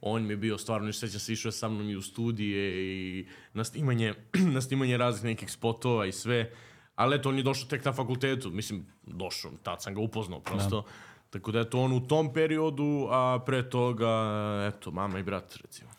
On 0.00 0.22
mi 0.22 0.32
je 0.32 0.36
bio 0.36 0.58
stvarno, 0.58 0.92
sećam 0.92 1.20
se, 1.20 1.32
išao 1.32 1.52
sa 1.52 1.68
mnom 1.68 1.90
i 1.90 1.96
u 1.96 2.02
studije 2.02 2.86
i 2.86 3.26
na 3.52 3.64
snimanje, 3.64 4.14
na 4.54 4.60
snimanje 4.60 4.96
raznih 4.96 5.24
nekih 5.24 5.50
spotova 5.50 6.06
i 6.06 6.12
sve. 6.12 6.50
Ali 6.94 7.16
eto, 7.16 7.28
on 7.28 7.36
je 7.36 7.42
došao 7.42 7.68
tek 7.68 7.84
na 7.84 7.92
fakultetu. 7.92 8.50
Mislim, 8.50 8.86
došao, 9.02 9.50
tad 9.62 9.82
sam 9.82 9.94
ga 9.94 10.00
upoznao 10.00 10.40
prosto. 10.40 10.84
Tako 11.36 11.52
da 11.52 11.60
eto, 11.60 11.80
on 11.80 11.92
u 11.92 12.00
tom 12.00 12.32
periodu, 12.32 13.08
a 13.10 13.38
pre 13.46 13.70
toga, 13.70 14.12
eto, 14.68 14.90
mama 14.90 15.18
i 15.18 15.22
brat, 15.22 15.56
recimo. 15.56 15.90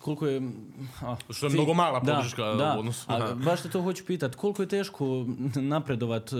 Koliko 0.00 0.26
je... 0.26 0.42
A, 1.02 1.16
Što 1.30 1.46
je 1.46 1.50
mnogo 1.50 1.74
mala 1.74 2.00
da, 2.00 2.14
podrška 2.14 2.42
da, 2.44 2.74
u 2.76 2.78
odnosu 2.78 3.04
a 3.08 3.18
na- 3.18 3.34
baš 3.34 3.62
te 3.62 3.68
to 3.70 3.82
hoću 3.82 4.04
pitat, 4.04 4.34
koliko 4.34 4.62
je 4.62 4.68
teško 4.68 5.26
napredovat, 5.54 6.32
e, 6.32 6.36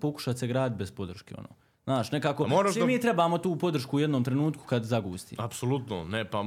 pokušat 0.00 0.38
se 0.38 0.46
grad 0.46 0.76
bez 0.76 0.90
podrške, 0.90 1.34
ono? 1.38 1.48
Znaš, 1.84 2.12
nekako, 2.12 2.48
svi 2.72 2.80
da- 2.80 2.86
mi 2.86 3.00
trebamo 3.00 3.38
tu 3.38 3.56
podršku 3.56 3.96
u 3.96 4.00
jednom 4.00 4.24
trenutku 4.24 4.64
kad 4.64 4.84
zagusti. 4.84 5.36
Apsolutno, 5.38 6.04
ne, 6.04 6.30
pa 6.30 6.42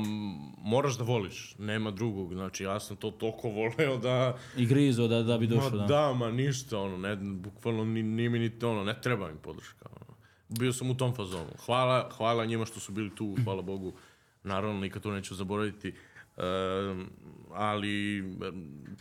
moraš 0.58 0.98
da 0.98 1.04
voliš, 1.04 1.56
nema 1.60 1.92
drugog, 1.92 2.34
znači 2.34 2.64
ja 2.64 2.80
sam 2.80 2.98
to 2.98 3.12
toliko 3.12 3.50
voleo 3.50 3.98
da, 3.98 4.38
I 4.58 4.66
grizo 4.66 5.08
da, 5.08 5.24
da 5.24 5.38
bi 5.38 5.48
ma 5.48 5.56
došao, 5.56 5.70
da. 5.70 5.86
da, 5.86 6.14
ma 6.14 6.32
ništa, 6.32 6.80
ono, 6.80 6.98
ne, 6.98 7.16
bukvalno 7.16 7.86
ni, 7.86 8.04
nije 8.04 8.30
mi 8.30 8.40
ni 8.40 8.52
ono, 8.64 8.84
ne 8.84 9.02
treba 9.02 9.28
mi 9.28 9.38
podrška, 9.38 9.86
ono. 9.92 10.01
Bio 10.52 10.74
sam 10.74 10.90
u 10.90 10.98
tom 10.98 11.16
fazonu. 11.16 11.50
Hvala, 11.66 12.10
hvala 12.12 12.46
njima 12.46 12.66
što 12.66 12.80
su 12.80 12.92
bili 12.92 13.16
tu, 13.16 13.36
hvala 13.44 13.62
Bogu, 13.62 13.94
naravno, 14.44 14.80
nikad 14.80 15.02
to 15.02 15.12
neću 15.12 15.36
zaboraviti, 15.36 15.94
Ehm, 16.38 17.02
ali 17.52 18.24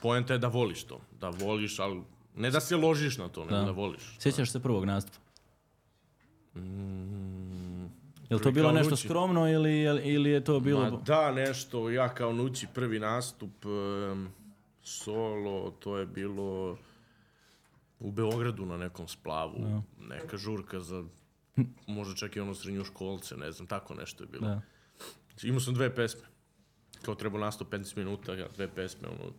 poenta 0.02 0.32
je 0.32 0.38
da 0.38 0.48
voliš 0.48 0.84
to, 0.84 1.00
da 1.20 1.28
voliš, 1.30 1.78
ali 1.78 2.02
ne 2.36 2.50
da 2.50 2.60
se 2.60 2.76
ložiš 2.76 3.18
na 3.18 3.28
to, 3.28 3.40
nego 3.40 3.56
Da. 3.56 3.64
da, 3.64 3.70
voliš. 3.70 4.16
Sjećaš 4.18 4.50
se 4.50 4.60
prvog 4.60 4.84
nastupa? 4.84 5.18
Mm, 6.54 7.82
Je 8.30 8.36
li 8.36 8.42
to 8.42 8.50
bilo 8.50 8.72
nešto 8.72 8.90
Nući. 8.90 9.08
skromno 9.08 9.48
ili, 9.48 9.80
ili 10.04 10.30
je 10.30 10.44
to 10.44 10.60
bilo... 10.60 10.80
Ma 10.80 10.90
da, 10.90 11.32
nešto, 11.32 11.90
ja 11.90 12.08
kao 12.08 12.32
Nući 12.32 12.66
prvi 12.74 12.98
nastup, 12.98 13.50
solo, 14.82 15.70
to 15.70 15.98
je 15.98 16.06
bilo 16.06 16.76
u 18.00 18.10
Beogradu 18.10 18.66
na 18.66 18.76
nekom 18.76 19.08
splavu, 19.08 19.82
neka 20.00 20.36
žurka 20.36 20.80
za 20.80 21.04
možda 21.86 22.14
čak 22.14 22.36
i 22.36 22.40
ono 22.40 22.54
srednjoškolce, 22.54 23.36
ne 23.36 23.52
znam, 23.52 23.66
tako 23.66 23.94
nešto 23.94 24.24
je 24.24 24.28
bilo. 24.28 24.46
Da. 24.46 24.60
Imao 25.42 25.60
sam 25.60 25.74
dve 25.74 25.94
pesme. 25.94 26.22
Kao 27.02 27.14
trebao 27.14 27.40
nastup 27.40 27.72
15 27.72 27.96
minuta, 27.96 28.34
ja 28.34 28.48
dve 28.56 28.68
pesme, 28.68 29.08
ono, 29.08 29.32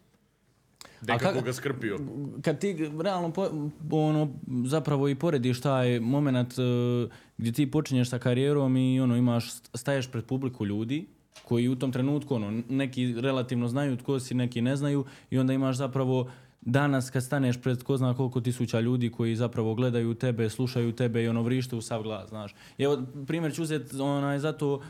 nekako 1.02 1.40
kak- 1.40 1.46
ga 1.46 1.54
skrpio. 1.54 2.00
kad 2.42 2.60
ti 2.60 2.90
realno 3.02 3.32
po, 3.34 3.50
ono 3.92 4.34
zapravo 4.66 5.10
i 5.10 5.16
porediš 5.16 5.62
taj 5.62 6.00
moment 6.00 6.54
uh, 6.58 7.12
gdje 7.38 7.52
ti 7.52 7.72
počinješ 7.72 8.10
sa 8.10 8.20
karijerom 8.20 8.78
i 8.78 9.02
ono 9.02 9.18
imaš 9.18 9.52
staješ 9.74 10.12
pred 10.12 10.26
publiku 10.26 10.66
ljudi 10.66 11.08
koji 11.46 11.68
u 11.68 11.76
tom 11.76 11.92
trenutku 11.92 12.36
ono 12.36 12.62
neki 12.70 13.14
relativno 13.22 13.68
znaju 13.68 13.98
tko 13.98 14.20
si, 14.20 14.34
neki 14.34 14.62
ne 14.62 14.76
znaju 14.76 15.06
i 15.30 15.40
onda 15.40 15.54
imaš 15.54 15.78
zapravo 15.78 16.32
danas 16.62 17.10
kad 17.10 17.24
staneš 17.24 17.62
pred 17.62 17.84
ko 17.84 17.98
zna 17.98 18.14
koliko 18.14 18.42
tisuća 18.42 18.80
ljudi 18.80 19.10
koji 19.10 19.36
zapravo 19.36 19.76
gledaju 19.76 20.14
tebe, 20.14 20.50
slušaju 20.50 20.92
tebe 20.92 21.24
i 21.24 21.28
ono 21.28 21.44
vrište 21.44 21.76
u 21.76 21.82
sav 21.82 22.04
glas, 22.04 22.30
znaš. 22.30 22.56
I 22.78 22.84
evo, 22.84 23.04
primjer 23.28 23.54
ću 23.54 23.64
uzeti 23.64 24.00
onaj, 24.00 24.40
zato 24.40 24.74
uh, 24.74 24.82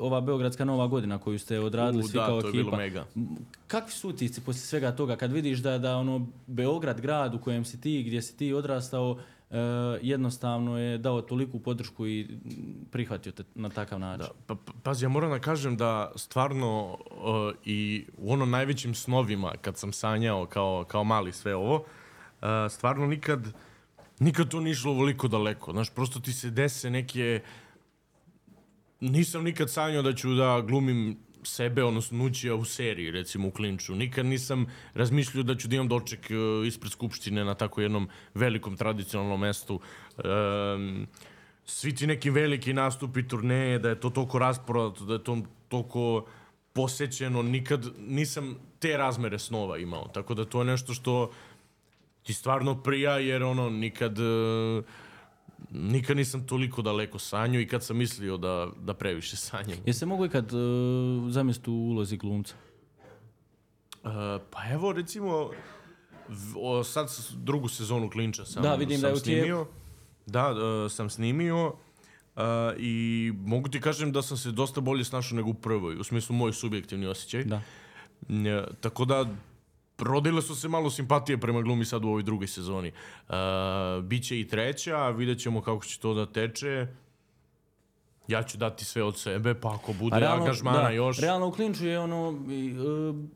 ova 0.00 0.20
Beogradska 0.20 0.64
nova 0.64 0.86
godina 0.86 1.18
koju 1.18 1.38
ste 1.38 1.60
odradili 1.60 2.04
U, 2.04 2.06
svi 2.06 2.18
da, 2.18 2.26
kao 2.26 2.40
to 2.40 2.46
je 2.46 2.50
ekipa. 2.50 2.64
bilo 2.64 2.76
mega. 2.76 3.06
Kakvi 3.66 3.92
su 3.92 4.08
utisci 4.08 4.40
poslije 4.40 4.66
svega 4.66 4.92
toga 4.92 5.16
kad 5.16 5.32
vidiš 5.32 5.58
da, 5.58 5.78
da 5.78 5.96
ono 5.96 6.26
Beograd 6.46 7.00
grad 7.00 7.34
u 7.34 7.38
kojem 7.38 7.64
si 7.64 7.80
ti, 7.80 8.02
gdje 8.06 8.22
si 8.22 8.36
ti 8.36 8.52
odrastao, 8.52 9.18
e, 9.50 9.58
jednostavno 10.02 10.78
je 10.78 10.98
dao 10.98 11.22
toliku 11.22 11.58
podršku 11.58 12.06
i 12.06 12.28
prihvatio 12.90 13.32
te 13.32 13.44
na 13.54 13.68
takav 13.68 14.00
način. 14.00 14.26
Pa, 14.46 14.54
pa, 14.54 14.72
pazi, 14.82 15.04
ja 15.04 15.08
moram 15.08 15.30
da 15.30 15.38
kažem 15.38 15.76
da 15.76 16.12
stvarno 16.16 16.90
uh, 16.90 17.54
i 17.64 18.06
u 18.18 18.32
ono 18.32 18.46
najvećim 18.46 18.94
snovima 18.94 19.52
kad 19.60 19.76
sam 19.76 19.92
sanjao 19.92 20.46
kao, 20.46 20.84
kao 20.88 21.04
mali 21.04 21.32
sve 21.32 21.54
ovo, 21.54 21.74
uh, 21.76 22.48
stvarno 22.70 23.06
nikad, 23.06 23.52
nikad 24.18 24.48
to 24.48 24.60
nije 24.60 24.72
išlo 24.72 24.92
ovoliko 24.92 25.28
daleko. 25.28 25.72
Znaš, 25.72 25.90
prosto 25.90 26.20
ti 26.20 26.32
se 26.32 26.50
dese 26.50 26.90
neke... 26.90 27.42
Nisam 29.00 29.44
nikad 29.44 29.70
sanjao 29.70 30.02
da 30.02 30.12
ću 30.12 30.34
da 30.34 30.60
glumim 30.60 31.25
sebe, 31.46 31.84
odnosno 31.84 32.18
Nućija 32.18 32.54
u 32.54 32.64
seriji, 32.64 33.10
recimo 33.10 33.48
u 33.48 33.50
Klinču. 33.50 33.94
Nikad 33.94 34.26
nisam 34.26 34.66
razmišljao 34.94 35.42
da 35.42 35.56
ću 35.56 35.68
da 35.68 35.76
imam 35.76 35.88
doček 35.88 36.30
uh, 36.30 36.66
ispred 36.66 36.92
Skupštine 36.92 37.44
na 37.44 37.54
tako 37.54 37.80
jednom 37.80 38.08
velikom 38.34 38.76
tradicionalnom 38.76 39.40
mestu. 39.40 39.80
Um, 40.16 41.06
svi 41.64 41.94
ti 41.94 42.06
neki 42.06 42.30
veliki 42.30 42.72
nastupi, 42.72 43.28
turneje, 43.28 43.78
da 43.78 43.88
je 43.88 44.00
to 44.00 44.10
toliko 44.10 44.38
rasporato, 44.38 45.04
da 45.04 45.14
je 45.14 45.24
to 45.24 45.38
toliko 45.68 46.26
posećeno, 46.72 47.42
nikad 47.42 47.86
nisam 48.08 48.56
te 48.78 48.96
razmere 48.96 49.38
snova 49.38 49.78
imao. 49.78 50.08
Tako 50.14 50.34
da 50.34 50.44
to 50.44 50.58
je 50.60 50.64
nešto 50.64 50.94
što 50.94 51.30
ti 52.22 52.34
stvarno 52.34 52.82
prija, 52.82 53.18
jer 53.18 53.42
ono, 53.42 53.70
nikad... 53.70 54.18
Uh, 54.18 54.84
nikad 55.70 56.16
nisam 56.16 56.46
toliko 56.46 56.82
daleko 56.82 57.18
sanjao 57.18 57.60
i 57.60 57.68
kad 57.68 57.84
sam 57.84 57.96
mislio 57.96 58.36
da, 58.36 58.68
da 58.80 58.94
previše 58.94 59.36
sanjam. 59.36 59.78
Je 59.86 59.92
se 59.92 60.06
mogu 60.06 60.26
ikad 60.26 60.52
uh, 60.52 60.60
zamisliti 61.30 61.70
u 61.70 61.74
ulozi 61.74 62.16
glumca? 62.16 62.54
Uh, 64.04 64.10
pa 64.50 64.68
evo, 64.70 64.92
recimo, 64.92 65.50
o, 66.56 66.84
sad 66.84 67.08
drugu 67.34 67.68
sezonu 67.68 68.10
Klinča 68.10 68.44
sam, 68.44 68.62
Da, 68.62 68.74
vidim 68.74 69.00
sam 69.00 69.02
da 69.02 69.08
je 69.08 69.16
snimio. 69.16 69.66
Da, 70.26 70.50
uh, 70.50 70.92
sam 70.92 71.10
snimio 71.10 71.66
uh, 71.66 72.42
i 72.78 73.32
mogu 73.36 73.68
ti 73.68 73.80
kažem 73.80 74.12
da 74.12 74.22
sam 74.22 74.36
se 74.36 74.52
dosta 74.52 74.80
bolje 74.80 75.04
snašao 75.04 75.36
nego 75.36 75.50
u 75.50 75.54
prvoj, 75.54 75.96
u 75.96 76.04
smislu 76.04 76.36
moj 76.36 76.52
subjektivni 76.52 77.06
osjećaj. 77.06 77.44
Da. 77.44 77.62
Tako 78.80 79.04
da, 79.04 79.26
rodile 79.98 80.42
su 80.42 80.56
se 80.56 80.68
malo 80.68 80.90
simpatije 80.90 81.38
prema 81.38 81.62
glumi 81.62 81.84
sad 81.84 82.04
u 82.04 82.08
ovoj 82.08 82.22
drugoj 82.22 82.46
sezoni. 82.46 82.92
Uh, 83.28 83.34
biće 84.04 84.40
i 84.40 84.48
treća, 84.48 85.08
vidjet 85.08 85.38
ćemo 85.38 85.62
kako 85.62 85.84
će 85.84 85.98
to 86.00 86.14
da 86.14 86.26
teče. 86.26 86.86
Ja 88.28 88.42
ću 88.42 88.58
dati 88.58 88.84
sve 88.84 89.02
od 89.02 89.18
sebe, 89.18 89.54
pa 89.54 89.74
ako 89.74 89.92
bude 89.92 90.26
angažmana 90.26 90.82
da, 90.82 90.90
još... 90.90 91.20
Realno 91.20 91.46
u 91.46 91.52
Klinču 91.52 91.86
je 91.86 92.00
ono 92.00 92.30
e, 92.30 92.34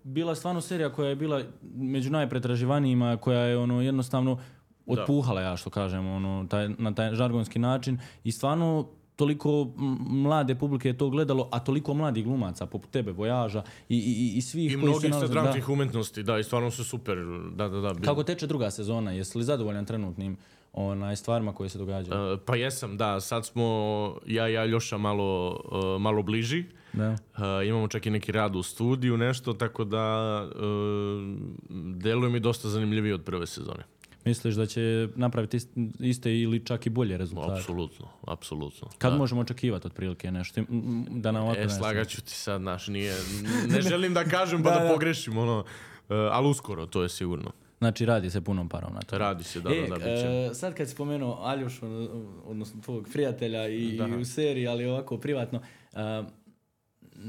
bila 0.04 0.34
stvarno 0.34 0.60
serija 0.60 0.92
koja 0.92 1.08
je 1.08 1.16
bila 1.16 1.42
među 1.74 2.10
najpretraživanijima, 2.10 3.16
koja 3.16 3.40
je 3.40 3.58
ono 3.58 3.82
jednostavno 3.82 4.38
otpuhala 4.86 5.40
ja 5.40 5.56
što 5.56 5.70
kažem 5.70 6.06
ono 6.06 6.46
taj, 6.50 6.68
na 6.68 6.94
taj 6.94 7.14
žargonski 7.14 7.58
način 7.58 7.98
i 8.24 8.32
stvarno 8.32 8.88
toliko 9.20 9.68
mlade 10.24 10.54
publike 10.54 10.88
je 10.88 10.96
to 10.96 11.10
gledalo, 11.10 11.48
a 11.52 11.60
toliko 11.60 11.94
mladih 11.94 12.24
glumaca 12.24 12.66
poput 12.66 12.90
tebe, 12.90 13.12
Vojaža 13.12 13.62
i, 13.88 13.96
i, 13.96 14.38
i 14.38 14.42
svih 14.42 14.72
I 14.72 14.74
koji 14.74 14.94
se 14.94 15.08
mnogih 15.08 15.14
sa 15.20 15.26
dramskih 15.28 15.68
umetnosti, 15.68 16.22
da, 16.22 16.38
i 16.38 16.44
stvarno 16.44 16.70
su 16.70 16.84
super. 16.84 17.18
Da, 17.52 17.68
da, 17.68 17.80
da. 17.80 17.92
bil- 17.92 18.04
Kako 18.04 18.22
teče 18.22 18.46
druga 18.46 18.70
sezona? 18.70 19.12
Jesi 19.12 19.38
li 19.38 19.44
zadovoljan 19.44 19.84
trenutnim 19.84 20.36
onaj, 20.72 21.16
stvarima 21.16 21.52
koje 21.52 21.68
se 21.68 21.78
događaju? 21.78 22.32
Uh, 22.32 22.40
pa 22.46 22.56
jesam, 22.56 22.96
da. 22.96 23.20
Sad 23.20 23.46
smo 23.46 23.66
ja 24.26 24.48
i 24.48 24.56
Aljoša 24.56 24.98
malo, 24.98 25.60
uh, 25.64 26.00
malo 26.00 26.22
bliži. 26.22 26.64
da. 26.92 27.10
Uh, 27.10 27.18
imamo 27.66 27.88
čak 27.88 28.06
i 28.06 28.10
neki 28.10 28.32
rad 28.32 28.56
u 28.56 28.62
studiju, 28.62 29.16
nešto, 29.16 29.52
tako 29.52 29.84
da 29.84 30.04
uh, 30.44 30.60
deluje 31.96 32.30
mi 32.30 32.40
dosta 32.40 32.68
zanimljivije 32.68 33.14
od 33.14 33.22
prve 33.22 33.46
sezone. 33.46 33.84
Misliš 34.24 34.54
da 34.54 34.66
će 34.66 35.08
napraviti 35.16 35.56
ist- 35.58 35.90
iste 36.00 36.38
ili 36.38 36.64
čak 36.64 36.86
i 36.86 36.90
bolje 36.90 37.16
rezultate? 37.16 37.52
Apsolutno, 37.60 38.08
apsolutno. 38.26 38.88
Kad 38.98 39.16
možemo 39.16 39.40
očekivati 39.40 39.86
otprilike 39.86 40.30
nešto? 40.30 40.62
Da 41.08 41.32
nam 41.32 41.42
ovako 41.42 41.60
E, 41.60 41.68
slagaću 41.68 42.22
ti 42.22 42.32
sad, 42.32 42.62
naš, 42.62 42.88
nije... 42.88 43.14
Ne 43.68 43.82
želim 43.90 44.14
da 44.14 44.24
kažem 44.24 44.62
pa 44.62 44.70
da, 44.70 44.88
pogrešim, 44.92 45.38
ono, 45.38 45.58
uh, 45.58 45.64
ali 46.08 46.48
uskoro, 46.48 46.86
to 46.86 47.02
je 47.02 47.08
sigurno. 47.08 47.50
Znači 47.78 48.06
radi 48.06 48.30
se 48.30 48.40
punom 48.40 48.68
parom 48.68 48.94
na 48.94 49.00
to. 49.00 49.18
Radi 49.18 49.44
se, 49.44 49.60
da, 49.60 49.70
e, 49.74 49.86
da, 49.88 49.96
da, 49.96 50.10
e, 50.10 50.50
sad 50.54 50.74
kad 50.74 50.88
si 50.88 50.94
spomenuo 50.94 51.38
Aljošu, 51.42 51.86
odnosno 52.44 52.80
tvog 52.82 53.08
prijatelja 53.12 53.68
i, 53.68 53.96
i 53.96 54.16
u 54.20 54.24
seriji, 54.24 54.66
ali 54.66 54.86
ovako 54.86 55.18
privatno, 55.18 55.60
e, 55.92 56.22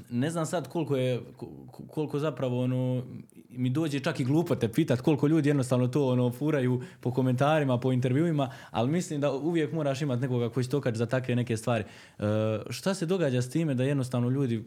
ne 0.09 0.29
znam 0.29 0.45
sad 0.45 0.67
koliko 0.67 0.95
je, 0.95 1.21
ko- 1.37 1.49
koliko 1.87 2.19
zapravo 2.19 2.63
ono, 2.63 3.03
mi 3.49 3.69
dođe 3.69 3.99
čak 3.99 4.19
i 4.19 4.25
glupo 4.25 4.55
te 4.55 4.67
pitat 4.69 5.01
koliko 5.01 5.27
ljudi 5.27 5.49
jednostavno 5.49 5.87
to 5.87 6.07
ono 6.07 6.31
furaju 6.31 6.81
po 6.99 7.11
komentarima, 7.11 7.77
po 7.77 7.91
intervjuima, 7.91 8.51
ali 8.71 8.91
mislim 8.91 9.21
da 9.21 9.31
uvijek 9.31 9.71
moraš 9.73 10.01
imati 10.01 10.21
nekoga 10.21 10.49
koji 10.49 10.63
će 10.63 10.69
to 10.69 10.81
kaći 10.81 10.97
za 10.97 11.05
takve 11.05 11.35
neke 11.35 11.57
stvari. 11.57 11.83
E, 12.19 12.23
šta 12.69 12.93
se 12.93 13.05
događa 13.05 13.41
s 13.41 13.49
time 13.49 13.73
da 13.73 13.83
jednostavno 13.83 14.29
ljudi 14.29 14.55
e, 14.55 14.61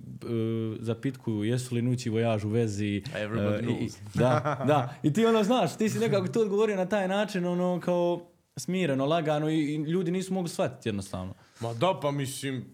zapitkuju 0.81 1.45
jesu 1.45 1.75
li 1.75 1.83
nući 1.83 2.11
vojaž 2.11 2.45
u 2.45 2.49
vezi? 2.49 3.03
Everybody 3.15 3.71
e, 3.71 3.73
i- 3.73 3.85
i- 3.85 3.89
knows. 3.89 3.99
da, 4.15 4.65
da. 4.67 4.95
I 5.03 5.13
ti 5.13 5.27
ono 5.27 5.43
znaš, 5.43 5.77
ti 5.77 5.89
si 5.89 5.99
nekako 5.99 6.29
to 6.29 6.41
odgovorio 6.41 6.77
na 6.77 6.87
taj 6.87 7.09
način, 7.09 7.45
ono 7.45 7.81
kao 7.81 8.27
smireno, 8.57 9.07
lagano 9.07 9.51
i, 9.51 9.65
i 9.65 9.77
ljudi 9.77 10.11
nisu 10.11 10.35
mogli 10.35 10.49
shvatiti 10.49 10.89
jednostavno. 10.89 11.35
Ma 11.61 11.75
da, 11.75 11.99
pa 12.03 12.11
mislim... 12.11 12.74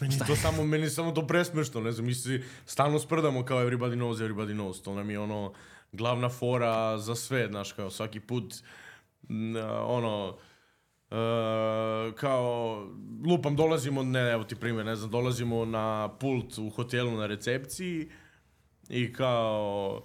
Meni 0.00 0.18
to 0.26 0.36
samo, 0.36 0.64
meni 0.64 0.90
samo 0.90 1.12
to 1.12 1.26
presmešno, 1.26 1.80
ne 1.80 1.92
znam, 1.92 2.06
mi 2.06 2.14
se 2.14 2.42
stalno 2.66 2.98
sprdamo 2.98 3.44
kao 3.44 3.64
everybody 3.64 3.96
knows, 3.96 4.20
everybody 4.20 4.54
knows, 4.54 4.82
to 4.82 4.94
nam 4.94 5.10
je 5.10 5.18
ono 5.18 5.52
glavna 5.92 6.28
fora 6.28 6.98
za 6.98 7.14
sve, 7.14 7.46
znaš, 7.46 7.72
kao 7.72 7.90
svaki 7.90 8.20
put, 8.20 8.54
n, 9.28 9.56
ono, 9.86 10.36
e, 11.10 11.16
kao, 12.16 12.82
lupam, 13.26 13.56
dolazimo, 13.56 14.02
ne, 14.02 14.32
evo 14.32 14.44
ti 14.44 14.56
primjer, 14.56 14.86
ne 14.86 14.96
znam, 14.96 15.10
dolazimo 15.10 15.64
na 15.64 16.08
pult 16.20 16.58
u 16.58 16.70
hotelu 16.70 17.10
na 17.10 17.26
recepciji 17.26 18.10
i 18.88 19.12
kao, 19.12 20.02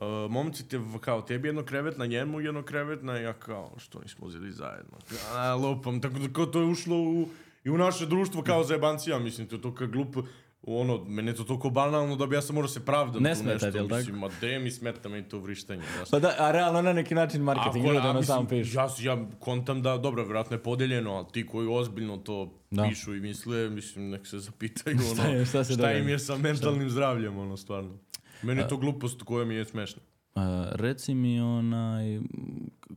e, 0.00 0.04
momci, 0.30 0.68
te, 0.68 0.80
kao, 1.00 1.22
tebi 1.22 1.48
jedno 1.48 1.64
krevetna, 1.64 2.06
njemu 2.06 2.40
jedno 2.40 2.62
krevetna, 2.62 3.18
ja 3.18 3.32
kao, 3.32 3.74
što 3.76 4.00
nismo 4.00 4.26
uzeli 4.26 4.52
zajedno? 4.52 4.98
A, 5.34 5.54
lupam, 5.54 6.00
tako 6.00 6.18
da 6.18 6.32
kao 6.32 6.46
to 6.46 6.60
je 6.60 6.66
ušlo 6.66 6.96
u, 6.96 7.28
i 7.68 7.70
u 7.70 7.78
naše 7.78 8.06
društvo 8.06 8.42
kao 8.42 8.64
zajebancija, 8.64 9.18
mislim, 9.18 9.46
to 9.46 9.56
je 9.56 9.62
to 9.62 9.74
kao 9.74 9.86
glupo, 9.86 10.22
ono, 10.64 11.04
meni 11.04 11.28
je 11.28 11.34
to 11.34 11.44
toliko 11.44 11.70
banalno 11.70 12.16
da 12.16 12.26
bi 12.26 12.34
ja 12.34 12.42
sam 12.42 12.54
morao 12.54 12.68
se 12.68 12.84
pravdati 12.84 13.22
Ne 13.22 13.30
tu 13.30 13.38
smeta 13.38 13.66
nešto, 13.66 13.72
tako? 13.80 13.96
mislim, 13.96 14.16
ma 14.16 14.28
de 14.40 14.58
mi 14.58 14.70
smeta 14.70 15.08
meni 15.08 15.28
to 15.28 15.38
vrištanje, 15.38 15.82
znaš. 15.96 16.10
Pa 16.10 16.18
da, 16.18 16.34
a 16.38 16.50
realno 16.50 16.82
na 16.82 16.92
neki 16.92 17.14
način 17.14 17.42
marketing, 17.42 17.84
Ako, 17.84 17.86
ljudi 17.86 17.98
a, 17.98 18.10
ono 18.10 18.18
mislim, 18.18 18.36
sam 18.36 18.46
pišu. 18.46 18.76
Ja, 18.76 18.88
ja 19.02 19.26
kontam 19.38 19.82
da, 19.82 19.96
dobro, 19.96 20.24
vjerojatno 20.24 20.56
je 20.56 20.62
podeljeno, 20.62 21.12
ali 21.12 21.26
ti 21.32 21.46
koji 21.46 21.68
ozbiljno 21.68 22.16
to 22.16 22.54
Da. 22.70 22.82
pišu 22.84 23.14
i 23.14 23.20
misle, 23.20 23.70
mislim, 23.70 24.10
nek 24.10 24.26
se 24.26 24.38
zapitaju, 24.38 24.96
ono, 25.02 25.14
Šta 25.14 25.26
je- 25.26 25.46
šta 25.46 25.64
se 25.64 25.72
šta 25.74 25.92
im 25.92 26.08
je 26.08 26.18
sa 26.18 26.36
mentalnim 26.36 26.90
zdravljem, 26.90 27.38
ono, 27.38 27.56
stvarno. 27.56 27.98
Meni 28.42 28.60
je 28.60 28.68
to 28.68 28.76
glupost 28.76 29.22
koja 29.22 29.44
mi 29.44 29.54
je 29.54 29.64
smešna. 29.64 30.02
Reci 30.72 31.14
mi 31.14 31.40
onaj 31.40 32.20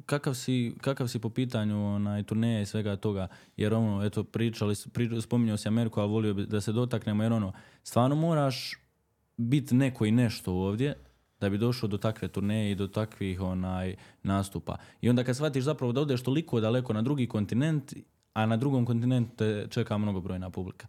kakav 0.06 0.34
si, 0.34 0.76
kakav 0.82 1.08
si 1.08 1.20
po 1.20 1.30
pitanju 1.30 1.96
onaj 1.96 2.24
turneja 2.24 2.62
i 2.62 2.66
svega 2.66 2.96
toga 2.96 3.28
jer 3.58 3.74
ono 3.74 4.06
eto 4.06 4.24
pričali 4.24 4.76
pri, 4.94 5.22
spominjao 5.22 5.58
si 5.58 5.68
Ameriku 5.68 6.02
a 6.02 6.06
volio 6.06 6.34
bi 6.34 6.46
da 6.46 6.62
se 6.62 6.72
dotaknemo 6.72 7.24
jer 7.24 7.34
ono 7.34 7.54
stvarno 7.84 8.16
moraš 8.16 8.74
biti 9.38 9.76
neko 9.76 10.06
i 10.06 10.12
nešto 10.12 10.54
ovdje 10.54 10.96
da 11.42 11.50
bi 11.50 11.58
došao 11.58 11.90
do 11.90 11.98
takve 11.98 12.28
turneje 12.28 12.72
i 12.72 12.76
do 12.76 12.88
takvih 12.88 13.42
onaj 13.42 13.96
nastupa. 14.24 14.78
I 15.02 15.10
onda 15.10 15.24
kad 15.24 15.36
shvatiš 15.36 15.64
zapravo 15.64 15.94
da 15.94 16.02
odeš 16.02 16.24
toliko 16.24 16.60
daleko 16.60 16.94
na 16.94 17.02
drugi 17.02 17.28
kontinent, 17.28 17.94
a 18.34 18.46
na 18.46 18.58
drugom 18.58 18.86
kontinentu 18.86 19.36
te 19.36 19.68
čeka 19.70 19.98
mnogobrojna 19.98 20.50
publika. 20.50 20.88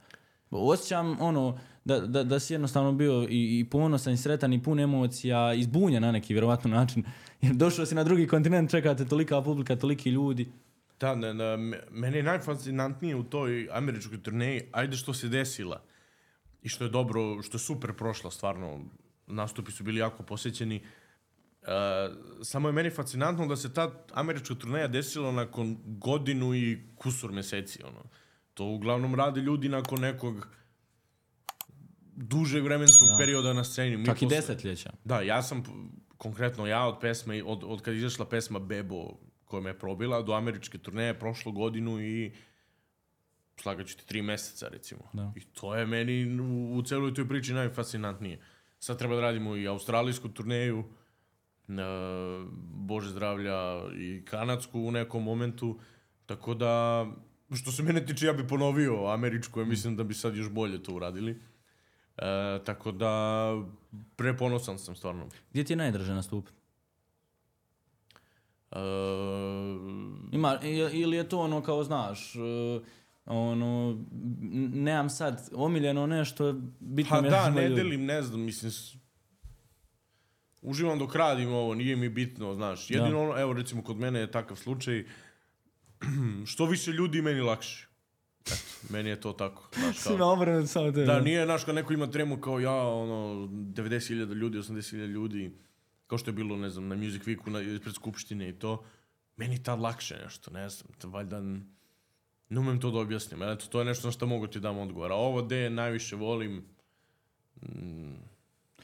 Osjećam 0.51 1.17
ono 1.21 1.59
da, 1.85 2.01
da, 2.01 2.25
da 2.25 2.41
si 2.41 2.55
jednostavno 2.55 2.93
bio 2.93 3.27
i, 3.31 3.59
i 3.59 3.65
ponosan 3.71 4.13
i 4.13 4.17
sretan 4.17 4.53
i 4.53 4.63
pun 4.63 4.81
emocija, 4.81 5.55
i 5.55 5.63
zbunjen 5.63 6.03
na 6.03 6.13
neki 6.13 6.35
vjerovatno 6.35 6.71
način. 6.71 7.05
Jer 7.41 7.55
došao 7.55 7.87
si 7.87 7.95
na 7.95 8.05
drugi 8.05 8.27
kontinent, 8.27 8.71
čekate 8.71 9.05
tolika 9.05 9.43
publika, 9.43 9.77
toliki 9.77 10.11
ljudi. 10.11 10.49
Da, 11.01 11.15
ne, 11.15 11.57
me- 11.57 11.81
meni 11.91 12.17
je 12.17 12.23
najfascinantnije 12.23 13.17
u 13.17 13.23
toj 13.23 13.69
američkoj 13.73 14.23
turneji, 14.23 14.63
ajde 14.73 14.97
što 14.97 15.15
se 15.15 15.29
desila 15.29 15.83
i 16.63 16.69
što 16.69 16.85
je 16.85 16.91
dobro, 16.91 17.43
što 17.43 17.57
je 17.57 17.61
super 17.61 17.93
prošla 17.93 18.31
stvarno, 18.31 18.81
nastupi 19.27 19.73
su 19.73 19.85
bili 19.85 20.01
jako 20.01 20.23
posjećeni. 20.23 20.83
Uh, 21.63 21.69
samo 22.43 22.69
je 22.69 22.73
meni 22.73 22.91
fascinantno 22.91 23.47
da 23.47 23.57
se 23.57 23.75
ta 23.75 23.91
američka 24.13 24.55
turneja 24.55 24.89
desila 24.89 25.33
nakon 25.33 25.79
godinu 25.85 26.55
i 26.55 26.79
kusur 26.97 27.33
meseci. 27.33 27.83
Ono. 27.83 28.03
To 28.55 28.65
uglavnom 28.65 29.15
rade 29.15 29.41
ljudi 29.41 29.69
nakon 29.69 30.01
nekog 30.01 30.47
dužeg 32.17 32.65
vremenskog 32.65 33.09
perioda 33.19 33.53
na 33.53 33.65
sceni. 33.65 33.97
Mi 33.97 34.07
Čak 34.07 34.23
i 34.23 34.25
posle- 34.25 34.37
desetljeća. 34.37 34.93
Da, 35.05 35.21
ja 35.21 35.43
sam 35.43 35.63
konkretno 36.17 36.67
ja 36.67 36.87
od 36.87 37.01
pesme, 37.01 37.43
od, 37.45 37.65
od 37.65 37.83
kad 37.83 37.95
izašla 37.95 38.27
pesma 38.27 38.59
Bebo 38.59 39.19
koja 39.45 39.61
me 39.61 39.71
je 39.71 39.79
probila, 39.79 40.23
do 40.23 40.33
američke 40.33 40.79
turneje 40.79 41.19
prošlo 41.19 41.53
godinu 41.53 42.01
i 42.01 42.33
slagaću 43.57 43.97
ti 43.97 44.07
tri 44.07 44.23
meseca 44.23 44.69
recimo. 44.69 45.01
Da. 45.13 45.33
I 45.37 45.41
to 45.41 45.75
je 45.75 45.87
meni 45.87 46.41
u, 46.41 46.77
u 46.77 46.83
celoj 46.83 47.15
toj 47.15 47.29
priči 47.29 47.53
najfascinantnije. 47.53 48.41
Sad 48.79 48.99
treba 48.99 49.15
da 49.15 49.21
radimo 49.21 49.57
i 49.57 49.69
australijsku 49.69 50.29
turneju, 50.29 50.85
Bože 52.71 53.11
zdravlja 53.11 53.83
i 53.97 54.25
kanadsku 54.25 54.81
u 54.81 54.91
nekom 54.91 55.23
momentu. 55.23 55.79
Tako 56.27 56.55
da, 56.55 57.07
što 57.55 57.73
se 57.73 57.83
mene 57.83 58.07
tiče, 58.07 58.27
ja 58.27 58.33
bi 58.33 58.49
ponovio 58.49 59.07
američku, 59.07 59.61
ja 59.61 59.67
mislim 59.67 59.97
da 59.97 60.05
bi 60.05 60.15
sad 60.15 60.37
još 60.37 60.51
bolje 60.51 60.83
to 60.83 60.95
uradili. 60.95 61.41
E, 62.19 62.59
tako 62.65 62.93
da, 62.93 63.47
preponosan 64.17 64.79
sam 64.79 64.95
stvarno. 64.97 65.29
Gdje 65.51 65.65
ti 65.65 65.73
je 65.73 65.77
najdraže 65.77 66.15
nastupiti? 66.15 66.57
E, 68.73 68.79
Ima, 70.33 70.59
ili 70.93 71.17
je 71.17 71.29
to 71.29 71.39
ono 71.39 71.63
kao 71.63 71.85
znaš, 71.85 72.35
e, 72.37 72.39
ono, 73.27 73.99
nemam 74.73 75.11
sad 75.11 75.49
omiljeno 75.55 76.07
nešto, 76.07 76.53
bitno 76.81 77.17
pa 77.17 77.21
mi 77.21 77.27
je 77.27 77.31
da, 77.31 77.51
me 77.51 77.61
ne 77.61 77.69
ljudi. 77.69 77.83
delim, 77.83 78.05
ne 78.05 78.23
znam, 78.23 78.41
mislim, 78.41 78.73
uživam 80.63 80.99
dok 80.99 81.15
radim 81.15 81.53
ovo, 81.53 81.75
nije 81.75 81.97
mi 81.97 82.09
bitno, 82.09 82.55
znaš. 82.55 82.91
Jedino 82.91 83.23
ono, 83.23 83.41
evo 83.41 83.53
recimo 83.53 83.83
kod 83.83 83.97
mene 83.97 84.21
je 84.21 84.31
takav 84.31 84.57
slučaj, 84.57 85.05
što 86.51 86.67
više 86.67 86.91
ljudi, 86.91 87.23
meni 87.23 87.41
lakše. 87.41 87.92
Meni 88.91 89.11
je 89.11 89.21
to 89.21 89.33
tako, 89.33 89.69
znaš, 89.79 90.03
kao. 90.03 90.33
Obrnuto 90.33 90.67
samo 90.67 90.93
te. 90.93 91.05
Da, 91.05 91.21
nije, 91.21 91.45
znaš, 91.45 91.65
kad 91.65 91.75
neko 91.75 91.93
ima 91.93 92.07
tremu 92.07 92.41
kao 92.41 92.61
ja, 92.61 92.87
ono, 92.87 93.47
90.000 93.47 94.35
ljudi, 94.35 94.59
80.000 94.59 95.07
ljudi, 95.07 95.53
kao 96.07 96.19
što 96.19 96.31
je 96.31 96.35
bilo, 96.35 96.57
ne 96.57 96.71
znam, 96.71 96.89
na 96.89 96.97
Music 96.97 97.23
Weeku, 97.23 97.51
na, 97.51 97.61
ispred 97.61 97.95
Skupštine 97.95 98.49
i 98.49 98.53
to, 98.53 98.85
meni 99.37 99.63
tad 99.63 99.81
lakše 99.81 100.19
nešto, 100.25 100.51
ne 100.51 100.69
znam, 100.69 100.93
to 100.99 101.09
valjda, 101.09 101.41
ne 102.49 102.61
umem 102.61 102.81
to 102.81 102.91
da 102.91 102.99
objasnim, 102.99 103.43
eto, 103.43 103.67
to 103.67 103.79
je 103.79 103.85
nešto 103.85 104.09
na 104.09 104.13
što 104.13 104.27
mogu 104.27 104.47
ti 104.47 104.61
dam 104.61 104.79
odgovor, 104.79 105.13
a 105.13 105.15
ovo 105.15 105.43
gde 105.43 105.71
najviše 105.71 106.17
volim, 106.17 106.65
mm, 107.63 108.32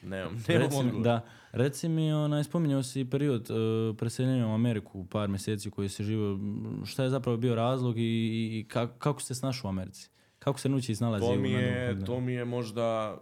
nemam, 0.03 0.45
nemam 0.49 0.63
Reci, 0.63 1.03
da, 1.03 1.25
reci 1.53 1.89
mi, 1.89 2.13
onaj, 2.13 2.45
spominjao 2.45 2.83
si 2.83 3.11
period 3.11 3.51
uh, 3.51 3.97
preseljenja 3.97 4.47
u 4.47 4.55
Ameriku, 4.55 5.07
par 5.07 5.29
mjeseci 5.29 5.71
koji 5.71 5.89
se 5.89 6.05
živio, 6.05 6.39
šta 6.85 7.03
je 7.03 7.11
zapravo 7.11 7.37
bio 7.37 7.55
razlog 7.55 7.99
i, 7.99 8.03
i, 8.03 8.67
ka- 8.71 8.99
kako 8.99 9.23
se 9.23 9.35
snašao 9.35 9.69
u 9.69 9.71
Americi? 9.71 10.11
Kako 10.39 10.59
se 10.59 10.69
nući 10.69 10.95
snalazi 10.95 11.27
To 11.27 11.37
mi, 11.37 11.51
je, 11.51 12.05
to 12.05 12.21
mi 12.21 12.33
je 12.33 12.45
možda 12.45 13.19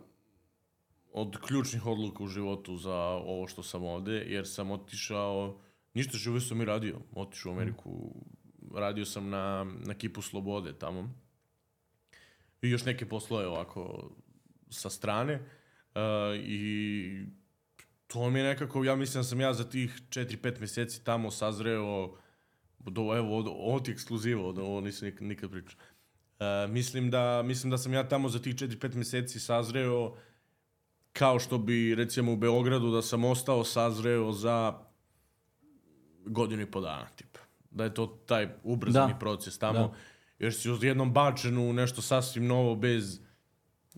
od 1.13 1.37
ključnih 1.41 1.87
odluka 1.87 2.25
u 2.25 2.29
životu 2.29 2.77
za 2.77 2.97
ovo 2.97 3.47
što 3.47 3.63
sam 3.63 3.85
ovde, 3.85 4.13
jer 4.13 4.49
sam 4.49 4.71
otišao, 4.71 5.61
ništa 5.95 6.19
živo 6.19 6.41
sam 6.41 6.61
i 6.61 6.65
radio, 6.65 6.97
otišao 7.15 7.53
u 7.53 7.55
Ameriku, 7.55 8.15
radio 8.75 9.05
sam 9.05 9.31
na, 9.31 9.67
na 9.87 9.95
kipu 9.95 10.23
Slobode 10.23 10.73
tamo. 10.73 11.15
I 12.63 12.71
još 12.71 12.85
neke 12.85 13.09
poslove 13.09 13.47
ovako 13.47 14.11
sa 14.71 14.91
strane 14.91 15.41
uh, 15.97 16.37
i 16.37 17.27
to 18.07 18.31
mi 18.31 18.39
je 18.39 18.45
nekako, 18.45 18.85
ja 18.85 18.97
mislim 18.97 19.21
da 19.21 19.25
sam 19.25 19.41
ja 19.41 19.55
za 19.55 19.65
tih 19.65 20.03
4-5 20.09 20.59
mjeseci 20.59 21.05
tamo 21.05 21.31
sazreo, 21.31 22.17
do, 22.79 23.17
evo, 23.17 23.81
ti 23.85 23.91
je 23.91 23.93
ekskluziva, 23.93 24.43
ovo, 24.43 24.63
ovo 24.63 24.81
nisam 24.81 25.09
nikad, 25.09 25.27
nikad 25.27 25.51
pričao. 25.51 25.81
Uh, 26.41 26.71
mislim, 26.71 27.11
da, 27.11 27.43
mislim 27.43 27.71
da 27.71 27.79
sam 27.79 27.93
ja 27.93 28.09
tamo 28.09 28.29
za 28.29 28.39
tih 28.39 28.55
4-5 28.55 28.95
mjeseci 28.95 29.41
sazreo 29.41 30.17
kao 31.13 31.39
što 31.39 31.59
bi 31.59 31.95
recimo 31.95 32.33
u 32.33 32.37
Beogradu 32.37 32.91
da 32.91 33.03
sam 33.03 33.25
ostao 33.25 33.65
sazreo 33.65 34.33
za 34.33 34.79
godinu 36.27 36.63
i 36.63 36.71
po 36.71 36.81
dana, 36.81 37.07
tipa. 37.17 37.41
Da 37.71 37.85
je 37.85 37.95
to 37.95 38.07
taj 38.07 38.49
ubrzani 38.63 39.13
Da. 39.13 39.19
proces 39.19 39.59
tamo. 39.59 39.79
Da. 39.79 39.95
Jer 40.39 40.55
si 40.55 40.71
odjednom 40.71 41.13
bačen 41.13 41.59
u 41.59 41.73
nešto 41.73 42.03
sasvim 42.03 42.47
novo 42.47 42.75
bez 42.75 43.21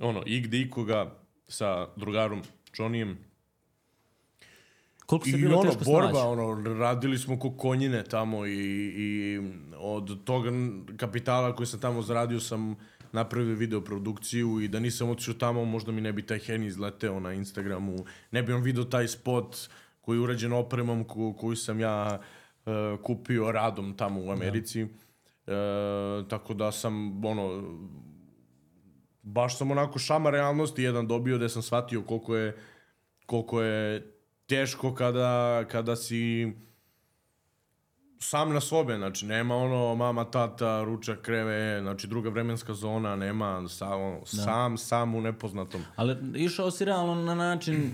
ono, 0.01 0.23
igde 0.27 0.61
ikoga 0.61 1.19
sa 1.49 1.89
drugarom 1.97 2.43
Johnnyjem. 2.79 3.17
Koliko 5.07 5.25
se 5.25 5.37
I 5.37 5.41
bilo 5.41 5.59
ono, 5.59 5.71
teško 5.71 5.85
borba, 5.85 6.11
snaći? 6.11 6.27
ono, 6.27 6.79
radili 6.79 7.19
smo 7.19 7.39
ko 7.39 7.51
konjine 7.51 8.05
tamo 8.05 8.47
i, 8.47 8.53
i 8.97 9.41
od 9.79 10.25
toga 10.25 10.51
kapitala 10.97 11.57
koji 11.57 11.67
sam 11.67 11.81
tamo 11.81 12.03
zaradio 12.03 12.41
sam 12.41 12.77
napravio 13.13 13.55
video 13.55 13.81
produkciju 13.81 14.61
i 14.61 14.69
da 14.69 14.81
nisam 14.81 15.11
otišao 15.11 15.35
tamo 15.35 15.65
možda 15.65 15.93
mi 15.93 16.01
ne 16.01 16.13
bi 16.13 16.23
taj 16.23 16.39
Hen 16.39 16.65
izleteo 16.65 17.21
na 17.21 17.33
Instagramu, 17.33 18.05
ne 18.31 18.43
bi 18.43 18.53
on 18.53 18.63
video 18.63 18.85
taj 18.85 19.09
spot 19.09 19.57
koji 20.01 20.17
je 20.17 20.21
urađen 20.21 20.53
opremom 20.53 21.05
ko, 21.05 21.33
koju 21.33 21.57
sam 21.57 21.81
ja 21.81 22.21
e, 22.67 22.71
kupio 23.03 23.53
radom 23.53 23.97
tamo 23.97 24.21
u 24.21 24.31
Americi. 24.31 24.81
E, 24.83 24.87
tako 26.29 26.55
da 26.55 26.73
sam, 26.73 27.25
ono, 27.25 27.63
baš 29.29 29.59
sam 29.59 29.71
onako 29.71 29.99
šama 29.99 30.31
realnosti 30.31 30.83
jedan 30.83 31.07
dobio 31.07 31.37
gde 31.37 31.49
sam 31.49 31.63
shvatio 31.63 32.03
koliko 32.03 32.37
je, 32.37 32.57
koliko 33.27 33.63
je 33.63 34.13
teško 34.47 34.95
kada, 34.95 35.65
kada 35.71 35.97
si 35.97 36.53
sam 38.21 38.53
na 38.55 38.61
sobe, 38.61 38.97
znači 38.97 39.27
nema 39.27 39.57
ono 39.57 39.95
mama, 39.95 40.25
tata, 40.25 40.83
ručak, 40.85 41.21
kreve, 41.21 41.81
znači 41.81 42.07
druga 42.07 42.29
vremenska 42.31 42.75
zona, 42.75 43.17
nema 43.17 43.69
sa, 43.69 43.95
ono, 43.95 44.27
sam, 44.27 44.79
sam 44.79 45.15
u 45.15 45.21
nepoznatom. 45.21 45.81
Ali 45.97 46.17
išao 46.35 46.71
si 46.71 46.85
realno 46.85 47.15
na 47.15 47.35
način 47.35 47.91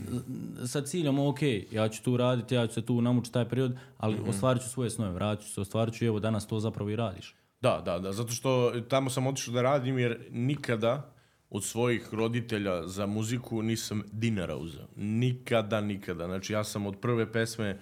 sa 0.66 0.80
ciljom, 0.82 1.18
ok, 1.18 1.39
ja 1.70 1.89
ću 1.89 2.03
tu 2.03 2.16
raditi, 2.16 2.55
ja 2.55 2.66
ću 2.66 2.74
se 2.74 2.87
tu 2.87 3.01
namučiti 3.01 3.32
taj 3.32 3.49
period, 3.49 3.76
ali 3.99 4.14
Mhm. 4.14 4.28
ostvarit 4.28 4.62
ću 4.62 4.68
svoje 4.68 4.91
snove, 4.91 5.12
vratit 5.12 5.47
ću 5.47 5.53
se, 5.53 5.61
ostvarit 5.61 5.95
ću 5.95 6.05
i 6.05 6.09
evo 6.09 6.20
danas 6.20 6.47
to 6.47 6.61
zapravo 6.61 6.91
i 6.91 6.97
radiš. 6.97 7.35
Da, 7.61 7.82
da, 7.85 7.99
da, 7.99 8.12
zato 8.12 8.32
što 8.32 8.72
tamo 8.89 9.11
sam 9.11 9.26
otišao 9.26 9.55
da 9.55 9.62
radim 9.62 9.99
jer 9.99 10.28
nikada 10.30 11.13
od 11.51 11.64
svojih 11.64 12.14
roditelja 12.14 12.86
za 12.86 13.07
muziku 13.07 13.62
nisam 13.62 14.03
dinara 14.12 14.57
uzeo. 14.57 14.86
Nikada, 14.97 15.80
nikada. 15.80 16.26
Znači 16.26 16.53
ja 16.53 16.64
sam 16.64 16.86
od 16.86 16.97
prve 17.01 17.32
pesme 17.32 17.78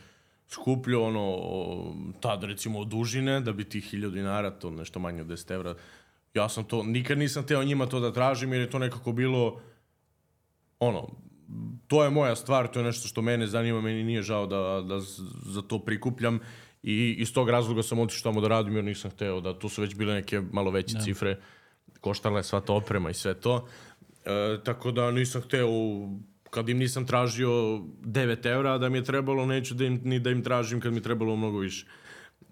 skupljao 0.48 1.02
ono, 1.02 2.14
tad 2.20 2.44
recimo 2.44 2.78
od 2.78 2.88
dužine, 2.88 3.40
da 3.40 3.52
bi 3.52 3.64
ti 3.64 3.80
hiljadu 3.80 4.14
dinara, 4.14 4.50
to 4.50 4.70
nešto 4.70 5.00
manje 5.00 5.20
od 5.20 5.26
10 5.26 5.54
evra. 5.54 5.74
Ja 6.34 6.48
sam 6.48 6.64
to, 6.64 6.82
nikad 6.82 7.18
nisam 7.18 7.46
teo 7.46 7.64
njima 7.64 7.86
to 7.86 8.00
da 8.00 8.12
tražim 8.12 8.52
jer 8.52 8.62
je 8.62 8.70
to 8.70 8.78
nekako 8.78 9.12
bilo 9.12 9.60
ono, 10.78 11.08
to 11.86 12.04
je 12.04 12.10
moja 12.10 12.36
stvar, 12.36 12.68
to 12.68 12.80
je 12.80 12.84
nešto 12.84 13.08
što 13.08 13.22
mene 13.22 13.46
zanima, 13.46 13.80
meni 13.80 14.04
nije 14.04 14.22
žao 14.22 14.46
da, 14.46 14.84
da 14.88 15.00
za 15.46 15.62
to 15.62 15.78
prikupljam 15.78 16.38
i 16.82 17.14
iz 17.18 17.32
tog 17.34 17.50
razloga 17.50 17.82
sam 17.82 17.98
otišao 17.98 18.32
tamo 18.32 18.40
da 18.40 18.48
radim 18.48 18.76
jer 18.76 18.84
nisam 18.84 19.10
hteo 19.10 19.40
da, 19.40 19.58
tu 19.58 19.68
su 19.68 19.82
već 19.82 19.94
bile 19.94 20.14
neke 20.14 20.40
malo 20.52 20.70
veće 20.70 20.98
cifre, 21.04 21.40
koštala 22.02 22.38
je 22.38 22.44
sva 22.44 22.60
ta 22.60 22.72
oprema 22.72 23.10
i 23.10 23.14
sve 23.14 23.34
to. 23.34 23.66
E, 24.24 24.58
tako 24.64 24.90
da 24.90 25.10
nisam 25.10 25.42
hteo, 25.42 25.68
kad 26.50 26.68
im 26.68 26.78
nisam 26.78 27.06
tražio 27.06 27.50
9 27.50 28.46
evra 28.46 28.78
da 28.78 28.88
mi 28.88 28.98
je 28.98 29.04
trebalo, 29.04 29.46
neću 29.46 29.74
da 29.74 29.84
im, 29.84 30.00
ni 30.04 30.18
da 30.20 30.30
im 30.30 30.42
tražim 30.44 30.80
kad 30.80 30.92
mi 30.92 30.98
je 30.98 31.02
trebalo 31.02 31.36
mnogo 31.36 31.58
više. 31.58 31.86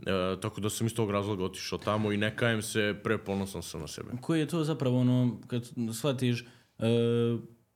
E, 0.07 0.41
tako 0.41 0.61
da 0.61 0.71
sam 0.71 0.87
iz 0.87 0.95
tog 0.95 1.11
razloga 1.11 1.45
otišao 1.45 1.79
tamo 1.79 2.13
i 2.13 2.17
ne 2.17 2.37
kajem 2.37 2.63
se, 2.63 2.95
preponosan 3.05 3.63
sam 3.63 3.81
na 3.81 3.87
sebe. 3.87 4.09
Koji 4.21 4.41
je 4.41 4.47
to 4.47 4.65
zapravo 4.65 5.01
ono, 5.01 5.41
kad 5.47 5.71
shvatiš, 5.93 6.45
e, 6.79 6.87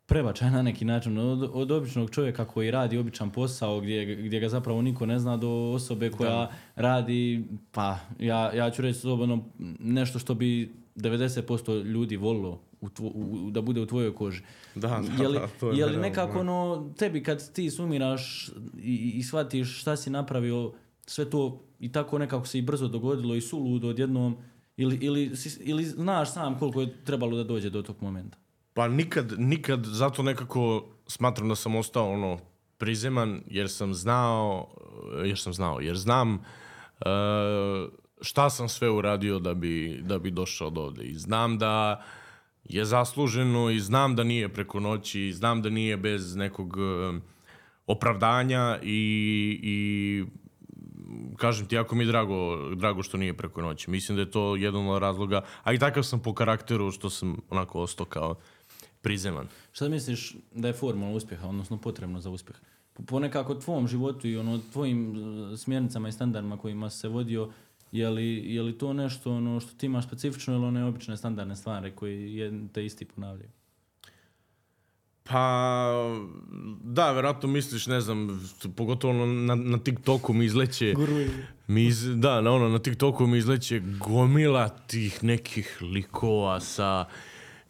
prebačaj 0.07 0.51
na 0.51 0.63
neki 0.63 0.85
način 0.85 1.19
od, 1.19 1.51
od 1.53 1.71
običnog 1.71 2.11
čovjeka 2.11 2.45
koji 2.45 2.71
radi 2.71 2.99
običan 2.99 3.31
posao 3.31 3.81
gdje, 3.81 4.17
gdje 4.17 4.41
ga 4.41 4.49
zapravo 4.49 4.83
niko 4.83 5.07
ne 5.07 5.19
zna 5.19 5.37
do 5.37 5.51
osobe 5.51 6.11
koja 6.11 6.51
radi, 6.77 7.45
pa 7.73 7.99
ja, 8.19 8.53
ja 8.55 8.71
ću 8.71 8.83
reći 8.83 8.99
slobodno 8.99 9.45
nešto 9.79 10.19
što 10.19 10.35
bi 10.35 10.84
90% 10.97 11.85
ljudi 11.85 12.17
volilo 12.17 12.61
u 12.81 12.89
tvo- 12.89 13.13
u- 13.15 13.51
da 13.51 13.61
bude 13.61 13.81
u 13.81 13.87
tvojoj 13.87 14.15
koži. 14.15 14.43
Da, 14.75 15.03
da, 15.17 15.23
je 15.23 15.29
li, 15.29 15.39
da, 15.39 15.49
to 15.61 15.71
je 15.71 15.79
je 15.79 15.87
li 15.87 15.97
nekako 15.97 16.33
da. 16.35 16.41
ono, 16.41 16.93
tebi 16.99 17.23
kad 17.23 17.53
ti 17.53 17.71
sumiraš 17.71 18.49
i, 18.79 19.13
i 19.15 19.23
shvatiš 19.23 19.81
šta 19.81 19.97
si 19.97 20.11
napravio, 20.11 20.73
sve 21.07 21.31
to 21.31 21.61
i 21.81 21.93
tako 21.93 22.19
nekako 22.19 22.47
se 22.47 22.59
i 22.59 22.63
brzo 22.63 22.89
dogodilo 22.89 23.35
i 23.35 23.41
suludo 23.41 23.89
odjednom, 23.89 24.37
ili, 24.77 24.97
ili, 24.97 25.31
ili 25.61 25.85
znaš 25.85 26.33
sam 26.33 26.59
koliko 26.59 26.81
je 26.81 27.05
trebalo 27.05 27.37
da 27.37 27.45
dođe 27.45 27.71
do 27.71 27.83
tog 27.83 27.97
momenta? 28.01 28.39
Pa 28.75 28.89
nikad, 28.89 29.33
nikad, 29.39 29.85
zato 29.85 30.23
nekako 30.23 30.85
smatram 31.07 31.49
da 31.49 31.55
sam 31.55 31.75
ostao 31.77 32.13
ono 32.13 32.39
prizeman 32.79 33.43
jer 33.47 33.71
sam 33.71 33.95
znao, 33.95 34.69
jer 35.25 35.39
sam 35.39 35.53
znao, 35.53 35.81
jer 35.81 35.97
znam 35.97 36.35
uh, 36.35 37.07
šta 38.21 38.51
sam 38.51 38.69
sve 38.69 38.91
uradio 38.91 39.39
da 39.39 39.55
bi, 39.55 40.01
da 40.03 40.19
bi 40.19 40.31
došao 40.31 40.71
do 40.71 40.81
ovde 40.81 41.05
i 41.05 41.15
znam 41.15 41.59
da 41.59 42.05
je 42.65 42.85
zasluženo 42.85 43.71
i 43.71 43.81
znam 43.81 44.17
da 44.17 44.25
nije 44.25 44.49
preko 44.49 44.81
noći 44.81 45.21
i 45.21 45.33
znam 45.33 45.63
da 45.63 45.71
nije 45.71 45.97
bez 45.97 46.37
nekog 46.37 46.77
uh, 46.77 47.23
opravdanja 47.87 48.79
i, 48.83 49.61
i 49.63 50.25
kažem 51.37 51.67
ti, 51.67 51.75
jako 51.75 51.95
mi 51.95 52.05
je 52.05 52.09
drago, 52.09 52.71
drago 52.75 53.03
što 53.03 53.17
nije 53.17 53.37
preko 53.37 53.63
noći. 53.63 53.91
Mislim 53.91 54.17
da 54.17 54.23
je 54.23 54.31
to 54.31 54.57
jedan 54.57 54.89
od 54.89 55.03
razloga, 55.03 55.45
a 55.63 55.73
i 55.73 55.79
takav 55.79 56.03
sam 56.03 56.21
po 56.21 56.35
karakteru 56.35 56.91
što 56.91 57.11
sam 57.11 57.37
onako 57.51 57.81
ostao 57.81 58.07
kao 58.07 58.35
prizeman. 59.01 59.49
Šta 59.73 59.89
misliš 59.89 60.37
da 60.55 60.69
je 60.69 60.75
formula 60.75 61.13
uspjeha, 61.13 61.49
odnosno 61.49 61.79
potrebno 61.79 62.21
za 62.21 62.31
uspjeh? 62.31 62.57
Po, 62.93 63.03
po 63.03 63.19
nekako 63.19 63.55
tvom 63.55 63.89
životu 63.89 64.29
i 64.29 64.37
ono 64.37 64.61
tvojim 64.73 65.17
e, 65.53 65.57
smjernicama 65.57 66.09
i 66.09 66.13
standardima 66.13 66.57
kojima 66.57 66.91
se 66.91 67.09
vodio, 67.09 67.51
je 67.95 68.09
li, 68.11 68.55
je 68.55 68.63
li 68.63 68.79
to 68.79 68.93
nešto 68.93 69.33
ono 69.33 69.61
što 69.61 69.75
ti 69.75 69.87
imaš 69.87 70.07
specifično 70.07 70.55
ili 70.55 70.65
one 70.65 70.85
obične 70.85 71.17
standardne 71.17 71.57
stvari 71.57 71.91
koji 71.91 72.35
je 72.35 72.53
te 72.73 72.85
isti 72.85 73.05
ponavljaju? 73.05 73.51
Pa, 75.23 75.91
da, 76.83 77.13
verovatno 77.13 77.49
misliš, 77.49 77.87
ne 77.87 78.01
znam, 78.01 78.49
pogotovo 78.77 79.27
na, 79.27 79.55
na 79.55 79.79
TikToku 79.79 80.33
mi 80.33 80.45
izleće... 80.45 80.93
Guruji. 80.97 81.31
Mi 81.67 81.85
iz, 81.85 82.05
da, 82.17 82.41
na 82.41 82.53
ono, 82.53 82.69
na 82.69 82.79
TikToku 82.79 83.27
mi 83.27 83.39
izleće 83.39 83.83
gomila 83.99 84.69
tih 84.69 85.25
nekih 85.25 85.79
likova 85.83 86.61
sa 86.61 87.05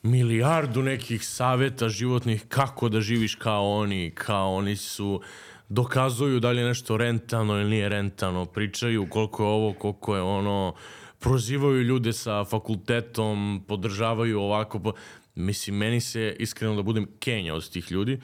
milijardu 0.03 0.83
nekih 0.83 1.27
saveta 1.27 1.89
životnih 1.89 2.45
kako 2.49 2.89
da 2.89 3.01
živiš 3.01 3.35
kao 3.35 3.79
oni, 3.79 4.11
kao 4.15 4.55
oni 4.55 4.77
su 4.77 5.21
dokazuju 5.69 6.41
da 6.41 6.51
li 6.51 6.61
je 6.61 6.67
nešto 6.67 6.97
rentano 6.97 7.61
ili 7.61 7.71
nije 7.71 7.89
rentano, 7.89 8.45
pričaju 8.45 9.07
koliko 9.11 9.43
je 9.43 9.49
ovo, 9.49 9.73
koliko 9.73 10.17
je 10.17 10.23
ono, 10.23 10.75
prozivaju 11.19 11.83
ljude 11.83 12.13
sa 12.13 12.45
fakultetom, 12.45 13.65
podržavaju 13.69 14.41
ovako, 14.41 14.93
mislim, 15.35 15.77
meni 15.77 16.01
se, 16.01 16.37
iskreno 16.39 16.77
da 16.77 16.83
budem, 16.83 17.07
Kenja 17.19 17.55
od 17.55 17.71
tih 17.71 17.93
ljudi, 17.93 18.21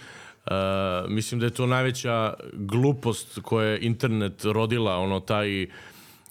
Uh, 0.46 1.10
mislim 1.10 1.40
da 1.40 1.46
je 1.46 1.54
to 1.54 1.66
najveća 1.66 2.34
glupost 2.52 3.38
koja 3.42 3.66
je 3.68 3.78
internet 3.80 4.44
rodila, 4.44 4.96
ono, 4.96 5.20
taj 5.20 5.66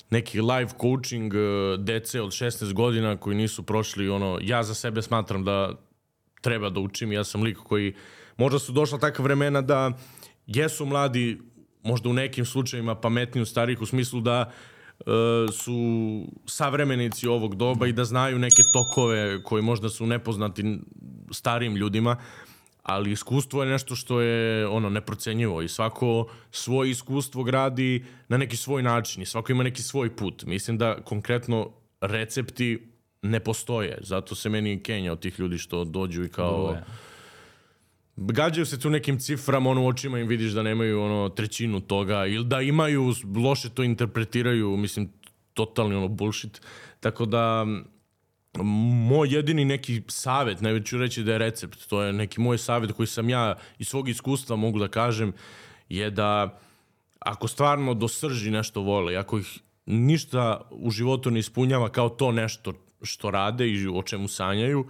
neki 0.10 0.41
live 0.41 0.72
coaching 0.82 1.34
uh, 1.34 1.80
dece 1.80 2.22
od 2.22 2.30
16 2.30 2.74
godina 2.74 3.18
koji 3.18 3.36
nisu 3.36 3.64
prošli, 3.64 4.10
ono, 4.10 4.39
ja 4.41 4.64
za 4.64 4.74
sebe 4.74 5.01
smatram 5.01 5.43
da 5.43 5.74
treba 6.41 6.70
da 6.70 6.80
učim, 6.80 7.12
ja 7.12 7.24
sam 7.24 7.43
lik 7.43 7.57
koji, 7.57 7.93
možda 8.38 8.60
su 8.60 8.72
došla 8.72 8.97
takva 8.97 9.24
vremena 9.24 9.62
da 9.62 9.91
jesu 10.56 10.86
mladi, 10.86 11.41
možda 11.84 12.10
u 12.10 12.14
nekim 12.14 12.45
slučajima 12.45 12.95
pametniji 12.95 13.41
od 13.41 13.47
starih 13.47 13.82
u 13.82 13.86
smislu 13.86 14.22
da 14.22 14.52
uh, 15.00 15.06
su 15.54 15.74
savremenici 16.45 17.28
ovog 17.28 17.56
doba 17.56 17.88
i 17.88 17.93
da 17.93 18.06
znaju 18.06 18.39
neke 18.39 18.64
tokove 18.74 19.43
koji 19.43 19.64
možda 19.64 19.89
su 19.89 20.06
nepoznati 20.06 20.80
starim 21.32 21.76
ljudima, 21.76 22.18
ali 22.84 23.12
iskustvo 23.12 23.64
je 23.64 23.70
nešto 23.70 23.95
što 23.95 24.22
je 24.22 24.68
ono 24.68 24.89
neprocenjivo 24.89 25.62
i 25.62 25.68
svako 25.68 26.28
svoje 26.52 26.91
iskustvo 26.91 27.43
gradi 27.43 28.06
na 28.28 28.38
neki 28.38 28.58
svoj 28.58 28.84
način 28.84 29.24
i 29.24 29.26
svako 29.26 29.52
ima 29.52 29.64
neki 29.64 29.82
svoj 29.82 30.16
put. 30.16 30.43
Mislim 30.45 30.78
da 30.78 31.02
konkretno 31.04 31.72
recepti 32.02 32.91
ne 33.22 33.39
postoje, 33.39 33.97
zato 34.02 34.36
se 34.36 34.50
meni 34.50 34.84
Kenja 34.84 35.12
od 35.12 35.20
tih 35.20 35.39
ljudi 35.39 35.58
što 35.58 35.84
dođu 35.84 36.24
i 36.24 36.30
kao... 36.30 36.74
Je. 36.76 37.09
Gađaju 38.22 38.65
se 38.65 38.80
tu 38.80 38.89
nekim 38.89 39.20
ciframa, 39.20 39.70
ono 39.70 39.84
u 39.84 39.88
očima 39.88 40.20
im 40.20 40.28
vidiš 40.28 40.51
da 40.51 40.63
nemaju 40.63 41.01
ono 41.01 41.30
trećinu 41.30 41.80
toga 41.80 42.26
ili 42.26 42.45
da 42.45 42.61
imaju, 42.61 43.13
loše 43.36 43.70
to 43.70 43.84
interpretiraju, 43.84 44.78
mislim, 44.78 45.09
totalni 45.53 45.95
ono 45.95 46.07
bullshit. 46.07 46.61
Tako 46.99 47.26
da, 47.26 47.65
moj 49.09 49.36
jedini 49.36 49.65
neki 49.65 50.01
savet, 50.07 50.61
ne 50.61 50.84
ću 50.86 50.97
reći 50.97 51.24
da 51.24 51.32
je 51.32 51.38
recept, 51.38 51.88
to 51.89 52.03
je 52.03 52.13
neki 52.13 52.41
moj 52.41 52.57
savet 52.57 52.91
koji 52.91 53.07
sam 53.07 53.30
ja 53.30 53.55
iz 53.78 53.88
svog 53.88 54.09
iskustva 54.09 54.55
mogu 54.55 54.80
da 54.80 54.88
kažem, 54.88 55.34
je 55.89 56.11
da 56.11 56.59
ako 57.20 57.47
stvarno 57.47 57.93
do 57.93 58.07
srži 58.07 58.51
nešto 58.51 58.82
vole, 58.82 59.15
ako 59.15 59.39
ih 59.39 59.59
ništa 59.86 60.61
u 60.72 60.91
životu 60.91 61.32
ne 61.32 61.39
ispunjava 61.39 61.89
kao 61.89 62.09
to 62.09 62.32
nešto 62.32 62.74
što 63.01 63.32
rade 63.32 63.67
i 63.67 63.88
o 63.88 64.03
čemu 64.03 64.28
sanjaju, 64.28 64.88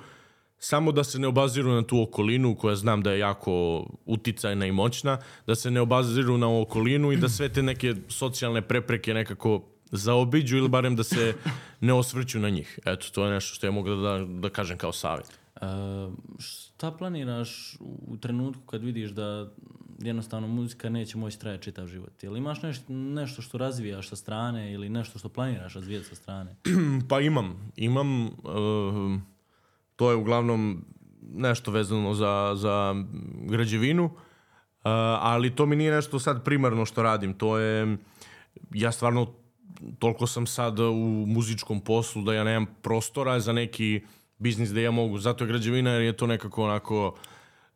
samo 0.59 0.91
da 0.91 1.03
se 1.03 1.19
ne 1.19 1.27
obaziru 1.27 1.71
na 1.71 1.83
tu 1.83 2.01
okolinu 2.01 2.55
koja 2.55 2.75
znam 2.75 3.01
da 3.01 3.11
je 3.11 3.19
jako 3.19 3.85
uticajna 4.05 4.65
i 4.65 4.71
moćna, 4.71 5.17
da 5.47 5.55
se 5.55 5.71
ne 5.71 5.81
obaziru 5.81 6.37
na 6.37 6.61
okolinu 6.61 7.11
i 7.11 7.17
da 7.17 7.29
sve 7.29 7.49
te 7.49 7.63
neke 7.63 7.95
socijalne 8.07 8.61
prepreke 8.61 9.13
nekako 9.13 9.63
zaobiđu 9.91 10.57
ili 10.57 10.69
barem 10.69 10.95
da 10.95 11.03
se 11.03 11.33
ne 11.79 11.93
osvrću 11.93 12.39
na 12.39 12.49
njih. 12.49 12.79
Eto, 12.85 13.07
to 13.13 13.25
je 13.25 13.31
nešto 13.31 13.55
što 13.55 13.67
ja 13.67 13.71
mogu 13.71 13.89
da, 13.89 14.25
da 14.25 14.49
kažem 14.49 14.77
kao 14.77 14.91
savjet. 14.91 15.39
Uh, 15.61 15.67
šta 16.39 16.91
planiraš 16.91 17.77
u 18.07 18.17
trenutku 18.17 18.61
kad 18.65 18.83
vidiš 18.83 19.09
da 19.09 19.49
jednostavno 19.99 20.47
muzika 20.47 20.89
neće 20.89 21.17
moći 21.17 21.39
trajati 21.39 21.63
čitav 21.63 21.87
život? 21.87 22.23
Jel 22.23 22.37
imaš 22.37 22.61
nešto, 22.61 22.93
nešto 22.93 23.41
što 23.41 23.57
razvijaš 23.57 24.09
sa 24.09 24.15
strane 24.15 24.73
ili 24.73 24.89
nešto 24.89 25.19
što 25.19 25.29
planiraš 25.29 25.73
razvijati 25.73 26.07
sa 26.07 26.15
strane? 26.15 26.55
Pa 27.09 27.19
imam. 27.19 27.71
Imam, 27.75 28.25
uh, 28.25 28.31
to 29.99 30.09
je 30.09 30.15
uglavnom 30.15 30.85
nešto 31.21 31.71
vezano 31.71 32.13
za, 32.13 32.53
za 32.55 32.95
građevinu, 33.49 34.05
uh, 34.05 34.11
ali 35.19 35.55
to 35.55 35.65
mi 35.65 35.75
nije 35.75 35.91
nešto 35.91 36.19
sad 36.19 36.43
primarno 36.43 36.85
što 36.85 37.03
radim. 37.03 37.33
To 37.33 37.57
je, 37.57 37.97
ja 38.73 38.91
stvarno 38.91 39.33
toliko 39.99 40.27
sam 40.27 40.47
sad 40.47 40.79
u 40.79 41.25
muzičkom 41.27 41.81
poslu 41.81 42.23
da 42.23 42.33
ja 42.33 42.43
nemam 42.43 42.65
prostora 42.81 43.39
za 43.39 43.53
neki 43.53 44.01
biznis 44.37 44.69
da 44.69 44.79
ja 44.79 44.91
mogu. 44.91 45.17
Zato 45.17 45.43
je 45.43 45.47
građevina 45.47 45.91
jer 45.91 46.01
je 46.01 46.17
to 46.17 46.27
nekako 46.27 46.63
onako, 46.63 47.15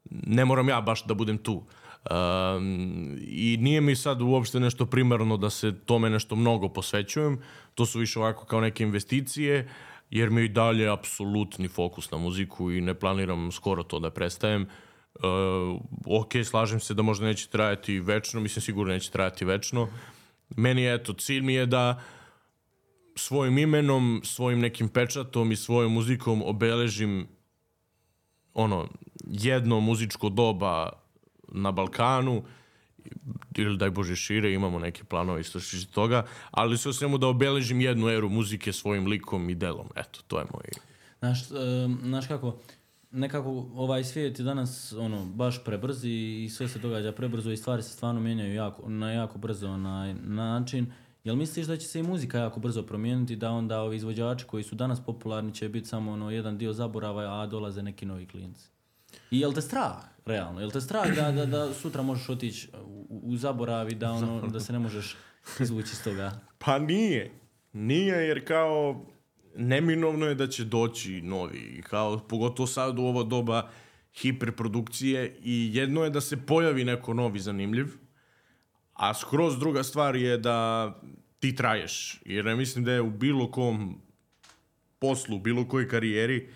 ne 0.09 0.45
moram 0.45 0.69
ja 0.69 0.81
baš 0.81 1.05
da 1.05 1.13
budem 1.13 1.37
tu. 1.37 1.53
Um, 1.53 3.17
I 3.19 3.57
nije 3.61 3.81
mi 3.81 3.95
sad 3.95 4.21
uopšte 4.21 4.59
nešto 4.59 4.85
primarno 4.85 5.37
da 5.37 5.49
se 5.49 5.75
tome 5.85 6.09
nešto 6.09 6.35
mnogo 6.35 6.69
posvećujem. 6.69 7.39
To 7.75 7.85
su 7.85 7.99
više 7.99 8.19
ovako 8.19 8.45
kao 8.45 8.61
neke 8.61 8.83
investicije, 8.83 9.67
jer 10.13 10.29
mi 10.29 10.41
je 10.41 10.45
i 10.45 10.49
dalje 10.49 10.89
apsolutni 10.91 11.67
fokus 11.67 12.11
na 12.11 12.17
muziku 12.17 12.71
i 12.71 12.81
ne 12.81 12.93
planiram 12.93 13.51
skoro 13.51 13.83
to 13.83 13.99
da 13.99 14.11
prestajem. 14.11 14.67
Uh, 15.15 15.81
ok, 16.21 16.31
slažem 16.45 16.79
se 16.79 16.93
da 16.93 17.01
možda 17.01 17.25
neće 17.25 17.47
trajati 17.47 17.99
večno, 17.99 18.41
mislim 18.41 18.61
sigurno 18.61 18.93
neće 18.93 19.11
trajati 19.11 19.45
večno. 19.45 19.87
Meni 20.57 20.81
je, 20.81 20.93
eto, 20.93 21.13
cilj 21.13 21.41
mi 21.41 21.53
je 21.53 21.65
da 21.65 22.01
svojim 23.15 23.57
imenom, 23.57 24.21
svojim 24.23 24.59
nekim 24.59 24.89
pečatom 24.89 25.51
i 25.51 25.55
svojom 25.55 25.93
muzikom 25.93 26.43
obeležim 26.45 27.27
ono, 28.53 28.87
jedno 29.25 29.79
muzičko 29.79 30.29
doba 30.29 30.89
na 31.47 31.71
Balkanu 31.71 32.43
ili 33.55 33.77
daj 33.77 33.89
Bože 33.89 34.15
šire, 34.15 34.53
imamo 34.53 34.79
neke 34.79 35.03
planove 35.03 35.41
isto 35.41 35.59
što 35.59 35.91
toga, 35.91 36.25
ali 36.51 36.77
sve 36.77 36.93
svemu 36.93 37.17
da 37.17 37.27
obeležim 37.27 37.81
jednu 37.81 38.09
eru 38.09 38.29
muzike 38.29 38.73
svojim 38.73 39.07
likom 39.07 39.49
i 39.49 39.55
delom. 39.55 39.87
Eto, 39.95 40.19
to 40.27 40.39
je 40.39 40.45
moj... 40.53 40.63
Znaš, 41.19 41.47
znaš 42.03 42.27
kako, 42.27 42.57
nekako 43.11 43.49
ovaj 43.75 44.03
svijet 44.03 44.39
je 44.39 44.45
danas 44.45 44.93
ono, 44.93 45.25
baš 45.25 45.63
prebrz 45.63 46.03
i 46.03 46.49
sve 46.51 46.67
se 46.67 46.79
događa 46.79 47.11
prebrzo 47.11 47.51
i 47.51 47.57
stvari 47.57 47.83
se 47.83 47.89
stvarno 47.89 48.21
mijenjaju 48.21 48.53
jako, 48.53 48.89
na 48.89 49.11
jako 49.11 49.37
brzo 49.37 49.69
onaj 49.69 50.13
način. 50.13 50.91
Jel 51.23 51.35
misliš 51.35 51.67
da 51.67 51.77
će 51.77 51.87
se 51.87 51.99
i 51.99 52.03
muzika 52.03 52.37
jako 52.37 52.59
brzo 52.59 52.83
promijeniti, 52.83 53.35
da 53.35 53.51
onda 53.51 53.81
ovi 53.81 53.95
izvođači 53.95 54.45
koji 54.45 54.63
su 54.63 54.75
danas 54.75 55.05
popularni 55.05 55.53
će 55.53 55.69
biti 55.69 55.87
samo 55.87 56.11
ono 56.11 56.31
jedan 56.31 56.57
dio 56.57 56.73
zaborava, 56.73 57.41
a 57.41 57.47
dolaze 57.47 57.83
neki 57.83 58.05
novi 58.05 58.25
klinci? 58.27 58.67
I 59.31 59.39
jel 59.39 59.53
te 59.53 59.61
strah, 59.61 59.95
realno? 60.25 60.59
Jel 60.59 60.71
te 60.71 60.81
strah 60.81 61.15
da, 61.15 61.31
da, 61.31 61.45
da 61.45 61.73
sutra 61.73 62.01
možeš 62.01 62.29
otići 62.29 62.69
u, 62.85 63.21
u 63.23 63.37
zaboravi, 63.37 63.95
da, 63.95 64.11
ono, 64.11 64.47
da 64.47 64.59
se 64.59 64.73
ne 64.73 64.79
možeš 64.79 65.15
izvući 65.59 65.89
iz 65.91 66.03
toga? 66.03 66.31
Pa 66.65 66.79
nije. 66.79 67.31
Nije 67.73 68.15
jer 68.15 68.47
kao 68.47 69.05
neminovno 69.55 70.25
je 70.25 70.35
da 70.35 70.47
će 70.47 70.63
doći 70.63 71.21
novi. 71.21 71.83
Kao, 71.89 72.19
pogotovo 72.27 72.67
sad 72.67 72.99
u 72.99 73.01
ovo 73.01 73.23
doba 73.23 73.69
hiperprodukcije 74.13 75.39
i 75.43 75.69
jedno 75.73 76.03
je 76.03 76.09
da 76.09 76.21
se 76.21 76.45
pojavi 76.45 76.83
neko 76.83 77.13
novi 77.13 77.39
zanimljiv, 77.39 77.87
a 78.93 79.13
skroz 79.13 79.59
druga 79.59 79.83
stvar 79.83 80.15
je 80.15 80.37
da 80.37 80.91
ti 81.39 81.55
traješ. 81.55 82.21
Jer 82.25 82.45
ja 82.45 82.55
mislim 82.55 82.85
da 82.85 82.91
je 82.91 83.01
u 83.01 83.11
bilo 83.11 83.51
kom 83.51 84.01
poslu, 84.99 85.39
bilo 85.39 85.67
kojoj 85.67 85.89
karijeri, 85.89 86.49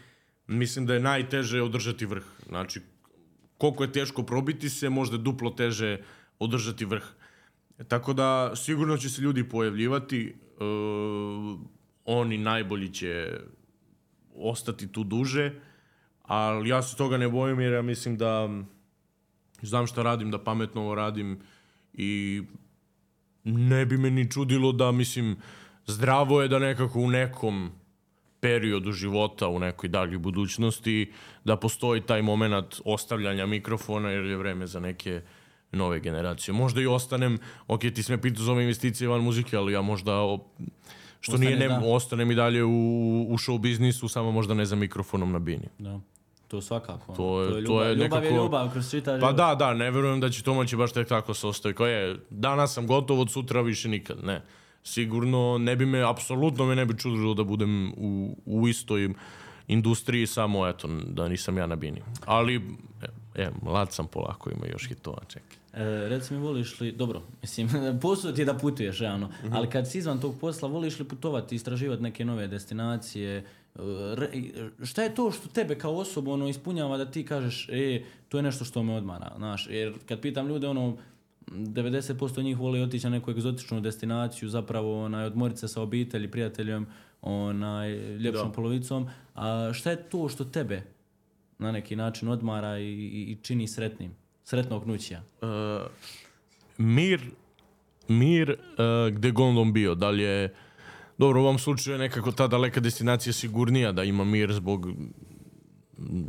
mislim 0.47 0.85
da 0.85 0.93
je 0.93 0.99
najteže 0.99 1.61
održati 1.61 2.05
vrh. 2.05 2.23
Znači, 2.47 2.81
koliko 3.57 3.83
je 3.83 3.91
teško 3.91 4.23
probiti 4.23 4.69
se, 4.69 4.89
možda 4.89 5.17
duplo 5.17 5.49
teže 5.49 5.97
održati 6.39 6.85
vrh. 6.85 7.03
Tako 7.87 8.13
da 8.13 8.55
sigurno 8.55 8.97
će 8.97 9.09
se 9.09 9.21
ljudi 9.21 9.49
pojavljivati, 9.49 10.33
uh, 10.33 11.59
oni 12.05 12.37
najbolji 12.37 12.93
će 12.93 13.39
ostati 14.35 14.91
tu 14.91 15.03
duže, 15.03 15.51
ali 16.21 16.69
ja 16.69 16.81
se 16.81 16.95
toga 16.95 17.17
ne 17.17 17.29
bojim 17.29 17.59
jer 17.59 17.73
ja 17.73 17.81
mislim 17.81 18.17
da 18.17 18.49
znam 19.61 19.87
šta 19.87 20.03
radim, 20.03 20.31
da 20.31 20.43
pametno 20.43 20.81
ovo 20.81 20.95
radim 20.95 21.39
i 21.93 22.41
ne 23.43 23.85
bi 23.85 23.97
me 23.97 24.11
ni 24.11 24.31
čudilo 24.31 24.71
da, 24.71 24.91
mislim, 24.91 25.37
zdravo 25.85 26.41
je 26.41 26.47
da 26.47 26.59
nekako 26.59 26.99
u 26.99 27.09
nekom 27.09 27.71
periodu 28.39 28.91
života 28.91 29.47
u 29.47 29.59
nekoj 29.59 29.89
daljoj 29.89 30.17
budućnosti 30.19 31.11
da 31.43 31.55
postoji 31.55 32.01
taj 32.01 32.21
moment 32.21 32.81
ostavljanja 32.85 33.45
mikrofona 33.45 34.09
jer 34.09 34.25
je 34.25 34.37
vreme 34.37 34.67
za 34.67 34.79
neke 34.79 35.21
nove 35.71 35.99
generacije. 35.99 36.53
Možda 36.53 36.81
i 36.81 36.87
ostanem, 36.87 37.37
ok, 37.67 37.79
ti 37.81 38.03
si 38.03 38.11
me 38.11 38.21
pitao 38.21 38.43
za 38.43 38.51
ove 38.51 38.63
investicije 38.63 39.07
van 39.07 39.21
muzike, 39.21 39.57
ali 39.57 39.73
ja 39.73 39.81
možda 39.81 40.11
što 41.19 41.31
Ostane, 41.31 41.45
nije, 41.45 41.59
ne, 41.59 41.67
da. 41.69 41.81
ostanem 41.85 42.31
i 42.31 42.35
dalje 42.35 42.63
u, 42.63 42.69
u 43.23 43.37
show 43.37 43.59
biznisu, 43.59 44.07
samo 44.07 44.31
možda 44.31 44.53
ne 44.53 44.65
za 44.65 44.75
mikrofonom 44.75 45.31
na 45.31 45.39
bini. 45.39 45.67
Da. 45.79 45.99
To 46.47 46.61
svakako. 46.61 47.13
To 47.15 47.41
je- 47.41 47.49
to 47.49 47.59
ljubav, 47.59 47.87
je 47.87 47.95
ljubav 47.95 48.23
je 48.23 48.23
nekako- 48.23 48.35
ljubav 48.35 48.71
kroz 48.71 48.91
čitav 48.91 49.13
Pa 49.13 49.19
život. 49.19 49.35
da, 49.35 49.55
da, 49.55 49.73
ne 49.73 49.91
verujem 49.91 50.19
da 50.19 50.29
će 50.29 50.43
to 50.43 50.53
moći 50.53 50.75
baš 50.75 50.93
tek 50.93 51.07
tako 51.07 51.33
se 51.33 51.47
ostaje. 51.47 51.73
Kao 51.75 51.87
je, 51.87 52.17
danas 52.29 52.73
sam 52.73 52.87
gotov, 52.87 53.19
od 53.19 53.31
sutra 53.31 53.61
više 53.61 53.89
nikad. 53.89 54.23
Ne. 54.23 54.41
Sigurno 54.87 55.57
ne 55.59 55.75
bi 55.75 55.85
me, 55.85 56.01
apsolutno 56.01 56.65
me 56.65 56.75
ne 56.75 56.85
bi 56.85 56.97
čudilo 56.97 57.33
da 57.33 57.43
budem 57.43 57.91
u, 57.91 58.11
u 58.45 58.67
istoj 58.67 59.09
industriji, 59.67 60.27
samo 60.27 60.67
eto, 60.67 60.87
da 61.05 61.27
nisam 61.27 61.57
ja 61.57 61.67
na 61.67 61.75
bini. 61.75 62.01
Ali, 62.25 62.61
E, 63.35 63.49
mlad 63.61 63.93
sam 63.93 64.07
polako, 64.07 64.49
ima 64.51 64.65
još 64.67 64.87
hitova, 64.87 65.17
čekaj. 65.27 65.57
E, 65.75 66.09
reci 66.09 66.33
mi, 66.33 66.39
voliš 66.39 66.79
li, 66.79 66.91
dobro, 66.91 67.21
mislim, 67.41 67.69
posao 68.01 68.31
ti 68.31 68.41
je 68.41 68.45
da 68.45 68.53
putuješ, 68.55 68.99
realno, 68.99 69.29
Mhm. 69.43 69.53
ali 69.53 69.69
kad 69.69 69.91
si 69.91 69.97
izvan 69.97 70.19
tog 70.19 70.35
posla, 70.41 70.69
voliš 70.69 70.99
li 70.99 71.05
putovati, 71.05 71.55
istraživati 71.55 72.03
neke 72.03 72.25
nove 72.25 72.47
destinacije, 72.47 73.37
e, 73.37 73.43
re- 74.13 74.31
šta 74.83 75.03
je 75.03 75.15
to 75.15 75.31
što 75.31 75.47
tebe 75.49 75.75
kao 75.75 75.95
osobu 75.95 76.31
ono, 76.31 76.47
ispunjava 76.47 76.97
da 76.97 77.05
ti 77.05 77.25
kažeš, 77.25 77.69
e, 77.69 78.01
to 78.29 78.37
je 78.37 78.43
nešto 78.43 78.65
što 78.65 78.83
me 78.83 78.95
odmara, 78.95 79.31
znaš, 79.37 79.67
jer 79.69 79.93
kad 80.05 80.19
pitam 80.19 80.47
ljude, 80.47 80.67
ono, 80.67 80.97
90% 81.51 82.43
njih 82.43 82.57
voli 82.57 82.81
otići 82.81 83.05
na 83.05 83.09
neku 83.09 83.31
egzotičnu 83.31 83.81
destinaciju, 83.81 84.49
zapravo 84.49 85.05
onaj, 85.05 85.25
odmoriti 85.25 85.59
se 85.59 85.67
sa 85.67 85.81
obitelji, 85.81 86.31
prijateljem, 86.31 86.87
onaj, 87.21 87.91
ljepšom 88.17 88.47
Da. 88.47 88.53
polovicom, 88.53 89.09
a 89.35 89.69
šta 89.73 89.89
je 89.91 90.09
to 90.09 90.29
što 90.29 90.45
tebe 90.45 90.83
na 91.59 91.71
neki 91.71 91.95
način 91.95 92.27
odmara 92.29 92.79
i, 92.79 92.93
i, 93.31 93.37
čini 93.41 93.67
sretnim, 93.67 94.11
sretnog 94.43 94.87
nućija? 94.87 95.21
Uh, 95.41 95.47
mir, 96.77 97.21
mir 98.07 98.49
uh, 98.51 99.13
gde 99.13 99.31
god 99.31 99.57
on 99.57 99.73
bio, 99.73 99.95
da 99.95 100.09
li 100.09 100.23
je 100.23 100.55
dobro, 101.17 101.41
u 101.41 101.43
ovom 101.43 101.59
slučaju 101.59 101.93
je 101.93 101.99
nekako 101.99 102.31
ta 102.31 102.47
daleka 102.47 102.79
destinacija 102.79 103.33
sigurnija 103.33 103.91
da 103.91 104.03
ima 104.03 104.23
mir 104.23 104.53
zbog 104.53 104.87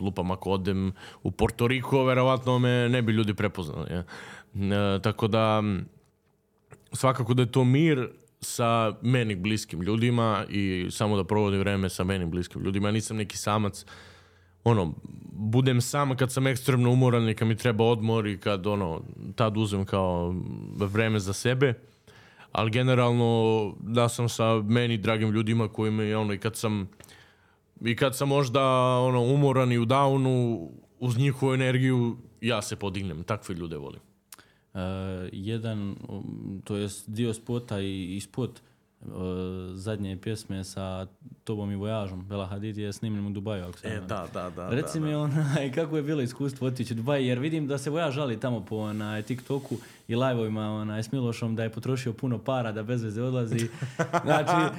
lupam 0.01 0.31
ako 0.31 0.51
odem 0.51 0.93
u 1.23 1.31
Porto 1.31 1.69
Riko, 1.69 2.05
verovatno 2.05 2.59
me 2.59 2.89
ne 2.89 3.03
bi 3.03 3.13
ljudi 3.13 3.35
prepoznali. 3.35 3.93
Ja. 3.93 4.05
E, 4.55 5.03
tako 5.03 5.29
da 5.29 5.63
svakako 6.93 7.35
da 7.35 7.43
je 7.43 7.53
to 7.53 7.65
mir 7.65 8.09
sa 8.41 8.95
meni 9.03 9.37
bliskim 9.37 9.83
ljudima 9.83 10.45
i 10.49 10.87
samo 10.91 11.17
da 11.17 11.25
provodim 11.25 11.61
vreme 11.61 11.89
sa 11.89 12.05
meni 12.05 12.27
bliskim 12.27 12.63
ljudima. 12.63 12.89
Ja 12.89 12.93
nisam 12.93 13.17
neki 13.17 13.37
samac. 13.37 13.85
Ono, 14.65 14.95
budem 15.33 15.81
sam 15.81 16.17
kad 16.17 16.33
sam 16.33 16.47
ekstremno 16.47 16.91
umoran 16.91 17.29
i 17.29 17.35
kad 17.35 17.49
mi 17.49 17.57
treba 17.57 17.85
odmor 17.85 18.27
i 18.27 18.39
kad 18.39 18.67
ono, 18.67 19.03
tad 19.35 19.57
uzem 19.57 19.85
kao 19.85 20.35
vreme 20.77 21.19
za 21.19 21.33
sebe. 21.33 21.75
Ali 22.53 22.71
generalno 22.71 23.75
da 23.81 24.09
sam 24.09 24.29
sa 24.29 24.63
meni 24.63 24.97
dragim 24.97 25.31
ljudima 25.31 25.69
koji 25.69 25.91
me 25.91 26.17
ono 26.17 26.33
i 26.33 26.39
kad 26.39 26.57
sam 26.57 26.89
i 27.81 27.97
kad 27.97 28.17
sam 28.17 28.29
možda 28.29 28.63
ono 28.99 29.23
umoran 29.23 29.73
i 29.73 29.79
u 29.79 29.87
downu 29.87 30.69
uz 30.99 31.19
njihovu 31.19 31.55
energiju 31.55 32.17
ja 32.41 32.63
se 32.63 32.77
podignem. 32.77 33.23
Takve 33.23 33.55
ljude 33.55 33.77
volim. 33.77 34.08
Uh, 34.79 35.29
jedan, 35.33 35.97
um, 36.09 36.63
to 36.65 36.77
je 36.77 36.89
dio 37.07 37.35
spota 37.35 37.81
i, 37.81 38.17
i 38.17 38.21
spot 38.21 38.61
uh, 39.01 39.13
zadnje 39.75 40.17
pjesme 40.17 40.65
sa 40.65 41.07
Tobom 41.45 41.73
i 41.73 41.77
Vojažom. 41.77 42.25
Bela 42.29 42.47
Hadid 42.47 42.79
je 42.79 42.93
snimljen 42.93 43.27
u 43.27 43.31
Dubaju, 43.31 43.65
ako 43.65 43.79
se. 43.79 43.89
E, 43.89 44.01
da, 44.01 44.51
da. 44.57 44.71
Reci 44.71 45.01
mi 45.01 45.15
onaj, 45.15 45.73
kako 45.75 45.97
je 45.97 46.03
bilo 46.03 46.23
iskustvo 46.23 46.67
otići 46.67 46.95
u 46.95 46.97
Dubaj, 46.97 47.27
jer 47.27 47.39
vidim 47.39 47.67
da 47.67 47.79
se 47.79 47.91
Vojaž 47.91 48.15
žali 48.15 48.41
tamo 48.41 48.65
po 48.65 48.77
onaj, 48.77 49.23
TikToku 49.23 49.77
i 50.09 50.17
live-ovima 50.17 50.71
onaj, 50.71 51.03
s 51.03 51.13
Milošom 51.13 51.57
da 51.57 51.63
je 51.63 51.71
potrošio 51.71 52.13
puno 52.13 52.39
para 52.39 52.73
da 52.73 52.83
bez 52.83 53.03
veze 53.03 53.23
odlazi. 53.23 53.69
Znači, 54.25 54.75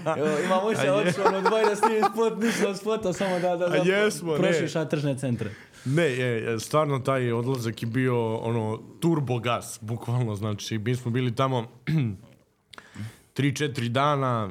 imam 0.45 0.65
ošća 0.65 0.93
otišao 0.93 1.25
ono 1.27 1.41
Dubaj 1.41 1.65
da 1.65 1.75
snimim 1.75 2.03
spot, 2.13 2.43
nisam 2.43 2.75
spota, 2.75 3.13
samo 3.13 3.39
da, 3.39 3.55
da, 3.55 3.67
da 3.67 3.73
A 3.73 3.77
jesmo, 3.85 4.31
ne. 4.31 4.37
prošiša 4.37 4.85
tržne 4.85 5.17
centre. 5.17 5.49
Ne, 5.86 6.03
je, 6.03 6.43
je, 6.43 6.59
stvarno 6.59 6.99
taj 6.99 7.32
odlazak 7.32 7.82
je 7.82 7.88
bio 7.88 8.36
ono 8.36 8.80
turbo 8.99 9.39
gas, 9.39 9.80
bukvalno, 9.82 10.36
znači 10.36 10.77
mi 10.77 10.95
smo 10.95 11.11
bili 11.11 11.36
tamo 11.36 11.67
3-4 13.38 13.88
dana, 13.88 14.49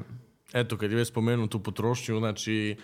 eto 0.53 0.77
kad 0.77 0.91
je 0.91 0.97
već 0.97 1.09
spomenuo 1.09 1.47
tu 1.47 1.63
potrošnju, 1.63 2.19
znači 2.19 2.77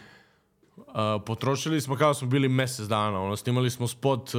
a, 0.88 1.18
potrošili 1.26 1.80
smo 1.80 1.96
kao 1.96 2.14
smo 2.14 2.28
bili 2.28 2.48
mesec 2.48 2.86
dana, 2.86 3.20
ono, 3.20 3.36
snimali 3.36 3.70
smo 3.70 3.88
spot 3.88 4.30
e, 4.34 4.38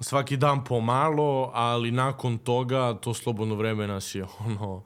svaki 0.00 0.36
dan 0.36 0.64
po 0.64 0.80
malo, 0.80 1.50
ali 1.54 1.90
nakon 1.90 2.38
toga 2.38 2.94
to 2.94 3.14
slobodno 3.14 3.54
vreme 3.54 3.86
nas 3.86 4.14
je 4.14 4.26
ono, 4.46 4.82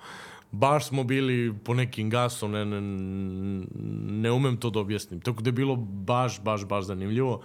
baš 0.52 0.88
smo 0.88 1.04
bili 1.04 1.54
po 1.64 1.74
nekim 1.74 2.10
gasom, 2.10 2.52
ne, 2.52 2.64
ne, 2.64 2.80
ne 4.22 4.32
umem 4.32 4.56
to 4.56 4.70
da 4.70 4.80
objasnim. 4.80 5.20
Tako 5.20 5.42
da 5.42 5.48
je 5.48 5.52
bilo 5.52 5.76
baš, 5.76 6.40
baš, 6.42 6.64
baš 6.64 6.84
zanimljivo. 6.84 7.42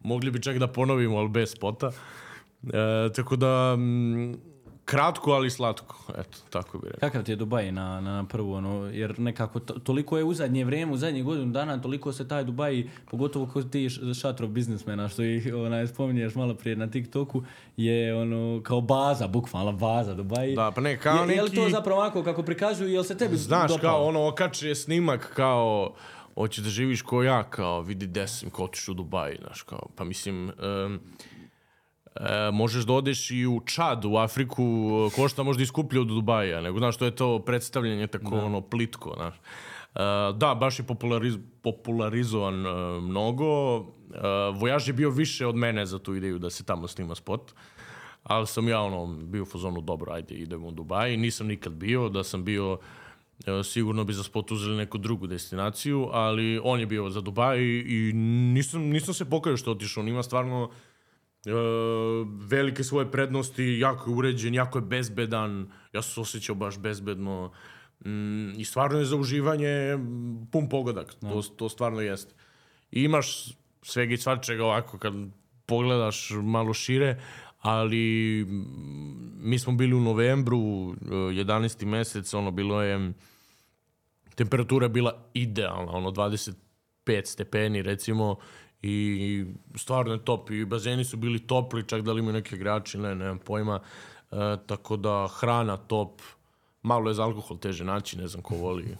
Mogli 0.00 0.30
bi 0.30 0.42
čak 0.42 0.58
da 0.58 0.66
ponovimo, 0.66 1.18
ali 1.18 1.28
bez 1.28 1.52
spota. 1.52 1.92
E, 2.62 3.12
tako 3.14 3.36
da, 3.36 3.74
m, 3.78 4.36
kratko, 4.86 5.30
ali 5.30 5.50
slatko. 5.50 5.96
Eto, 6.10 6.38
tako 6.50 6.78
bi 6.78 6.86
rekao. 6.86 7.00
Kakav 7.00 7.22
ti 7.22 7.32
je 7.32 7.36
Dubaj 7.36 7.72
na, 7.72 8.00
na 8.00 8.24
prvu, 8.24 8.52
ono, 8.52 8.86
jer 8.86 9.18
nekako 9.18 9.60
to, 9.60 9.74
toliko 9.74 10.18
je 10.18 10.24
u 10.24 10.34
zadnje 10.34 10.64
vrijeme, 10.64 10.92
u 10.92 10.96
zadnjih 10.96 11.24
godinu 11.24 11.52
dana, 11.52 11.80
toliko 11.80 12.12
se 12.12 12.28
taj 12.28 12.44
Dubaj, 12.44 12.82
pogotovo 13.10 13.46
kod 13.46 13.70
ti 13.70 13.88
šatrov 14.14 14.48
biznismena, 14.48 15.08
što 15.08 15.22
ih 15.22 15.54
onaj, 15.56 15.86
spominješ 15.86 16.34
malo 16.34 16.54
prije 16.54 16.76
na 16.76 16.86
TikToku, 16.86 17.42
je 17.76 18.14
ono, 18.16 18.60
kao 18.62 18.80
baza, 18.80 19.26
bukvalno 19.28 19.72
baza 19.72 20.14
Dubaj. 20.14 20.54
Da, 20.54 20.70
pa 20.70 20.80
ne, 20.80 20.96
kao 20.96 21.24
je, 21.24 21.36
je 21.36 21.42
li 21.42 21.50
to 21.50 21.60
neki- 21.60 21.70
zapravo 21.70 22.00
ovako 22.00 22.22
kako 22.22 22.42
prikazuju, 22.42 22.88
jel 22.88 23.02
se 23.02 23.16
tebi 23.16 23.36
Znaš, 23.36 23.70
dopalo? 23.70 23.92
kao 23.92 24.04
ono 24.04 24.28
okače 24.28 24.74
snimak 24.74 25.32
kao 25.34 25.92
hoćeš 26.34 26.64
da 26.64 26.70
živiš 26.70 27.02
ko 27.02 27.22
ja, 27.22 27.42
kao 27.44 27.80
vidi 27.80 28.06
gde 28.06 28.28
sam, 28.28 28.50
kao 28.50 28.64
otiš 28.64 28.88
u 28.88 28.94
Dubaj, 28.94 29.36
znaš, 29.40 29.62
kao, 29.62 29.86
pa 29.96 30.04
mislim, 30.04 30.48
em, 30.50 31.00
e, 32.20 32.50
možeš 32.52 32.84
da 32.84 32.92
odeš 32.92 33.30
i 33.30 33.46
u 33.46 33.60
Čad, 33.60 34.04
u 34.04 34.16
Afriku, 34.16 34.62
e, 34.62 35.16
košta 35.16 35.42
možda 35.42 35.62
i 35.62 35.66
skuplje 35.66 36.00
od 36.00 36.06
Dubaja, 36.06 36.60
nego, 36.60 36.78
znaš, 36.78 36.96
to 36.96 37.04
je 37.04 37.16
to 37.16 37.38
predstavljanje 37.38 38.06
tako, 38.06 38.34
ono, 38.36 38.60
plitko, 38.60 39.14
znaš. 39.16 39.34
E, 39.34 39.42
da, 40.34 40.54
baš 40.54 40.78
je 40.78 40.84
populariz, 40.84 41.38
popularizovan 41.62 42.66
e, 42.66 43.00
mnogo. 43.00 43.78
E, 43.78 43.84
Vojaž 44.54 44.88
je 44.88 44.92
bio 44.92 45.10
više 45.10 45.46
od 45.46 45.56
mene 45.56 45.86
za 45.86 45.98
tu 45.98 46.14
ideju 46.14 46.38
da 46.38 46.50
se 46.50 46.64
tamo 46.64 46.88
snima 46.88 47.14
spot. 47.14 47.52
Ali 48.22 48.46
sam 48.46 48.68
ja 48.68 48.80
ono, 48.80 49.06
bio 49.06 49.42
u 49.42 49.46
fazonu, 49.46 49.80
dobro, 49.80 50.12
ajde, 50.12 50.34
idemo 50.34 50.68
u 50.68 50.70
Dubaj. 50.70 51.16
Nisam 51.16 51.46
nikad 51.46 51.72
bio, 51.72 52.08
da 52.08 52.24
sam 52.24 52.44
bio, 52.44 52.78
e, 53.46 53.64
sigurno 53.64 54.04
bi 54.04 54.12
za 54.12 54.22
spot 54.22 54.50
uzeli 54.50 54.76
neku 54.76 54.98
drugu 54.98 55.26
destinaciju, 55.26 56.08
ali 56.12 56.60
on 56.64 56.80
je 56.80 56.86
bio 56.86 57.10
za 57.10 57.20
Dubaj 57.20 57.58
i, 57.60 57.84
i 57.88 58.12
nisam, 58.52 58.82
nisam 58.82 59.14
se 59.14 59.30
pokajao 59.30 59.56
što 59.56 59.70
otišao. 59.70 60.00
On 60.00 60.08
ima 60.08 60.22
stvarno 60.22 60.70
e, 61.46 61.50
velike 62.48 62.84
svoje 62.84 63.10
prednosti, 63.10 63.78
jako 63.78 64.10
je 64.10 64.16
uređen, 64.16 64.54
jako 64.54 64.78
je 64.78 64.82
bezbedan, 64.82 65.70
ja 65.92 66.02
sam 66.02 66.12
se 66.12 66.20
osjećao 66.20 66.54
baš 66.54 66.78
bezbedno 66.78 67.52
mm, 68.04 68.50
i 68.60 68.64
stvarno 68.64 68.98
je 68.98 69.04
za 69.04 69.16
uživanje 69.16 69.96
mm, 69.96 70.46
pun 70.52 70.68
pogodak, 70.68 71.14
to, 71.14 71.42
to 71.56 71.68
stvarno 71.68 72.00
jeste. 72.00 72.34
I 72.90 73.02
imaš 73.02 73.56
svega 73.82 74.14
i 74.14 74.16
svačega 74.16 74.64
ovako 74.64 74.98
kad 74.98 75.14
pogledaš 75.66 76.30
malo 76.42 76.74
šire, 76.74 77.20
ali 77.60 78.44
mm, 78.44 79.48
mi 79.48 79.58
smo 79.58 79.72
bili 79.72 79.94
u 79.94 80.00
novembru, 80.00 80.58
e, 80.92 80.94
11. 81.10 81.84
mesec, 81.84 82.34
ono 82.34 82.50
bilo 82.50 82.82
je 82.82 83.12
temperatura 84.36 84.84
je 84.84 84.90
bila 84.90 85.24
idealna, 85.34 85.92
ono 85.92 86.10
25 86.10 86.54
stepeni 87.24 87.82
recimo 87.82 88.36
i 88.82 89.44
stvarno 89.74 90.12
je 90.12 90.24
top 90.24 90.50
i 90.50 90.64
bazeni 90.64 91.04
su 91.04 91.16
bili 91.16 91.38
topli, 91.38 91.84
čak 91.84 92.02
da 92.02 92.12
li 92.12 92.18
imaju 92.18 92.32
neke 92.32 92.56
igrači, 92.56 92.98
ne, 92.98 93.14
nemam 93.14 93.38
pojma. 93.38 93.80
E, 94.32 94.36
tako 94.66 94.96
da 94.96 95.28
hrana 95.30 95.76
top, 95.76 96.22
malo 96.82 97.10
je 97.10 97.14
za 97.14 97.24
alkohol 97.24 97.58
teže 97.58 97.84
naći, 97.84 98.18
ne 98.18 98.28
znam 98.28 98.42
ko 98.42 98.54
voli 98.54 98.84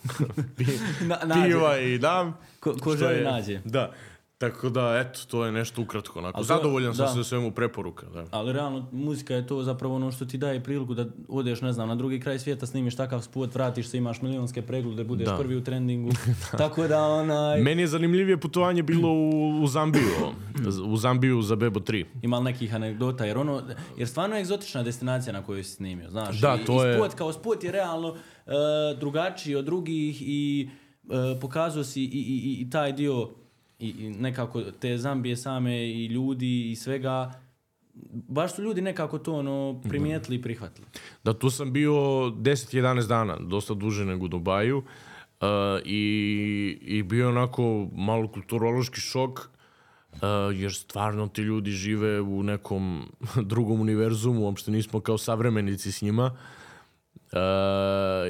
piva 1.37 1.79
i 1.79 1.99
da. 1.99 2.33
Ko, 2.61 2.75
ko 2.75 2.97
želi 2.97 3.15
je- 3.15 3.25
nađe. 3.25 3.61
Da, 3.65 3.93
tako 4.39 4.69
da 4.69 4.97
eto, 4.99 5.21
to 5.27 5.45
je 5.45 5.53
nešto 5.53 5.83
ukratko. 5.83 6.19
Onako. 6.19 6.37
Ali 6.37 6.47
Zadovoljan 6.47 6.95
sam 6.95 7.07
da. 7.07 7.13
sa 7.13 7.25
svemu 7.25 7.51
preporuka. 7.51 8.07
Da. 8.07 8.25
Ali 8.31 8.53
realno, 8.53 8.89
muzika 8.93 9.35
je 9.35 9.47
to 9.47 9.63
zapravo 9.63 9.95
ono 9.97 10.13
što 10.13 10.25
ti 10.25 10.39
daje 10.39 10.63
priliku 10.63 10.95
da 10.95 11.07
odeš, 11.29 11.61
ne 11.61 11.73
znam, 11.73 11.89
na 11.89 11.95
drugi 11.95 12.21
kraj 12.21 12.39
svijeta, 12.39 12.67
snimiš 12.67 12.97
takav 12.97 13.23
spot, 13.23 13.55
vratiš 13.55 13.89
se, 13.89 13.99
imaš 13.99 14.23
milionske 14.23 14.63
preglede, 14.63 15.05
budeš 15.05 15.27
Da. 15.27 15.37
prvi 15.37 15.57
u 15.57 15.65
trendingu. 15.65 16.11
Tako 16.59 16.89
da, 16.89 17.01
onaj, 17.01 17.61
Meni 17.61 17.83
je 17.83 17.89
zanimljivije 17.89 18.37
putovanje 18.39 18.83
bilo 18.83 19.09
u, 19.11 19.31
u 19.57 19.67
Zambiju. 19.67 20.05
u 20.85 20.97
Zambiju 20.97 21.43
za 21.43 21.57
Bebo 21.57 21.81
3. 21.81 22.05
ima 22.23 22.41
nekih 22.41 22.75
anegdota, 22.75 23.25
jer 23.25 23.39
ono, 23.39 23.63
jer 23.97 24.09
stvarno 24.09 24.37
je 24.37 24.41
egzotična 24.41 24.83
destinacija 24.83 25.33
na 25.33 25.43
kojoj 25.43 25.65
si 25.65 25.71
snimio, 25.73 26.11
znaš. 26.11 26.41
Da, 26.41 26.57
I, 26.57 26.65
to 26.65 26.85
i 26.85 26.89
je- 26.89 26.95
spot 26.95 27.15
kao 27.15 27.33
spot 27.33 27.65
je 27.65 27.73
realno 27.73 28.17
e, 28.47 28.51
drugačiji 28.97 29.55
od 29.55 29.65
drugih 29.65 30.23
i 30.23 30.69
e, 31.05 31.41
pokazao 31.41 31.85
si 31.85 32.03
i, 32.03 32.07
i, 32.07 32.61
i 32.61 32.71
taj 32.71 32.93
dio 32.93 33.31
i, 33.79 33.89
i 33.89 34.11
nekako 34.11 34.63
te 34.63 34.99
Zambije 34.99 35.37
same 35.37 35.87
i 35.87 36.07
ljudi 36.07 36.71
i 36.71 36.77
svega, 36.77 37.33
baš 38.29 38.55
su 38.55 38.63
ljudi 38.63 38.81
nekako 38.81 39.19
to 39.19 39.35
ono 39.35 39.81
primijetili 39.89 40.37
i 40.37 40.43
prihvatili. 40.43 40.87
Da, 41.25 41.33
tu 41.33 41.51
sam 41.51 41.73
bio 41.73 41.93
10-11 41.93 43.07
dana, 43.07 43.37
dosta 43.41 43.75
duže 43.75 44.05
nego 44.05 44.25
u 44.25 44.29
Dubaju. 44.29 44.79
Uh, 44.79 45.47
i, 45.85 46.79
I 46.81 47.03
bio 47.03 47.29
onako 47.29 47.89
malo 47.93 48.29
kulturološki 48.29 49.01
šok, 49.01 49.39
uh, 49.39 50.21
jer 50.55 50.75
stvarno 50.75 51.29
ti 51.29 51.43
ljudi 51.43 51.71
žive 51.71 52.21
u 52.21 52.43
nekom 52.43 53.13
drugom 53.51 53.81
univerzumu, 53.81 54.41
uopšte 54.41 54.71
nismo 54.71 55.01
kao 55.01 55.19
savremenici 55.19 55.93
s 55.93 56.03
njima. 56.03 56.37
Uh, 57.15 57.39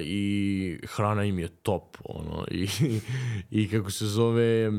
I 0.05 0.79
hrana 0.87 1.25
im 1.25 1.39
je 1.39 1.49
top, 1.49 1.97
ono, 2.05 2.47
i, 2.51 2.69
i 3.61 3.69
kako 3.69 3.91
se 3.91 4.07
zove, 4.07 4.69
uh, 4.69 4.75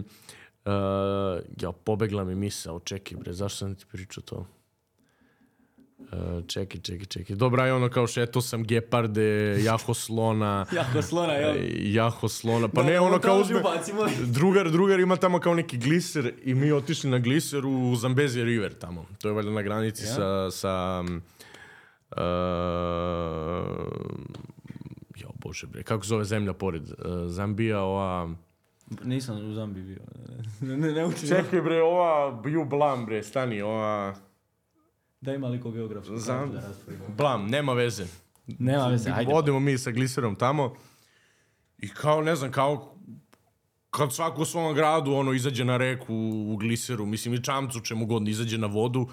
ja, 1.62 1.72
pobegla 1.84 2.24
mi 2.24 2.36
misao, 2.36 2.80
čekaj 2.80 3.18
bre, 3.18 3.34
zašto 3.34 3.58
sam 3.58 3.76
ti 3.76 3.86
pričao 3.92 4.24
to? 4.24 4.48
Uh, 5.98 6.46
čekaj, 6.48 6.82
čekaj, 6.82 7.06
čekaj. 7.06 7.36
Dobra 7.36 7.66
je 7.66 7.74
ono 7.74 7.90
kao 7.90 8.08
šeto 8.08 8.42
sam 8.42 8.64
geparde, 8.64 9.58
jaho 9.64 9.94
slona. 9.94 10.66
Jako 10.76 11.02
slona, 11.02 11.34
jel? 11.34 11.56
jaho 11.94 12.28
slona. 12.28 12.68
Pa 12.68 12.82
Da, 12.82 12.88
ne, 12.88 12.94
da, 12.94 13.02
ono 13.02 13.16
to 13.16 13.22
kao 13.22 13.40
uzme... 13.40 13.62
Drugar, 14.26 14.72
drugar 14.72 15.00
ima 15.00 15.16
tamo 15.16 15.40
kao 15.40 15.54
neki 15.54 15.78
gliser 15.78 16.34
i 16.44 16.54
mi 16.54 16.72
otišli 16.72 17.10
na 17.10 17.20
gliser 17.20 17.66
u 17.66 17.96
Zambezi 17.96 18.44
River 18.44 18.74
tamo. 18.74 19.06
To 19.22 19.28
je 19.28 19.34
valjda 19.34 19.52
na 19.52 19.62
granici 19.62 20.04
Ja. 20.04 20.14
sa... 20.16 20.52
sa 20.52 21.04
um, 21.10 21.22
uh, 22.12 22.18
jo, 25.16 25.30
bože 25.36 25.68
bre, 25.68 25.84
kako 25.84 26.06
zove 26.06 26.26
zemlja 26.26 26.54
pored? 26.54 26.84
Uh, 26.84 26.96
Zambija, 27.28 27.82
ova... 27.82 28.30
Nisam 29.04 29.50
u 29.50 29.54
Zambiji 29.54 29.84
bio. 29.84 30.00
ne, 30.68 30.78
ne, 30.78 30.92
ne 30.92 31.06
učim. 31.06 31.30
Čekaj 31.30 31.62
bre, 31.62 31.82
ova 31.82 32.42
Ju 32.46 32.66
Blam 32.66 33.06
bre, 33.06 33.24
stani, 33.24 33.62
ova... 33.62 34.16
Da 35.22 35.34
ima 35.34 35.48
liko 35.48 35.72
geografsku 35.72 36.16
Zam- 36.16 36.52
kartu 36.54 36.92
da. 36.92 37.14
Blam, 37.18 37.48
nema 37.48 37.74
veze. 37.74 38.06
Nema 38.48 38.88
veze, 38.88 39.12
ajde. 39.16 39.34
Odemo 39.34 39.60
mi 39.60 39.78
sa 39.78 39.92
gliserom 39.92 40.36
tamo 40.36 40.76
i 41.78 41.90
kao, 41.90 42.22
ne 42.22 42.36
znam, 42.36 42.52
kao 42.52 42.98
kad 43.90 44.14
svako 44.14 44.42
u 44.42 44.46
svom 44.46 44.76
gradu 44.76 45.14
ono 45.14 45.34
izađe 45.34 45.66
na 45.66 45.78
reku 45.78 46.14
u 46.48 46.58
gliseru, 46.58 47.06
mislim 47.06 47.34
i 47.34 47.44
čamcu 47.44 47.80
čemu 47.80 48.06
god 48.06 48.28
izađe 48.28 48.58
na 48.58 48.68
vodu 48.68 49.08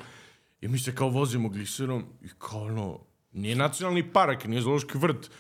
i 0.61 0.69
mi 0.69 0.79
se 0.79 0.95
kao 0.95 1.09
vozimo 1.09 1.49
gliserom 1.49 2.05
i 2.23 2.29
kao 2.39 2.63
ono, 2.63 2.99
nije 3.33 3.57
nacionalni 3.57 4.13
park, 4.13 4.45
nije 4.45 4.63
zoološki 4.63 4.99
vrt, 4.99 5.31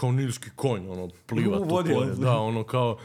kao 0.00 0.12
nilski 0.12 0.50
konj, 0.56 0.88
ono, 0.88 1.08
pliva 1.26 1.58
U 1.58 1.66
tu 1.68 1.76
ono. 1.76 2.14
da, 2.14 2.36
ono 2.38 2.64
kao, 2.64 2.98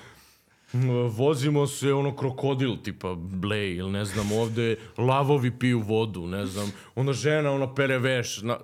vozimo 1.10 1.68
se 1.68 1.94
ono 1.94 2.16
krokodil 2.16 2.78
tipa 2.84 3.16
blej 3.16 3.76
ili 3.76 3.92
ne 3.92 4.06
znam 4.06 4.32
ovde 4.32 4.76
lavovi 4.98 5.60
piju 5.60 5.80
vodu 5.80 6.28
ne 6.28 6.46
znam. 6.46 6.72
Ona 6.96 7.14
žena 7.14 7.52
ona 7.52 7.74
pere 7.74 7.98
veš 7.98 8.42
na, 8.42 8.58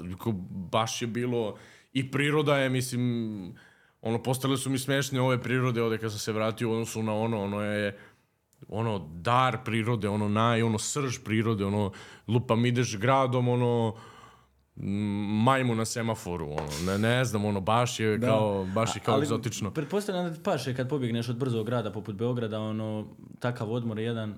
baš 0.71 1.01
je 1.01 1.07
bilo 1.07 1.55
i 1.93 2.11
priroda 2.11 2.57
je 2.57 2.69
mislim 2.69 3.55
ono 4.01 4.23
postale 4.23 4.57
su 4.57 4.69
mi 4.69 4.77
smešne 4.77 5.21
ove 5.21 5.41
prirode 5.41 5.81
ovde 5.81 5.97
kad 5.97 6.11
sam 6.11 6.19
se 6.19 6.31
vratio 6.31 6.69
u 6.69 6.73
odnosu 6.73 7.03
na 7.03 7.13
ono 7.13 7.43
ono 7.43 7.61
je 7.61 7.97
ono 8.67 9.09
dar 9.13 9.57
prirode 9.65 10.09
ono 10.09 10.29
naj 10.29 10.63
ono 10.63 10.79
srž 10.79 11.17
prirode 11.23 11.65
ono 11.65 11.91
lupam 12.27 12.65
ideš 12.65 12.97
gradom 12.97 13.47
ono 13.47 13.95
majmu 14.75 15.75
na 15.75 15.85
semaforu 15.85 16.45
ono 16.45 16.69
ne, 16.85 16.97
ne 16.97 17.25
znam 17.25 17.45
ono 17.45 17.61
baš 17.61 17.99
je 17.99 18.19
kao 18.21 18.65
baš 18.65 18.95
je 18.95 18.99
kao 18.99 19.15
Ali 19.15 19.23
egzotično 19.23 19.71
Pretpostavljam 19.71 20.33
da 20.33 20.39
paše 20.43 20.75
kad 20.75 20.89
pobjegneš 20.89 21.29
od 21.29 21.37
brzog 21.37 21.65
grada 21.65 21.91
poput 21.91 22.15
Beograda, 22.15 22.59
ono, 22.59 23.07
takav 23.39 23.71
odmor 23.71 23.99
jedan. 23.99 24.37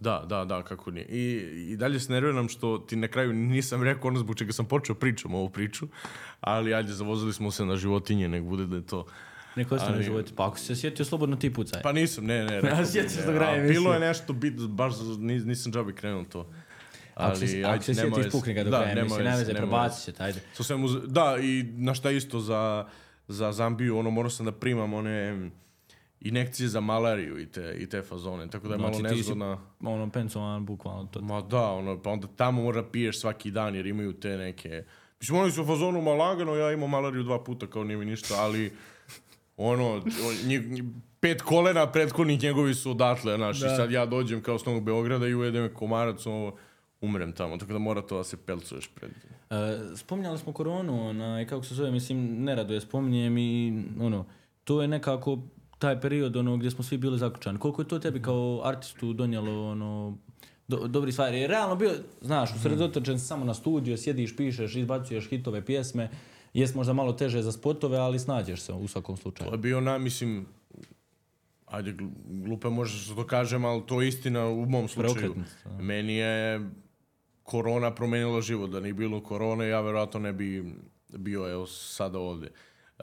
Da, 0.00 0.24
da, 0.28 0.44
da, 0.44 0.62
kako 0.62 0.90
nije. 0.90 1.06
I, 1.06 1.72
I 1.72 1.76
dalje 1.76 2.00
se 2.00 2.12
nerviram 2.12 2.48
što 2.48 2.78
ti 2.78 2.96
na 2.96 3.08
kraju 3.08 3.32
nisam 3.32 3.82
rekao 3.82 4.08
ono 4.08 4.18
zbog 4.18 4.36
čega 4.36 4.52
sam 4.52 4.66
počeo 4.66 4.94
pričam 4.94 5.34
ovu 5.34 5.50
priču, 5.50 5.86
ali 6.40 6.74
ajde, 6.74 6.92
zavozili 6.92 7.32
smo 7.32 7.50
se 7.50 7.64
na 7.64 7.76
životinje, 7.76 8.28
nek 8.28 8.42
bude 8.42 8.66
da 8.66 8.76
je 8.76 8.86
to... 8.86 9.06
Neko 9.56 9.74
ostane 9.74 10.02
život. 10.02 10.32
Pa 10.36 10.48
ako 10.48 10.58
si 10.58 10.64
se 10.64 10.76
sjetio, 10.76 11.04
slobodno 11.04 11.36
ti 11.36 11.52
pucaj. 11.52 11.82
Pa 11.82 11.92
nisam, 11.92 12.24
ne, 12.24 12.44
ne, 12.44 12.60
rekao 12.60 12.78
ne, 12.78 13.56
emisije. 13.56 13.72
Bilo 13.72 13.94
je 13.94 14.00
nešto 14.00 14.32
bit, 14.32 14.54
baš 14.54 14.94
nis, 15.18 15.44
nisam 15.44 15.72
džabi 15.72 15.92
krenuo 15.92 16.24
to. 16.24 16.50
Se, 17.36 17.62
ako 17.64 17.82
se 17.84 17.94
nema 17.94 18.16
veze. 18.16 18.30
pukni 18.30 18.54
ga 18.54 18.64
do 18.64 18.70
Da, 18.70 18.76
kraja 18.76 18.88
nema 18.90 19.00
emisije. 19.00 19.18
veze, 19.18 19.30
Ne 19.30 19.36
veze, 19.36 19.52
nema 19.54 19.58
prebacit 19.60 20.04
će, 20.06 20.22
ajde. 20.22 20.40
Sa 20.52 20.62
svemu, 20.62 20.88
za- 20.88 21.00
da, 21.00 21.36
i 21.38 21.62
na 21.64 21.94
šta 21.94 22.10
isto 22.10 22.40
za, 22.40 22.86
za 23.28 23.52
Zambiju, 23.52 23.98
ono, 23.98 24.10
morao 24.10 24.30
sam 24.30 24.46
da 24.46 24.52
primam 24.52 24.94
one 24.94 25.50
inekcije 26.20 26.68
za 26.68 26.80
malariju 26.80 27.38
i 27.38 27.46
te, 27.46 27.76
i 27.78 27.86
te 27.86 28.02
fazone, 28.02 28.48
tako 28.48 28.68
da 28.68 28.74
je 28.74 28.78
Znači, 28.78 28.92
malo 28.92 29.08
nezgodna... 29.08 29.58
Ono, 29.82 30.10
pencovan, 30.10 30.66
bukvalno 30.66 31.04
to. 31.04 31.20
Ma 31.20 31.40
da, 31.42 31.62
ono, 31.62 32.02
pa 32.02 32.10
onda 32.10 32.26
tamo 32.28 32.62
mora 32.62 32.82
piješ 32.84 33.20
svaki 33.20 33.50
dan 33.50 33.74
jer 33.74 33.86
imaju 33.86 34.12
te 34.12 34.28
neke... 34.30 34.84
Mislim, 35.20 35.38
oni 35.38 35.52
su 35.52 35.62
u 35.62 35.66
fazonu 35.66 36.02
ma 36.02 36.10
lagano, 36.12 36.54
ja 36.54 36.72
imam 36.72 36.90
malariju 36.90 37.22
dva 37.22 37.44
puta, 37.44 37.66
kao 37.66 37.84
nije 37.84 37.96
mi 37.96 38.04
ništa, 38.04 38.34
ali 38.36 38.72
ono, 39.56 39.92
on, 39.92 40.02
nji, 40.44 40.58
nji- 40.60 40.90
pet 41.20 41.42
kolena 41.42 41.86
prethodnih 41.86 42.42
njegovi 42.42 42.74
su 42.74 42.90
odatle, 42.90 43.36
znaš, 43.36 43.60
Da. 43.60 43.66
i 43.66 43.76
sad 43.76 43.90
ja 43.90 44.06
dođem 44.06 44.42
kao 44.42 44.58
s 44.58 44.64
Novog 44.64 44.82
Beograda 44.82 45.26
i 45.26 45.34
ujedem 45.34 45.74
komarac, 45.74 46.26
ono, 46.26 46.54
umrem 47.00 47.32
tamo, 47.32 47.56
tako 47.56 47.72
da 47.72 47.78
mora 47.78 48.02
to 48.02 48.16
da 48.16 48.24
se 48.24 48.36
pelcuješ 48.36 48.90
pred... 48.94 49.10
E, 49.50 49.78
spominjali 49.96 50.38
smo 50.38 50.52
koronu, 50.52 51.08
onaj, 51.08 51.46
kako 51.46 51.64
se 51.64 51.74
zove, 51.74 51.90
mislim, 51.90 52.44
nerado 52.44 52.74
je 52.74 52.80
spominjem 52.80 53.38
i 53.38 53.82
ono, 54.00 54.24
to 54.64 54.82
je 54.82 54.88
nekako 54.88 55.38
taj 55.78 56.00
period 56.00 56.36
ono, 56.36 56.56
gdje 56.56 56.70
smo 56.70 56.84
svi 56.84 56.98
bili 56.98 57.18
zaključani. 57.18 57.58
Koliko 57.58 57.82
je 57.82 57.88
to 57.88 57.98
tebi 57.98 58.22
kao 58.22 58.60
artistu 58.64 59.12
donijelo 59.12 59.70
ono, 59.70 60.18
do, 60.68 60.88
dobri 60.88 61.12
stvari? 61.12 61.40
Jer 61.40 61.50
realno 61.50 61.76
bio, 61.76 61.92
znaš, 62.20 62.54
usredotočen 62.56 63.18
si 63.20 63.26
samo 63.26 63.44
na 63.44 63.54
studio, 63.54 63.96
sjediš, 63.96 64.36
pišeš, 64.36 64.76
izbacuješ 64.76 65.28
hitove, 65.28 65.64
pjesme, 65.64 66.10
jest 66.54 66.74
možda 66.74 66.92
malo 66.92 67.12
teže 67.12 67.42
za 67.42 67.52
spotove, 67.52 67.98
ali 67.98 68.18
snađeš 68.18 68.60
se 68.60 68.72
u 68.72 68.88
svakom 68.88 69.16
slučaju. 69.16 69.48
To 69.48 69.54
je 69.54 69.58
bio 69.58 69.80
na, 69.80 69.98
mislim, 69.98 70.46
ajde, 71.66 71.92
gl- 71.92 72.44
glupe 72.44 72.68
možda 72.68 72.98
što 72.98 73.14
to 73.14 73.26
kažem, 73.26 73.64
ali 73.64 73.82
to 73.86 74.02
je 74.02 74.08
istina 74.08 74.46
u 74.46 74.66
mom 74.66 74.88
slučaju. 74.88 75.34
Da. 75.64 75.82
Meni 75.82 76.16
je 76.16 76.60
korona 77.46 77.94
promenila 77.94 78.40
život. 78.40 78.70
Da 78.70 78.80
nije 78.80 78.94
bilo 78.94 79.20
korone, 79.20 79.68
ja 79.68 79.80
verovatno 79.80 80.20
ne 80.20 80.32
bi 80.32 80.74
bio 81.08 81.50
evo 81.50 81.66
sada 81.66 82.18
ovde. 82.18 82.46
E, 82.98 83.02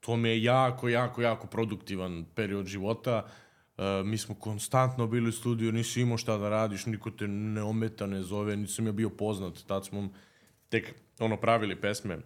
to 0.00 0.16
mi 0.16 0.28
je 0.28 0.42
jako, 0.42 0.88
jako, 0.88 1.22
jako 1.22 1.46
produktivan 1.46 2.24
period 2.34 2.66
života. 2.66 3.26
E, 3.78 3.82
mi 4.04 4.18
smo 4.18 4.34
konstantno 4.34 5.06
bili 5.06 5.28
u 5.28 5.32
studiju, 5.32 5.72
nisi 5.72 6.00
imao 6.00 6.18
šta 6.18 6.38
da 6.38 6.48
radiš, 6.48 6.86
niko 6.86 7.10
te 7.10 7.28
ne 7.28 7.62
ometa, 7.62 8.06
ne 8.06 8.22
zove, 8.22 8.56
nisam 8.56 8.86
ja 8.86 8.92
bio 8.92 9.10
poznat. 9.10 9.58
Tad 9.66 9.86
smo 9.86 10.08
tek 10.68 10.94
ono 11.18 11.36
pravili 11.36 11.80
pesme. 11.80 12.18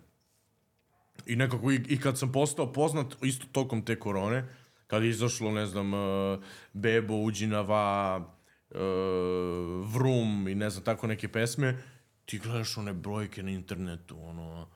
I 1.26 1.36
nekako 1.36 1.72
i, 1.72 1.80
i 1.88 2.00
kad 2.00 2.18
sam 2.18 2.32
postao 2.32 2.72
poznat 2.72 3.16
isto 3.22 3.46
tokom 3.52 3.84
te 3.84 3.98
korone, 3.98 4.44
kad 4.86 5.02
je 5.02 5.08
izašlo, 5.08 5.52
ne 5.52 5.66
znam, 5.66 5.94
uh, 5.94 6.38
Bebo, 6.72 7.14
Uđinava, 7.14 8.20
uh, 8.74 9.94
Vrum 9.94 10.48
i 10.48 10.54
ne 10.54 10.70
znam, 10.70 10.84
tako 10.84 11.06
neke 11.06 11.28
pesme, 11.28 11.82
ti 12.24 12.38
gledaš 12.38 12.76
one 12.76 12.92
brojke 12.92 13.42
na 13.42 13.50
internetu, 13.50 14.18
ono, 14.22 14.68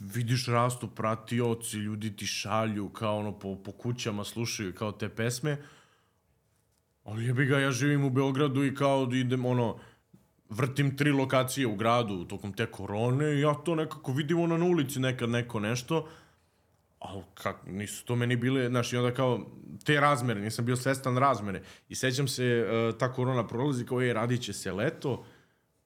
vidiš 0.00 0.46
rastu 0.46 0.88
pratioci, 0.88 1.76
ljudi 1.76 2.16
ti 2.16 2.26
šalju 2.26 2.88
kao 2.88 3.18
ono 3.18 3.38
po, 3.38 3.56
po 3.64 3.72
kućama 3.72 4.24
slušaju 4.24 4.74
kao 4.74 4.92
te 4.92 5.08
pesme, 5.08 5.56
ali 7.04 7.26
jebi 7.26 7.46
ga, 7.46 7.58
ja 7.58 7.70
živim 7.70 8.04
u 8.04 8.10
Beogradu 8.10 8.64
i 8.64 8.74
kao 8.74 9.06
da 9.06 9.16
idem 9.16 9.46
ono, 9.46 9.78
vrtim 10.48 10.96
tri 10.96 11.12
lokacije 11.12 11.66
u 11.66 11.76
gradu 11.76 12.24
tokom 12.24 12.52
te 12.52 12.66
korone 12.66 13.40
ja 13.40 13.54
to 13.54 13.74
nekako 13.74 14.12
vidim 14.12 14.40
ono 14.40 14.58
na 14.58 14.64
ulici 14.64 15.00
nekad 15.00 15.30
neko 15.30 15.60
nešto, 15.60 16.08
ali 17.04 17.22
kak, 17.34 17.56
nisu 17.66 18.04
to 18.04 18.16
meni 18.16 18.36
bile, 18.36 18.68
znaš, 18.68 18.92
i 18.92 18.96
onda 18.96 19.14
kao 19.14 19.46
te 19.84 20.00
razmere, 20.00 20.40
nisam 20.40 20.64
bio 20.64 20.76
svestan 20.76 21.16
razmere. 21.18 21.62
I 21.88 21.94
sećam 21.94 22.28
se, 22.28 22.66
uh, 22.66 22.98
ta 22.98 23.12
korona 23.12 23.46
prolazi 23.46 23.86
kao, 23.86 24.00
je, 24.00 24.14
radit 24.14 24.42
će 24.42 24.52
se 24.52 24.72
leto, 24.72 25.24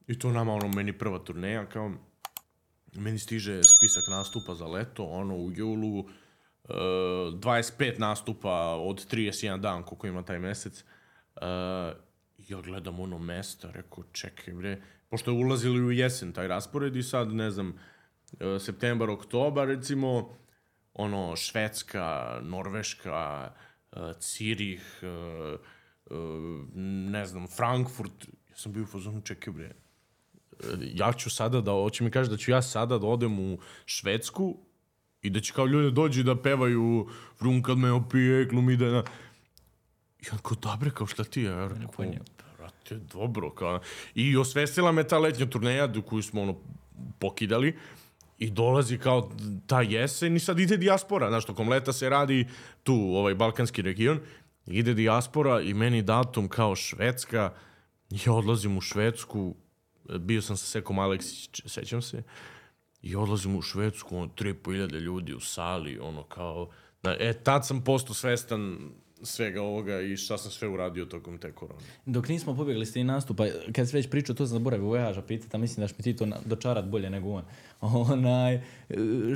i 0.07 0.19
to 0.19 0.33
nama, 0.33 0.55
ono, 0.55 0.69
meni 0.69 0.99
prva 0.99 1.19
turneja, 1.19 1.67
kao, 1.67 1.93
meni 2.95 3.19
stiže 3.19 3.65
spisak 3.65 4.05
nastupa 4.11 4.55
za 4.55 4.67
leto, 4.67 5.05
ono, 5.05 5.37
u 5.37 5.53
julu, 5.53 5.99
uh, 5.99 6.07
25 6.69 7.99
nastupa 7.99 8.75
od 8.75 9.07
31 9.13 9.61
dan, 9.61 9.83
koliko 9.83 10.07
ima 10.07 10.23
taj 10.23 10.39
mesec. 10.39 10.85
Uh, 11.37 11.43
ja 12.49 12.61
gledam 12.61 13.01
ono 13.01 13.19
mesta, 13.19 13.71
rekao, 13.71 14.05
čekaj 14.13 14.55
bre, 14.55 14.83
pošto 15.09 15.31
je 15.31 15.45
ulazili 15.45 15.85
u 15.85 15.93
jesen 15.93 16.33
taj 16.33 16.49
raspored 16.49 16.97
i 16.97 17.03
sad, 17.03 17.33
ne 17.33 17.51
znam, 17.51 17.79
septembar, 18.61 19.11
oktobar, 19.11 19.69
recimo, 19.69 20.37
ono, 20.97 21.37
Švedska, 21.37 22.39
Norveška, 22.43 23.51
uh, 23.93 24.03
Cirih, 24.19 25.01
uh, 25.03 25.61
uh, 26.11 26.19
ne 27.13 27.27
znam, 27.27 27.47
Frankfurt, 27.47 28.29
ja 28.51 28.57
sam 28.57 28.73
bio 28.73 28.83
u 28.83 28.87
fazonu, 28.87 29.21
čekaj 29.21 29.53
bre, 29.53 29.73
ja 30.81 31.13
ću 31.13 31.31
sada 31.31 31.61
da, 31.61 31.73
hoće 31.73 32.05
mi 32.05 32.11
kaže 32.11 32.31
da 32.31 32.37
ću 32.37 32.51
ja 32.51 32.63
sada 32.63 32.99
da 32.99 33.07
odem 33.07 33.39
u 33.39 33.59
Švedsku 33.87 34.57
i 35.23 35.31
da 35.31 35.41
će 35.41 35.53
kao 35.53 35.67
ljudi 35.67 35.91
dođu 35.91 36.23
da 36.23 36.43
pevaju 36.43 37.09
Vrum 37.41 37.63
kad 37.63 37.79
me 37.79 37.93
opije, 37.93 38.45
glumi 38.45 38.77
da... 38.77 38.91
na-" 38.91 39.05
on 40.33 40.39
kao, 40.39 40.57
dobre, 40.63 40.91
kao 40.91 41.07
šta 41.07 41.25
ti 41.25 41.41
je? 41.41 41.51
Ja 41.51 41.69
rekao, 41.69 41.89
pojma. 41.97 42.15
brate, 42.57 42.95
dobro, 43.13 43.51
kao... 43.51 43.81
I 44.15 44.37
osvestila 44.37 44.93
me 44.93 45.05
ta 45.05 45.19
letnja 45.19 45.47
turneja 45.47 45.87
do 45.87 46.03
koju 46.03 46.23
smo, 46.23 46.43
ono, 46.43 46.57
pokidali 47.19 47.77
i 48.39 48.51
dolazi 48.51 48.99
kao 48.99 49.31
ta 49.67 49.83
jesen 49.83 50.37
i 50.37 50.41
sad 50.41 50.59
ide 50.59 50.77
dijaspora, 50.77 51.29
znaš, 51.29 51.45
tokom 51.45 51.69
leta 51.69 51.93
se 51.93 52.09
radi 52.09 52.47
tu, 52.83 52.95
ovaj, 52.95 53.35
balkanski 53.35 53.83
region, 53.83 54.21
ide 54.67 54.95
dijaspora 54.95 55.61
i 55.61 55.75
meni 55.75 56.03
datum 56.03 56.49
kao 56.49 56.77
Švedska, 56.77 57.53
ja 58.11 58.33
odlazim 58.33 58.79
u 58.79 58.81
Švedsku, 58.81 59.55
bio 60.19 60.43
sam 60.43 60.57
sa 60.57 60.67
Sekom 60.67 60.99
Aleksić, 60.99 61.63
sećam 61.67 62.03
se, 62.03 62.23
i 63.03 63.17
odlazim 63.17 63.57
u 63.57 63.63
Švedsku, 63.63 64.17
ono, 64.17 64.27
3.500 64.27 65.01
ljudi 65.01 65.35
u 65.35 65.41
sali, 65.41 65.99
ono, 65.99 66.23
kao, 66.23 66.71
na, 67.03 67.17
e, 67.19 67.33
tad 67.33 67.67
sam 67.67 67.85
postao 67.85 68.15
svestan 68.15 68.79
svega 69.23 69.63
ovoga 69.63 70.01
i 70.01 70.17
šta 70.17 70.39
sam 70.39 70.51
sve 70.51 70.69
uradio 70.69 71.05
tokom 71.05 71.39
te 71.39 71.53
korone. 71.53 71.81
Dok 72.07 72.29
nismo 72.29 72.57
pobjegli 72.57 72.87
s 72.87 72.93
tim 72.93 73.07
nastupa, 73.07 73.47
kad 73.73 73.89
si 73.89 73.97
već 73.97 74.11
pričao, 74.11 74.35
to 74.35 74.47
sam 74.47 74.59
zaboravio 74.59 74.87
vojaža 74.87 75.23
pitati, 75.23 75.59
mislim 75.59 75.85
da 75.85 75.89
će 75.89 75.95
mi 75.99 76.03
ti 76.03 76.17
to 76.17 76.27
dočarat 76.45 76.85
bolje 76.85 77.11
nego 77.11 77.31
on. 77.31 77.45
Onaj, 77.81 78.55
e, 78.55 78.63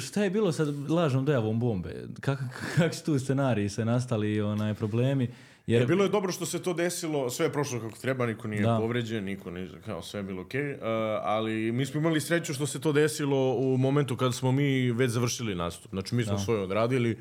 šta 0.01 0.25
je 0.25 0.31
bilo 0.31 0.53
sa 0.53 0.67
lažnom 0.89 1.25
dojavom 1.25 1.61
bombe? 1.61 2.07
Kak, 2.21 2.39
kak 2.77 2.95
su 2.95 3.05
tu 3.05 3.19
scenariji 3.19 3.69
se 3.69 3.85
nastali, 3.85 4.41
onaj, 4.41 4.75
problemi? 4.75 5.29
Jer, 5.67 5.81
Jer... 5.81 5.89
Bilo 5.89 6.05
je 6.05 6.11
dobro 6.11 6.33
što 6.33 6.47
se 6.47 6.63
to 6.63 6.75
desilo, 6.75 7.31
sve 7.31 7.47
je 7.47 7.53
prošlo 7.53 7.81
kako 7.81 7.99
treba, 7.99 8.27
niko 8.27 8.49
nije 8.49 8.63
Da. 8.63 8.79
povređen, 8.81 9.25
niko 9.25 9.51
nije, 9.51 9.69
kao 9.85 10.03
sve 10.03 10.21
je 10.21 10.25
bilo 10.25 10.43
okej. 10.43 10.73
Uh, 10.73 10.79
ali 11.23 11.73
mi 11.73 11.87
smo 11.87 12.01
imali 12.01 12.21
sreću 12.21 12.55
što 12.55 12.67
se 12.67 12.81
to 12.81 12.93
desilo 12.93 13.55
u 13.55 13.77
momentu 13.77 14.17
kada 14.17 14.33
smo 14.33 14.53
mi 14.53 14.93
već 14.93 15.11
završili 15.11 15.55
nastup. 15.55 15.91
Znači 15.91 16.15
mi 16.15 16.25
smo 16.25 16.39
svoje 16.39 16.61
odradili, 16.61 17.19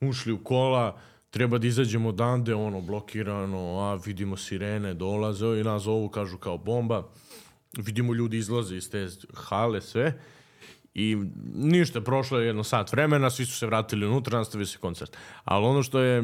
ušli 0.00 0.32
u 0.32 0.44
kola, 0.44 0.98
treba 1.30 1.58
da 1.58 1.66
izađemo 1.66 2.08
odande, 2.08 2.54
ono, 2.54 2.80
blokirano, 2.80 3.78
a 3.78 3.94
vidimo 3.94 4.36
sirene, 4.36 4.94
dolaze 4.94 5.46
i 5.46 5.64
nas 5.64 5.82
zovu, 5.82 6.08
kažu 6.08 6.38
kao 6.38 6.58
bomba. 6.58 7.08
Vidimo 7.78 8.14
ljudi 8.14 8.36
izlaze 8.36 8.76
iz 8.76 8.90
te 8.90 9.08
hale, 9.34 9.80
sve. 9.80 10.18
I 10.94 11.16
ništa, 11.54 12.00
prošlo 12.00 12.38
je 12.38 12.46
jedno 12.46 12.64
sat 12.64 12.92
vremena, 12.92 13.30
svi 13.30 13.46
su 13.46 13.58
se 13.58 13.66
vratili 13.66 14.06
unutra, 14.06 14.38
nastavio 14.38 14.66
se 14.66 14.78
koncert. 14.78 15.16
Ali 15.44 15.66
ono 15.66 15.82
što 15.82 16.00
je 16.00 16.18
e, 16.18 16.22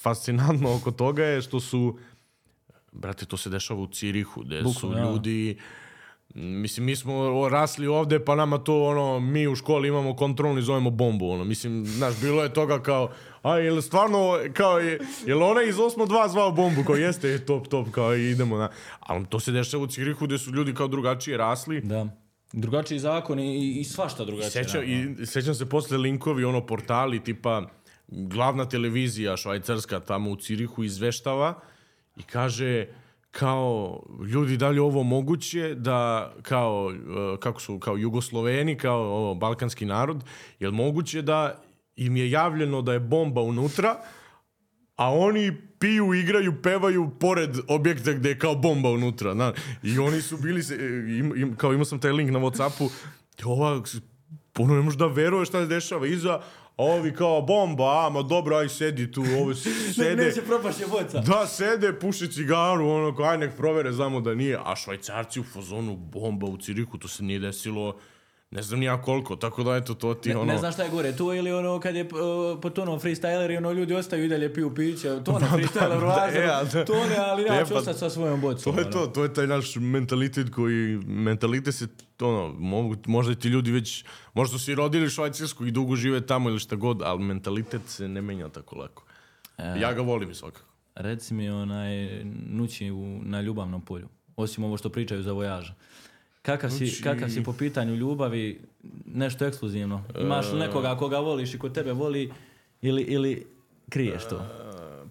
fascinantno 0.00 0.76
oko 0.76 0.90
toga 0.90 1.24
je 1.24 1.42
što 1.42 1.60
su, 1.60 1.98
brate, 2.92 3.26
to 3.26 3.36
se 3.36 3.50
dešava 3.50 3.80
u 3.80 3.86
Cirihu, 3.86 4.40
gde 4.40 4.58
su 4.58 4.64
Bukvalno, 4.64 4.98
ja. 4.98 5.04
ljudi, 5.04 5.58
mislim, 6.34 6.86
mi 6.86 6.96
smo 6.96 7.48
rasli 7.48 7.86
ovde, 7.86 8.24
pa 8.24 8.34
nama 8.34 8.58
to, 8.58 8.84
ono, 8.84 9.20
mi 9.20 9.48
u 9.48 9.54
školi 9.56 9.88
imamo 9.88 10.16
kontrolni, 10.16 10.62
zovemo 10.62 10.90
bombu, 10.90 11.30
ono, 11.30 11.44
mislim, 11.44 11.86
znaš, 11.86 12.20
bilo 12.20 12.42
je 12.42 12.52
toga 12.52 12.82
kao, 12.82 13.10
a, 13.42 13.58
jel 13.58 13.80
stvarno, 13.82 14.38
kao, 14.52 14.78
je, 14.78 15.00
jel 15.26 15.42
onaj 15.42 15.68
iz 15.68 15.76
8.2 15.76 16.28
zvao 16.28 16.52
bombu, 16.52 16.84
kao, 16.84 16.96
jeste, 16.96 17.28
je, 17.28 17.46
top, 17.46 17.68
top, 17.68 17.90
kao, 17.90 18.16
idemo 18.16 18.58
na, 18.58 18.70
ali 19.00 19.26
to 19.26 19.40
se 19.40 19.52
dešava 19.52 19.82
u 19.82 19.86
Cirihu, 19.86 20.26
gde 20.26 20.38
su 20.38 20.50
ljudi 20.50 20.74
kao 20.74 20.88
drugačije 20.88 21.36
rasli, 21.36 21.80
Da. 21.80 22.06
Drugačiji 22.52 22.98
zakon 22.98 23.38
i, 23.38 23.80
i 23.80 23.84
svašta 23.84 24.24
drugačije. 24.24 24.64
Sećam, 24.64 24.82
i, 24.84 25.26
sećam 25.26 25.54
se 25.54 25.68
posle 25.68 25.98
linkovi, 25.98 26.44
ono, 26.44 26.66
portali, 26.66 27.24
tipa, 27.24 27.62
glavna 28.08 28.64
televizija 28.68 29.36
švajcarska 29.36 30.00
tamo 30.00 30.30
u 30.30 30.36
Cirihu 30.36 30.84
izveštava 30.84 31.60
i 32.16 32.22
kaže 32.22 32.86
kao, 33.30 34.02
ljudi, 34.26 34.56
da 34.56 34.68
li 34.68 34.78
ovo 34.78 35.02
moguće 35.02 35.74
da, 35.74 36.32
kao, 36.42 36.92
e, 36.92 37.40
kako 37.40 37.60
su, 37.60 37.78
kao 37.78 37.96
Jugosloveni, 37.96 38.78
kao 38.78 39.00
ovo, 39.00 39.34
balkanski 39.34 39.84
narod, 39.84 40.24
je 40.60 40.68
li 40.68 40.74
moguće 40.74 41.22
da 41.22 41.62
im 41.98 42.16
je 42.16 42.30
javljeno 42.30 42.82
da 42.82 42.92
je 42.92 43.00
bomba 43.00 43.40
unutra, 43.40 43.96
a 44.96 45.14
oni 45.14 45.56
piju, 45.78 46.14
igraju, 46.14 46.62
pevaju 46.62 47.10
pored 47.20 47.56
objekta 47.68 48.12
gde 48.12 48.28
je 48.28 48.38
kao 48.38 48.54
bomba 48.54 48.90
unutra. 48.90 49.34
Na. 49.34 49.52
I 49.82 49.98
oni 49.98 50.22
su 50.22 50.36
bili, 50.36 50.62
se, 50.62 50.74
im, 51.18 51.32
im, 51.36 51.56
kao 51.56 51.72
imao 51.72 51.84
sam 51.84 52.00
taj 52.00 52.12
link 52.12 52.30
na 52.30 52.38
Whatsappu, 52.38 52.90
ova, 53.44 53.82
puno 54.52 54.74
ne 54.74 54.82
možeš 54.82 54.98
da 54.98 55.06
veruješ 55.06 55.48
šta 55.48 55.60
se 55.60 55.66
dešava 55.66 56.06
iza, 56.06 56.40
a 56.76 56.84
ovi 56.84 57.14
kao 57.14 57.42
bomba, 57.42 58.06
a 58.06 58.10
ma 58.10 58.22
dobro, 58.22 58.56
aj 58.56 58.68
sedi 58.68 59.12
tu, 59.12 59.24
ovo 59.40 59.54
sede. 59.94 60.24
Neće 60.24 60.42
propašće 60.42 60.86
boca. 60.86 61.20
Da, 61.20 61.46
sede, 61.46 61.92
puše 61.98 62.28
cigaru, 62.28 62.88
ono, 62.88 63.16
kao, 63.16 63.26
aj 63.26 63.38
nek 63.38 63.56
provere, 63.56 63.92
znamo 63.92 64.20
da 64.20 64.34
nije. 64.34 64.58
A 64.64 64.76
švajcarci 64.76 65.40
u 65.40 65.44
fazonu 65.44 65.96
bomba 65.96 66.46
u 66.46 66.56
Cirihu, 66.56 66.98
to 66.98 67.08
se 67.08 67.22
nije 67.22 67.38
desilo, 67.38 67.96
ne 68.50 68.62
znam 68.62 68.80
ni 68.80 68.86
ja 68.86 69.02
koliko, 69.02 69.36
tako 69.36 69.62
da 69.62 69.76
eto, 69.76 69.94
to 69.94 70.14
ti, 70.14 70.28
Ne, 70.28 70.36
ono... 70.36 70.52
ne 70.52 70.58
znam 70.58 70.72
šta 70.72 70.82
je 70.82 70.90
gore, 70.90 71.16
to 71.16 71.34
ili 71.34 71.52
ono 71.52 71.80
kad 71.80 71.94
je 71.94 72.02
uh, 72.04 72.60
potonuo 72.62 72.98
freestyler 72.98 73.52
i 73.52 73.56
ono 73.56 73.72
ljudi 73.72 73.94
ostaju 73.94 74.24
i 74.24 74.28
dalje 74.28 74.54
piju 74.54 74.74
piće, 74.74 75.24
to 75.24 75.38
ne 75.38 75.46
freestyler 75.56 76.04
ulaze, 76.04 76.38
e, 76.38 76.50
a 76.50 76.64
da. 76.64 76.84
to 76.84 76.94
ne, 76.94 77.16
ali 77.16 77.42
ja 77.42 77.60
E, 77.60 77.64
ću 77.64 77.72
pa, 77.72 77.78
ostati 77.78 77.98
sa 77.98 78.10
svojom 78.10 78.40
bocom. 78.40 78.74
To 78.74 78.80
je 78.80 78.90
to, 78.90 79.06
to 79.06 79.22
je 79.22 79.34
taj 79.34 79.46
naš 79.46 79.76
mentalitet 79.76 80.50
koji, 80.50 80.96
mentalitet 81.06 81.74
se, 81.74 81.86
ono, 82.20 82.54
mogu, 82.58 82.96
možda 83.06 83.34
ti 83.34 83.48
ljudi 83.48 83.70
već, 83.70 84.04
možda 84.34 84.58
su 84.58 84.70
i 84.70 84.74
rodili 84.74 85.06
u 85.06 85.10
Švajcarsku 85.10 85.66
i 85.66 85.70
dugo 85.70 85.96
žive 85.96 86.26
tamo 86.26 86.50
ili 86.50 86.58
šta 86.58 86.76
god, 86.76 87.02
ali 87.02 87.22
mentalitet 87.22 87.82
se 87.86 88.08
ne 88.08 88.22
menja 88.22 88.48
tako 88.48 88.76
lako. 88.76 89.04
Ja 89.58 89.92
ga 89.92 90.02
volim 90.02 90.34
svakako. 90.34 90.68
Reci 90.94 91.34
mi 91.34 91.48
onaj 91.48 92.24
nući 92.46 92.90
u, 92.90 93.20
na 93.22 93.40
ljubavnom 93.40 93.80
polju, 93.80 94.08
osim 94.36 94.64
ovo 94.64 94.76
što 94.76 94.88
pričaju 94.88 95.22
za 95.22 95.32
vojaža. 95.32 95.74
Kakav 96.48 96.70
si, 96.70 96.84
Nući- 96.84 97.02
kakav 97.02 97.28
si 97.28 97.44
po 97.44 97.52
pitanju 97.52 97.94
ljubavi, 97.94 98.60
nešto 99.06 99.44
ekskluzivno? 99.46 100.04
Imaš 100.20 100.52
li 100.52 100.58
nekoga 100.58 100.96
koga 100.96 101.18
voliš 101.18 101.54
i 101.54 101.58
ko 101.58 101.68
tebe 101.68 101.92
voli 101.92 102.32
ili, 102.82 103.02
ili 103.02 103.46
kriješ 103.88 104.22
to? 104.24 104.36
Uh, 104.36 104.42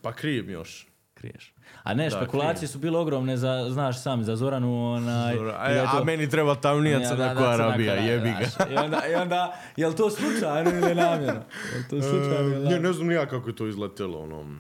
pa 0.02 0.14
krijem 0.14 0.50
još. 0.50 0.88
Kriješ. 1.14 1.54
A 1.84 1.94
ne, 1.94 2.10
špekulacije 2.10 2.68
su 2.68 2.80
bile 2.80 3.00
ogromne 3.00 3.38
za, 3.38 3.68
znaš 3.70 4.02
sam, 4.04 4.24
za 4.24 4.36
Zoranu, 4.36 4.94
onaj... 4.94 5.36
Dobro, 5.36 5.50
i 5.50 5.54
da 5.54 5.66
je 5.66 5.80
A, 5.80 5.92
to- 5.92 5.98
a 5.98 6.04
meni 6.04 6.30
treba 6.30 6.56
tamnija 6.56 7.00
Ja, 7.00 7.10
crna 7.10 7.28
da, 7.28 7.34
da, 7.34 7.40
koja 7.58 7.74
Koja, 7.76 7.94
jebi 7.94 8.30
ga. 8.30 8.74
I 8.74 8.78
onda, 8.78 9.02
i 9.12 9.16
onda, 9.16 9.54
jel 9.78 9.94
to 9.94 10.10
slučajno 10.10 10.70
ili 10.72 10.96
namjerno? 10.96 11.42
Jel 11.74 11.84
to 11.90 12.02
slučajno 12.02 12.40
ili 12.40 12.50
ne, 12.50 12.60
namjerno? 12.60 12.88
ne 12.88 12.94
znam 12.94 13.08
ni 13.08 13.14
ja 13.14 13.26
kako 13.26 13.50
je 13.50 13.56
to 13.56 13.68
izletelo, 13.68 14.20
ono... 14.20 14.60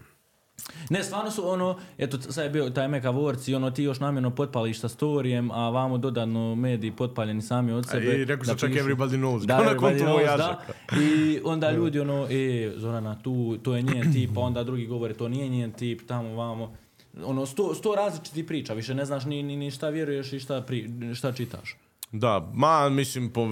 Ne, 0.89 1.03
stvarno 1.03 1.31
su 1.31 1.49
ono, 1.49 1.79
eto, 1.97 2.21
sad 2.21 2.43
je 2.43 2.49
bio 2.49 2.69
taj 2.69 2.87
Meka 2.87 3.09
Vorci, 3.09 3.55
ono, 3.55 3.71
ti 3.71 3.83
još 3.83 3.99
namjerno 3.99 4.29
potpališ 4.29 4.79
sa 4.79 4.89
storijem, 4.89 5.51
a 5.51 5.69
vamo 5.69 5.97
dodatno 5.97 6.55
mediji 6.55 6.91
potpaljeni 6.91 7.41
sami 7.41 7.71
od 7.71 7.87
sebe. 7.89 8.05
I 8.15 8.25
rekao 8.25 8.45
sam 8.45 8.57
čak 8.57 8.69
pišu- 8.69 8.83
everybody 8.83 9.17
knows, 9.17 9.45
Da, 9.45 9.57
everybody 9.63 9.99
knows, 9.99 10.37
da. 10.37 10.61
I 11.01 11.39
onda 11.43 11.71
ljudi 11.77 11.99
ono, 11.99 12.27
e, 12.29 12.71
Zorana, 12.75 13.15
tu, 13.15 13.57
to 13.57 13.75
je 13.75 13.81
njen 13.81 14.13
tip, 14.13 14.29
pa 14.35 14.41
onda 14.41 14.63
drugi 14.63 14.85
govore, 14.85 15.13
to 15.13 15.27
nije 15.27 15.49
njen 15.49 15.71
tip, 15.71 16.01
tamo, 16.07 16.35
vamo. 16.35 16.75
Ono, 17.23 17.45
sto, 17.45 17.75
sto 17.75 17.95
različitih 17.95 18.45
priča, 18.45 18.73
više 18.73 18.95
ne 18.95 19.05
znaš 19.05 19.25
ni, 19.25 19.43
ni, 19.43 19.55
ni 19.55 19.71
šta 19.71 19.89
vjeruješ 19.89 20.33
i 20.33 20.39
šta, 20.39 20.61
pri, 20.61 20.89
šta 21.15 21.31
čitaš. 21.31 21.75
Da, 22.11 22.51
ma, 22.53 22.89
mislim, 22.89 23.29
po, 23.29 23.47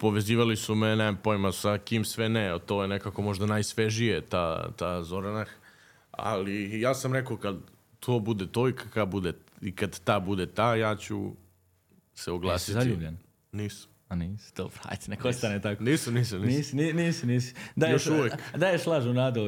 povezivali 0.00 0.56
su 0.56 0.74
me, 0.74 0.96
nemam 0.96 1.16
pojma, 1.16 1.52
sa 1.52 1.78
kim 1.78 2.04
sve 2.04 2.28
ne, 2.28 2.58
to 2.66 2.82
je 2.82 2.88
nekako 2.88 3.22
možda 3.22 3.46
najsvežije, 3.46 4.20
ta, 4.20 4.70
ta 4.72 5.02
Zoranah, 5.02 5.48
ali 6.12 6.80
ja 6.80 6.94
sam 6.94 7.12
rekao 7.12 7.36
kad 7.36 7.56
to 8.00 8.18
bude 8.18 8.46
to 8.46 8.68
i 8.68 8.72
kad 8.94 9.08
bude, 9.08 9.32
i 9.60 9.76
kad 9.76 10.00
ta 10.04 10.20
bude 10.20 10.46
ta, 10.46 10.76
ja 10.76 10.96
ću 10.96 11.32
se 12.14 12.20
Jesi 12.20 12.30
oglasiti. 12.30 12.72
zaljubljen? 12.72 13.18
Nisam. 13.52 13.91
A 14.12 14.14
nisi, 14.14 14.52
dobro, 14.56 14.80
ajde, 14.84 15.02
neko 15.08 15.28
ostane 15.28 15.60
tako. 15.60 15.82
Nisam, 15.82 16.14
nisam, 16.14 16.40
nisam. 16.40 16.56
Nisi, 16.58 16.76
ni- 16.76 16.92
nisi, 16.92 17.26
nisi. 17.26 17.54
Daješ, 17.76 18.06
Još 18.06 18.18
uvek. 18.18 18.32
Daješ 18.56 18.86
lažu 18.86 19.12
nadu 19.12 19.40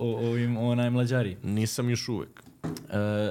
ovim, 0.00 0.56
onaj 0.56 0.90
mlađari. 0.90 1.36
Nisam 1.42 1.90
još 1.90 2.08
uvek. 2.08 2.42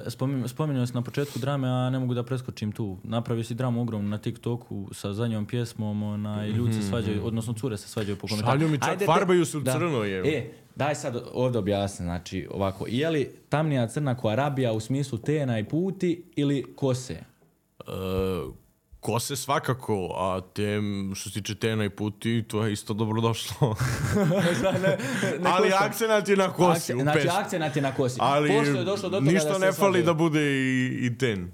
E, 0.05 0.09
spomin, 0.09 0.47
spominjao 0.47 0.87
si 0.87 0.93
na 0.93 1.01
početku 1.01 1.39
drame, 1.39 1.67
a 1.67 1.89
ne 1.89 1.99
mogu 1.99 2.13
da 2.13 2.23
preskočim 2.23 2.71
tu. 2.71 2.97
Napravio 3.03 3.43
si 3.43 3.53
dramu 3.53 3.81
ogromnu 3.81 4.09
na 4.09 4.17
TikToku 4.17 4.89
sa 4.93 5.13
zadnjom 5.13 5.45
pjesmom, 5.45 6.03
onaj, 6.03 6.49
ljudi 6.49 6.73
se 6.73 6.81
svađaju, 6.81 7.25
odnosno 7.25 7.53
cure 7.53 7.77
se 7.77 7.87
svađaju 7.87 8.15
po 8.17 8.27
komentarima. 8.27 8.59
Šalju 8.59 8.71
mi 8.71 8.77
čak, 8.77 8.89
Ajde, 8.89 9.05
farbaju 9.05 9.45
se 9.45 9.57
u 9.57 9.61
da. 9.61 9.71
crno, 9.71 10.03
je. 10.03 10.37
E, 10.37 10.51
daj 10.75 10.95
sad 10.95 11.23
ovdje 11.33 11.59
objasni, 11.59 12.03
znači 12.03 12.47
ovako, 12.51 12.85
je 12.89 13.09
li 13.09 13.31
tamnija 13.49 13.87
crna 13.87 14.17
ko 14.17 14.27
Arabija 14.29 14.71
u 14.71 14.79
smislu 14.79 15.17
tena 15.17 15.59
i 15.59 15.63
puti 15.63 16.23
ili 16.35 16.73
kose? 16.75 17.13
E, 17.13 17.21
kose 19.01 19.35
svakako, 19.35 20.07
a 20.11 20.41
te, 20.53 20.79
što 21.13 21.29
se 21.29 21.33
tiče 21.33 21.55
tena 21.55 21.85
i 21.85 21.89
puti, 21.89 22.43
to 22.43 22.65
je 22.65 22.73
isto 22.73 22.93
dobro 22.93 23.21
došlo. 23.21 23.75
ne, 24.73 24.97
ne 25.39 25.49
Ali 25.51 25.71
akcenat 25.75 26.27
je 26.27 26.37
na 26.37 26.49
kosi, 26.49 26.93
Akce- 26.93 27.01
znači, 27.01 27.27
akcenat 27.29 27.75
je 27.75 27.81
na 27.81 27.91
kosi. 27.91 28.17
Ali 28.19 28.49
Pošto 28.49 28.73
je 28.73 28.83
došlo 28.83 29.09
do 29.09 29.17
toga 29.17 29.31
ništa 29.31 29.47
da 29.47 29.53
se 29.53 29.59
ne 29.59 29.65
fali 29.67 29.73
svađaju- 29.73 30.05
da 30.05 30.13
bude 30.13 30.41
i, 30.41 30.99
i 31.01 31.17
ten. 31.17 31.51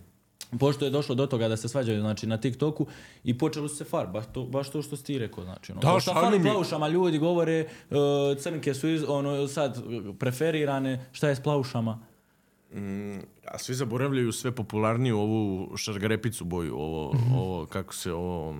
Pošto 0.60 0.86
je 0.86 0.92
došlo 0.92 1.16
do 1.16 1.28
toga 1.28 1.48
da 1.48 1.58
se 1.58 1.68
svađaju 1.68 2.02
znači, 2.02 2.28
na 2.28 2.38
TikToku 2.38 2.88
i 3.24 3.38
počeli 3.38 3.70
su 3.70 3.76
se 3.76 3.84
far, 3.84 4.08
baš 4.08 4.26
to, 4.34 4.44
baš 4.44 4.70
to 4.70 4.82
što 4.82 4.98
si 4.98 5.04
ti 5.04 5.18
rekao. 5.18 5.44
Znači, 5.44 5.72
ono, 5.72 5.82
Da, 5.84 6.00
šta 6.00 6.14
fali 6.14 6.40
mi- 6.40 6.46
plavušama, 6.46 6.88
ljudi 6.88 7.18
govore 7.18 7.60
uh, 7.90 7.98
crnke 8.40 8.74
su 8.74 8.90
iz, 8.90 9.04
ono, 9.08 9.48
sad 9.48 9.84
preferirane, 10.20 11.06
šta 11.12 11.30
je 11.30 11.36
s 11.36 11.40
plavušama? 11.40 12.00
A 13.46 13.58
svi 13.58 13.76
zaboravljaju 13.76 14.32
sve 14.32 14.52
popularniju 14.52 15.20
ovu 15.20 15.38
šargarepicu 15.78 16.46
boju, 16.46 16.76
ovo, 16.76 17.14
Mhm. 17.14 17.34
ovo 17.34 17.66
kako 17.66 17.94
se 17.94 18.14
ovo... 18.14 18.56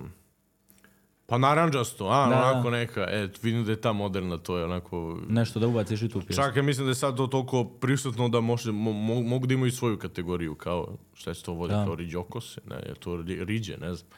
Pa 1.26 1.38
naranđasto, 1.38 2.06
a, 2.06 2.24
Da, 2.24 2.30
da. 2.30 2.42
onako 2.44 2.70
neka, 2.70 3.00
e, 3.02 3.28
vidim 3.42 3.64
da 3.64 3.72
je 3.72 3.80
ta 3.80 3.92
moderna, 3.92 4.38
to 4.38 4.58
je 4.58 4.64
onako... 4.64 5.18
Nešto 5.28 5.60
da 5.60 5.66
ubaciš 5.66 6.02
i 6.02 6.08
tu 6.08 6.20
pjesmu. 6.20 6.34
Čak 6.36 6.56
ja 6.56 6.62
mislim 6.62 6.86
da 6.86 6.90
je 6.90 6.94
sad 6.94 7.16
to 7.16 7.26
toliko 7.26 7.64
prisutno 7.66 8.28
da 8.28 8.40
može, 8.40 8.72
mo, 8.72 8.90
mo- 8.92 9.22
mogu 9.22 9.46
da 9.46 9.54
imaju 9.54 9.72
svoju 9.72 9.98
kategoriju, 9.98 10.54
kao, 10.54 10.96
šta 11.14 11.34
se 11.34 11.42
to 11.42 11.52
vode, 11.52 11.74
Da. 11.74 11.84
kao 11.84 11.94
riđokose, 11.94 12.60
ne, 12.66 12.76
je 12.78 12.94
to 12.94 13.10
ri- 13.12 13.44
riđe, 13.44 13.76
ne 13.76 13.94
znam. 13.94 14.10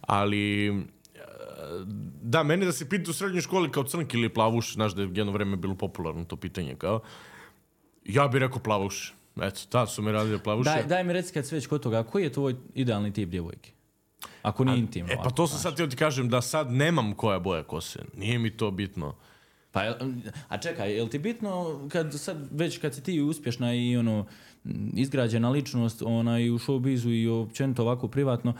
Ali, 0.00 0.68
e, 0.68 0.72
da, 2.22 2.42
mene 2.42 2.66
da 2.66 2.72
se 2.72 2.88
pita 2.88 3.10
u 3.10 3.14
srednjoj 3.14 3.40
školi 3.42 3.70
kao 3.70 3.84
crnk 3.84 4.14
ili 4.14 4.28
plavuš, 4.28 4.74
znaš 4.74 4.92
da 4.92 5.02
je 5.02 5.10
jedno 5.12 5.32
vreme 5.32 5.56
bilo 5.56 5.74
popularno 5.76 6.24
to 6.24 6.36
pitanje, 6.36 6.74
kao, 6.74 7.00
ja 8.04 8.28
bih 8.28 8.40
rekao 8.40 8.58
plavuš. 8.58 9.14
Eto, 9.42 9.60
tad 9.68 9.90
su 9.90 10.02
me 10.02 10.12
radili 10.12 10.38
plavuše. 10.38 10.70
Daj, 10.70 10.82
daj 10.82 11.04
mi 11.04 11.12
reci 11.12 11.32
kad 11.32 11.46
si 11.46 11.54
već 11.54 11.66
kod 11.66 11.82
toga, 11.82 12.02
koji 12.02 12.22
je 12.22 12.32
tvoj 12.32 12.54
idealni 12.74 13.12
tip 13.12 13.28
djevojke? 13.28 13.70
Ako 14.42 14.64
nije 14.64 14.78
intimno. 14.78 15.12
E 15.12 15.16
pa 15.16 15.30
to 15.30 15.46
sam 15.46 15.58
sad 15.58 15.72
htio 15.72 15.86
ti 15.86 15.96
kažem 15.96 16.28
da 16.28 16.40
sad 16.40 16.72
nemam 16.72 17.14
koja 17.14 17.38
boja 17.38 17.62
kose. 17.62 17.98
Nije 18.16 18.38
mi 18.38 18.50
to 18.50 18.70
bitno. 18.70 19.14
Pa, 19.72 19.94
a 20.48 20.58
čekaj, 20.58 20.92
jel 20.92 21.08
ti 21.08 21.18
bitno 21.18 21.80
kad 21.88 22.14
sad, 22.14 22.48
već 22.50 22.78
kad 22.78 22.94
si 22.94 23.02
ti 23.02 23.20
uspješna 23.20 23.74
i 23.74 23.96
ono, 23.96 24.26
izgrađena 24.94 25.50
ličnost 25.50 26.02
ona 26.02 26.38
i 26.40 26.50
u 26.50 26.58
showbizu 26.58 27.10
i 27.12 27.28
općenito 27.28 27.82
ovako 27.82 28.08
privatno, 28.08 28.54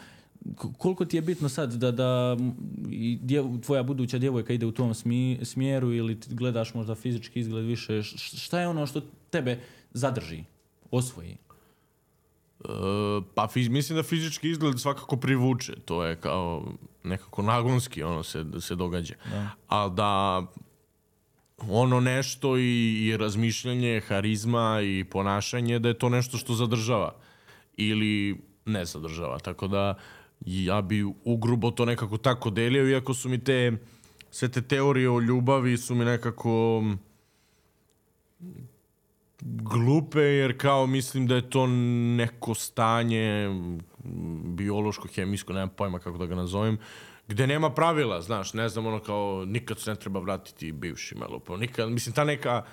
koliko 0.78 1.04
ti 1.04 1.16
je 1.16 1.22
bitno 1.22 1.48
sad 1.48 1.72
da, 1.72 1.90
da 1.90 2.36
i 2.90 3.18
djev- 3.22 3.62
tvoja 3.62 3.82
buduća 3.82 4.18
djevojka 4.18 4.52
ide 4.52 4.66
u 4.66 4.72
tom 4.72 4.90
smi- 4.90 5.44
smjeru 5.44 5.92
ili 5.92 6.18
gledaš 6.26 6.74
možda 6.74 6.94
fizički 6.94 7.40
izgled 7.40 7.64
više, 7.64 8.02
šta 8.02 8.60
je 8.60 8.68
ono 8.68 8.86
što 8.86 9.00
tebe 9.30 9.58
zadrži, 9.90 10.44
osvoji? 10.96 11.36
E, 12.64 12.68
pa 13.34 13.48
fiz- 13.54 13.68
mislim 13.70 13.96
da 13.96 14.02
fizički 14.02 14.50
izgled 14.50 14.80
svakako 14.80 15.16
privuče. 15.16 15.72
To 15.84 16.04
je 16.04 16.16
kao 16.16 16.72
nekako 17.04 17.42
nagonski 17.42 18.02
ono 18.02 18.22
se, 18.22 18.44
se 18.60 18.74
događa. 18.74 19.14
Ali 19.68 19.94
da 19.94 20.42
ono 21.58 22.00
nešto 22.00 22.58
i, 22.58 23.06
i 23.06 23.16
razmišljanje, 23.16 24.00
harizma 24.08 24.80
i 24.82 25.04
ponašanje, 25.04 25.78
da 25.78 25.88
je 25.88 25.98
to 25.98 26.08
nešto 26.08 26.38
što 26.38 26.54
zadržava. 26.54 27.14
Ili 27.76 28.40
ne 28.64 28.84
zadržava. 28.84 29.38
Tako 29.38 29.68
da 29.68 29.94
ja 30.40 30.82
bi 30.82 31.04
ugrubo 31.24 31.70
to 31.70 31.84
nekako 31.84 32.16
tako 32.16 32.50
delio, 32.50 32.90
iako 32.90 33.14
su 33.14 33.28
mi 33.28 33.44
te 33.44 33.72
sve 34.30 34.48
te 34.48 34.62
teorije 34.62 35.10
o 35.10 35.20
ljubavi 35.20 35.76
su 35.76 35.94
mi 35.94 36.04
nekako 36.04 36.82
glupe, 39.40 40.20
jer 40.20 40.58
kao 40.58 40.86
mislim 40.86 41.26
da 41.26 41.34
je 41.34 41.50
to 41.50 41.66
neko 42.16 42.54
stanje 42.54 43.48
biološko, 44.44 45.08
hemijsko, 45.14 45.52
nemam 45.52 45.68
pojma 45.68 45.98
kako 45.98 46.18
da 46.18 46.26
ga 46.26 46.34
nazovem, 46.34 46.78
gde 47.28 47.46
nema 47.46 47.70
pravila, 47.70 48.20
znaš, 48.20 48.54
ne 48.54 48.68
znam, 48.68 48.86
ono 48.86 49.00
kao 49.00 49.44
nikad 49.46 49.78
se 49.78 49.90
ne 49.90 49.96
treba 49.96 50.20
vratiti 50.20 50.72
bivšim, 50.72 51.18
ali 51.22 51.60
nikad, 51.60 51.90
mislim, 51.90 52.14
ta 52.14 52.24
neka 52.24 52.64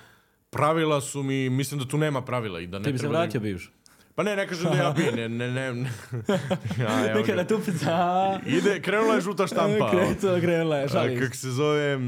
pravila 0.50 1.00
su 1.00 1.22
mi, 1.22 1.50
mislim 1.50 1.80
da 1.80 1.88
tu 1.88 1.98
nema 1.98 2.22
pravila 2.22 2.60
i 2.60 2.66
da 2.66 2.78
ne 2.78 2.84
Ti 2.84 2.92
bi 2.92 2.98
se 2.98 3.06
da- 3.06 3.10
vratio 3.10 3.40
bivš? 3.40 3.70
Pa 4.14 4.22
ne, 4.22 4.36
ne 4.36 4.48
kažem 4.48 4.70
da 4.70 4.76
ja 4.76 4.90
bi, 4.90 5.02
ne, 5.02 5.28
ne, 5.28 5.50
ne. 5.50 5.72
ne. 5.72 5.90
ja, 6.80 7.10
evo 7.10 7.20
Nekada 7.20 7.42
ga. 7.42 7.48
tupica, 7.48 8.40
Ide, 8.46 8.80
krenula 8.82 9.14
je 9.14 9.20
žuta 9.20 9.46
štampa. 9.46 9.90
Krenulo, 9.90 10.40
krenula 10.40 10.76
je, 10.76 10.88
šalim 10.88 11.18
se. 11.18 11.24
kak 11.24 11.34
se 11.34 11.50
zove... 11.50 11.98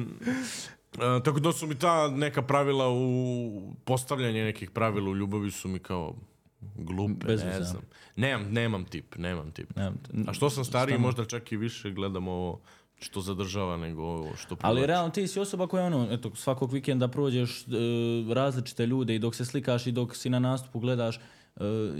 a, 0.98 1.20
tako 1.20 1.40
da 1.40 1.52
su 1.52 1.66
mi 1.66 1.74
ta 1.74 2.08
neka 2.08 2.42
pravila 2.42 2.88
u 2.90 3.50
postavljanje 3.84 4.44
nekih 4.44 4.70
pravila 4.70 5.10
u 5.10 5.16
ljubavi 5.16 5.50
su 5.50 5.68
mi 5.68 5.78
kao 5.78 6.14
glupe, 6.76 7.26
Bez 7.26 7.40
ne 7.40 7.48
veze, 7.48 7.64
znam. 7.64 7.82
Nemam, 8.16 8.52
nemam 8.52 8.84
tip, 8.84 9.16
nemam 9.16 9.50
tip. 9.50 9.76
Nemam- 9.76 9.98
A 10.26 10.32
što 10.32 10.50
sam 10.50 10.64
stariji, 10.64 10.98
možda 10.98 11.24
čak 11.24 11.52
i 11.52 11.56
više 11.56 11.90
gledam 11.90 12.28
ovo 12.28 12.60
što 12.96 13.20
zadržava 13.20 13.76
nego 13.76 14.02
ovo 14.02 14.36
što 14.36 14.54
Ali 14.54 14.58
privlači. 14.74 14.86
realno 14.86 15.10
ti 15.10 15.28
si 15.28 15.40
osoba 15.40 15.66
koja 15.66 15.84
ono, 15.86 16.08
eto, 16.10 16.34
svakog 16.34 16.72
vikenda 16.72 17.08
prođeš 17.08 17.60
e, 17.60 17.64
različite 18.30 18.86
ljude 18.86 19.14
i 19.14 19.18
dok 19.18 19.34
se 19.34 19.44
slikaš 19.44 19.86
i 19.86 19.92
dok 19.92 20.16
si 20.16 20.30
na 20.30 20.38
nastupu 20.38 20.80
gledaš, 20.80 21.16
e, 21.16 21.20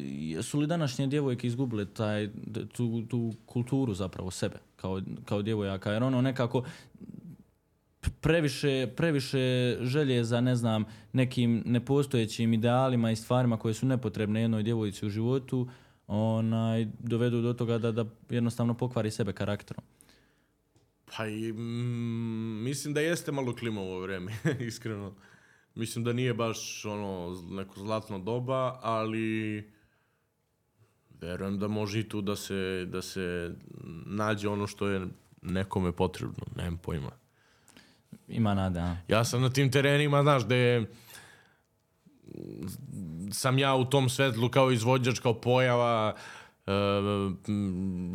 jesu 0.04 0.58
li 0.58 0.66
današnje 0.66 1.06
djevojke 1.06 1.46
izgubile 1.46 1.84
taj, 1.86 2.28
tu, 2.72 3.02
tu 3.02 3.32
kulturu 3.46 3.94
zapravo 3.94 4.30
sebe 4.30 4.56
kao, 4.76 5.00
kao 5.24 5.42
djevojaka? 5.42 5.92
Jer 5.92 6.02
ono 6.02 6.20
nekako 6.20 6.62
previše, 8.20 8.88
previše 8.96 9.76
želje 9.80 10.24
za, 10.24 10.40
ne 10.40 10.56
znam, 10.56 10.84
nekim 11.12 11.62
nepostojećim 11.66 12.52
idealima 12.52 13.10
i 13.10 13.16
stvarima 13.16 13.56
koje 13.56 13.74
su 13.74 13.86
nepotrebne 13.86 14.40
jednoj 14.40 14.62
djevojci 14.62 15.06
u 15.06 15.10
životu, 15.10 15.68
onaj, 16.06 16.86
dovedu 16.98 17.42
do 17.42 17.52
toga 17.52 17.78
da, 17.78 17.92
da 17.92 18.04
jednostavno 18.30 18.74
pokvari 18.74 19.10
sebe 19.10 19.32
karakterom. 19.32 19.84
Pa 21.16 21.26
i, 21.26 21.52
mm, 21.52 22.64
mislim 22.64 22.94
da 22.94 23.00
jeste 23.00 23.32
malo 23.32 23.54
klima 23.54 23.80
u 23.80 23.84
ovo 23.84 24.00
vreme, 24.00 24.32
iskreno. 24.60 25.14
Mislim 25.74 26.04
da 26.04 26.12
nije 26.12 26.34
baš 26.34 26.84
ono 26.84 27.42
neko 27.50 27.80
zlatno 27.80 28.18
doba, 28.18 28.78
ali 28.82 29.70
verujem 31.20 31.58
da 31.58 31.68
može 31.68 32.00
i 32.00 32.08
tu 32.08 32.20
da 32.20 32.36
se, 32.36 32.86
da 32.88 33.02
se 33.02 33.54
nađe 34.06 34.48
ono 34.48 34.66
što 34.66 34.88
je 34.88 35.06
nekome 35.42 35.92
potrebno, 35.92 36.44
nemam 36.56 36.78
pojma. 36.78 37.25
Ima 38.28 38.54
nada, 38.54 38.80
a? 38.80 38.96
Ja 39.08 39.24
sam 39.24 39.42
na 39.42 39.50
tim 39.50 39.70
terenima, 39.70 40.22
znaš, 40.22 40.44
gde 40.44 40.86
sam 43.32 43.58
ja 43.58 43.74
u 43.74 43.84
tom 43.84 44.08
svetlu 44.08 44.48
kao 44.48 44.70
izvođač, 44.70 45.18
kao 45.18 45.40
pojava, 45.40 46.14
e, 46.66 46.72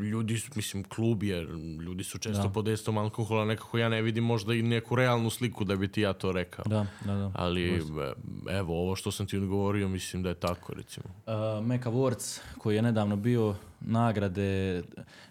ljudi, 0.02 0.42
mislim, 0.56 0.84
klub 0.84 1.24
je, 1.24 1.42
ljudi 1.86 2.04
su 2.04 2.18
često 2.18 2.44
Da. 2.44 2.50
pod 2.50 2.66
dejstvom 2.66 2.98
alkohola, 2.98 3.46
nekako 3.46 3.78
ja 3.78 3.90
ne 3.90 4.02
vidim 4.02 4.24
možda 4.24 4.54
i 4.54 4.62
neku 4.62 4.96
realnu 4.96 5.30
sliku 5.30 5.64
da 5.64 5.76
bi 5.76 5.88
ti 5.88 6.02
ja 6.02 6.14
to 6.14 6.32
rekao. 6.32 6.66
Da, 6.68 6.86
da, 7.06 7.14
da. 7.14 7.32
Ali, 7.36 7.76
e, 7.76 7.82
evo, 8.50 8.82
ovo 8.82 8.96
što 8.96 9.12
sam 9.12 9.28
ti 9.28 9.38
odgovorio, 9.38 9.88
mislim 9.90 10.24
da 10.24 10.30
je 10.30 10.36
tako, 10.36 10.74
recimo. 10.74 11.06
Uh, 11.26 11.66
Meka 11.66 11.92
Awards, 11.92 12.40
koji 12.58 12.76
je 12.76 12.82
nedavno 12.82 13.16
bio 13.16 13.56
nagrade, 13.80 14.84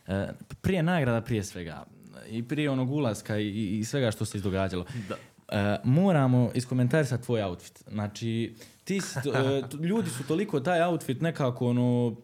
uh, 0.06 0.14
prije 0.60 0.82
nagrada 0.82 1.20
prije 1.20 1.44
svega, 1.44 1.84
i 2.30 2.42
prije 2.42 2.70
onog 2.70 2.90
ulaska 2.90 3.38
i, 3.38 3.78
i 3.78 3.84
svega 3.84 4.10
što 4.10 4.24
se 4.24 4.38
izdogađalo. 4.38 4.84
Da. 5.08 5.14
Uh, 5.14 5.56
moramo 5.84 6.50
iskomentarisati 6.54 7.24
tvoj 7.24 7.42
outfit. 7.42 7.82
Znači, 7.88 8.54
ti 8.84 8.98
uh, 8.98 9.68
t- 9.68 9.76
ljudi 9.76 10.10
su 10.10 10.26
toliko 10.28 10.60
taj 10.60 10.82
outfit 10.82 11.20
nekako 11.20 11.66
ono 11.66 12.16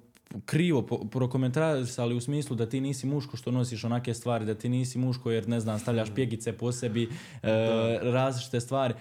krivo 0.45 0.83
prokomentarisali 1.11 2.15
u 2.15 2.21
smislu 2.21 2.57
da 2.57 2.69
ti 2.69 2.81
nisi 2.81 3.07
muško 3.07 3.37
što 3.37 3.51
nosiš 3.51 3.85
onake 3.85 4.15
stvari, 4.15 4.45
da 4.45 4.55
ti 4.55 4.69
nisi 4.69 4.99
muško 4.99 5.31
jer 5.31 5.49
ne 5.49 5.61
znam, 5.61 5.79
stavljaš 5.79 6.09
pjegice 6.15 6.53
po 6.53 6.73
sebi, 6.73 7.07
uh, 7.07 7.49
različite 8.03 8.61
stvari 8.61 8.95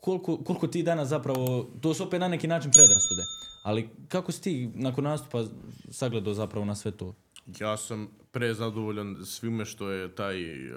koliko, 0.00 0.36
koliko 0.36 0.66
ti 0.66 0.82
danas 0.82 1.08
zapravo, 1.08 1.70
to 1.80 1.94
su 1.94 2.02
opet 2.02 2.20
na 2.20 2.28
neki 2.28 2.46
način 2.46 2.70
predrasude, 2.70 3.22
ali 3.62 3.88
kako 4.08 4.32
si 4.32 4.42
ti 4.42 4.70
nakon 4.74 5.04
nastupa 5.04 5.44
sagledao 5.90 6.34
zapravo 6.34 6.64
na 6.64 6.74
sve 6.74 6.90
to? 6.90 7.14
Ja 7.60 7.76
sam 7.76 8.08
prezadovoljan 8.32 9.16
svime 9.24 9.64
što 9.64 9.90
je 9.90 10.14
taj 10.14 10.68
uh, 10.70 10.76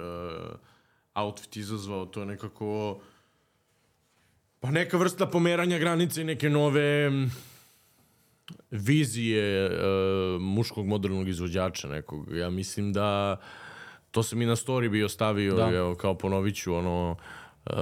outfit 1.16 1.56
izazvao. 1.58 2.06
To 2.06 2.20
je 2.20 2.26
nekako 2.26 3.00
pa 4.60 4.72
neka 4.72 4.98
vrsta 4.98 5.26
pomeranja 5.26 5.78
granice 5.78 6.22
i 6.22 6.24
neke 6.24 6.50
nove 6.50 7.10
mm, 7.10 7.32
vizije 8.72 9.66
uh, 9.66 10.42
muškog 10.42 10.88
modernog 10.88 11.28
izvođača 11.28 11.88
nekog. 11.88 12.36
Ja 12.36 12.50
mislim 12.50 12.94
da 12.94 13.40
to 14.12 14.24
sam 14.24 14.42
i 14.42 14.46
na 14.46 14.56
story 14.56 14.90
bio 14.90 15.10
stavio, 15.10 15.56
Da. 15.56 15.70
evo, 15.70 15.96
kao 15.96 16.18
ponovit 16.18 16.56
ću, 16.56 16.76
ono, 16.76 17.16
uh, 17.66 17.76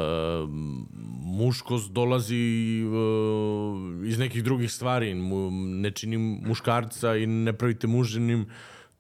muškost 1.24 1.91
dolazi 1.91 2.84
uh, 2.86 4.08
iz 4.08 4.20
nekih 4.20 4.44
drugih 4.44 4.72
stvari. 4.72 5.14
Mu, 5.16 5.52
ne 5.52 5.91
čini 5.91 6.18
muškarca 6.18 7.16
i 7.16 7.28
ne 7.28 7.54
pravite 7.54 7.88
muženim 7.88 8.45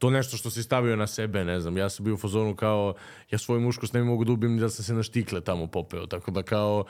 to 0.03 0.09
nešto 0.09 0.37
što 0.37 0.49
si 0.49 0.63
stavio 0.63 0.95
na 0.95 1.07
sebe, 1.07 1.45
ne 1.45 1.59
znam. 1.59 1.77
Ja 1.77 1.89
sam 1.89 2.05
bio 2.05 2.13
u 2.13 2.17
fazonu 2.17 2.55
kao, 2.55 2.93
ja 3.31 3.37
svoju 3.39 3.61
muškost 3.61 3.93
ne 3.93 4.03
mogu 4.03 4.25
da 4.25 4.31
ubijem 4.31 4.53
ni 4.53 4.59
da 4.59 4.69
sam 4.69 4.83
se 4.83 4.93
na 4.93 5.03
štikle 5.03 5.41
tamo 5.41 5.67
popeo. 5.67 6.07
Tako 6.07 6.31
da 6.31 6.43
kao, 6.43 6.83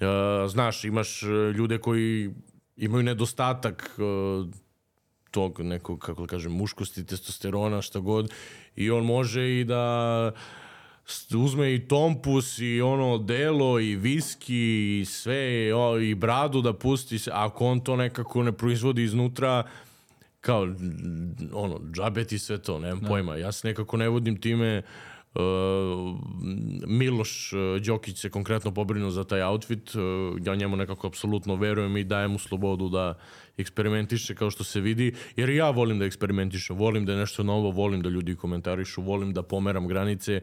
Uh, 0.00 0.50
znaš, 0.50 0.84
imaš 0.84 1.22
uh, 1.22 1.28
ljude 1.56 1.78
koji 1.78 2.30
imaju 2.76 3.02
nedostatak 3.02 3.98
uh, 3.98 4.48
tog 5.30 5.60
nekog, 5.60 5.98
kako 5.98 6.22
da 6.22 6.26
kažem, 6.26 6.52
muškosti, 6.52 7.04
testosterona, 7.06 7.82
šta 7.82 8.00
god, 8.00 8.32
i 8.76 8.90
on 8.90 9.04
može 9.04 9.60
i 9.60 9.64
da 9.64 10.32
uzme 11.36 11.74
i 11.74 11.88
tompus 11.88 12.58
i 12.58 12.80
ono 12.80 13.18
delo 13.18 13.80
i 13.80 13.96
viski 13.96 15.00
i 15.00 15.04
sve 15.04 15.74
o, 15.74 15.98
i 15.98 16.14
bradu 16.14 16.62
da 16.62 16.72
pusti 16.72 17.18
se, 17.18 17.30
ako 17.34 17.66
on 17.66 17.80
to 17.80 17.96
nekako 17.96 18.42
ne 18.42 18.52
proizvodi 18.52 19.02
iznutra 19.02 19.64
kao 20.40 20.68
ono 21.52 21.80
džabe 21.92 22.24
ti 22.24 22.38
sve 22.38 22.58
to 22.58 22.78
nemam 22.78 23.00
pojma. 23.08 23.36
Ja 23.36 23.52
se 23.52 23.68
nekako 23.68 23.96
ne 23.96 24.08
vodim 24.08 24.40
time 24.40 24.82
Uh, 25.34 26.18
Miloš 26.86 27.52
uh, 27.52 27.82
Đokić 27.82 28.18
se 28.18 28.30
konkretno 28.30 28.74
pobrinuo 28.74 29.10
za 29.10 29.24
taj 29.24 29.42
outfit 29.42 29.94
uh, 29.94 30.02
ja 30.46 30.54
njemu 30.54 30.76
nekako 30.76 31.06
apsolutno 31.06 31.54
verujem 31.54 31.96
i 31.96 32.04
dajem 32.04 32.30
mu 32.30 32.38
slobodu 32.38 32.88
da 32.88 33.18
eksperimentiše 33.56 34.34
kao 34.34 34.50
što 34.50 34.64
se 34.64 34.80
vidi 34.80 35.14
jer 35.36 35.50
ja 35.50 35.70
volim 35.70 35.98
da 35.98 36.04
eksperimentišem 36.04 36.76
volim 36.76 37.06
da 37.06 37.12
je 37.12 37.18
nešto 37.18 37.42
novo, 37.42 37.70
volim 37.70 38.02
da 38.02 38.08
ljudi 38.08 38.36
komentarišu 38.36 39.02
volim 39.02 39.32
da 39.32 39.42
pomeram 39.42 39.88
granice 39.88 40.40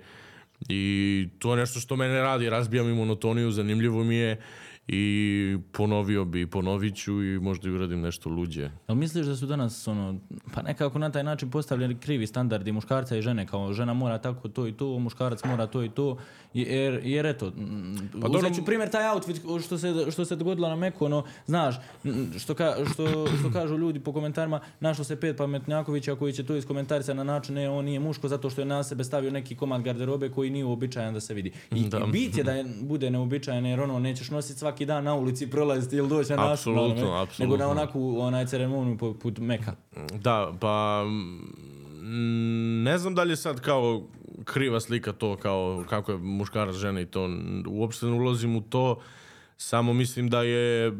i 0.70 1.28
to 1.40 1.52
je 1.52 1.58
nešto 1.58 1.80
što 1.80 1.96
mene 1.96 2.22
radi 2.22 2.50
razbija 2.50 2.84
mi 2.84 2.94
monotoniju, 2.94 3.52
zanimljivo 3.52 4.04
mi 4.04 4.16
je 4.16 4.42
i 4.88 5.58
ponovio 5.72 6.26
bi 6.26 6.48
ponovit 6.48 6.96
ću 6.96 7.24
i 7.24 7.40
možda 7.40 7.70
i 7.70 7.72
uradim 7.72 8.02
nešto 8.02 8.30
luđe. 8.30 8.70
Jel 8.88 8.96
misliš 8.96 9.26
da 9.26 9.36
su 9.36 9.46
danas 9.46 9.88
ono, 9.88 10.20
pa 10.54 10.62
nekako 10.62 11.00
na 11.00 11.12
taj 11.12 11.24
način 11.24 11.52
postavljeni 11.52 11.96
krivi 11.96 12.28
standardi 12.28 12.72
muškarca 12.72 13.18
i 13.18 13.22
žene, 13.22 13.48
kao 13.48 13.74
žena 13.74 13.94
mora 13.94 14.18
tako 14.18 14.50
to 14.50 14.68
i 14.68 14.72
to, 14.72 15.00
muškarac 15.00 15.44
mora 15.44 15.68
to 15.68 15.84
i 15.84 15.90
to, 15.90 16.18
jer, 16.54 17.02
jer 17.04 17.26
eto, 17.26 17.52
pa 18.22 18.28
uzet 18.28 18.56
ću 18.56 18.66
primjer 18.66 18.90
taj 18.90 19.10
outfit 19.10 19.42
što 19.66 19.78
se, 19.78 20.12
što 20.12 20.26
se 20.26 20.36
dogodilo 20.36 20.70
na 20.70 20.76
Meku, 20.76 21.06
ono, 21.06 21.24
znaš, 21.46 21.76
što, 22.38 22.54
ka, 22.54 22.76
što, 22.94 23.28
što 23.40 23.52
kažu 23.54 23.78
ljudi 23.78 24.00
po 24.00 24.14
komentarima, 24.14 24.60
našlo 24.80 25.04
se 25.04 25.20
pet 25.20 25.38
pametnjakovića 25.38 26.16
koji 26.16 26.34
će 26.34 26.46
to 26.46 26.56
iskomentarisa 26.56 27.14
na 27.14 27.24
način, 27.24 27.56
ne, 27.56 27.70
on 27.70 27.86
nije 27.86 28.00
muško 28.00 28.28
zato 28.28 28.50
što 28.50 28.62
je 28.62 28.66
na 28.66 28.84
sebe 28.84 29.04
stavio 29.04 29.32
neki 29.32 29.56
komad 29.56 29.82
garderobe 29.82 30.30
koji 30.30 30.50
nije 30.50 30.66
uobičajan 30.66 31.14
da 31.14 31.20
se 31.20 31.34
vidi. 31.34 31.52
I, 31.72 31.90
da. 31.90 31.98
i 31.98 32.12
bit 32.12 32.38
je 32.38 32.44
da 32.44 32.52
je, 32.52 32.66
bude 32.82 33.10
neobičajan 33.10 33.66
jer 33.66 33.80
ono, 33.80 34.00
nećeš 34.00 34.30
nositi 34.30 34.60
svaki 34.60 34.77
dan 34.86 35.04
na 35.04 35.16
ulici 35.16 35.50
prolaziti 35.50 35.96
ili 35.96 36.10
doći 36.10 36.30
na 36.30 36.36
našu, 36.36 36.52
apsolutno. 36.52 37.28
nego 37.40 37.58
na 37.58 37.68
onakvu 37.68 38.20
onaj 38.20 38.46
ceremoniju 38.46 38.98
poput 38.98 39.38
Meka. 39.38 39.76
Da, 40.14 40.54
pa 40.60 41.04
ne 42.84 42.98
znam 42.98 43.16
da 43.16 43.24
li 43.24 43.32
je 43.32 43.36
sad 43.36 43.62
kao 43.62 44.08
kriva 44.44 44.80
slika 44.80 45.14
to 45.14 45.36
kao 45.36 45.86
kako 45.90 46.12
je 46.12 46.18
muškarac 46.18 46.76
žena 46.76 47.02
i 47.02 47.06
to 47.06 47.30
uopšte 47.68 48.06
ne 48.06 48.12
ulazim 48.12 48.56
u 48.56 48.62
to 48.62 49.02
samo 49.58 49.94
mislim 49.94 50.30
da 50.30 50.44
je 50.44 50.94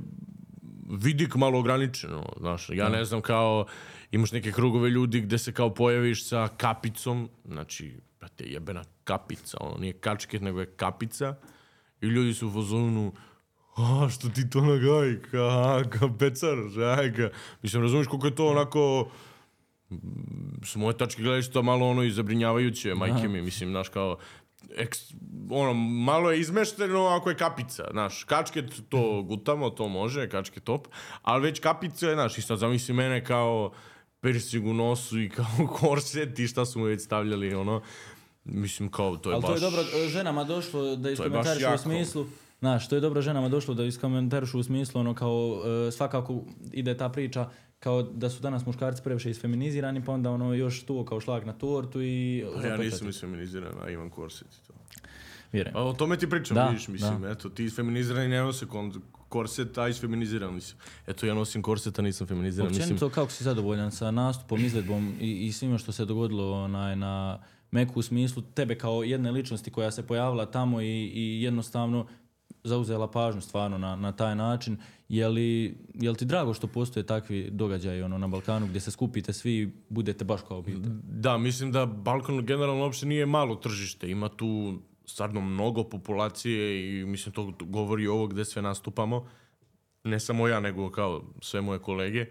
vidik 0.90 1.36
malo 1.36 1.60
ograničeno 1.60 2.26
znaš 2.40 2.70
ja 2.70 2.90
ne 2.90 3.06
znam 3.06 3.22
kao 3.22 3.66
imaš 4.12 4.32
neke 4.32 4.52
krugove 4.52 4.90
ljudi 4.90 5.22
gde 5.22 5.38
se 5.38 5.54
kao 5.54 5.74
pojaviš 5.74 6.28
sa 6.28 6.48
kapicom 6.58 7.30
znači 7.46 7.96
brate 8.20 8.44
jebena 8.44 8.84
kapica 9.04 9.58
ono 9.62 9.78
nije 9.78 9.94
kačket 9.94 10.42
nego 10.42 10.60
je 10.60 10.66
kapica 10.66 11.36
i 12.02 12.06
ljudi 12.06 12.34
su 12.34 12.48
u 12.48 12.52
fazonu 12.52 13.14
a, 13.78 14.10
što 14.10 14.30
ti 14.30 14.50
to 14.50 14.62
nagaj, 14.62 15.22
ka, 15.32 15.84
ka 15.90 16.10
pecar, 16.20 16.58
žajka. 16.70 17.30
Mislim, 17.62 17.82
razumiješ 17.82 18.08
koliko 18.08 18.28
je 18.28 18.36
to 18.36 18.48
onako, 18.48 19.10
s 20.64 20.76
moje 20.76 20.98
tačke 20.98 21.24
gledaš 21.24 21.52
to 21.52 21.64
malo 21.64 21.88
ono 21.88 22.04
i 22.04 22.12
zabrinjavajuće, 22.12 22.96
majke 22.96 23.28
mi, 23.28 23.42
mislim, 23.42 23.70
znaš, 23.70 23.90
kao, 23.90 24.18
eks, 24.78 25.00
ono, 25.50 25.74
malo 25.74 26.32
je 26.32 26.40
izmešteno 26.40 27.06
ako 27.08 27.30
je 27.30 27.38
kapica, 27.38 27.88
znaš, 27.92 28.24
kačket 28.24 28.74
to 28.90 29.22
gutamo, 29.22 29.70
to 29.70 29.88
može, 29.88 30.30
kačket 30.30 30.64
top, 30.64 30.88
ali 31.22 31.44
već 31.44 31.60
kapica 31.60 32.08
je, 32.08 32.16
znaš, 32.16 32.38
i 32.38 32.42
sad 32.42 32.60
zamisli 32.60 32.94
mene 32.94 33.26
kao 33.26 33.72
persig 34.20 34.66
u 34.66 34.74
nosu 34.74 35.22
i 35.22 35.30
kao 35.30 35.68
korset 35.80 36.40
i 36.40 36.48
šta 36.48 36.66
su 36.66 36.80
mu 36.80 36.86
već 36.86 37.02
stavljali, 37.02 37.56
ono, 37.56 37.82
mislim, 38.44 38.92
kao, 38.92 39.18
to 39.18 39.30
je 39.30 39.34
ali 39.34 39.42
baš... 39.42 39.50
Ali 39.50 39.60
to 39.60 39.66
je 39.66 39.72
dobro 39.72 40.10
ženama 40.10 40.44
došlo 40.44 40.96
da 40.96 41.12
iskomentariš 41.12 41.64
u 41.76 41.78
smislu, 41.78 42.26
Znaš, 42.60 42.90
to 42.90 42.96
je 42.96 43.02
dobro 43.02 43.22
ženama 43.22 43.50
došlo 43.50 43.74
da 43.74 43.84
iskomentarišu 43.84 44.60
u 44.60 44.64
smislu 44.64 45.02
ono 45.02 45.14
kao 45.16 45.62
e, 45.88 45.92
svakako 45.92 46.44
ide 46.74 46.98
ta 46.98 47.10
priča 47.10 47.50
kao 47.80 48.04
da 48.04 48.30
su 48.30 48.42
danas 48.42 48.66
muškarci 48.66 49.04
previše 49.04 49.30
isfeminizirani 49.30 50.06
pa 50.06 50.12
onda 50.12 50.32
ono 50.32 50.54
još 50.54 50.84
tu 50.84 51.06
kao 51.06 51.20
šlag 51.20 51.46
na 51.46 51.54
tortu 51.54 52.02
i... 52.02 52.46
Pa 52.62 52.68
ja 52.68 52.78
nisam 52.78 53.10
isfeminiziran, 53.10 53.74
a 53.82 53.90
imam 53.90 54.10
korset 54.10 54.48
i 54.48 54.68
to. 54.68 54.74
Vjerujem. 55.52 55.74
Pa 55.74 55.82
o 55.82 55.94
tome 55.94 56.18
ti 56.18 56.30
pričam, 56.30 56.56
da, 56.56 56.68
vidiš, 56.68 56.88
mislim, 56.88 57.22
da. 57.22 57.30
eto, 57.30 57.50
ti 57.50 57.64
isfeminizirani 57.64 58.28
ne 58.28 58.40
nose 58.40 58.66
korset, 59.30 59.78
a 59.78 59.88
isfeminiziran 59.88 60.54
mislim. 60.54 60.80
Eto, 61.08 61.26
ja 61.26 61.34
nosim 61.34 61.62
korset, 61.62 62.00
a 62.00 62.02
nisam 62.02 62.28
feminiziran. 62.28 62.68
Općenito, 62.68 62.94
mislim... 62.94 63.10
kako 63.10 63.32
si 63.32 63.44
zadovoljan 63.44 63.92
sa 63.92 64.12
nastupom, 64.12 64.66
izvedbom 64.66 65.16
i, 65.20 65.48
i 65.48 65.52
svima 65.52 65.78
što 65.78 65.92
se 65.92 66.06
dogodilo 66.06 66.64
onaj, 66.64 66.96
na 66.96 67.44
Meku 67.72 68.00
u 68.00 68.04
smislu 68.04 68.44
tebe 68.54 68.76
kao 68.76 69.04
jedne 69.04 69.32
ličnosti 69.32 69.72
koja 69.72 69.92
se 69.92 70.08
pojavila 70.08 70.46
tamo 70.46 70.82
i, 70.82 71.12
i 71.14 71.42
jednostavno 71.42 72.08
zauzela 72.64 73.12
pažnju 73.12 73.42
stvarno 73.42 73.78
na, 73.78 73.96
na 73.96 74.12
taj 74.12 74.36
način. 74.36 74.78
Je 75.10 75.28
li, 75.28 75.78
je 75.94 76.10
li 76.10 76.18
ti 76.18 76.26
drago 76.26 76.54
što 76.54 76.68
postoje 76.68 77.06
takvi 77.06 77.50
događaji 77.52 78.02
ono, 78.02 78.18
na 78.18 78.28
Balkanu 78.28 78.68
gdje 78.68 78.82
se 78.82 78.92
skupite 78.92 79.34
svi 79.34 79.74
budete 79.90 80.26
baš 80.26 80.42
kao 80.48 80.58
obitelj? 80.58 80.92
Da, 81.04 81.38
mislim 81.38 81.72
da 81.72 81.86
Balkan 81.86 82.46
generalno 82.46 82.84
uopšte 82.84 83.06
nije 83.06 83.26
malo 83.26 83.56
tržište. 83.56 84.10
Ima 84.10 84.30
tu 84.30 84.80
stvarno 85.06 85.42
mnogo 85.42 85.84
populacije 85.84 87.00
i 87.02 87.06
mislim 87.06 87.34
to 87.34 87.54
govori 87.60 88.08
ovo 88.08 88.28
gdje 88.28 88.46
sve 88.46 88.62
nastupamo. 88.62 89.28
Ne 90.04 90.20
samo 90.20 90.48
ja, 90.48 90.60
nego 90.60 90.92
kao 90.92 91.24
sve 91.42 91.62
moje 91.62 91.80
kolege. 91.80 92.26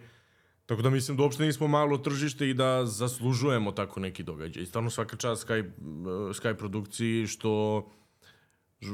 Tako 0.66 0.82
da 0.82 0.90
mislim 0.90 1.16
da 1.16 1.22
uopšte 1.22 1.44
nismo 1.44 1.68
malo 1.68 1.98
tržište 1.98 2.50
i 2.50 2.54
da 2.54 2.86
zaslužujemo 2.86 3.72
tako 3.72 4.00
neki 4.00 4.22
događaj. 4.22 4.62
I 4.62 4.66
stvarno 4.66 4.90
svaka 4.90 5.16
čast 5.16 5.48
Sky, 5.48 5.70
Sky 6.32 6.54
produkciji 6.54 7.26
što 7.26 7.82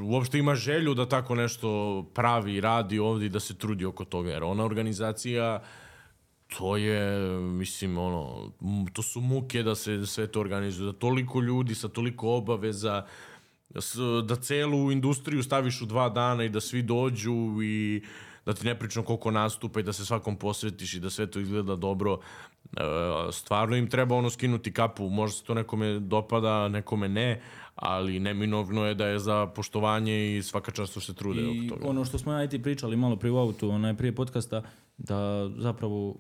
uopšte 0.01 0.39
ima 0.39 0.55
želju 0.55 0.95
da 0.95 1.09
tako 1.09 1.35
nešto 1.35 2.03
pravi, 2.15 2.61
radi 2.61 2.99
ovdje 2.99 3.27
i 3.27 3.29
da 3.29 3.41
se 3.41 3.55
trudi 3.55 3.85
oko 3.85 4.05
toga. 4.05 4.31
Jer 4.31 4.45
ona 4.45 4.65
organizacija, 4.65 5.63
to 6.59 6.77
je, 6.77 7.31
mislim, 7.41 7.99
ono, 7.99 8.53
to 8.93 9.03
su 9.03 9.21
muke 9.21 9.63
da 9.63 9.75
se 9.75 10.07
sve 10.07 10.27
to 10.27 10.41
organizuje. 10.41 10.93
Da 10.93 10.99
toliko 10.99 11.41
ljudi 11.41 11.75
sa 11.75 11.89
toliko 11.89 12.29
obaveza, 12.29 13.07
da 14.25 14.37
celu 14.37 14.93
industriju 14.93 15.43
staviš 15.43 15.83
u 15.83 15.87
dva 15.87 16.09
dana 16.09 16.45
i 16.45 16.49
da 16.49 16.61
svi 16.61 16.83
dođu 16.83 17.63
i 17.63 18.03
da 18.47 18.53
ti 18.53 18.67
ne 18.67 18.79
pričam 18.79 19.05
koliko 19.05 19.31
nastupa 19.31 19.81
i 19.81 19.83
da 19.83 19.93
se 19.93 20.07
svakom 20.07 20.37
posvetiš 20.37 20.95
i 20.95 21.01
da 21.01 21.11
sve 21.11 21.27
to 21.27 21.41
izgleda 21.41 21.77
dobro. 21.77 22.21
Stvarno 23.33 23.77
im 23.77 23.91
treba 23.91 24.15
ono 24.17 24.31
skinuti 24.31 24.73
kapu. 24.73 25.09
Možda 25.09 25.39
se 25.39 25.45
to 25.45 25.55
nekome 25.55 25.99
dopada, 25.99 26.69
nekome 26.69 27.09
ne, 27.09 27.41
ali 27.75 28.21
neminovno 28.21 28.87
je 28.87 28.95
da 28.95 29.07
je 29.07 29.19
za 29.19 29.47
poštovanje 29.47 30.37
i 30.37 30.43
svaka 30.43 30.71
čast 30.71 30.91
što 30.91 31.01
se 31.01 31.15
trude 31.15 31.41
I 31.41 31.45
oko 31.45 31.75
toga. 31.75 31.91
ono 31.91 32.05
što 32.05 32.19
smo 32.19 32.33
ja 32.33 32.45
i 32.45 32.49
ti 32.49 32.63
pričali 32.63 32.97
malo 32.97 33.17
prije 33.17 33.33
u 33.33 33.39
autu, 33.39 33.71
onaj 33.71 33.95
prije 33.95 34.15
podcasta, 34.15 34.63
da 34.99 35.51
zapravo 35.57 36.17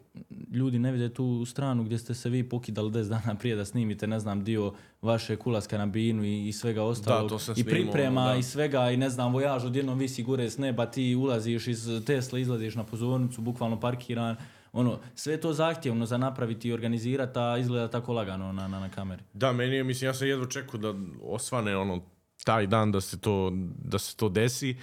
ljudi 0.52 0.78
ne 0.78 0.93
vide 0.93 1.14
tu 1.14 1.44
stranu 1.44 1.85
gdje 1.85 1.98
ste 1.98 2.14
se 2.14 2.31
vi 2.31 2.48
pokidali 2.48 2.90
10 2.90 3.09
dana 3.09 3.35
prije 3.35 3.56
da 3.56 3.64
snimite, 3.64 4.06
ne 4.06 4.20
znam, 4.20 4.44
dio 4.44 4.73
vaše 5.02 5.36
kulaska 5.36 5.78
na 5.78 5.86
binu 5.86 6.24
i, 6.24 6.48
i 6.48 6.52
svega 6.52 6.82
ostalog. 6.82 7.23
Da, 7.23 7.28
to 7.28 7.39
sam 7.39 7.55
I 7.59 7.64
priprema 7.64 8.27
da. 8.27 8.36
i 8.36 8.43
svega 8.43 8.90
i 8.90 8.97
ne 8.97 9.10
znam, 9.10 9.32
vojaž 9.32 9.64
odjednom 9.64 9.98
visi 9.98 10.23
gore 10.23 10.51
s 10.51 10.59
neba, 10.59 10.86
ti 10.86 11.14
ulaziš 11.14 11.66
iz 11.66 11.89
Tesla, 12.06 12.39
izlaziš 12.39 12.74
na 12.74 12.85
pozornicu, 12.85 13.40
bukvalno 13.40 13.81
parkiran 13.81 14.36
ono, 14.73 14.99
sve 15.15 15.40
to 15.40 15.53
zahtjevno 15.53 16.07
za 16.07 16.19
napraviti 16.19 16.69
i 16.69 16.73
organizirati, 16.73 17.39
a 17.39 17.59
izgleda 17.59 17.89
tako 17.89 18.12
lagano 18.12 18.53
na, 18.53 18.69
na, 18.69 18.81
na 18.81 18.89
kameri. 18.89 19.23
Da, 19.32 19.53
meni 19.53 19.77
je, 19.77 19.85
mislim, 19.85 20.09
ja 20.09 20.15
sam 20.15 20.28
jedva 20.28 20.47
čekao 20.47 20.81
da 20.81 20.94
osvane 21.23 21.77
ono, 21.77 22.01
taj 22.44 22.66
dan 22.66 22.93
da 22.93 23.01
se 23.01 23.20
to, 23.20 23.53
da 23.85 23.99
se 23.99 24.16
to 24.16 24.28
desi. 24.28 24.77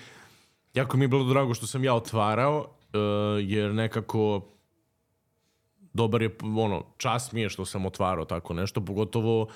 Jako 0.74 0.98
mi 0.98 1.04
je 1.04 1.08
bilo 1.08 1.24
drago 1.24 1.54
što 1.54 1.68
sam 1.68 1.84
ja 1.84 1.94
otvarao, 1.94 2.60
uh, 2.60 3.00
jer 3.42 3.74
nekako 3.74 4.42
dobar 5.94 6.22
je, 6.22 6.36
ono, 6.58 6.84
čast 6.98 7.32
mi 7.32 7.42
je 7.42 7.50
što 7.50 7.66
sam 7.66 7.86
otvarao 7.86 8.26
tako 8.26 8.54
nešto, 8.54 8.86
pogotovo 8.86 9.48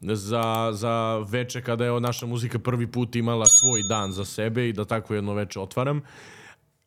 za, 0.00 0.70
za 0.72 1.18
veče 1.18 1.62
kada 1.62 1.84
je 1.84 2.00
naša 2.00 2.26
muzika 2.26 2.58
prvi 2.58 2.86
put 2.86 3.16
imala 3.16 3.46
svoj 3.46 3.82
dan 3.88 4.12
za 4.12 4.24
sebe 4.24 4.68
i 4.68 4.72
da 4.72 4.84
tako 4.84 5.14
jedno 5.14 5.34
veče 5.34 5.60
otvaram. 5.60 6.02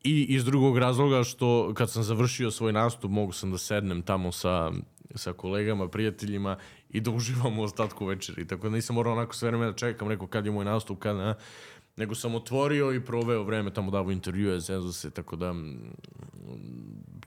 I 0.04 0.26
iz 0.28 0.44
drugog 0.44 0.78
razloga 0.78 1.24
što 1.24 1.74
kad 1.74 1.90
sam 1.90 2.02
završio 2.02 2.50
svoj 2.50 2.72
nastup 2.72 3.10
mogu 3.10 3.32
sam 3.32 3.50
da 3.50 3.58
sednem 3.58 4.02
tamo 4.02 4.32
sa, 4.32 4.72
sa 5.14 5.32
kolegama, 5.32 5.88
prijateljima 5.88 6.56
i 6.90 7.00
da 7.00 7.10
uživam 7.10 7.58
u 7.58 7.62
ostatku 7.62 8.06
večeri. 8.06 8.46
Tako 8.46 8.68
da 8.68 8.74
nisam 8.74 8.94
morao 8.96 9.12
onako 9.12 9.34
sve 9.34 9.50
vreme 9.50 9.66
da 9.66 9.72
čekam 9.72 10.08
neko 10.08 10.26
kad 10.26 10.46
je 10.46 10.52
moj 10.52 10.64
nastup, 10.64 10.98
kad 10.98 11.16
ne. 11.16 11.34
Nego 11.96 12.14
sam 12.14 12.34
otvorio 12.34 12.92
i 12.92 13.04
proveo 13.04 13.42
vreme 13.42 13.72
tamo 13.72 13.90
davo 13.90 14.10
intervjue, 14.10 14.60
zezu 14.60 14.92
se, 14.92 15.10
tako 15.10 15.36
da 15.36 15.54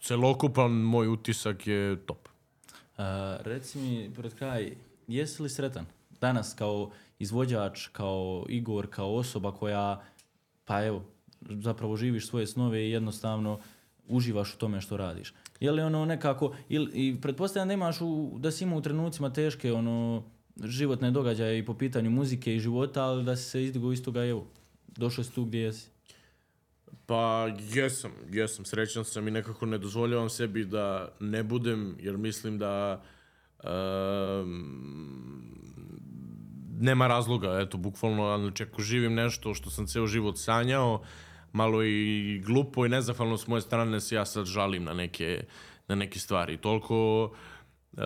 celokupan 0.01 0.71
moj 0.71 1.07
utisak 1.07 1.67
je 1.67 2.05
top. 2.05 2.27
Uh, 2.97 3.03
reci 3.39 3.77
mi, 3.77 4.11
pred 4.15 4.35
kraj, 4.35 4.75
jesi 5.07 5.43
li 5.43 5.49
sretan 5.49 5.85
danas 6.21 6.53
kao 6.53 6.91
izvođač, 7.19 7.87
kao 7.87 8.45
Igor, 8.49 8.87
kao 8.89 9.15
osoba 9.15 9.51
koja, 9.51 10.03
pa 10.65 10.85
evo, 10.85 11.03
zapravo 11.49 11.95
živiš 11.95 12.27
svoje 12.27 12.47
snove 12.47 12.87
i 12.87 12.91
jednostavno 12.91 13.59
uživaš 14.07 14.53
u 14.53 14.57
tome 14.57 14.81
što 14.81 14.97
radiš. 14.97 15.33
Je 15.59 15.71
li 15.71 15.81
ono 15.81 16.05
nekako, 16.05 16.55
il, 16.69 16.89
i 16.93 17.21
pretpostavljam 17.21 17.67
da 17.67 17.73
imaš 17.73 18.01
u, 18.01 18.35
da 18.39 18.51
si 18.51 18.63
imao 18.63 18.77
u 18.77 18.81
trenucima 18.81 19.33
teške 19.33 19.73
ono, 19.73 20.23
životne 20.63 21.11
događaje 21.11 21.59
i 21.59 21.65
po 21.65 21.73
pitanju 21.73 22.09
muzike 22.09 22.55
i 22.55 22.59
života, 22.59 23.03
ali 23.03 23.23
da 23.23 23.35
si 23.35 23.49
se 23.49 23.63
izdigo 23.63 23.91
iz 23.91 24.03
toga, 24.03 24.25
evo, 24.25 24.47
došao 24.87 25.23
si 25.23 25.33
tu 25.33 25.45
gdje 25.45 25.59
jesi. 25.59 25.89
Pa 27.05 27.47
jesam, 27.73 28.11
jesam, 28.31 28.65
srećan 28.65 29.05
sam 29.05 29.27
i 29.27 29.31
nekako 29.31 29.65
ne 29.65 29.77
dozvoljavam 29.77 30.29
sebi 30.29 30.65
da 30.65 31.09
ne 31.19 31.43
budem, 31.43 31.97
jer 31.99 32.17
mislim 32.17 32.57
da 32.57 33.03
um, 33.63 34.75
nema 36.79 37.07
razloga, 37.07 37.59
eto, 37.61 37.77
bukvalno, 37.77 38.37
znači 38.37 38.63
ako 38.63 38.81
živim 38.81 39.13
nešto 39.13 39.53
što 39.53 39.69
sam 39.69 39.87
ceo 39.87 40.07
život 40.07 40.37
sanjao, 40.37 41.01
malo 41.55 41.83
i 41.83 42.41
glupo 42.45 42.85
i 42.85 42.89
nezahvalno 42.89 43.37
s 43.37 43.47
moje 43.47 43.61
strane 43.61 43.99
se 44.01 44.15
ja 44.15 44.25
sad 44.25 44.45
žalim 44.45 44.83
na 44.83 44.93
neke, 44.93 45.43
na 45.87 45.95
neke 45.95 46.19
stvari. 46.19 46.57
Toliko 46.57 47.23
uh, 47.93 48.01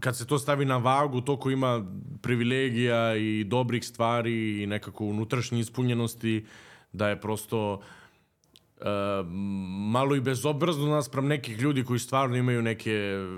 kad 0.00 0.16
se 0.16 0.26
to 0.26 0.38
stavi 0.38 0.64
na 0.64 0.76
vagu, 0.76 1.20
toliko 1.20 1.50
ima 1.50 1.84
privilegija 2.22 3.16
i 3.16 3.44
dobrih 3.44 3.84
stvari 3.84 4.62
i 4.62 4.66
nekako 4.66 5.04
unutrašnje 5.04 5.60
ispunjenosti, 5.60 6.46
da 6.92 7.08
je 7.08 7.20
prosto 7.20 7.80
e, 8.80 8.84
malo 9.90 10.16
i 10.16 10.20
bezobrazno 10.20 10.86
naspram 10.86 11.26
nekih 11.26 11.58
ljudi 11.58 11.84
koji 11.84 11.98
stvarno 11.98 12.36
imaju 12.36 12.62
neke 12.62 12.92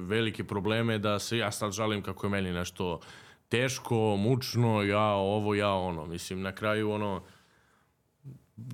velike 0.07 0.45
probleme 0.45 0.99
da 0.99 1.19
se 1.19 1.39
ja 1.39 1.51
sad 1.53 1.73
žalim 1.73 2.03
kako 2.03 2.27
je 2.27 2.31
meni 2.31 2.53
nešto 2.53 3.01
teško, 3.49 4.17
mučno, 4.17 4.83
ja 4.83 5.13
ovo, 5.13 5.55
ja 5.55 5.73
ono. 5.73 6.07
Mislim, 6.07 6.43
na 6.43 6.53
kraju 6.53 6.91
ono, 6.91 7.23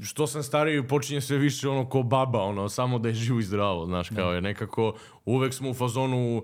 što 0.02 0.26
sam 0.26 0.42
stariji 0.42 0.88
počinje 0.88 1.20
sve 1.20 1.38
više 1.38 1.68
ono 1.68 1.88
ko 1.88 2.02
baba, 2.02 2.42
ono, 2.42 2.68
samo 2.68 2.98
da 2.98 3.08
je 3.08 3.14
živo 3.14 3.38
i 3.38 3.42
zdravo, 3.42 3.86
znaš, 3.86 4.08
kao 4.08 4.32
je 4.32 4.40
nekako, 4.40 4.94
uvek 5.24 5.54
smo 5.54 5.70
u 5.70 5.74
fazonu 5.74 6.42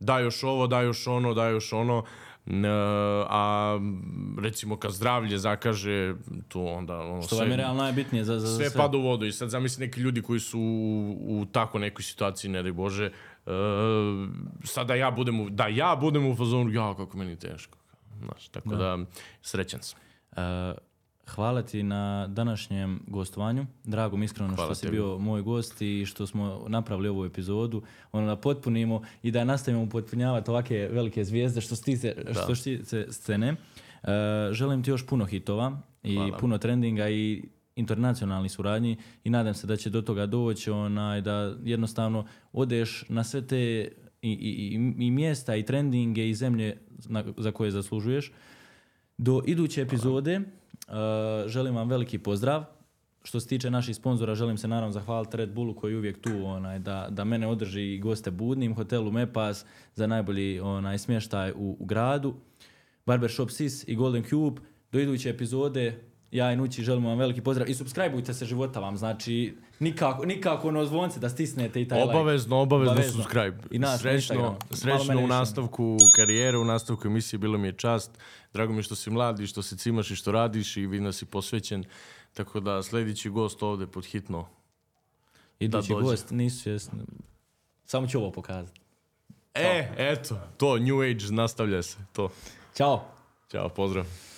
da 0.00 0.18
još 0.18 0.42
ovo, 0.44 0.66
da 0.66 0.80
još 0.80 1.06
ono, 1.06 1.34
da 1.34 1.48
još 1.48 1.72
ono, 1.72 2.04
a 3.28 3.78
recimo 4.38 4.76
kad 4.76 4.92
zdravlje 4.92 5.38
zakaže, 5.38 6.14
tu 6.48 6.66
onda 6.66 6.98
ono, 6.98 7.22
Što 7.22 7.36
vam 7.36 7.50
je 7.50 7.56
realno 7.56 7.82
najbitnije 7.82 8.24
za, 8.24 8.38
za, 8.38 8.46
za 8.46 8.56
sve 8.56 8.78
pada 8.82 8.98
u 8.98 9.02
vodu 9.02 9.26
i 9.26 9.32
sad 9.32 9.48
zamisli 9.48 9.86
neki 9.86 10.00
ljudi 10.00 10.22
koji 10.22 10.40
su 10.40 10.60
u, 10.60 11.40
u 11.40 11.46
tako 11.52 11.78
nekoj 11.78 12.02
situaciji, 12.02 12.50
ne 12.50 12.62
daj 12.62 12.72
Bože, 12.72 13.10
uh, 13.46 13.52
sad 14.64 14.86
da 14.86 14.94
ja 14.94 15.10
budem 15.10 15.40
u, 15.40 15.50
da 15.50 15.66
ja 15.66 15.96
budem 16.00 16.26
u 16.26 16.36
fazonu, 16.36 16.70
ja 16.70 16.94
kako 16.96 17.16
meni 17.16 17.36
teško. 17.36 17.78
Znaš, 18.18 18.48
tako 18.48 18.68
da, 18.68 18.76
da 18.76 18.98
srećan 19.42 19.80
sam. 19.82 20.00
Uh, 20.32 20.89
hvala 21.34 21.62
ti 21.62 21.82
na 21.82 22.26
današnjem 22.26 23.00
gostovanju. 23.06 23.66
Drago 23.84 24.16
mi 24.16 24.24
iskreno 24.24 24.54
Hvala 24.54 24.68
što 24.68 24.74
si 24.74 24.82
tebi. 24.82 24.96
bio 24.96 25.18
moj 25.18 25.42
gost 25.42 25.82
i 25.82 26.06
što 26.06 26.26
smo 26.26 26.64
napravili 26.68 27.08
ovu 27.08 27.24
epizodu. 27.24 27.82
Ono 28.12 28.26
da 28.26 28.36
potpunimo 28.36 29.02
i 29.22 29.30
da 29.30 29.44
nastavimo 29.44 29.88
potpunjavati 29.88 30.50
ovake 30.50 30.88
velike 30.92 31.24
zvijezde 31.24 31.60
što 31.60 31.76
se 31.76 31.82
tiče, 31.82 32.14
što 32.44 32.54
se 32.54 32.62
tiče 32.62 33.06
scene. 33.10 33.52
Uh, 33.52 34.08
želim 34.52 34.82
ti 34.82 34.90
još 34.90 35.06
puno 35.06 35.24
hitova 35.24 35.80
i 36.02 36.14
Hvala. 36.14 36.38
puno 36.38 36.58
trendinga 36.58 37.08
i 37.08 37.42
internacionalnih 37.76 38.52
suradnji 38.52 38.96
i 39.24 39.30
nadam 39.30 39.54
se 39.54 39.66
da 39.66 39.76
će 39.76 39.90
do 39.90 40.02
toga 40.02 40.26
doći 40.26 40.70
onaj, 40.70 41.20
da 41.20 41.54
jednostavno 41.64 42.26
odeš 42.52 43.04
na 43.08 43.24
sve 43.24 43.46
te 43.46 43.88
i, 44.22 44.30
i, 44.32 44.74
i, 45.06 45.10
mjesta 45.10 45.56
i 45.56 45.64
trendinge 45.64 46.28
i 46.28 46.34
zemlje 46.34 46.76
na, 47.08 47.24
za 47.36 47.52
koje 47.52 47.70
zaslužuješ. 47.70 48.32
Do 49.18 49.42
iduće 49.46 49.82
epizode 49.82 50.40
želim 51.46 51.76
vam 51.76 51.88
veliki 51.88 52.18
pozdrav. 52.18 52.64
Što 53.22 53.40
se 53.40 53.48
tiče 53.48 53.70
naših 53.70 53.96
sponzora, 53.96 54.34
želim 54.34 54.58
se 54.58 54.68
naravno 54.68 54.92
zahvaliti 54.92 55.36
Red 55.36 55.52
Bullu 55.52 55.74
koji 55.74 55.92
je 55.92 55.98
uvijek 55.98 56.20
tu 56.20 56.30
onaj, 56.44 56.78
da, 56.78 57.06
da 57.10 57.24
mene 57.24 57.46
održi 57.46 57.94
i 57.94 57.98
goste 57.98 58.30
budnim, 58.30 58.74
hotelu 58.74 59.10
Mepas 59.10 59.64
za 59.94 60.06
najbolji 60.06 60.60
onaj, 60.60 60.98
smještaj 60.98 61.52
u, 61.52 61.76
u 61.80 61.84
gradu, 61.84 62.34
Barbershop 63.06 63.50
Sis 63.50 63.88
i 63.88 63.94
Golden 63.94 64.24
Cube. 64.24 64.60
Do 64.92 65.00
iduće 65.00 65.30
epizode, 65.30 66.09
ja 66.30 66.52
i 66.52 66.56
Nući 66.56 66.82
želimo 66.82 67.08
vam 67.08 67.18
veliki 67.18 67.40
pozdrav 67.40 67.68
i 67.68 67.74
subscribeujte 67.74 68.34
se 68.34 68.44
života 68.44 68.80
vam, 68.80 68.96
znači 68.96 69.56
nikako, 69.78 70.26
nikako 70.26 70.68
ono 70.68 70.84
zvonce 70.84 71.20
da 71.20 71.28
stisnete 71.28 71.82
i 71.82 71.88
taj 71.88 72.00
like. 72.02 72.10
Obavezno, 72.10 72.60
obavezno, 72.60 72.92
Obavezno. 72.92 73.22
subscribe. 73.22 73.56
I 73.70 73.78
nas 73.78 73.90
na 73.90 73.98
srećno, 73.98 74.56
srećno 74.70 75.20
u 75.20 75.26
nastavku 75.26 75.96
karijere, 76.16 76.58
u 76.58 76.64
nastavku 76.64 77.06
emisije, 77.06 77.38
bilo 77.38 77.58
mi 77.58 77.68
je 77.68 77.72
čast. 77.72 78.10
Drago 78.52 78.72
mi 78.72 78.78
je 78.78 78.82
što 78.82 78.94
si 78.94 79.10
mlad 79.10 79.40
i 79.40 79.46
što 79.46 79.62
se 79.62 79.76
cimaš 79.76 80.10
i 80.10 80.16
što 80.16 80.32
radiš 80.32 80.76
i 80.76 80.86
vidim 80.86 81.04
da 81.04 81.12
si 81.12 81.24
posvećen. 81.26 81.84
Tako 82.34 82.60
da 82.60 82.82
sljedeći 82.82 83.30
gost 83.30 83.62
ovde 83.62 83.86
pod 83.86 84.04
hitno. 84.04 84.48
Idući 85.60 85.88
da 85.88 85.94
dođe. 85.94 86.04
gost, 86.04 86.30
nisu 86.30 86.62
svjesni. 86.62 87.00
Samo 87.84 88.06
ću 88.06 88.18
ovo 88.18 88.32
pokazati. 88.32 88.80
E, 89.54 89.88
eto, 89.96 90.38
to, 90.56 90.78
New 90.78 91.00
Age 91.00 91.24
nastavlja 91.30 91.82
se. 91.82 91.96
To. 92.12 92.30
Ćao! 92.76 93.04
Ćao, 93.50 93.68
pozdrav. 93.68 94.29